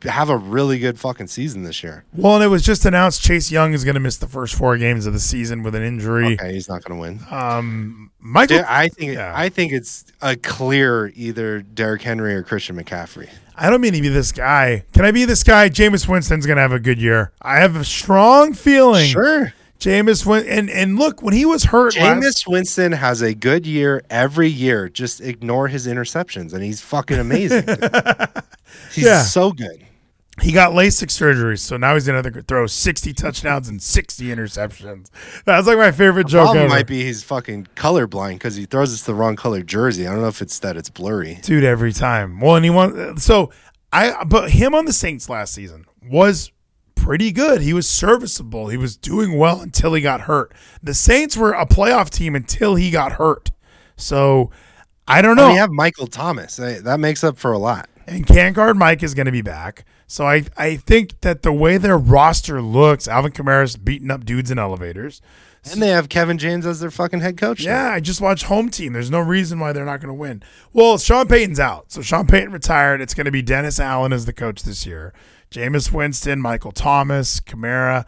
have 0.03 0.29
a 0.29 0.37
really 0.37 0.79
good 0.79 0.99
fucking 0.99 1.27
season 1.27 1.63
this 1.63 1.83
year. 1.83 2.03
well, 2.13 2.35
and 2.35 2.43
it 2.43 2.47
was 2.47 2.63
just 2.63 2.85
announced 2.85 3.21
Chase 3.21 3.51
Young 3.51 3.73
is 3.73 3.83
going 3.83 3.95
to 3.95 3.99
miss 3.99 4.17
the 4.17 4.27
first 4.27 4.55
four 4.55 4.77
games 4.77 5.05
of 5.05 5.13
the 5.13 5.19
season 5.19 5.63
with 5.63 5.75
an 5.75 5.83
injury. 5.83 6.33
Okay, 6.33 6.53
he's 6.53 6.67
not 6.69 6.83
going 6.83 6.97
to 6.97 7.01
win. 7.01 7.19
Um, 7.31 8.11
Michael, 8.19 8.61
I 8.67 8.89
think 8.89 9.13
Yeah. 9.13 9.33
I 9.35 9.49
think 9.49 9.71
it's 9.73 10.05
a 10.21 10.35
clear 10.35 11.11
either 11.15 11.61
Derrick 11.61 12.01
Henry 12.01 12.33
or 12.35 12.43
Christian 12.43 12.75
McCaffrey. 12.75 13.29
I 13.55 13.69
don't 13.69 13.81
mean 13.81 13.93
to 13.93 14.01
be 14.01 14.07
this 14.09 14.31
guy. 14.31 14.85
Can 14.93 15.05
I 15.05 15.11
be 15.11 15.25
this 15.25 15.43
guy? 15.43 15.69
Jameis 15.69 16.07
Winston's 16.07 16.45
going 16.45 16.55
to 16.55 16.61
have 16.61 16.71
a 16.71 16.79
good 16.79 16.99
year. 16.99 17.31
I 17.41 17.57
have 17.59 17.75
a 17.75 17.83
strong 17.83 18.53
feeling. 18.53 19.05
Sure. 19.07 19.53
Jameis 19.79 20.27
Win 20.27 20.45
and 20.47 20.69
and 20.69 20.99
look 20.99 21.23
when 21.23 21.33
he 21.33 21.43
was 21.43 21.63
hurt. 21.65 21.95
Jameis 21.95 22.21
last, 22.23 22.47
Winston 22.47 22.91
has 22.91 23.23
a 23.23 23.33
good 23.33 23.65
year 23.65 24.03
every 24.11 24.47
year. 24.47 24.87
Just 24.89 25.21
ignore 25.21 25.69
his 25.69 25.87
interceptions, 25.87 26.53
and 26.53 26.63
he's 26.63 26.81
fucking 26.81 27.17
amazing. 27.17 27.65
he's 28.93 29.05
Yeah. 29.05 29.23
so 29.23 29.51
good. 29.51 29.85
he 30.41 30.51
got 30.53 30.71
LASIK 30.71 31.11
surgery, 31.11 31.57
so 31.57 31.77
now 31.77 31.93
he's 31.93 32.07
gonna 32.07 32.23
throw 32.47 32.65
sixty 32.65 33.13
touchdowns 33.13 33.67
and 33.69 33.81
sixty 33.81 34.25
interceptions. 34.27 35.07
That's 35.45 35.67
like 35.67 35.77
my 35.77 35.91
favorite 35.91 36.27
joke 36.27 36.45
Problem 36.45 36.65
ever. 36.65 36.69
might 36.69 36.87
be 36.87 37.03
he's 37.03 37.21
fucking 37.23 37.67
colorblind 37.75 38.33
because 38.35 38.55
he 38.55 38.65
throws 38.65 38.93
us 38.93 39.03
the 39.03 39.13
wrong 39.13 39.35
color 39.35 39.61
jersey. 39.61 40.07
I 40.07 40.11
don't 40.11 40.21
know 40.21 40.27
if 40.29 40.41
it's 40.41 40.57
that 40.59 40.77
it's 40.77 40.89
blurry. 40.89 41.39
dude 41.43 41.63
every 41.63 41.93
time. 41.93 42.39
Well, 42.39 42.55
and 42.55 42.65
he 42.65 42.71
won. 42.71 43.17
So 43.17 43.51
I, 43.93 44.23
but 44.23 44.51
him 44.51 44.73
on 44.73 44.85
the 44.85 44.93
Saints 44.93 45.27
last 45.29 45.53
season 45.53 45.85
was 46.09 46.51
pretty 46.95 47.31
good. 47.31 47.61
He 47.61 47.73
was 47.73 47.87
serviceable. 47.87 48.69
He 48.69 48.77
was 48.77 48.95
doing 48.95 49.37
well 49.37 49.59
until 49.61 49.93
he 49.93 50.01
got 50.01 50.21
hurt. 50.21 50.53
The 50.81 50.93
Saints 50.93 51.35
were 51.35 51.51
a 51.51 51.65
playoff 51.65 52.09
team 52.09 52.35
until 52.35 52.75
he 52.75 52.89
got 52.89 53.13
hurt. 53.13 53.51
So 53.97 54.49
I 55.07 55.21
don't 55.21 55.35
know. 55.35 55.49
We 55.49 55.55
have 55.57 55.71
Michael 55.71 56.07
Thomas. 56.07 56.55
That 56.55 56.99
makes 56.99 57.23
up 57.23 57.37
for 57.37 57.51
a 57.51 57.57
lot. 57.57 57.89
And 58.07 58.25
can't 58.25 58.55
guard 58.55 58.77
Mike 58.77 59.03
is 59.03 59.13
going 59.13 59.25
to 59.25 59.31
be 59.31 59.41
back. 59.41 59.85
So 60.07 60.25
I, 60.25 60.43
I 60.57 60.75
think 60.75 61.21
that 61.21 61.41
the 61.41 61.53
way 61.53 61.77
their 61.77 61.97
roster 61.97 62.61
looks, 62.61 63.07
Alvin 63.07 63.31
Kamara's 63.31 63.77
beating 63.77 64.11
up 64.11 64.25
dudes 64.25 64.51
in 64.51 64.59
elevators. 64.59 65.21
And 65.71 65.81
they 65.81 65.89
have 65.89 66.09
Kevin 66.09 66.37
James 66.39 66.65
as 66.65 66.79
their 66.79 66.89
fucking 66.89 67.21
head 67.21 67.37
coach. 67.37 67.63
now. 67.63 67.71
Yeah, 67.71 67.93
I 67.93 67.99
just 67.99 68.19
watched 68.19 68.45
home 68.45 68.69
team. 68.69 68.93
There's 68.93 69.11
no 69.11 69.19
reason 69.19 69.59
why 69.59 69.73
they're 69.73 69.85
not 69.85 70.01
going 70.01 70.07
to 70.07 70.13
win. 70.13 70.41
Well, 70.73 70.97
Sean 70.97 71.27
Payton's 71.27 71.59
out. 71.59 71.91
So 71.91 72.01
Sean 72.01 72.25
Payton 72.25 72.51
retired. 72.51 72.99
It's 72.99 73.13
going 73.13 73.25
to 73.25 73.31
be 73.31 73.43
Dennis 73.43 73.79
Allen 73.79 74.11
as 74.11 74.25
the 74.25 74.33
coach 74.33 74.63
this 74.63 74.85
year. 74.87 75.13
Jameis 75.51 75.91
Winston, 75.91 76.41
Michael 76.41 76.71
Thomas, 76.71 77.39
Kamara. 77.39 78.05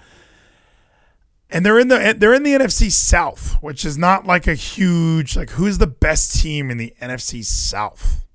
And 1.49 1.63
they're 1.63 1.77
in 1.77 1.89
the 1.89 2.15
they're 2.17 2.33
in 2.33 2.41
the 2.41 2.53
NFC 2.53 2.91
South, 2.91 3.61
which 3.61 3.85
is 3.85 3.95
not 3.95 4.25
like 4.25 4.47
a 4.47 4.55
huge 4.55 5.37
like 5.37 5.51
who's 5.51 5.77
the 5.77 5.85
best 5.85 6.41
team 6.41 6.71
in 6.71 6.77
the 6.77 6.95
NFC 6.99 7.45
South? 7.45 8.25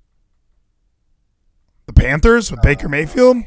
The 1.89 1.93
Panthers 1.93 2.51
with 2.51 2.61
Baker 2.61 2.85
uh. 2.85 2.89
Mayfield? 2.89 3.37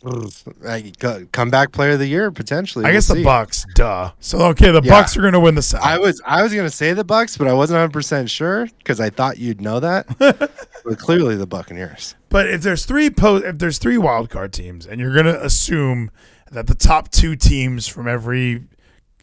Comeback 1.32 1.72
player 1.72 1.92
of 1.92 1.98
the 1.98 2.06
year 2.06 2.30
potentially. 2.30 2.84
I 2.84 2.88
We'll 2.88 2.96
guess 2.98 3.08
the. 3.08 3.24
Bucks, 3.24 3.66
duh. 3.74 4.12
So 4.20 4.38
okay, 4.50 4.70
the 4.70 4.80
Yeah. 4.80 4.92
Bucks 4.92 5.16
are 5.16 5.22
going 5.22 5.32
to 5.32 5.40
win 5.40 5.56
the 5.56 5.62
South. 5.62 5.82
I 5.82 5.98
was 5.98 6.22
I 6.24 6.44
was 6.44 6.54
gonna 6.54 6.70
say 6.70 6.92
the 6.92 7.02
Bucks, 7.02 7.36
but 7.36 7.48
I 7.48 7.52
wasn't 7.52 7.78
100 7.78 7.92
percent 7.92 8.30
sure 8.30 8.68
because 8.78 9.00
I 9.00 9.10
thought 9.10 9.38
you'd 9.38 9.60
know 9.60 9.80
that. 9.80 10.06
but 10.18 10.98
clearly 10.98 11.34
the 11.34 11.48
Buccaneers. 11.48 12.14
But 12.28 12.48
if 12.48 12.62
there's 12.62 12.86
three 12.86 13.10
po- 13.10 13.38
if 13.38 13.58
there's 13.58 13.78
three 13.78 13.98
wild 13.98 14.30
card 14.30 14.52
teams, 14.52 14.86
and 14.86 15.00
you're 15.00 15.14
gonna 15.14 15.40
assume 15.40 16.12
that 16.52 16.68
the 16.68 16.76
top 16.76 17.10
two 17.10 17.34
teams 17.34 17.88
from 17.88 18.06
every 18.06 18.62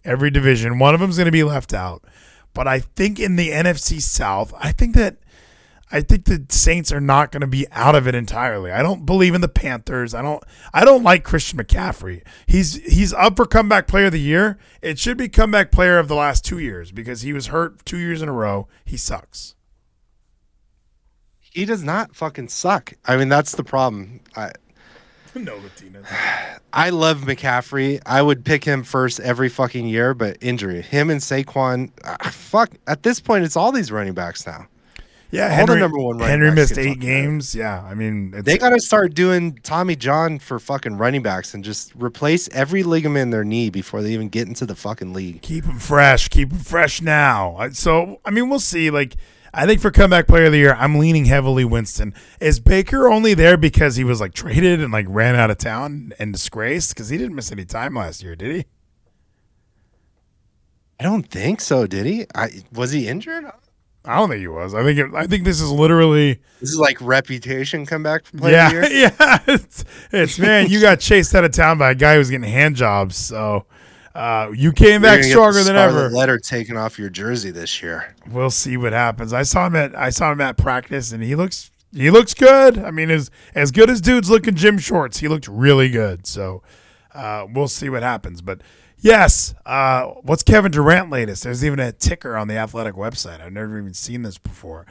every 0.04 0.30
division, 0.30 0.78
one 0.78 0.94
of 0.94 1.00
them's 1.00 1.18
gonna 1.18 1.32
be 1.32 1.46
left 1.46 1.74
out. 1.74 2.04
But 2.54 2.68
I 2.68 2.80
think 2.80 3.18
in 3.18 3.38
the 3.38 3.52
NFC 3.52 4.02
South, 4.02 4.54
I 4.60 4.74
think 4.74 4.94
that 4.96 5.20
I 5.94 6.02
think 6.02 6.26
the 6.26 6.44
Saints 6.50 6.92
are 6.92 7.00
not 7.00 7.32
going 7.32 7.42
to 7.42 7.48
be 7.48 7.68
out 7.72 7.94
of 7.94 8.08
it 8.08 8.16
entirely. 8.16 8.72
I 8.72 8.82
don't 8.82 9.06
believe 9.06 9.36
in 9.36 9.42
the 9.42 9.48
Panthers. 9.48 10.16
I 10.16 10.24
don't. 10.24 10.44
I 10.74 10.84
don't 10.84 11.04
like 11.04 11.24
Christian 11.24 11.60
McCaffrey. 11.60 12.24
He's 12.48 12.84
he's 12.92 13.14
up 13.14 13.38
for 13.38 13.46
comeback 13.46 13.86
player 13.86 14.08
of 14.08 14.12
the 14.12 14.20
year. 14.20 14.58
It 14.82 14.98
should 14.98 15.18
be 15.18 15.30
comeback 15.30 15.72
player 15.72 16.00
of 16.00 16.08
the 16.08 16.16
last 16.16 16.44
two 16.44 16.58
years 16.58 16.92
because 16.92 17.22
he 17.22 17.32
was 17.32 17.48
hurt 17.48 17.86
two 17.86 18.00
years 18.00 18.24
in 18.24 18.28
a 18.28 18.34
row. 18.34 18.68
He 18.84 18.98
sucks. 18.98 19.54
He 21.40 21.64
does 21.64 21.84
not 21.84 22.16
fucking 22.16 22.48
suck. 22.48 22.94
I 23.06 23.16
mean, 23.16 23.30
that's 23.30 23.54
the 23.54 23.64
problem. 23.64 24.22
I 24.36 24.52
no, 25.36 25.58
Latinas. 25.58 26.08
I 26.74 26.90
love 26.90 27.22
McCaffrey. 27.22 28.02
I 28.04 28.24
would 28.24 28.44
pick 28.44 28.64
him 28.64 28.84
first 28.84 29.20
every 29.20 29.50
fucking 29.50 29.88
year, 29.88 30.16
but 30.16 30.38
injury. 30.42 30.82
Him 30.82 31.12
and 31.12 31.22
Saquon. 31.22 31.92
ah, 32.04 32.30
fuck. 32.32 32.72
At 32.88 33.04
this 33.04 33.20
point, 33.20 33.44
it's 33.44 33.56
all 33.56 33.72
these 33.72 33.92
running 33.92 34.14
backs 34.14 34.48
now. 34.48 34.68
Yeah, 35.34 35.46
All 35.46 35.50
the 35.50 35.56
Henry, 35.74 35.80
number 35.80 35.98
one 35.98 36.20
Henry 36.20 36.52
missed 36.52 36.78
eight 36.78 36.92
about. 36.92 37.00
games. 37.00 37.56
Yeah, 37.56 37.82
I 37.84 37.96
mean, 37.96 38.34
it's, 38.36 38.46
They 38.46 38.60
got 38.60 38.70
to 38.70 38.80
start 38.80 39.16
doing 39.16 39.58
Tommy 39.64 39.96
John 39.96 40.38
for 40.38 40.60
fucking 40.60 40.98
running 40.98 41.24
backs 41.24 41.56
and 41.56 41.64
just 41.64 41.92
replace 41.96 42.48
every 42.50 42.84
ligament 42.84 43.24
in 43.24 43.30
their 43.32 43.44
knee 43.44 43.72
before 43.72 44.04
they 44.04 44.14
even 44.14 44.30
get 44.30 44.48
into 44.48 44.68
the 44.68 44.76
fucking 44.76 45.12
league. 45.12 45.42
keep 45.42 45.66
them 45.66 45.80
fresh. 45.80 46.28
Keep 46.30 46.50
them 46.50 46.60
fresh 46.60 47.02
now. 47.02 47.68
So, 47.72 48.20
I 48.24 48.30
mean, 48.30 48.48
we'll 48.48 48.60
see. 48.60 48.92
Like, 48.92 49.16
I 49.56 49.66
think 49.66 49.82
for 49.82 49.90
comeback 49.90 50.28
player 50.28 50.46
of 50.46 50.52
the 50.52 50.60
year, 50.60 50.76
I'm 50.76 51.00
leaning 51.00 51.26
heavily 51.26 51.66
Winston. 51.66 52.14
Is 52.40 52.60
Baker 52.60 53.08
only 53.08 53.34
there 53.34 53.58
because 53.58 53.96
he 53.96 54.04
was 54.04 54.22
like 54.22 54.34
traded 54.36 54.82
and 54.84 54.94
like 54.94 55.08
ran 55.10 55.36
out 55.36 55.50
of 55.50 55.58
town 55.58 56.14
and 56.20 56.32
disgraced? 56.34 56.94
Because 56.94 57.10
he 57.10 57.18
didn't 57.18 57.34
miss 57.34 57.52
any 57.52 57.66
time 57.66 57.96
last 57.96 58.22
year, 58.22 58.36
did 58.36 58.56
he? 58.56 58.66
I 61.00 61.04
don't 61.06 61.28
think 61.28 61.60
so, 61.60 61.88
did 61.88 62.06
he? 62.06 62.28
I, 62.36 62.50
was 62.72 62.92
he 62.92 63.08
injured? 63.08 63.46
I 64.06 64.18
don't 64.18 64.30
think 64.30 64.42
he 64.42 64.48
was. 64.48 64.74
I 64.74 64.84
think 64.84 65.00
it, 65.00 65.14
I 65.16 65.28
think 65.28 65.46
this 65.46 65.62
is 65.62 65.72
literally 65.72 66.40
This 66.60 66.72
is 66.72 66.78
like 66.78 67.00
reputation 67.00 67.86
comeback 67.86 68.26
player 68.26 68.54
yeah 68.54 69.12
yeah. 69.20 69.40
It's, 69.48 69.86
it's 70.12 70.38
man, 70.40 70.70
you 70.70 70.82
got 70.82 71.00
chased 71.00 71.34
out 71.36 71.46
of 71.46 71.52
town 71.52 71.78
by 71.78 71.92
a 71.92 71.96
guy 71.96 72.14
who 72.14 72.20
was 72.20 72.30
getting 72.30 72.50
hand 72.50 72.76
jobs. 72.76 73.16
So 73.16 73.66
uh, 74.14 74.52
you 74.54 74.72
came 74.72 75.02
back 75.02 75.24
stronger 75.24 75.64
than 75.64 75.76
ever. 75.76 76.10
Letter 76.10 76.38
taken 76.38 76.78
off 76.78 77.00
your 77.00 77.10
jersey 77.10 77.50
this 77.50 77.82
year. 77.82 78.16
we'll 78.30 78.52
see 78.52 78.78
what 78.78 78.94
happens. 78.94 79.34
I 79.34 79.44
saw 79.44 79.68
him 79.68 79.76
at 79.76 79.98
I 79.98 80.10
saw 80.10 80.32
him 80.32 80.42
at 80.42 80.58
practice, 80.58 81.12
and 81.12 81.24
he 81.24 81.36
looks 81.36 81.72
he 81.96 82.12
looks 82.12 82.34
good. 82.34 82.78
I 82.78 82.92
mean, 82.92 83.10
as 83.10 83.32
as 83.56 83.72
good 83.72 83.90
as 83.90 84.02
dudes 84.02 84.30
look 84.30 84.48
in 84.48 84.56
gym 84.56 84.78
shorts, 84.78 85.20
he 85.20 85.28
looked 85.28 85.48
really 85.48 85.90
good. 85.90 86.28
So 86.28 86.62
uh, 87.14 87.48
we'll 87.52 87.68
see 87.68 87.90
what 87.90 88.04
happens. 88.04 88.42
But 88.42 88.62
yes, 89.04 89.54
uh, 89.66 90.06
what's 90.24 90.42
Kevin 90.42 90.72
Durant 90.72 91.12
latest? 91.12 91.44
There's 91.44 91.64
even 91.64 91.80
a 91.80 91.92
ticker 91.92 92.36
on 92.36 92.48
the 92.48 92.58
Athletic 92.58 92.96
website. 92.96 93.42
I've 93.42 93.54
never 93.54 93.78
even 93.78 93.94
seen 93.94 94.24
this 94.24 94.40
before. 94.40 94.88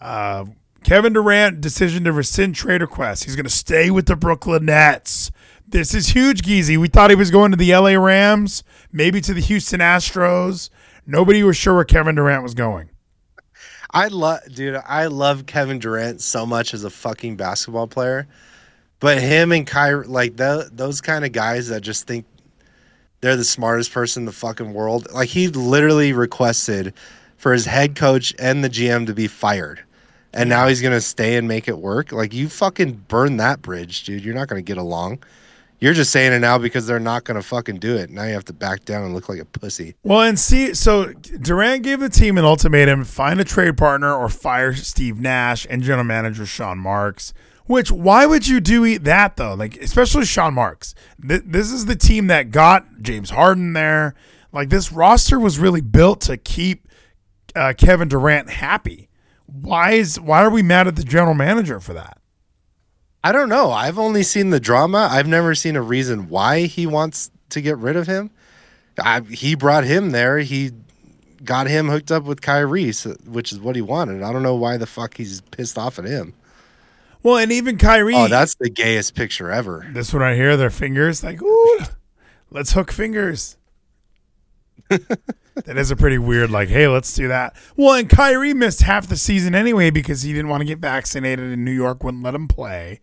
Uh, 0.00 0.44
Kevin 0.84 1.14
Durant 1.14 1.60
decision 1.60 2.04
to 2.04 2.12
rescind 2.12 2.54
trade 2.54 2.82
request. 2.82 3.24
He's 3.24 3.34
going 3.34 3.44
to 3.44 3.50
stay 3.50 3.90
with 3.90 4.06
the 4.06 4.16
Brooklyn 4.16 4.66
Nets. 4.66 5.32
This 5.66 5.94
is 5.94 6.08
huge, 6.08 6.42
Geezy. 6.42 6.76
We 6.76 6.88
thought 6.88 7.10
he 7.10 7.16
was 7.16 7.30
going 7.30 7.50
to 7.50 7.56
the 7.56 7.74
LA 7.74 7.94
Rams, 7.94 8.62
maybe 8.92 9.20
to 9.22 9.32
the 9.32 9.40
Houston 9.40 9.80
Astros. 9.80 10.68
Nobody 11.06 11.42
was 11.42 11.56
sure 11.56 11.74
where 11.74 11.84
Kevin 11.84 12.14
Durant 12.14 12.42
was 12.42 12.54
going. 12.54 12.90
I 13.90 14.08
love, 14.08 14.40
dude. 14.52 14.80
I 14.86 15.06
love 15.06 15.46
Kevin 15.46 15.78
Durant 15.78 16.20
so 16.20 16.44
much 16.44 16.74
as 16.74 16.84
a 16.84 16.90
fucking 16.90 17.36
basketball 17.36 17.86
player, 17.86 18.26
but 19.00 19.20
him 19.20 19.52
and 19.52 19.66
Kyrie, 19.66 20.06
like 20.06 20.36
tho- 20.36 20.68
those 20.70 21.00
kind 21.00 21.24
of 21.24 21.32
guys 21.32 21.68
that 21.68 21.80
just 21.80 22.06
think 22.06 22.26
they're 23.24 23.36
the 23.36 23.44
smartest 23.44 23.90
person 23.90 24.20
in 24.20 24.26
the 24.26 24.32
fucking 24.32 24.74
world. 24.74 25.10
Like 25.10 25.30
he 25.30 25.48
literally 25.48 26.12
requested 26.12 26.92
for 27.38 27.54
his 27.54 27.64
head 27.64 27.96
coach 27.96 28.34
and 28.38 28.62
the 28.62 28.68
GM 28.68 29.06
to 29.06 29.14
be 29.14 29.28
fired, 29.28 29.82
and 30.34 30.50
now 30.50 30.68
he's 30.68 30.82
gonna 30.82 31.00
stay 31.00 31.36
and 31.36 31.48
make 31.48 31.66
it 31.66 31.78
work. 31.78 32.12
Like 32.12 32.34
you 32.34 32.50
fucking 32.50 33.06
burn 33.08 33.38
that 33.38 33.62
bridge, 33.62 34.04
dude. 34.04 34.22
You're 34.22 34.34
not 34.34 34.48
gonna 34.48 34.60
get 34.60 34.76
along. 34.76 35.20
You're 35.80 35.94
just 35.94 36.12
saying 36.12 36.34
it 36.34 36.40
now 36.40 36.58
because 36.58 36.86
they're 36.86 37.00
not 37.00 37.24
gonna 37.24 37.40
fucking 37.40 37.78
do 37.78 37.96
it. 37.96 38.10
Now 38.10 38.24
you 38.24 38.34
have 38.34 38.44
to 38.44 38.52
back 38.52 38.84
down 38.84 39.04
and 39.04 39.14
look 39.14 39.30
like 39.30 39.40
a 39.40 39.46
pussy. 39.46 39.94
Well, 40.02 40.20
and 40.20 40.38
see, 40.38 40.74
so 40.74 41.06
Durant 41.14 41.82
gave 41.82 42.00
the 42.00 42.10
team 42.10 42.36
an 42.36 42.44
ultimatum: 42.44 43.04
find 43.04 43.40
a 43.40 43.44
trade 43.44 43.78
partner 43.78 44.14
or 44.14 44.28
fire 44.28 44.74
Steve 44.74 45.18
Nash 45.18 45.66
and 45.70 45.82
general 45.82 46.04
manager 46.04 46.44
Sean 46.44 46.76
Marks. 46.76 47.32
Which, 47.66 47.90
why 47.90 48.26
would 48.26 48.46
you 48.46 48.60
do 48.60 48.84
eat 48.84 49.04
that 49.04 49.36
though? 49.36 49.54
Like, 49.54 49.76
especially 49.78 50.26
Sean 50.26 50.54
Marks. 50.54 50.94
Th- 51.26 51.42
this 51.44 51.72
is 51.72 51.86
the 51.86 51.96
team 51.96 52.26
that 52.26 52.50
got 52.50 53.00
James 53.00 53.30
Harden 53.30 53.72
there. 53.72 54.14
Like, 54.52 54.68
this 54.68 54.92
roster 54.92 55.40
was 55.40 55.58
really 55.58 55.80
built 55.80 56.20
to 56.22 56.36
keep 56.36 56.88
uh, 57.56 57.72
Kevin 57.76 58.08
Durant 58.08 58.50
happy. 58.50 59.08
Why 59.46 59.92
is 59.92 60.20
why 60.20 60.42
are 60.42 60.50
we 60.50 60.62
mad 60.62 60.86
at 60.88 60.96
the 60.96 61.04
general 61.04 61.34
manager 61.34 61.80
for 61.80 61.94
that? 61.94 62.18
I 63.22 63.32
don't 63.32 63.48
know. 63.48 63.70
I've 63.70 63.98
only 63.98 64.22
seen 64.22 64.50
the 64.50 64.60
drama. 64.60 65.08
I've 65.10 65.26
never 65.26 65.54
seen 65.54 65.76
a 65.76 65.82
reason 65.82 66.28
why 66.28 66.66
he 66.66 66.86
wants 66.86 67.30
to 67.50 67.60
get 67.62 67.78
rid 67.78 67.96
of 67.96 68.06
him. 68.06 68.30
I, 68.98 69.20
he 69.20 69.54
brought 69.54 69.84
him 69.84 70.10
there. 70.10 70.38
He 70.38 70.72
got 71.42 71.66
him 71.66 71.88
hooked 71.88 72.12
up 72.12 72.24
with 72.24 72.42
Kyrie, 72.42 72.92
which 73.26 73.52
is 73.52 73.60
what 73.60 73.76
he 73.76 73.82
wanted. 73.82 74.22
I 74.22 74.32
don't 74.32 74.42
know 74.42 74.54
why 74.54 74.76
the 74.76 74.86
fuck 74.86 75.16
he's 75.16 75.40
pissed 75.40 75.78
off 75.78 75.98
at 75.98 76.04
him. 76.04 76.34
Well, 77.24 77.38
and 77.38 77.50
even 77.50 77.78
Kyrie. 77.78 78.14
Oh, 78.14 78.28
that's 78.28 78.54
the 78.54 78.68
gayest 78.68 79.14
picture 79.14 79.50
ever. 79.50 79.86
This 79.90 80.12
one 80.12 80.20
right 80.20 80.36
here, 80.36 80.58
their 80.58 80.68
fingers, 80.68 81.24
like, 81.24 81.42
ooh, 81.42 81.80
let's 82.50 82.74
hook 82.74 82.92
fingers. 82.92 83.56
that 84.88 85.78
is 85.78 85.90
a 85.90 85.96
pretty 85.96 86.18
weird, 86.18 86.50
like, 86.50 86.68
hey, 86.68 86.86
let's 86.86 87.14
do 87.14 87.26
that. 87.28 87.56
Well, 87.76 87.94
and 87.94 88.10
Kyrie 88.10 88.52
missed 88.52 88.82
half 88.82 89.06
the 89.08 89.16
season 89.16 89.54
anyway 89.54 89.88
because 89.88 90.20
he 90.20 90.34
didn't 90.34 90.50
want 90.50 90.60
to 90.60 90.66
get 90.66 90.80
vaccinated 90.80 91.46
and 91.50 91.64
New 91.64 91.72
York 91.72 92.04
wouldn't 92.04 92.22
let 92.22 92.34
him 92.34 92.46
play. 92.46 93.00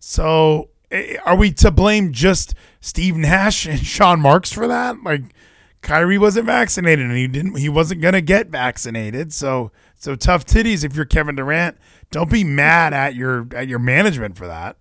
So 0.00 0.70
eh, 0.90 1.18
are 1.26 1.36
we 1.36 1.52
to 1.52 1.70
blame 1.70 2.12
just 2.12 2.54
Steve 2.80 3.16
Nash 3.16 3.66
and 3.66 3.78
Sean 3.86 4.18
Marks 4.18 4.50
for 4.50 4.66
that? 4.66 5.02
Like, 5.04 5.34
Kyrie 5.82 6.16
wasn't 6.16 6.46
vaccinated 6.46 7.04
and 7.04 7.16
he 7.16 7.28
didn't 7.28 7.56
he 7.56 7.68
wasn't 7.68 8.00
gonna 8.00 8.20
get 8.20 8.48
vaccinated. 8.48 9.32
So 9.32 9.70
so 9.98 10.14
tough 10.14 10.46
titties 10.46 10.84
if 10.84 10.94
you're 10.94 11.04
Kevin 11.04 11.34
Durant. 11.34 11.76
Don't 12.10 12.30
be 12.30 12.44
mad 12.44 12.94
at 12.94 13.14
your 13.14 13.46
at 13.54 13.68
your 13.68 13.80
management 13.80 14.36
for 14.36 14.46
that. 14.46 14.76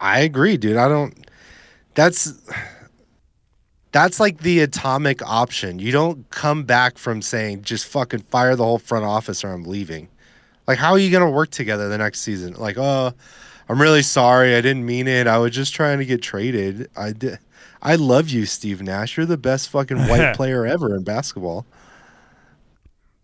I, 0.00 0.20
agree, 0.20 0.56
dude. 0.56 0.76
I 0.76 0.88
don't. 0.88 1.14
That's 1.94 2.34
that's 3.90 4.20
like 4.20 4.38
the 4.38 4.60
atomic 4.60 5.22
option. 5.22 5.78
You 5.78 5.92
don't 5.92 6.28
come 6.30 6.64
back 6.64 6.98
from 6.98 7.20
saying 7.20 7.62
just 7.62 7.86
fucking 7.86 8.20
fire 8.20 8.54
the 8.54 8.64
whole 8.64 8.78
front 8.78 9.04
office 9.04 9.44
or 9.44 9.50
I'm 9.50 9.64
leaving. 9.64 10.08
Like, 10.66 10.78
how 10.78 10.92
are 10.92 10.98
you 10.98 11.10
gonna 11.10 11.30
work 11.30 11.50
together 11.50 11.88
the 11.88 11.98
next 11.98 12.20
season? 12.20 12.54
Like, 12.54 12.78
oh, 12.78 13.12
I'm 13.68 13.80
really 13.80 14.02
sorry. 14.02 14.54
I 14.54 14.60
didn't 14.60 14.86
mean 14.86 15.08
it. 15.08 15.26
I 15.26 15.38
was 15.38 15.52
just 15.52 15.74
trying 15.74 15.98
to 15.98 16.04
get 16.04 16.22
traded. 16.22 16.88
I 16.96 17.12
did. 17.12 17.38
I 17.82 17.96
love 17.96 18.28
you, 18.28 18.46
Steve 18.46 18.80
Nash. 18.80 19.16
You're 19.16 19.26
the 19.26 19.36
best 19.36 19.68
fucking 19.70 20.06
white 20.06 20.36
player 20.36 20.64
ever 20.64 20.94
in 20.94 21.02
basketball. 21.02 21.66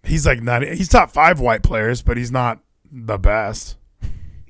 He's 0.08 0.26
like 0.26 0.42
not. 0.42 0.62
He's 0.62 0.88
top 0.88 1.10
five 1.10 1.38
white 1.40 1.62
players, 1.62 2.02
but 2.02 2.16
he's 2.16 2.32
not 2.32 2.58
the 2.90 3.18
best. 3.18 3.76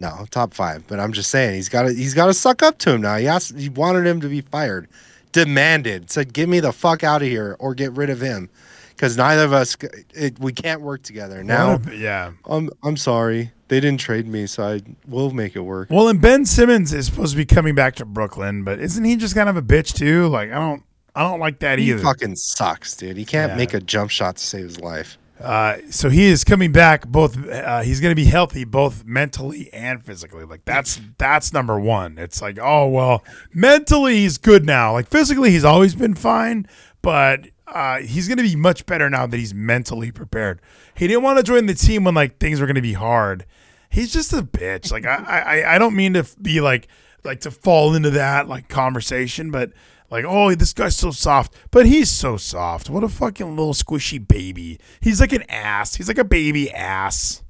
No, 0.01 0.27
top 0.31 0.55
five. 0.55 0.87
But 0.87 1.01
I'm 1.01 1.13
just 1.13 1.31
saying 1.31 1.55
he's 1.57 1.69
got 1.69 1.83
to 1.83 1.93
he's 1.93 2.15
got 2.15 2.27
to 2.27 2.35
suck 2.35 2.63
up 2.63 2.79
to 2.79 2.93
him 2.93 3.01
now. 3.03 3.17
He 3.17 3.27
asked, 3.27 3.59
he 3.59 3.69
wanted 3.69 4.07
him 4.07 4.21
to 4.21 4.29
be 4.29 4.41
fired, 4.41 4.89
demanded, 5.33 6.11
said, 6.11 6.33
"Get 6.33 6.49
me 6.49 6.61
the 6.61 6.73
fuck 6.73 7.05
out 7.05 7.23
of 7.23 7.29
here 7.29 7.57
or 7.59 7.75
get 7.75 7.93
rid 7.93 8.11
of 8.11 8.21
him," 8.21 8.49
because 8.91 9.17
neither 9.17 9.45
of 9.45 9.53
us 9.53 9.77
it, 10.15 10.39
we 10.39 10.53
can't 10.53 10.81
work 10.83 11.03
together 11.03 11.43
now. 11.45 11.81
A- 11.89 11.95
yeah. 11.97 12.33
I'm 12.47 12.71
I'm 12.83 12.97
sorry 12.97 13.53
they 13.69 13.81
didn't 13.81 14.01
trade 14.01 14.27
me, 14.27 14.47
so 14.47 14.63
I 14.65 14.81
will 15.07 15.31
make 15.31 15.55
it 15.57 15.61
work. 15.61 15.89
Well, 15.91 16.09
and 16.09 16.21
Ben 16.21 16.45
Simmons 16.47 16.93
is 16.95 17.07
supposed 17.07 17.33
to 17.33 17.37
be 17.37 17.45
coming 17.47 17.75
back 17.75 17.97
to 17.97 18.05
Brooklyn, 18.05 18.65
but 18.65 18.79
isn't 18.81 19.05
he 19.05 19.17
just 19.17 19.35
kind 19.35 19.49
of 19.49 19.57
a 19.57 19.63
bitch 19.63 19.95
too? 19.95 20.29
Like 20.29 20.51
I 20.51 20.55
don't, 20.59 20.83
I 21.15 21.23
don't 21.23 21.41
like 21.41 21.59
that 21.61 21.79
He 21.79 21.91
either. 21.91 21.99
fucking 22.03 22.37
sucks, 22.37 22.97
dude. 22.97 23.17
He 23.17 23.25
can't 23.25 23.53
Yeah. 23.53 23.57
make 23.57 23.75
a 23.75 23.81
jump 23.81 24.11
shot 24.11 24.37
to 24.37 24.45
save 24.45 24.65
his 24.65 24.81
life. 24.81 25.19
Uh, 25.41 25.77
so 25.91 26.09
he 26.11 26.27
is 26.27 26.43
coming 26.43 26.73
back. 26.73 27.07
Both 27.07 27.49
uh, 27.49 27.83
he's 27.83 28.01
going 28.01 28.11
to 28.11 28.17
be 28.17 28.25
healthy, 28.25 28.65
both 28.65 29.05
mentally 29.05 29.73
and 29.73 30.03
physically. 30.03 30.45
Like 30.45 30.65
that's 30.65 31.01
that's 31.17 31.53
number 31.53 31.79
one. 31.79 32.19
It's 32.19 32.43
like, 32.43 32.59
oh 32.61 32.89
well, 32.89 33.25
mentally 33.53 34.17
he's 34.17 34.39
good 34.39 34.65
now. 34.65 34.93
Like 34.93 35.09
physically, 35.09 35.51
he's 35.51 35.65
always 35.65 35.95
been 35.95 36.15
fine, 36.15 36.67
but 37.03 37.47
uh, 37.69 37.99
he's 37.99 38.27
going 38.27 38.39
to 38.39 38.43
be 38.43 38.57
much 38.57 38.85
better 38.87 39.09
now 39.09 39.27
that 39.27 39.37
he's 39.37 39.55
mentally 39.55 40.11
prepared. 40.11 40.61
He 40.95 41.07
didn't 41.07 41.23
want 41.23 41.39
to 41.39 41.45
join 41.45 41.67
the 41.67 41.75
team 41.75 42.05
when 42.05 42.15
like 42.15 42.39
things 42.39 42.61
were 42.61 42.67
going 42.67 42.75
to 42.75 42.83
be 42.83 42.95
hard. 42.95 43.47
He's 43.91 44.13
just 44.13 44.33
a 44.33 44.43
bitch. 44.43 44.91
Like 44.91 45.07
I, 45.07 45.63
I 45.65 45.75
I 45.75 45.79
don't 45.79 45.95
mean 45.95 46.15
to 46.15 46.27
be 46.43 46.61
like 46.61 46.89
like 47.25 47.41
to 47.41 47.51
fall 47.51 47.95
into 47.95 48.11
that 48.11 48.49
like 48.49 48.69
conversation, 48.69 49.51
but 49.51 49.73
like, 50.11 50.25
oh, 50.27 50.55
this 50.55 50.73
guy's 50.73 50.97
so 50.97 51.11
soft, 51.11 51.55
but 51.71 51.87
he's 51.87 52.11
so 52.11 52.37
soft. 52.37 52.89
What 52.89 53.05
a 53.05 53.09
fucking 53.09 53.57
little 53.57 53.75
squishy 53.75 54.27
baby. 54.27 54.79
He's 55.01 55.21
like 55.21 55.33
an 55.33 55.45
ass. 55.49 55.97
He's 55.97 56.09
like 56.09 56.19
a 56.19 56.25
baby 56.25 56.71
ass. 56.73 57.43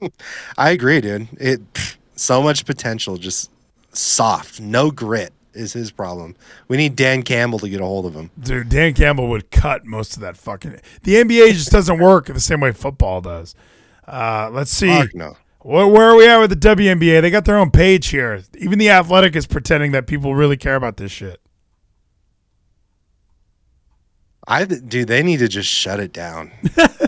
I 0.58 0.70
agree, 0.70 1.00
dude. 1.00 1.28
It 1.40 1.60
so 2.14 2.42
much 2.42 2.66
potential, 2.66 3.16
just 3.16 3.50
soft, 3.92 4.60
no 4.60 4.90
grit 4.90 5.32
is 5.54 5.72
his 5.72 5.90
problem. 5.90 6.36
We 6.68 6.76
need 6.76 6.94
Dan 6.94 7.22
Campbell 7.22 7.58
to 7.60 7.68
get 7.68 7.80
a 7.80 7.84
hold 7.84 8.06
of 8.06 8.14
him. 8.14 8.30
Dude, 8.38 8.68
Dan 8.68 8.94
Campbell 8.94 9.28
would 9.28 9.50
cut 9.50 9.84
most 9.84 10.14
of 10.14 10.20
that 10.22 10.36
fucking. 10.36 10.80
The 11.02 11.14
NBA 11.16 11.52
just 11.52 11.72
doesn't 11.72 11.98
work 11.98 12.26
the 12.26 12.40
same 12.40 12.60
way 12.60 12.72
football 12.72 13.20
does. 13.20 13.54
Uh, 14.06 14.50
let's 14.52 14.70
see. 14.70 14.88
Fuck 14.88 15.14
no. 15.14 15.36
Where, 15.60 15.86
where 15.88 16.10
are 16.10 16.16
we 16.16 16.28
at 16.28 16.38
with 16.38 16.50
the 16.50 16.56
WNBA? 16.56 17.20
They 17.20 17.30
got 17.30 17.44
their 17.44 17.58
own 17.58 17.70
page 17.70 18.08
here. 18.08 18.42
Even 18.58 18.78
the 18.78 18.90
Athletic 18.90 19.34
is 19.34 19.46
pretending 19.46 19.92
that 19.92 20.06
people 20.06 20.34
really 20.34 20.56
care 20.56 20.76
about 20.76 20.96
this 20.96 21.10
shit. 21.10 21.40
I 24.46 24.64
dude, 24.64 25.08
they 25.08 25.22
need 25.22 25.40
to 25.40 25.48
just 25.48 25.68
shut 25.68 26.00
it 26.00 26.12
down. 26.12 26.50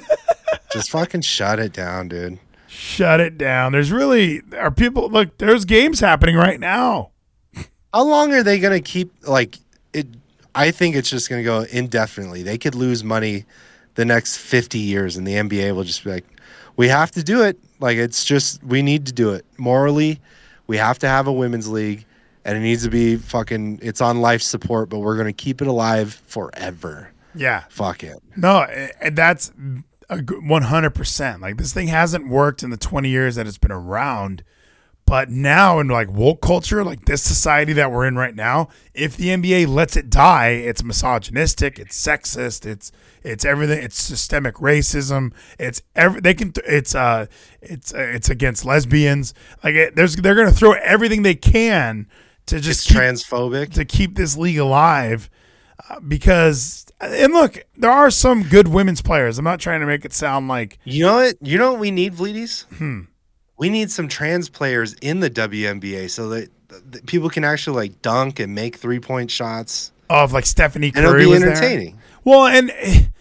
just 0.73 0.91
fucking 0.91 1.23
shut 1.23 1.59
it 1.59 1.73
down, 1.73 2.09
dude. 2.09 2.39
Shut 2.67 3.19
it 3.19 3.39
down. 3.39 3.73
There's 3.73 3.91
really 3.91 4.43
are 4.59 4.71
people 4.71 5.09
look. 5.09 5.39
There's 5.39 5.65
games 5.65 6.01
happening 6.01 6.37
right 6.37 6.61
now. 6.61 7.13
How 7.95 8.05
long 8.05 8.33
are 8.35 8.43
they 8.43 8.59
gonna 8.59 8.81
keep 8.81 9.13
like 9.27 9.57
it? 9.95 10.07
I 10.55 10.71
think 10.71 10.97
it's 10.97 11.09
just 11.09 11.31
gonna 11.31 11.43
go 11.43 11.63
indefinitely. 11.63 12.43
They 12.43 12.59
could 12.59 12.75
lose 12.75 13.03
money 13.03 13.47
the 13.95 14.05
next 14.05 14.37
fifty 14.37 14.79
years, 14.79 15.17
and 15.17 15.27
the 15.27 15.33
NBA 15.33 15.75
will 15.75 15.85
just 15.85 16.05
be 16.05 16.11
like, 16.11 16.27
"We 16.81 16.89
have 16.89 17.11
to 17.11 17.23
do 17.23 17.43
it. 17.43 17.59
Like 17.79 17.99
it's 17.99 18.25
just 18.25 18.65
we 18.65 18.81
need 18.81 19.05
to 19.05 19.13
do 19.13 19.35
it 19.35 19.45
morally. 19.59 20.19
We 20.67 20.79
have 20.79 20.99
to 21.01 21.09
have 21.09 21.27
a 21.27 21.33
women's 21.33 21.69
league, 21.69 22.07
and 22.43 22.57
it 22.57 22.63
needs 22.63 22.85
to 22.85 22.91
be 22.91 23.17
fucking. 23.17 23.81
It's 23.83 24.01
on 24.01 24.23
life 24.23 24.41
support, 24.41 24.89
but 24.89 25.01
we're 25.01 25.19
gonna 25.19 25.35
keep 25.35 25.61
it 25.61 25.69
alive 25.69 26.15
forever. 26.27 27.13
Yeah. 27.35 27.65
Fuck 27.69 28.03
it. 28.03 28.17
No, 28.35 28.63
and 29.03 29.15
that's 29.15 29.53
one 30.09 30.63
hundred 30.63 30.95
percent. 30.95 31.43
Like 31.43 31.59
this 31.59 31.75
thing 31.75 31.89
hasn't 31.89 32.31
worked 32.31 32.63
in 32.63 32.71
the 32.71 32.79
twenty 32.79 33.11
years 33.11 33.35
that 33.35 33.47
it's 33.47 33.59
been 33.59 33.71
around, 33.71 34.43
but 35.11 35.29
now 35.29 35.81
in 35.81 35.89
like 35.89 36.09
woke 36.09 36.41
culture, 36.41 36.85
like 36.85 37.07
this 37.07 37.21
society 37.21 37.73
that 37.73 37.91
we're 37.91 38.07
in 38.07 38.15
right 38.15 38.37
now, 38.37 38.69
if 38.95 39.17
the 39.17 39.27
NBA 39.31 39.67
lets 39.67 39.97
it 39.97 40.09
die, 40.09 40.51
it's 40.51 40.85
misogynistic, 40.85 41.81
it's 41.81 42.01
sexist, 42.01 42.65
it's 42.65 42.93
it's 43.25 43.45
everything, 43.45 43.83
it's 43.83 44.01
systemic 44.01 44.55
racism, 44.59 45.33
it's 45.59 45.83
every 45.97 46.21
they 46.21 46.33
can 46.33 46.53
it's 46.65 46.95
uh 46.95 47.27
it's 47.61 47.93
uh, 47.93 47.99
it's 47.99 48.31
against 48.31 48.65
lesbians. 48.65 49.35
Like 49.65 49.75
it, 49.75 49.97
there's 49.97 50.15
they're 50.15 50.37
gonna 50.37 50.53
throw 50.53 50.75
everything 50.75 51.23
they 51.25 51.35
can 51.35 52.07
to 52.47 52.61
just 52.61 52.87
keep, 52.87 52.97
transphobic. 52.97 53.73
to 53.73 53.85
keep 53.85 54.15
this 54.15 54.37
league 54.37 54.59
alive 54.59 55.29
uh, 55.91 55.99
because 56.07 56.87
and 57.01 57.33
look, 57.33 57.67
there 57.77 57.91
are 57.91 58.13
some 58.13 58.45
good 58.45 58.69
women's 58.69 59.03
players. 59.03 59.41
I'm 59.41 59.45
not 59.45 59.59
trying 59.59 59.81
to 59.81 59.87
make 59.87 60.05
it 60.05 60.13
sound 60.13 60.47
like 60.47 60.79
You 60.85 61.07
know 61.07 61.17
what? 61.17 61.35
You 61.41 61.59
know 61.59 61.73
what 61.73 61.81
we 61.81 61.91
need, 61.91 62.15
Vleeties? 62.15 62.67
Hmm. 62.77 63.01
We 63.61 63.69
need 63.69 63.91
some 63.91 64.09
trans 64.09 64.49
players 64.49 64.95
in 64.95 65.21
the 65.21 65.31
WNBA 65.31 66.11
so 66.11 66.31
that, 66.31 66.49
that 66.69 67.07
people 67.07 67.29
can 67.29 67.45
actually 67.45 67.77
like 67.77 68.03
dunk 68.03 68.41
and 68.41 68.55
make 68.55 68.77
three 68.77 68.99
point 68.99 69.31
shots. 69.31 69.93
Oh, 70.09 70.25
of 70.25 70.33
like 70.33 70.47
Stephanie 70.47 70.91
Curry 70.91 71.25
be 71.25 71.31
was 71.31 71.41
there. 71.41 71.51
entertaining. 71.51 71.99
Well, 72.25 72.47
and 72.47 72.73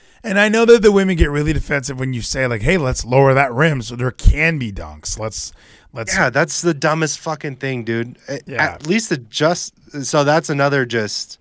and 0.23 0.39
I 0.39 0.49
know 0.49 0.65
that 0.65 0.81
the 0.81 0.91
women 0.91 1.17
get 1.17 1.29
really 1.29 1.53
defensive 1.53 1.99
when 1.99 2.13
you 2.13 2.21
say 2.21 2.47
like, 2.47 2.61
"Hey, 2.61 2.77
let's 2.77 3.05
lower 3.05 3.33
that 3.33 3.53
rim 3.53 3.81
so 3.81 3.95
there 3.95 4.11
can 4.11 4.57
be 4.57 4.71
dunks." 4.71 5.19
Let's 5.19 5.51
let's 5.93 6.15
Yeah, 6.15 6.29
that's 6.29 6.61
the 6.61 6.73
dumbest 6.73 7.19
fucking 7.19 7.57
thing, 7.57 7.83
dude. 7.83 8.17
Yeah. 8.47 8.63
At 8.63 8.87
least 8.87 9.09
the 9.09 9.17
just 9.17 10.05
so 10.05 10.23
that's 10.23 10.49
another 10.49 10.85
just 10.85 11.37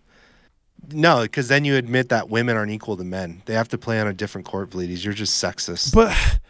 no, 0.93 1.23
because 1.23 1.49
then 1.49 1.65
you 1.65 1.77
admit 1.77 2.09
that 2.09 2.29
women 2.29 2.57
aren't 2.57 2.73
equal 2.73 2.97
to 2.97 3.05
men. 3.05 3.43
They 3.47 3.55
have 3.55 3.69
to 3.69 3.79
play 3.79 4.01
on 4.01 4.07
a 4.07 4.13
different 4.13 4.47
court, 4.47 4.71
Vleeties. 4.71 5.05
You're 5.05 5.15
just 5.15 5.43
sexist. 5.43 5.95
But 5.95 6.41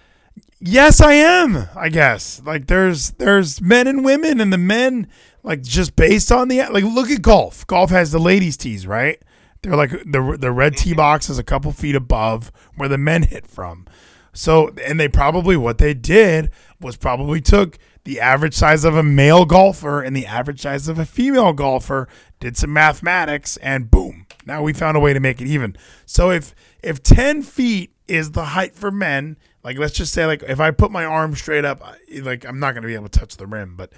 yes, 0.61 1.01
I 1.01 1.15
am. 1.15 1.69
I 1.77 1.89
guess 1.89 2.41
like 2.45 2.67
there's 2.67 3.11
there's 3.13 3.61
men 3.61 3.87
and 3.87 4.05
women, 4.05 4.41
and 4.41 4.53
the 4.53 4.59
men 4.59 5.09
like 5.43 5.63
just 5.63 5.97
based 5.97 6.33
on 6.33 6.49
the 6.49 6.63
like 6.71 6.85
look 6.85 7.11
at 7.11 7.23
golf. 7.23 7.67
Golf 7.67 7.91
has 7.91 8.13
the 8.13 8.19
ladies' 8.19 8.57
tees, 8.57 8.87
right? 8.87 9.21
They're 9.63 9.77
like 9.77 9.91
the 9.91 10.37
the 10.39 10.53
red 10.53 10.77
tee 10.77 10.91
mm-hmm. 10.91 10.97
box 10.97 11.29
is 11.29 11.39
a 11.39 11.45
couple 11.45 11.73
feet 11.73 11.95
above 11.95 12.53
where 12.77 12.89
the 12.89 12.99
men 12.99 13.25
hit 13.25 13.47
from. 13.47 13.87
So 14.33 14.71
and 14.85 15.01
they 15.01 15.09
probably 15.09 15.57
what 15.57 15.79
they 15.79 15.95
did 15.95 16.51
was 16.81 16.97
probably 16.97 17.41
took 17.41 17.79
the 18.05 18.21
average 18.21 18.55
size 18.55 18.85
of 18.85 18.97
a 18.97 19.03
male 19.03 19.45
golfer 19.45 20.01
and 20.01 20.17
the 20.17 20.27
average 20.27 20.63
size 20.63 20.89
of 20.89 20.99
a 20.99 21.05
female 21.05 21.53
golfer, 21.53 22.09
did 22.41 22.57
some 22.57 22.73
mathematics, 22.73 23.57
and 23.59 23.91
boom, 23.91 24.27
now 24.47 24.63
we 24.63 24.73
found 24.73 24.97
a 24.97 25.01
way 25.01 25.13
to 25.13 25.21
make 25.21 25.41
it 25.41 25.47
even. 25.47 25.77
So 26.07 26.31
if 26.31 26.55
if 26.83 27.03
ten 27.03 27.43
feet 27.43 27.93
is 28.07 28.31
the 28.31 28.47
height 28.47 28.75
for 28.75 28.91
men, 28.91 29.37
like 29.69 29.79
let's 29.79 29.93
just 29.95 30.13
say 30.15 30.25
like 30.25 30.43
if 30.45 30.61
I 30.61 30.71
put 30.71 30.91
my 30.91 31.05
arm 31.05 31.35
straight 31.35 31.65
up, 31.67 31.83
I- 31.85 32.21
like 32.21 32.45
I'm 32.47 32.59
not 32.59 32.75
gonna 32.75 32.87
be 32.87 32.95
able 32.95 33.09
to 33.09 33.19
touch 33.19 33.37
the 33.37 33.47
rim, 33.47 33.77
but 33.77 33.93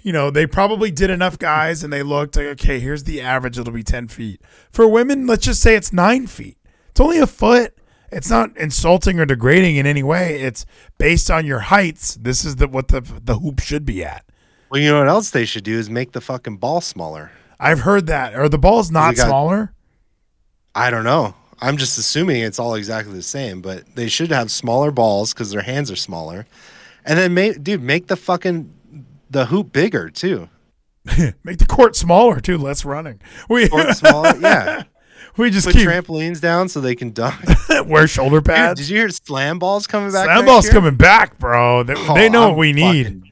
you 0.00 0.12
know 0.12 0.30
they 0.30 0.46
probably 0.46 0.90
did 0.92 1.10
enough 1.10 1.36
guys 1.38 1.82
and 1.82 1.92
they 1.92 2.02
looked 2.04 2.36
like 2.36 2.46
okay, 2.46 2.78
here's 2.78 3.04
the 3.04 3.20
average, 3.20 3.58
it'll 3.58 3.72
be 3.72 3.82
ten 3.82 4.06
feet. 4.08 4.40
For 4.70 4.86
women, 4.86 5.26
let's 5.26 5.44
just 5.44 5.60
say 5.60 5.74
it's 5.74 5.92
nine 5.92 6.26
feet. 6.28 6.58
It's 6.90 7.00
only 7.00 7.18
a 7.18 7.26
foot. 7.26 7.74
It's 8.12 8.30
not 8.30 8.56
insulting 8.56 9.18
or 9.18 9.26
degrading 9.26 9.76
in 9.76 9.84
any 9.86 10.04
way. 10.04 10.40
It's 10.40 10.64
based 10.96 11.28
on 11.28 11.44
your 11.44 11.58
heights. 11.58 12.14
This 12.14 12.44
is 12.44 12.56
the 12.56 12.68
what 12.68 12.86
the 12.88 13.00
the 13.00 13.38
hoop 13.40 13.58
should 13.60 13.84
be 13.84 14.04
at. 14.04 14.24
well, 14.70 14.80
you 14.80 14.90
know 14.92 15.00
what 15.00 15.08
else 15.08 15.30
they 15.30 15.44
should 15.44 15.64
do 15.64 15.76
is 15.76 15.90
make 15.90 16.12
the 16.12 16.20
fucking 16.20 16.58
ball 16.58 16.80
smaller. 16.80 17.32
I've 17.58 17.80
heard 17.80 18.06
that. 18.06 18.34
Are 18.34 18.48
the 18.48 18.58
balls 18.58 18.90
not 18.92 19.16
got- 19.16 19.26
smaller? 19.26 19.72
I 20.74 20.90
don't 20.90 21.04
know. 21.04 21.34
I'm 21.60 21.76
just 21.76 21.98
assuming 21.98 22.42
it's 22.42 22.58
all 22.58 22.74
exactly 22.74 23.14
the 23.14 23.22
same, 23.22 23.62
but 23.62 23.84
they 23.94 24.08
should 24.08 24.30
have 24.30 24.50
smaller 24.50 24.90
balls 24.90 25.32
because 25.32 25.50
their 25.50 25.62
hands 25.62 25.90
are 25.90 25.96
smaller. 25.96 26.46
And 27.04 27.18
then, 27.18 27.34
make, 27.34 27.62
dude, 27.62 27.82
make 27.82 28.08
the 28.08 28.16
fucking 28.16 28.72
the 29.30 29.46
hoop 29.46 29.72
bigger 29.72 30.10
too. 30.10 30.48
Make 31.44 31.58
the 31.58 31.66
court 31.66 31.94
smaller 31.94 32.40
too. 32.40 32.58
Less 32.58 32.84
running. 32.84 33.20
We 33.48 33.68
Court 33.68 33.96
smaller, 33.96 34.36
yeah. 34.40 34.82
we 35.36 35.50
just 35.50 35.66
Put 35.68 35.76
keep 35.76 35.88
trampolines 35.88 36.40
down 36.40 36.68
so 36.68 36.80
they 36.80 36.96
can 36.96 37.12
dunk. 37.12 37.40
wear 37.86 38.08
shoulder 38.08 38.40
Dude, 38.40 38.46
pads. 38.46 38.80
did 38.80 38.88
you 38.88 38.96
hear 38.98 39.08
slam 39.10 39.60
balls 39.60 39.86
coming 39.86 40.10
back? 40.12 40.24
Slam 40.24 40.44
ball's 40.44 40.64
year? 40.64 40.72
coming 40.72 40.96
back, 40.96 41.38
bro. 41.38 41.84
They, 41.84 41.94
Oh, 41.96 42.14
they 42.14 42.28
know 42.28 42.40
oh, 42.40 42.42
I'm 42.44 42.48
what 42.50 42.58
we 42.58 42.72
need. 42.72 43.22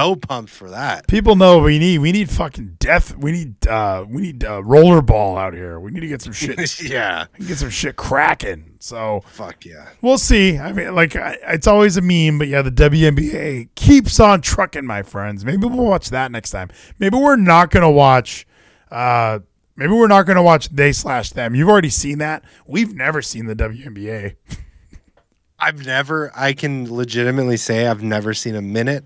So 0.00 0.16
pumped 0.16 0.48
for 0.50 0.70
that. 0.70 1.08
People 1.08 1.36
know 1.36 1.58
we 1.58 1.78
need. 1.78 1.98
We 1.98 2.10
need 2.10 2.30
fucking 2.30 2.76
death. 2.78 3.14
We 3.18 3.32
need 3.32 3.66
uh 3.66 4.06
we 4.08 4.22
need 4.22 4.42
uh, 4.42 4.64
roller 4.64 5.02
ball 5.02 5.36
out 5.36 5.52
here. 5.52 5.78
We 5.78 5.90
need 5.90 6.00
to 6.00 6.08
get 6.08 6.22
some 6.22 6.32
shit 6.32 6.80
yeah. 6.82 7.26
get 7.38 7.58
some 7.58 7.68
shit 7.68 7.96
cracking. 7.96 8.76
So 8.78 9.20
Fuck 9.26 9.66
yeah. 9.66 9.90
we'll 10.00 10.16
see. 10.16 10.56
I 10.56 10.72
mean, 10.72 10.94
like 10.94 11.16
I, 11.16 11.36
it's 11.48 11.66
always 11.66 11.98
a 11.98 12.00
meme, 12.00 12.38
but 12.38 12.48
yeah, 12.48 12.62
the 12.62 12.72
WNBA 12.72 13.74
keeps 13.74 14.18
on 14.18 14.40
trucking, 14.40 14.86
my 14.86 15.02
friends. 15.02 15.44
Maybe 15.44 15.66
we'll 15.66 15.84
watch 15.84 16.08
that 16.08 16.32
next 16.32 16.50
time. 16.50 16.70
Maybe 16.98 17.18
we're 17.18 17.36
not 17.36 17.70
gonna 17.70 17.90
watch. 17.90 18.46
uh 18.90 19.40
Maybe 19.76 19.92
we're 19.92 20.08
not 20.08 20.22
gonna 20.22 20.42
watch 20.42 20.70
they 20.70 20.92
slash 20.92 21.28
them. 21.32 21.54
You've 21.54 21.68
already 21.68 21.90
seen 21.90 22.18
that. 22.18 22.42
We've 22.66 22.94
never 22.94 23.20
seen 23.20 23.44
the 23.44 23.54
WNBA. 23.54 24.36
I've 25.58 25.84
never, 25.84 26.32
I 26.34 26.54
can 26.54 26.90
legitimately 26.90 27.58
say 27.58 27.86
I've 27.86 28.02
never 28.02 28.32
seen 28.32 28.54
a 28.54 28.62
minute 28.62 29.04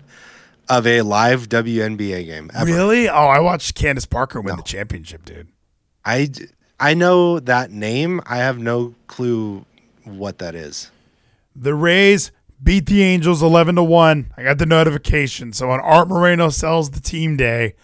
of 0.69 0.87
a 0.87 1.01
live 1.01 1.49
WNBA 1.49 2.25
game 2.25 2.51
ever. 2.53 2.65
Really? 2.65 3.09
Oh, 3.09 3.13
I 3.13 3.39
watched 3.39 3.75
Candace 3.75 4.05
Parker 4.05 4.41
win 4.41 4.55
the 4.55 4.63
championship, 4.63 5.25
dude. 5.25 5.47
I 6.03 6.29
I 6.79 6.93
know 6.93 7.39
that 7.39 7.71
name. 7.71 8.21
I 8.25 8.37
have 8.37 8.59
no 8.59 8.95
clue 9.07 9.65
what 10.03 10.39
that 10.39 10.55
is. 10.55 10.91
The 11.55 11.73
Rays 11.73 12.31
beat 12.61 12.85
the 12.87 13.03
Angels 13.03 13.41
11 13.41 13.75
to 13.75 13.83
1. 13.83 14.33
I 14.37 14.43
got 14.43 14.57
the 14.57 14.65
notification. 14.65 15.53
So 15.53 15.69
when 15.69 15.79
Art 15.79 16.07
Moreno 16.07 16.49
sells 16.49 16.91
the 16.91 16.99
team 16.99 17.37
day, 17.37 17.75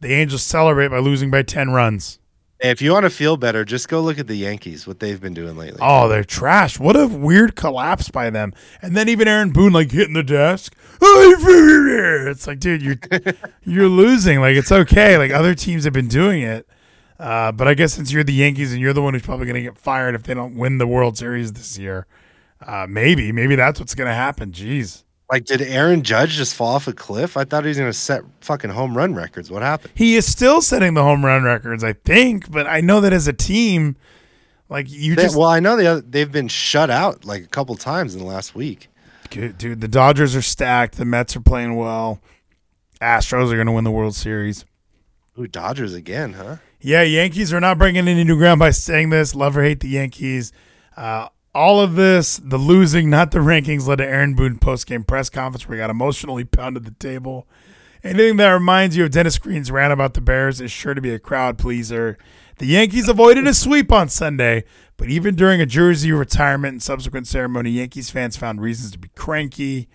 the 0.00 0.12
Angels 0.12 0.42
celebrate 0.42 0.88
by 0.88 0.98
losing 0.98 1.30
by 1.30 1.42
10 1.42 1.70
runs. 1.70 2.18
If 2.60 2.82
you 2.82 2.92
want 2.92 3.04
to 3.04 3.10
feel 3.10 3.36
better, 3.36 3.64
just 3.64 3.88
go 3.88 4.00
look 4.00 4.18
at 4.18 4.26
the 4.26 4.34
Yankees, 4.34 4.84
what 4.84 4.98
they've 4.98 5.20
been 5.20 5.34
doing 5.34 5.56
lately. 5.56 5.78
Oh, 5.80 6.08
they're 6.08 6.24
trash. 6.24 6.78
What 6.80 6.96
a 6.96 7.06
weird 7.06 7.54
collapse 7.54 8.10
by 8.10 8.30
them. 8.30 8.52
And 8.82 8.96
then 8.96 9.08
even 9.08 9.28
Aaron 9.28 9.50
Boone 9.50 9.72
like 9.72 9.92
hitting 9.92 10.14
the 10.14 10.24
desk. 10.24 10.74
It's 11.00 12.46
like, 12.48 12.58
dude, 12.58 12.82
you're 12.82 12.98
you're 13.62 13.88
losing. 13.88 14.40
Like 14.40 14.56
it's 14.56 14.72
okay. 14.72 15.16
Like 15.16 15.30
other 15.30 15.54
teams 15.54 15.84
have 15.84 15.92
been 15.92 16.08
doing 16.08 16.42
it. 16.42 16.68
Uh, 17.18 17.52
but 17.52 17.68
I 17.68 17.74
guess 17.74 17.92
since 17.92 18.12
you're 18.12 18.24
the 18.24 18.32
Yankees 18.32 18.72
and 18.72 18.80
you're 18.80 18.92
the 18.92 19.02
one 19.02 19.14
who's 19.14 19.22
probably 19.24 19.46
going 19.46 19.56
to 19.56 19.62
get 19.62 19.78
fired 19.78 20.14
if 20.14 20.24
they 20.24 20.34
don't 20.34 20.56
win 20.56 20.78
the 20.78 20.86
World 20.86 21.16
Series 21.18 21.52
this 21.52 21.78
year, 21.78 22.06
uh, 22.64 22.86
maybe 22.88 23.30
maybe 23.30 23.54
that's 23.54 23.78
what's 23.78 23.94
going 23.94 24.08
to 24.08 24.14
happen. 24.14 24.50
Jeez. 24.50 25.04
Like, 25.30 25.44
did 25.44 25.60
Aaron 25.60 26.02
Judge 26.02 26.30
just 26.32 26.54
fall 26.54 26.74
off 26.74 26.88
a 26.88 26.92
cliff? 26.94 27.36
I 27.36 27.44
thought 27.44 27.64
he 27.64 27.68
was 27.68 27.76
going 27.76 27.90
to 27.90 27.96
set 27.96 28.22
fucking 28.40 28.70
home 28.70 28.96
run 28.96 29.14
records. 29.14 29.50
What 29.50 29.62
happened? 29.62 29.92
He 29.94 30.16
is 30.16 30.26
still 30.26 30.62
setting 30.62 30.94
the 30.94 31.02
home 31.02 31.24
run 31.24 31.42
records, 31.42 31.84
I 31.84 31.92
think, 31.92 32.50
but 32.50 32.66
I 32.66 32.80
know 32.80 33.00
that 33.02 33.12
as 33.12 33.26
a 33.28 33.32
team, 33.34 33.96
like 34.70 34.90
you 34.90 35.14
They- 35.14 35.22
just 35.24 35.36
well, 35.36 35.48
I 35.48 35.60
know 35.60 35.76
they, 35.76 36.00
they've 36.00 36.32
been 36.32 36.48
shut 36.48 36.88
out 36.88 37.24
like 37.26 37.44
a 37.44 37.48
couple 37.48 37.74
times 37.76 38.14
in 38.14 38.20
the 38.20 38.26
last 38.26 38.54
week. 38.54 38.88
Dude, 39.30 39.58
dude, 39.58 39.80
the 39.82 39.88
Dodgers 39.88 40.34
are 40.34 40.40
stacked. 40.42 40.96
The 40.96 41.04
Mets 41.04 41.36
are 41.36 41.40
playing 41.40 41.76
well. 41.76 42.20
Astros 43.02 43.52
are 43.52 43.56
going 43.56 43.66
to 43.66 43.72
win 43.72 43.84
the 43.84 43.90
World 43.90 44.14
Series. 44.14 44.64
Ooh, 45.38 45.46
Dodgers 45.46 45.92
again, 45.92 46.32
huh? 46.32 46.56
Yeah, 46.80 47.02
Yankees 47.02 47.52
are 47.52 47.60
not 47.60 47.76
bringing 47.76 48.08
any 48.08 48.24
new 48.24 48.38
ground 48.38 48.58
by 48.60 48.70
saying 48.70 49.10
this. 49.10 49.34
Love 49.34 49.56
or 49.58 49.62
hate 49.62 49.80
the 49.80 49.88
Yankees. 49.88 50.52
Uh, 50.96 51.28
all 51.58 51.80
of 51.80 51.96
this, 51.96 52.36
the 52.38 52.56
losing, 52.56 53.10
not 53.10 53.32
the 53.32 53.40
rankings, 53.40 53.86
led 53.88 53.96
to 53.96 54.06
Aaron 54.06 54.34
Boone 54.34 54.58
post 54.58 54.86
game 54.86 55.02
press 55.04 55.28
conference 55.28 55.68
where 55.68 55.76
he 55.76 55.80
got 55.82 55.90
emotionally 55.90 56.44
pounded 56.44 56.84
the 56.84 56.92
table. 56.92 57.48
Anything 58.04 58.36
that 58.36 58.50
reminds 58.52 58.96
you 58.96 59.04
of 59.04 59.10
Dennis 59.10 59.38
Green's 59.38 59.70
rant 59.72 59.92
about 59.92 60.14
the 60.14 60.20
Bears 60.20 60.60
is 60.60 60.70
sure 60.70 60.94
to 60.94 61.00
be 61.00 61.10
a 61.10 61.18
crowd 61.18 61.58
pleaser. 61.58 62.16
The 62.58 62.66
Yankees 62.66 63.08
avoided 63.08 63.46
a 63.48 63.54
sweep 63.54 63.90
on 63.90 64.08
Sunday, 64.08 64.64
but 64.96 65.08
even 65.08 65.34
during 65.34 65.60
a 65.60 65.66
jersey 65.66 66.12
retirement 66.12 66.72
and 66.72 66.82
subsequent 66.82 67.26
ceremony, 67.26 67.70
Yankees 67.70 68.10
fans 68.10 68.36
found 68.36 68.60
reasons 68.60 68.92
to 68.92 68.98
be 68.98 69.08
cranky. 69.16 69.88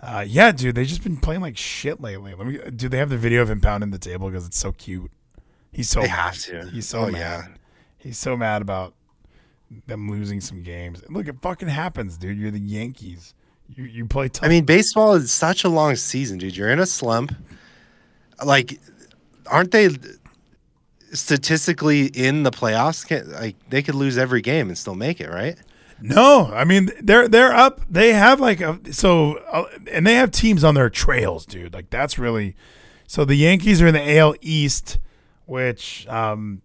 Uh, 0.00 0.24
yeah, 0.26 0.50
dude, 0.50 0.74
they've 0.74 0.86
just 0.86 1.02
been 1.04 1.18
playing 1.18 1.42
like 1.42 1.56
shit 1.58 2.00
lately. 2.00 2.34
Let 2.34 2.46
me. 2.46 2.58
Do 2.74 2.88
they 2.88 2.96
have 2.98 3.10
the 3.10 3.16
video 3.18 3.42
of 3.42 3.50
him 3.50 3.60
pounding 3.60 3.90
the 3.90 3.98
table 3.98 4.28
because 4.28 4.46
it's 4.46 4.58
so 4.58 4.72
cute? 4.72 5.10
He's 5.70 5.88
so 5.88 6.00
They 6.00 6.08
mad. 6.08 6.16
have 6.16 6.38
to. 6.38 6.66
He's 6.72 6.88
so 6.88 7.00
Oh, 7.00 7.10
mad. 7.10 7.18
yeah. 7.18 7.46
He's 7.98 8.18
so 8.18 8.36
mad 8.36 8.62
about 8.62 8.94
them 9.86 10.10
losing 10.10 10.40
some 10.40 10.62
games. 10.62 11.02
Look, 11.08 11.28
it 11.28 11.36
fucking 11.42 11.68
happens, 11.68 12.16
dude. 12.18 12.38
You're 12.38 12.50
the 12.50 12.60
Yankees. 12.60 13.34
You 13.68 13.84
you 13.84 14.06
play 14.06 14.28
tough. 14.28 14.44
I 14.44 14.48
mean, 14.48 14.64
baseball 14.64 15.14
is 15.14 15.32
such 15.32 15.64
a 15.64 15.68
long 15.68 15.96
season, 15.96 16.38
dude. 16.38 16.56
You're 16.56 16.70
in 16.70 16.78
a 16.78 16.86
slump. 16.86 17.34
Like, 18.44 18.80
aren't 19.46 19.70
they 19.70 19.90
statistically 21.12 22.06
in 22.06 22.42
the 22.42 22.50
playoffs? 22.50 23.06
Can, 23.06 23.30
like, 23.32 23.56
they 23.68 23.82
could 23.82 23.94
lose 23.94 24.18
every 24.18 24.40
game 24.40 24.68
and 24.68 24.76
still 24.76 24.94
make 24.94 25.20
it, 25.20 25.28
right? 25.28 25.56
No, 26.02 26.50
I 26.52 26.64
mean 26.64 26.90
they're 27.00 27.28
they're 27.28 27.52
up. 27.52 27.80
They 27.88 28.12
have 28.12 28.40
like 28.40 28.60
a 28.60 28.80
so 28.92 29.36
uh, 29.52 29.64
and 29.90 30.04
they 30.04 30.14
have 30.14 30.32
teams 30.32 30.64
on 30.64 30.74
their 30.74 30.90
trails, 30.90 31.46
dude. 31.46 31.72
Like 31.72 31.90
that's 31.90 32.18
really 32.18 32.56
so. 33.06 33.24
The 33.24 33.36
Yankees 33.36 33.80
are 33.80 33.86
in 33.86 33.94
the 33.94 34.18
AL 34.18 34.34
East, 34.40 34.98
which 35.46 36.06
um 36.08 36.60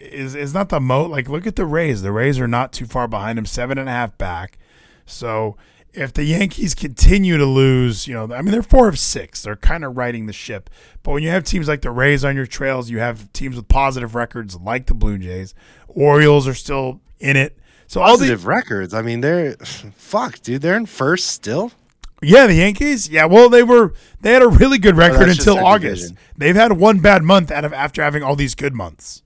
is 0.00 0.34
is 0.34 0.54
not 0.54 0.68
the 0.68 0.80
moat. 0.80 1.10
Like 1.10 1.28
look 1.28 1.46
at 1.46 1.56
the 1.56 1.66
Rays. 1.66 2.02
The 2.02 2.12
Rays 2.12 2.38
are 2.38 2.48
not 2.48 2.72
too 2.72 2.86
far 2.86 3.08
behind 3.08 3.38
them, 3.38 3.46
seven 3.46 3.78
and 3.78 3.88
a 3.88 3.92
half 3.92 4.16
back. 4.18 4.58
So 5.06 5.56
if 5.92 6.12
the 6.12 6.24
Yankees 6.24 6.74
continue 6.74 7.36
to 7.38 7.46
lose, 7.46 8.06
you 8.06 8.14
know, 8.14 8.32
I 8.34 8.42
mean 8.42 8.52
they're 8.52 8.62
four 8.62 8.88
of 8.88 8.98
six. 8.98 9.42
They're 9.42 9.56
kind 9.56 9.84
of 9.84 9.96
riding 9.96 10.26
the 10.26 10.32
ship. 10.32 10.70
But 11.02 11.12
when 11.12 11.22
you 11.22 11.30
have 11.30 11.44
teams 11.44 11.68
like 11.68 11.82
the 11.82 11.90
Rays 11.90 12.24
on 12.24 12.36
your 12.36 12.46
trails, 12.46 12.90
you 12.90 12.98
have 12.98 13.32
teams 13.32 13.56
with 13.56 13.68
positive 13.68 14.14
records 14.14 14.56
like 14.56 14.86
the 14.86 14.94
Blue 14.94 15.18
Jays. 15.18 15.54
Orioles 15.88 16.46
are 16.46 16.54
still 16.54 17.00
in 17.18 17.36
it. 17.36 17.58
So 17.86 18.02
all 18.02 18.18
the 18.18 18.36
records. 18.36 18.92
I 18.92 19.02
mean, 19.02 19.20
they're 19.20 19.56
fuck, 19.96 20.40
dude. 20.40 20.62
They're 20.62 20.76
in 20.76 20.86
first 20.86 21.28
still. 21.28 21.72
Yeah, 22.20 22.48
the 22.48 22.54
Yankees. 22.54 23.08
Yeah, 23.08 23.26
well, 23.26 23.48
they 23.48 23.62
were 23.62 23.94
they 24.20 24.32
had 24.32 24.42
a 24.42 24.48
really 24.48 24.78
good 24.78 24.94
oh, 24.94 24.98
record 24.98 25.28
Oh, 25.28 25.30
until 25.30 25.58
August. 25.58 26.02
division. 26.02 26.18
They've 26.36 26.56
had 26.56 26.72
one 26.72 26.98
bad 26.98 27.22
month 27.22 27.50
out 27.50 27.64
of 27.64 27.72
after 27.72 28.02
having 28.02 28.22
all 28.22 28.36
these 28.36 28.54
good 28.54 28.74
months. 28.74 29.22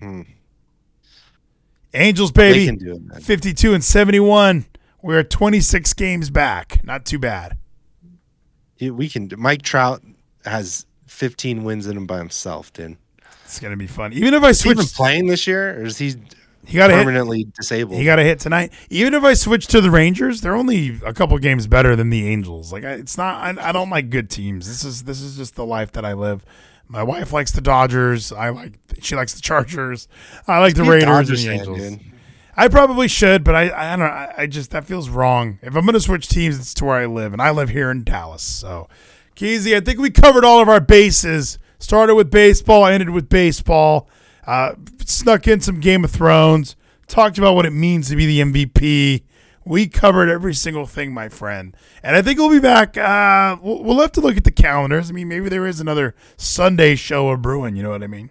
Hmm. 0.00 0.22
Angels, 1.92 2.30
They 2.32 2.52
baby, 2.52 2.66
can 2.66 2.76
do 2.76 3.00
it, 3.14 3.22
fifty-two 3.22 3.74
and 3.74 3.82
seventy-one. 3.82 4.66
We're 5.02 5.22
twenty-six 5.24 5.92
games 5.94 6.30
back. 6.30 6.80
Not 6.84 7.04
too 7.04 7.18
bad. 7.18 7.56
Yeah, 8.78 8.90
We 8.90 9.08
can. 9.08 9.30
Mike 9.36 9.62
Trout 9.62 10.02
has 10.44 10.86
15 11.06 11.64
wins 11.64 11.86
in 11.86 11.96
him 11.96 12.06
by 12.06 12.18
himself, 12.18 12.72
dude. 12.72 12.96
It's 13.44 13.58
gonna 13.60 13.76
be 13.76 13.86
fun. 13.88 14.12
Even 14.12 14.32
if 14.34 14.42
I 14.42 14.50
Is 14.50 14.62
he 14.62 14.70
even 14.70 14.86
playing 14.86 15.26
this 15.26 15.46
year, 15.46 15.80
or 15.80 15.82
is 15.82 15.98
he 15.98 16.14
he 16.66 16.76
got 16.76 16.90
a 16.90 16.94
hit. 16.94 17.00
permanently 17.04 17.46
disabled? 17.58 17.98
He 17.98 18.04
got 18.04 18.18
a 18.20 18.22
hit 18.22 18.38
tonight. 18.38 18.72
Even 18.88 19.12
if 19.12 19.24
I 19.24 19.34
switch 19.34 19.66
to 19.68 19.80
the 19.80 19.90
Rangers, 19.90 20.40
they're 20.40 20.54
only 20.54 21.00
a 21.04 21.12
couple 21.12 21.36
games 21.38 21.66
better 21.66 21.96
than 21.96 22.10
the 22.10 22.28
Angels. 22.28 22.72
Like 22.72 22.84
I, 22.84 22.92
it's 22.92 23.18
not. 23.18 23.58
I, 23.58 23.70
I 23.70 23.72
don't 23.72 23.90
like 23.90 24.08
good 24.10 24.30
teams. 24.30 24.68
This 24.68 24.84
is 24.84 25.02
this 25.02 25.20
is 25.20 25.36
just 25.36 25.56
the 25.56 25.66
life 25.66 25.90
that 25.92 26.04
I 26.04 26.12
live. 26.12 26.44
My 26.90 27.04
wife 27.04 27.32
likes 27.32 27.52
the 27.52 27.60
Dodgers. 27.60 28.32
I 28.32 28.48
like. 28.48 28.74
She 29.00 29.14
likes 29.14 29.32
the 29.34 29.40
Chargers. 29.40 30.08
I 30.48 30.58
like 30.58 30.74
the 30.74 30.82
Raiders 30.82 31.30
and 31.30 31.38
the 31.38 31.50
Angels. 31.50 31.98
I 32.56 32.66
probably 32.66 33.06
should, 33.06 33.44
but 33.44 33.54
I 33.54 33.70
I 33.70 33.96
don't 33.96 34.00
know. 34.00 34.12
I, 34.12 34.34
I 34.38 34.46
just 34.46 34.72
that 34.72 34.84
feels 34.84 35.08
wrong. 35.08 35.60
If 35.62 35.76
I'm 35.76 35.86
gonna 35.86 36.00
switch 36.00 36.26
teams, 36.26 36.58
it's 36.58 36.74
to 36.74 36.84
where 36.86 36.96
I 36.96 37.06
live, 37.06 37.32
and 37.32 37.40
I 37.40 37.50
live 37.50 37.68
here 37.68 37.92
in 37.92 38.02
Dallas. 38.02 38.42
So, 38.42 38.88
Keezy, 39.36 39.76
I 39.76 39.80
think 39.80 40.00
we 40.00 40.10
covered 40.10 40.44
all 40.44 40.60
of 40.60 40.68
our 40.68 40.80
bases. 40.80 41.58
Started 41.78 42.16
with 42.16 42.28
baseball, 42.28 42.84
ended 42.86 43.10
with 43.10 43.28
baseball. 43.28 44.08
Uh, 44.44 44.72
snuck 45.06 45.46
in 45.46 45.60
some 45.60 45.78
Game 45.78 46.04
of 46.04 46.10
Thrones. 46.10 46.74
Talked 47.06 47.38
about 47.38 47.54
what 47.54 47.66
it 47.66 47.70
means 47.72 48.08
to 48.08 48.16
be 48.16 48.26
the 48.26 48.40
MVP. 48.40 49.22
We 49.70 49.86
covered 49.86 50.28
every 50.28 50.52
single 50.54 50.84
thing, 50.84 51.14
my 51.14 51.28
friend. 51.28 51.76
And 52.02 52.16
I 52.16 52.22
think 52.22 52.40
we'll 52.40 52.50
be 52.50 52.58
back. 52.58 52.98
Uh, 52.98 53.56
we'll, 53.62 53.84
we'll 53.84 54.00
have 54.00 54.10
to 54.12 54.20
look 54.20 54.36
at 54.36 54.42
the 54.42 54.50
calendars. 54.50 55.10
I 55.10 55.12
mean, 55.12 55.28
maybe 55.28 55.48
there 55.48 55.64
is 55.64 55.78
another 55.78 56.16
Sunday 56.36 56.96
show 56.96 57.28
of 57.28 57.40
brewing. 57.40 57.76
You 57.76 57.84
know 57.84 57.90
what 57.90 58.02
I 58.02 58.08
mean? 58.08 58.30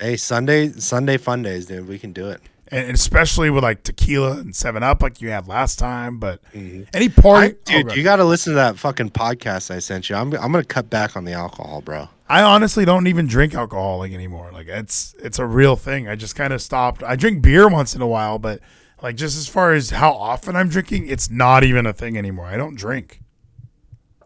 Hey, 0.00 0.16
Sunday, 0.16 0.70
Sunday 0.70 1.16
fun 1.16 1.42
days, 1.42 1.66
dude. 1.66 1.86
We 1.86 1.96
can 1.96 2.12
do 2.12 2.28
it. 2.28 2.40
and 2.72 2.90
especially 2.90 3.50
with 3.50 3.62
like 3.62 3.84
tequila 3.84 4.38
and 4.38 4.56
Seven 4.56 4.82
Up, 4.82 5.02
like 5.02 5.20
you 5.20 5.28
had 5.30 5.46
last 5.46 5.78
time. 5.78 6.18
But 6.18 6.40
any 6.54 6.86
I, 6.92 7.08
party, 7.08 7.54
dude, 7.64 7.92
oh, 7.92 7.94
you 7.94 8.02
got 8.02 8.16
to 8.16 8.24
listen 8.24 8.52
to 8.52 8.56
that 8.56 8.78
fucking 8.78 9.10
podcast 9.10 9.70
I 9.70 9.78
sent 9.78 10.10
you. 10.10 10.16
I'm, 10.16 10.32
I'm 10.32 10.50
gonna 10.50 10.64
cut 10.64 10.90
back 10.90 11.16
on 11.16 11.24
the 11.24 11.34
alcohol, 11.34 11.82
bro. 11.82 12.08
I 12.28 12.42
honestly 12.42 12.86
don't 12.86 13.06
even 13.06 13.26
drink 13.26 13.54
alcohol 13.54 13.98
like 13.98 14.12
anymore. 14.12 14.50
Like 14.52 14.68
it's 14.68 15.14
it's 15.18 15.38
a 15.38 15.46
real 15.46 15.76
thing. 15.76 16.08
I 16.08 16.16
just 16.16 16.34
kind 16.34 16.52
of 16.52 16.62
stopped. 16.62 17.02
I 17.02 17.14
drink 17.14 17.42
beer 17.42 17.68
once 17.68 17.94
in 17.94 18.00
a 18.00 18.06
while, 18.06 18.38
but 18.38 18.60
like 19.02 19.16
just 19.16 19.36
as 19.36 19.48
far 19.48 19.72
as 19.72 19.90
how 19.90 20.12
often 20.12 20.56
I'm 20.56 20.68
drinking, 20.68 21.08
it's 21.08 21.28
not 21.28 21.64
even 21.64 21.86
a 21.86 21.92
thing 21.92 22.16
anymore. 22.16 22.46
I 22.46 22.56
don't 22.56 22.76
drink. 22.76 23.20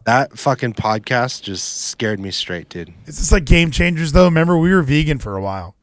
That 0.05 0.37
fucking 0.37 0.75
podcast 0.75 1.41
just 1.41 1.81
scared 1.87 2.19
me 2.19 2.31
straight, 2.31 2.69
dude. 2.69 2.93
It's 3.05 3.17
just 3.17 3.31
like 3.31 3.43
game 3.43 3.71
changers 3.71 4.13
though. 4.13 4.25
Remember 4.25 4.57
we 4.57 4.71
were 4.71 4.83
vegan 4.83 5.19
for 5.19 5.35
a 5.35 5.41
while. 5.41 5.75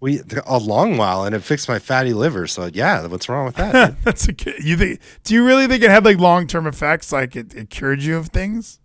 We 0.00 0.22
a 0.46 0.58
long 0.58 0.96
while, 0.96 1.24
and 1.24 1.34
it 1.34 1.40
fixed 1.40 1.68
my 1.68 1.78
fatty 1.78 2.12
liver. 2.12 2.46
So 2.46 2.70
yeah, 2.72 3.06
what's 3.06 3.28
wrong 3.28 3.46
with 3.46 3.56
that? 3.56 3.96
That's 4.04 4.28
a 4.28 4.34
you 4.60 4.76
think? 4.76 5.00
Do 5.24 5.34
you 5.34 5.44
really 5.44 5.66
think 5.66 5.84
it 5.84 5.90
had 5.90 6.04
like 6.04 6.18
long 6.18 6.46
term 6.46 6.66
effects? 6.66 7.12
Like 7.12 7.36
it, 7.36 7.54
it 7.54 7.70
cured 7.70 8.02
you 8.02 8.16
of 8.16 8.28
things? 8.28 8.80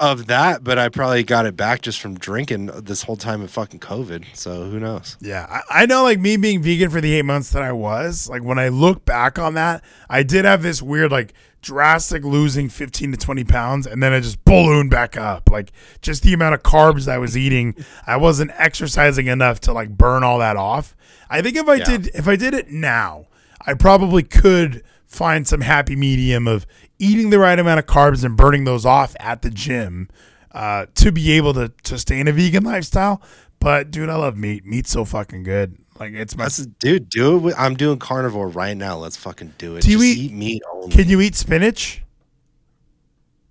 Of 0.00 0.26
that, 0.26 0.64
but 0.64 0.78
I 0.78 0.88
probably 0.88 1.22
got 1.22 1.46
it 1.46 1.56
back 1.56 1.82
just 1.82 2.00
from 2.00 2.14
drinking 2.18 2.66
this 2.66 3.02
whole 3.02 3.16
time 3.16 3.42
of 3.42 3.50
fucking 3.50 3.80
COVID. 3.80 4.24
So 4.34 4.64
who 4.70 4.80
knows? 4.80 5.16
Yeah, 5.20 5.46
I, 5.48 5.82
I 5.82 5.86
know. 5.86 6.02
Like 6.02 6.18
me 6.20 6.36
being 6.36 6.62
vegan 6.62 6.90
for 6.90 7.00
the 7.00 7.14
eight 7.14 7.24
months 7.24 7.50
that 7.50 7.62
I 7.62 7.72
was, 7.72 8.28
like 8.28 8.42
when 8.42 8.58
I 8.58 8.68
look 8.68 9.04
back 9.04 9.38
on 9.38 9.54
that, 9.54 9.84
I 10.08 10.22
did 10.22 10.44
have 10.44 10.62
this 10.62 10.82
weird, 10.82 11.12
like 11.12 11.32
drastic 11.62 12.24
losing 12.24 12.68
fifteen 12.68 13.10
to 13.12 13.16
twenty 13.18 13.44
pounds, 13.44 13.86
and 13.86 14.02
then 14.02 14.12
I 14.12 14.20
just 14.20 14.44
ballooned 14.44 14.90
back 14.90 15.16
up. 15.16 15.48
Like 15.50 15.72
just 16.02 16.22
the 16.22 16.32
amount 16.32 16.54
of 16.54 16.62
carbs 16.62 17.06
I 17.08 17.18
was 17.18 17.36
eating, 17.36 17.74
I 18.06 18.16
wasn't 18.16 18.50
exercising 18.54 19.26
enough 19.28 19.60
to 19.60 19.72
like 19.72 19.90
burn 19.90 20.22
all 20.24 20.38
that 20.40 20.56
off. 20.56 20.96
I 21.30 21.40
think 21.42 21.56
if 21.56 21.68
I 21.68 21.76
Yeah. 21.76 21.84
did, 21.84 22.06
if 22.14 22.28
I 22.28 22.36
did 22.36 22.52
it 22.54 22.68
now, 22.70 23.26
I 23.66 23.74
probably 23.74 24.22
could 24.22 24.82
find 25.06 25.46
some 25.46 25.60
happy 25.60 25.94
medium 25.94 26.48
of 26.48 26.66
eating 26.98 27.30
the 27.30 27.38
right 27.38 27.58
amount 27.58 27.78
of 27.80 27.86
carbs 27.86 28.24
and 28.24 28.36
burning 28.36 28.64
those 28.64 28.84
off 28.86 29.14
at 29.20 29.42
the 29.42 29.50
gym 29.50 30.08
uh, 30.52 30.86
to 30.96 31.10
be 31.12 31.32
able 31.32 31.52
to 31.54 31.72
to 31.84 31.98
stay 31.98 32.20
in 32.20 32.28
a 32.28 32.32
vegan 32.32 32.64
lifestyle. 32.64 33.20
But 33.60 33.90
dude, 33.90 34.08
I 34.10 34.16
love 34.16 34.36
meat. 34.36 34.64
Meat's 34.66 34.90
so 34.90 35.04
fucking 35.04 35.42
good. 35.42 35.76
Like 35.98 36.12
it's 36.12 36.36
my. 36.36 36.44
That's, 36.44 36.58
dude, 36.66 37.08
do 37.08 37.36
it. 37.36 37.38
with- 37.38 37.54
I'm 37.58 37.74
doing 37.76 37.98
carnivore 37.98 38.48
right 38.48 38.76
now. 38.76 38.96
Let's 38.96 39.16
fucking 39.16 39.54
do 39.58 39.76
it. 39.76 39.82
Do 39.82 39.90
you 39.92 39.98
Just 39.98 40.18
eat- 40.18 40.32
meat 40.32 40.62
only. 40.72 40.90
Can 40.94 41.08
you 41.08 41.20
eat 41.20 41.34
spinach? 41.36 42.02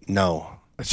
no. 0.07 0.49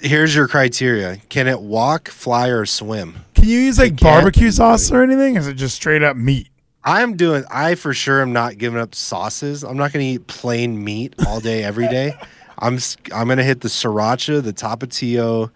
Here's 0.00 0.34
your 0.34 0.48
criteria. 0.48 1.18
Can 1.28 1.46
it 1.46 1.60
walk, 1.60 2.08
fly, 2.08 2.48
or 2.48 2.66
swim? 2.66 3.14
Can 3.34 3.44
you 3.44 3.58
use 3.60 3.78
like 3.78 4.00
barbecue 4.00 4.50
sauce 4.50 4.90
or 4.90 5.02
anything? 5.02 5.36
Is 5.36 5.46
it 5.46 5.54
just 5.54 5.76
straight 5.76 6.02
up 6.02 6.16
meat? 6.16 6.48
I'm 6.86 7.16
doing. 7.16 7.44
I 7.50 7.74
for 7.74 7.92
sure 7.92 8.22
am 8.22 8.32
not 8.32 8.58
giving 8.58 8.78
up 8.78 8.94
sauces. 8.94 9.64
I'm 9.64 9.76
not 9.76 9.92
gonna 9.92 10.04
eat 10.04 10.28
plain 10.28 10.82
meat 10.82 11.14
all 11.26 11.40
day, 11.40 11.64
every 11.64 11.88
day. 11.88 12.16
I'm. 12.58 12.78
I'm 13.12 13.26
gonna 13.26 13.42
hit 13.42 13.60
the 13.60 13.68
sriracha, 13.68 14.42
the 14.42 14.52
tapatio. 14.52 15.50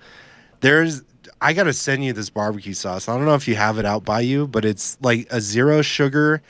There's. 0.61 1.03
I 1.41 1.53
gotta 1.53 1.73
send 1.73 2.05
you 2.05 2.13
this 2.13 2.29
barbecue 2.29 2.75
sauce. 2.75 3.09
I 3.09 3.17
don't 3.17 3.25
know 3.25 3.37
if 3.37 3.47
you 3.47 3.55
have 3.55 3.79
it 3.79 3.87
out 3.87 4.05
by 4.05 4.21
you, 4.21 4.49
but 4.49 4.65
it's 4.65 4.99
like 5.01 5.29
a 5.31 5.41
zero 5.41 5.83
sugar 5.83 6.43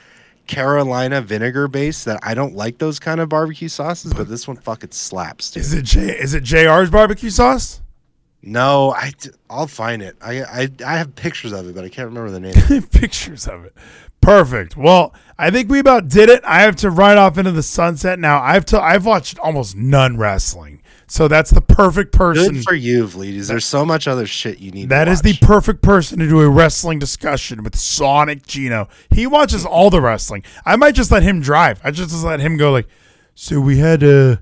Carolina 0.47 1.21
vinegar 1.21 1.67
base. 1.67 2.03
That 2.05 2.19
I 2.23 2.33
don't 2.33 2.55
like 2.55 2.79
those 2.79 2.99
kind 2.99 3.21
of 3.21 3.29
barbecue 3.29 3.69
sauces, 3.69 4.15
but 4.15 4.27
this 4.27 4.47
one 4.47 4.57
fucking 4.57 4.91
slaps. 4.91 5.51
Dude. 5.51 5.61
Is 5.61 5.73
it 5.73 5.85
J? 5.85 6.01
Is 6.19 6.33
it 6.33 6.43
Jr's 6.43 6.89
barbecue 6.89 7.29
sauce? 7.29 7.81
No, 8.41 8.93
I. 8.93 9.13
I'll 9.47 9.67
find 9.67 10.01
it. 10.01 10.17
I. 10.21 10.41
I. 10.41 10.69
I 10.83 10.97
have 10.97 11.15
pictures 11.15 11.51
of 11.51 11.69
it, 11.69 11.75
but 11.75 11.85
I 11.85 11.89
can't 11.89 12.07
remember 12.07 12.31
the 12.31 12.39
name. 12.39 12.81
Pictures 12.91 13.47
of 13.47 13.65
it. 13.65 13.75
Perfect. 14.21 14.77
Well, 14.77 15.13
I 15.37 15.49
think 15.49 15.69
we 15.69 15.79
about 15.79 16.07
did 16.07 16.29
it. 16.29 16.41
I 16.45 16.61
have 16.61 16.75
to 16.77 16.91
ride 16.91 17.17
off 17.17 17.37
into 17.37 17.51
the 17.51 17.63
sunset 17.63 18.19
now. 18.19 18.39
I've 18.41 18.65
to, 18.65 18.79
I've 18.79 19.05
watched 19.05 19.39
almost 19.39 19.75
none 19.75 20.17
wrestling, 20.17 20.81
so 21.07 21.27
that's 21.27 21.49
the 21.49 21.61
perfect 21.61 22.13
person. 22.13 22.53
Good 22.53 22.63
for 22.63 22.75
you, 22.75 23.05
Vleeties. 23.05 23.47
There's 23.47 23.65
so 23.65 23.83
much 23.83 24.07
other 24.07 24.27
shit 24.27 24.59
you 24.59 24.69
need. 24.69 24.89
That 24.89 25.07
is 25.07 25.23
the 25.23 25.33
perfect 25.41 25.81
person 25.81 26.19
to 26.19 26.29
do 26.29 26.39
a 26.41 26.49
wrestling 26.49 26.99
discussion 26.99 27.63
with 27.63 27.75
Sonic 27.75 28.45
Gino. 28.45 28.87
He 29.09 29.25
watches 29.25 29.65
all 29.65 29.89
the 29.89 30.01
wrestling. 30.01 30.43
I 30.65 30.75
might 30.75 30.93
just 30.93 31.11
let 31.11 31.23
him 31.23 31.41
drive. 31.41 31.81
I 31.83 31.89
just 31.89 32.23
let 32.23 32.39
him 32.39 32.57
go 32.57 32.71
like, 32.71 32.87
so 33.33 33.59
we 33.59 33.79
had 33.79 34.03
uh 34.03 34.37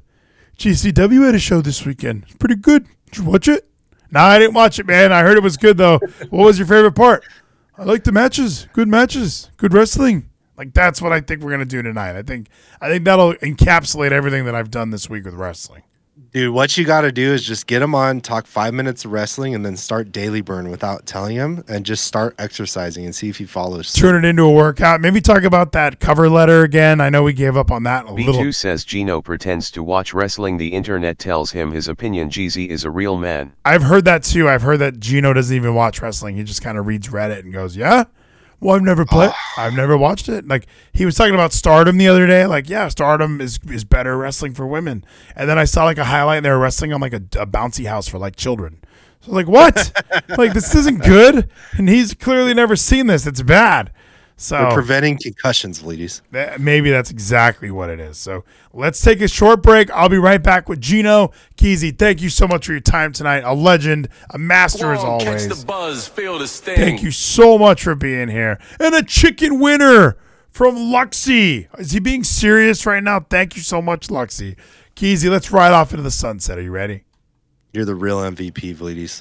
GCW 0.58 1.26
had 1.26 1.36
a 1.36 1.40
show 1.40 1.62
this 1.62 1.86
weekend. 1.86 2.24
It's 2.24 2.36
pretty 2.36 2.56
good. 2.56 2.86
Did 3.06 3.20
you 3.20 3.24
watch 3.24 3.48
it? 3.48 3.66
No, 4.12 4.20
I 4.20 4.40
didn't 4.40 4.56
watch 4.56 4.80
it, 4.80 4.86
man. 4.88 5.14
I 5.14 5.22
heard 5.22 5.38
it 5.38 5.44
was 5.44 5.56
good 5.56 5.78
though. 5.78 6.00
what 6.30 6.46
was 6.46 6.60
your 6.60 6.68
favorite 6.68 6.96
part? 6.96 7.24
I 7.80 7.84
like 7.84 8.04
the 8.04 8.12
matches. 8.12 8.68
Good 8.74 8.90
matches. 8.90 9.50
Good 9.56 9.74
wrestling. 9.74 10.30
Like 10.58 10.74
that's 10.74 11.02
what 11.02 11.14
I 11.14 11.22
think 11.22 11.42
we're 11.42 11.52
gonna 11.52 11.64
do 11.64 11.82
tonight. 11.82 12.18
I 12.18 12.24
think 12.24 12.50
I 12.82 12.90
think 12.90 13.06
that'll 13.06 13.36
encapsulate 13.36 14.12
everything 14.12 14.44
that 14.44 14.54
I've 14.54 14.70
done 14.70 14.90
this 14.90 15.10
week 15.10 15.24
with 15.24 15.34
wrestling. 15.34 15.84
Dude, 16.32 16.54
what 16.54 16.78
you 16.78 16.86
got 16.86 17.02
to 17.02 17.12
do 17.12 17.34
is 17.34 17.44
just 17.44 17.66
get 17.66 17.82
him 17.82 17.96
on, 17.96 18.22
talk 18.22 18.46
five 18.46 18.74
minutes 18.74 19.04
of 19.04 19.12
wrestling, 19.12 19.56
and 19.56 19.66
then 19.66 19.76
start 19.76 20.12
daily 20.12 20.42
burn 20.42 20.70
without 20.70 21.08
telling 21.08 21.36
him, 21.36 21.64
and 21.68 21.86
just 21.86 22.04
start 22.04 22.36
exercising 22.38 23.04
and 23.04 23.16
see 23.16 23.30
if 23.30 23.38
he 23.38 23.46
follows. 23.46 23.92
through. 23.92 24.12
Turn 24.12 24.24
it 24.24 24.28
into 24.28 24.44
a 24.44 24.52
workout. 24.52 25.02
Maybe 25.02 25.22
talk 25.22 25.42
about 25.44 25.72
that 25.72 26.00
cover 26.00 26.30
letter 26.30 26.64
again. 26.64 27.02
I 27.02 27.10
know 27.10 27.24
we 27.24 27.34
gave 27.34 27.58
up 27.58 27.72
on 27.72 27.82
that 27.84 28.06
a 28.06 28.10
B2 28.10 28.26
little. 28.28 28.54
says 28.54 28.86
Gino 28.86 29.22
pretends 29.24 29.72
to 29.72 29.82
watch 29.82 30.14
wrestling. 30.14 30.58
The 30.58 30.74
internet 30.74 31.18
tells 31.18 31.52
him 31.52 31.72
his 31.72 31.88
opinion. 31.88 32.30
Jeezy 32.30 32.68
is 32.68 32.84
a 32.84 32.92
real 32.92 33.18
man. 33.18 33.54
I've 33.66 33.84
heard 33.84 34.06
that 34.06 34.22
too. 34.24 34.48
I've 34.48 34.62
heard 34.62 34.78
that 34.78 35.00
Gino 35.00 35.34
doesn't 35.34 35.56
even 35.56 35.74
watch 35.74 36.00
wrestling. 36.02 36.36
He 36.36 36.44
just 36.44 36.62
kind 36.62 36.78
of 36.78 36.86
reads 36.86 37.08
Reddit 37.08 37.40
and 37.40 37.52
goes, 37.52 37.76
"Yeah, 37.76 38.04
well, 38.60 38.76
I've 38.76 38.84
never 38.84 39.06
played. 39.06 39.32
I've 39.58 39.74
never 39.74 39.98
watched 39.98 40.30
it." 40.30 40.48
Like 40.48 40.68
he 40.94 41.06
was 41.06 41.16
talking 41.16 41.34
about 41.34 41.54
Stardom 41.54 41.98
the 41.98 42.08
other 42.08 42.28
day. 42.28 42.46
Like, 42.46 42.70
yeah, 42.70 42.88
Stardom 42.88 43.42
is 43.42 43.60
is 43.70 43.84
better 43.84 44.18
wrestling 44.18 44.54
for 44.54 44.68
women. 44.68 45.04
And 45.36 45.50
then 45.50 45.58
I 45.58 45.66
saw 45.66 45.86
like 45.86 45.98
a 45.98 46.06
highlight. 46.06 46.38
and 46.38 46.46
They 46.46 46.50
were 46.52 46.60
wrestling 46.60 46.94
on 46.94 47.02
like 47.02 47.14
a, 47.14 47.24
a 47.38 47.48
bouncy 47.48 47.88
house 47.88 48.08
for 48.08 48.18
like 48.18 48.36
children. 48.36 48.82
So 49.22 49.32
like, 49.32 49.48
what? 49.48 49.92
like 50.38 50.54
this 50.54 50.74
isn't 50.76 51.04
good. 51.04 51.50
And 51.78 51.90
he's 51.90 52.14
clearly 52.14 52.54
never 52.54 52.76
seen 52.76 53.08
this. 53.08 53.28
It's 53.28 53.42
bad. 53.42 53.92
So 54.42 54.58
We're 54.58 54.72
preventing 54.74 55.18
concussions, 55.22 55.84
ladies. 55.84 56.22
That- 56.32 56.62
Maybe 56.62 56.90
that's 56.92 57.12
exactly 57.12 57.72
what 57.72 57.90
it 57.90 58.00
is. 58.00 58.18
So 58.18 58.46
let's 58.74 59.02
take 59.02 59.20
a 59.20 59.28
short 59.28 59.62
break. 59.62 59.92
I'll 59.92 60.08
be 60.08 60.18
right 60.18 60.42
back 60.42 60.70
with 60.70 60.80
Gino 60.80 61.32
Keezy. 61.58 61.98
Thank 61.98 62.22
you 62.22 62.30
so 62.30 62.48
much 62.48 62.66
for 62.66 62.72
your 62.72 62.80
time 62.80 63.12
tonight. 63.12 63.44
A 63.44 63.54
legend, 63.54 64.08
a 64.30 64.38
master 64.38 64.94
as 64.94 65.00
always. 65.04 65.46
Catch 65.48 65.58
the 65.60 65.66
buzz, 65.66 66.08
feel 66.08 66.40
the 66.40 66.48
sting. 66.48 66.78
Thank 66.78 67.04
you 67.04 67.12
so 67.12 67.58
much 67.58 67.84
for 67.84 67.96
being 67.96 68.30
here. 68.30 68.58
And 68.80 68.96
a 68.96 69.04
chicken 69.04 69.60
winner 69.60 70.16
from 70.50 70.76
Luxy. 70.76 71.68
Is 71.78 71.92
he 71.92 72.00
being 72.00 72.24
serious 72.24 72.86
right 72.86 73.04
now? 73.04 73.20
Thank 73.20 73.58
you 73.58 73.62
so 73.62 73.82
much, 73.82 74.08
Luxy. 74.08 74.56
Keezy, 74.96 75.30
let's 75.30 75.52
ride 75.52 75.74
off 75.74 75.92
into 75.92 76.04
the 76.04 76.12
sunset. 76.12 76.58
Are 76.58 76.62
you 76.62 76.72
ready? 76.72 77.04
You're 77.74 77.86
the 77.86 77.94
real 77.94 78.20
MVP, 78.20 78.80
ladies. 78.80 79.18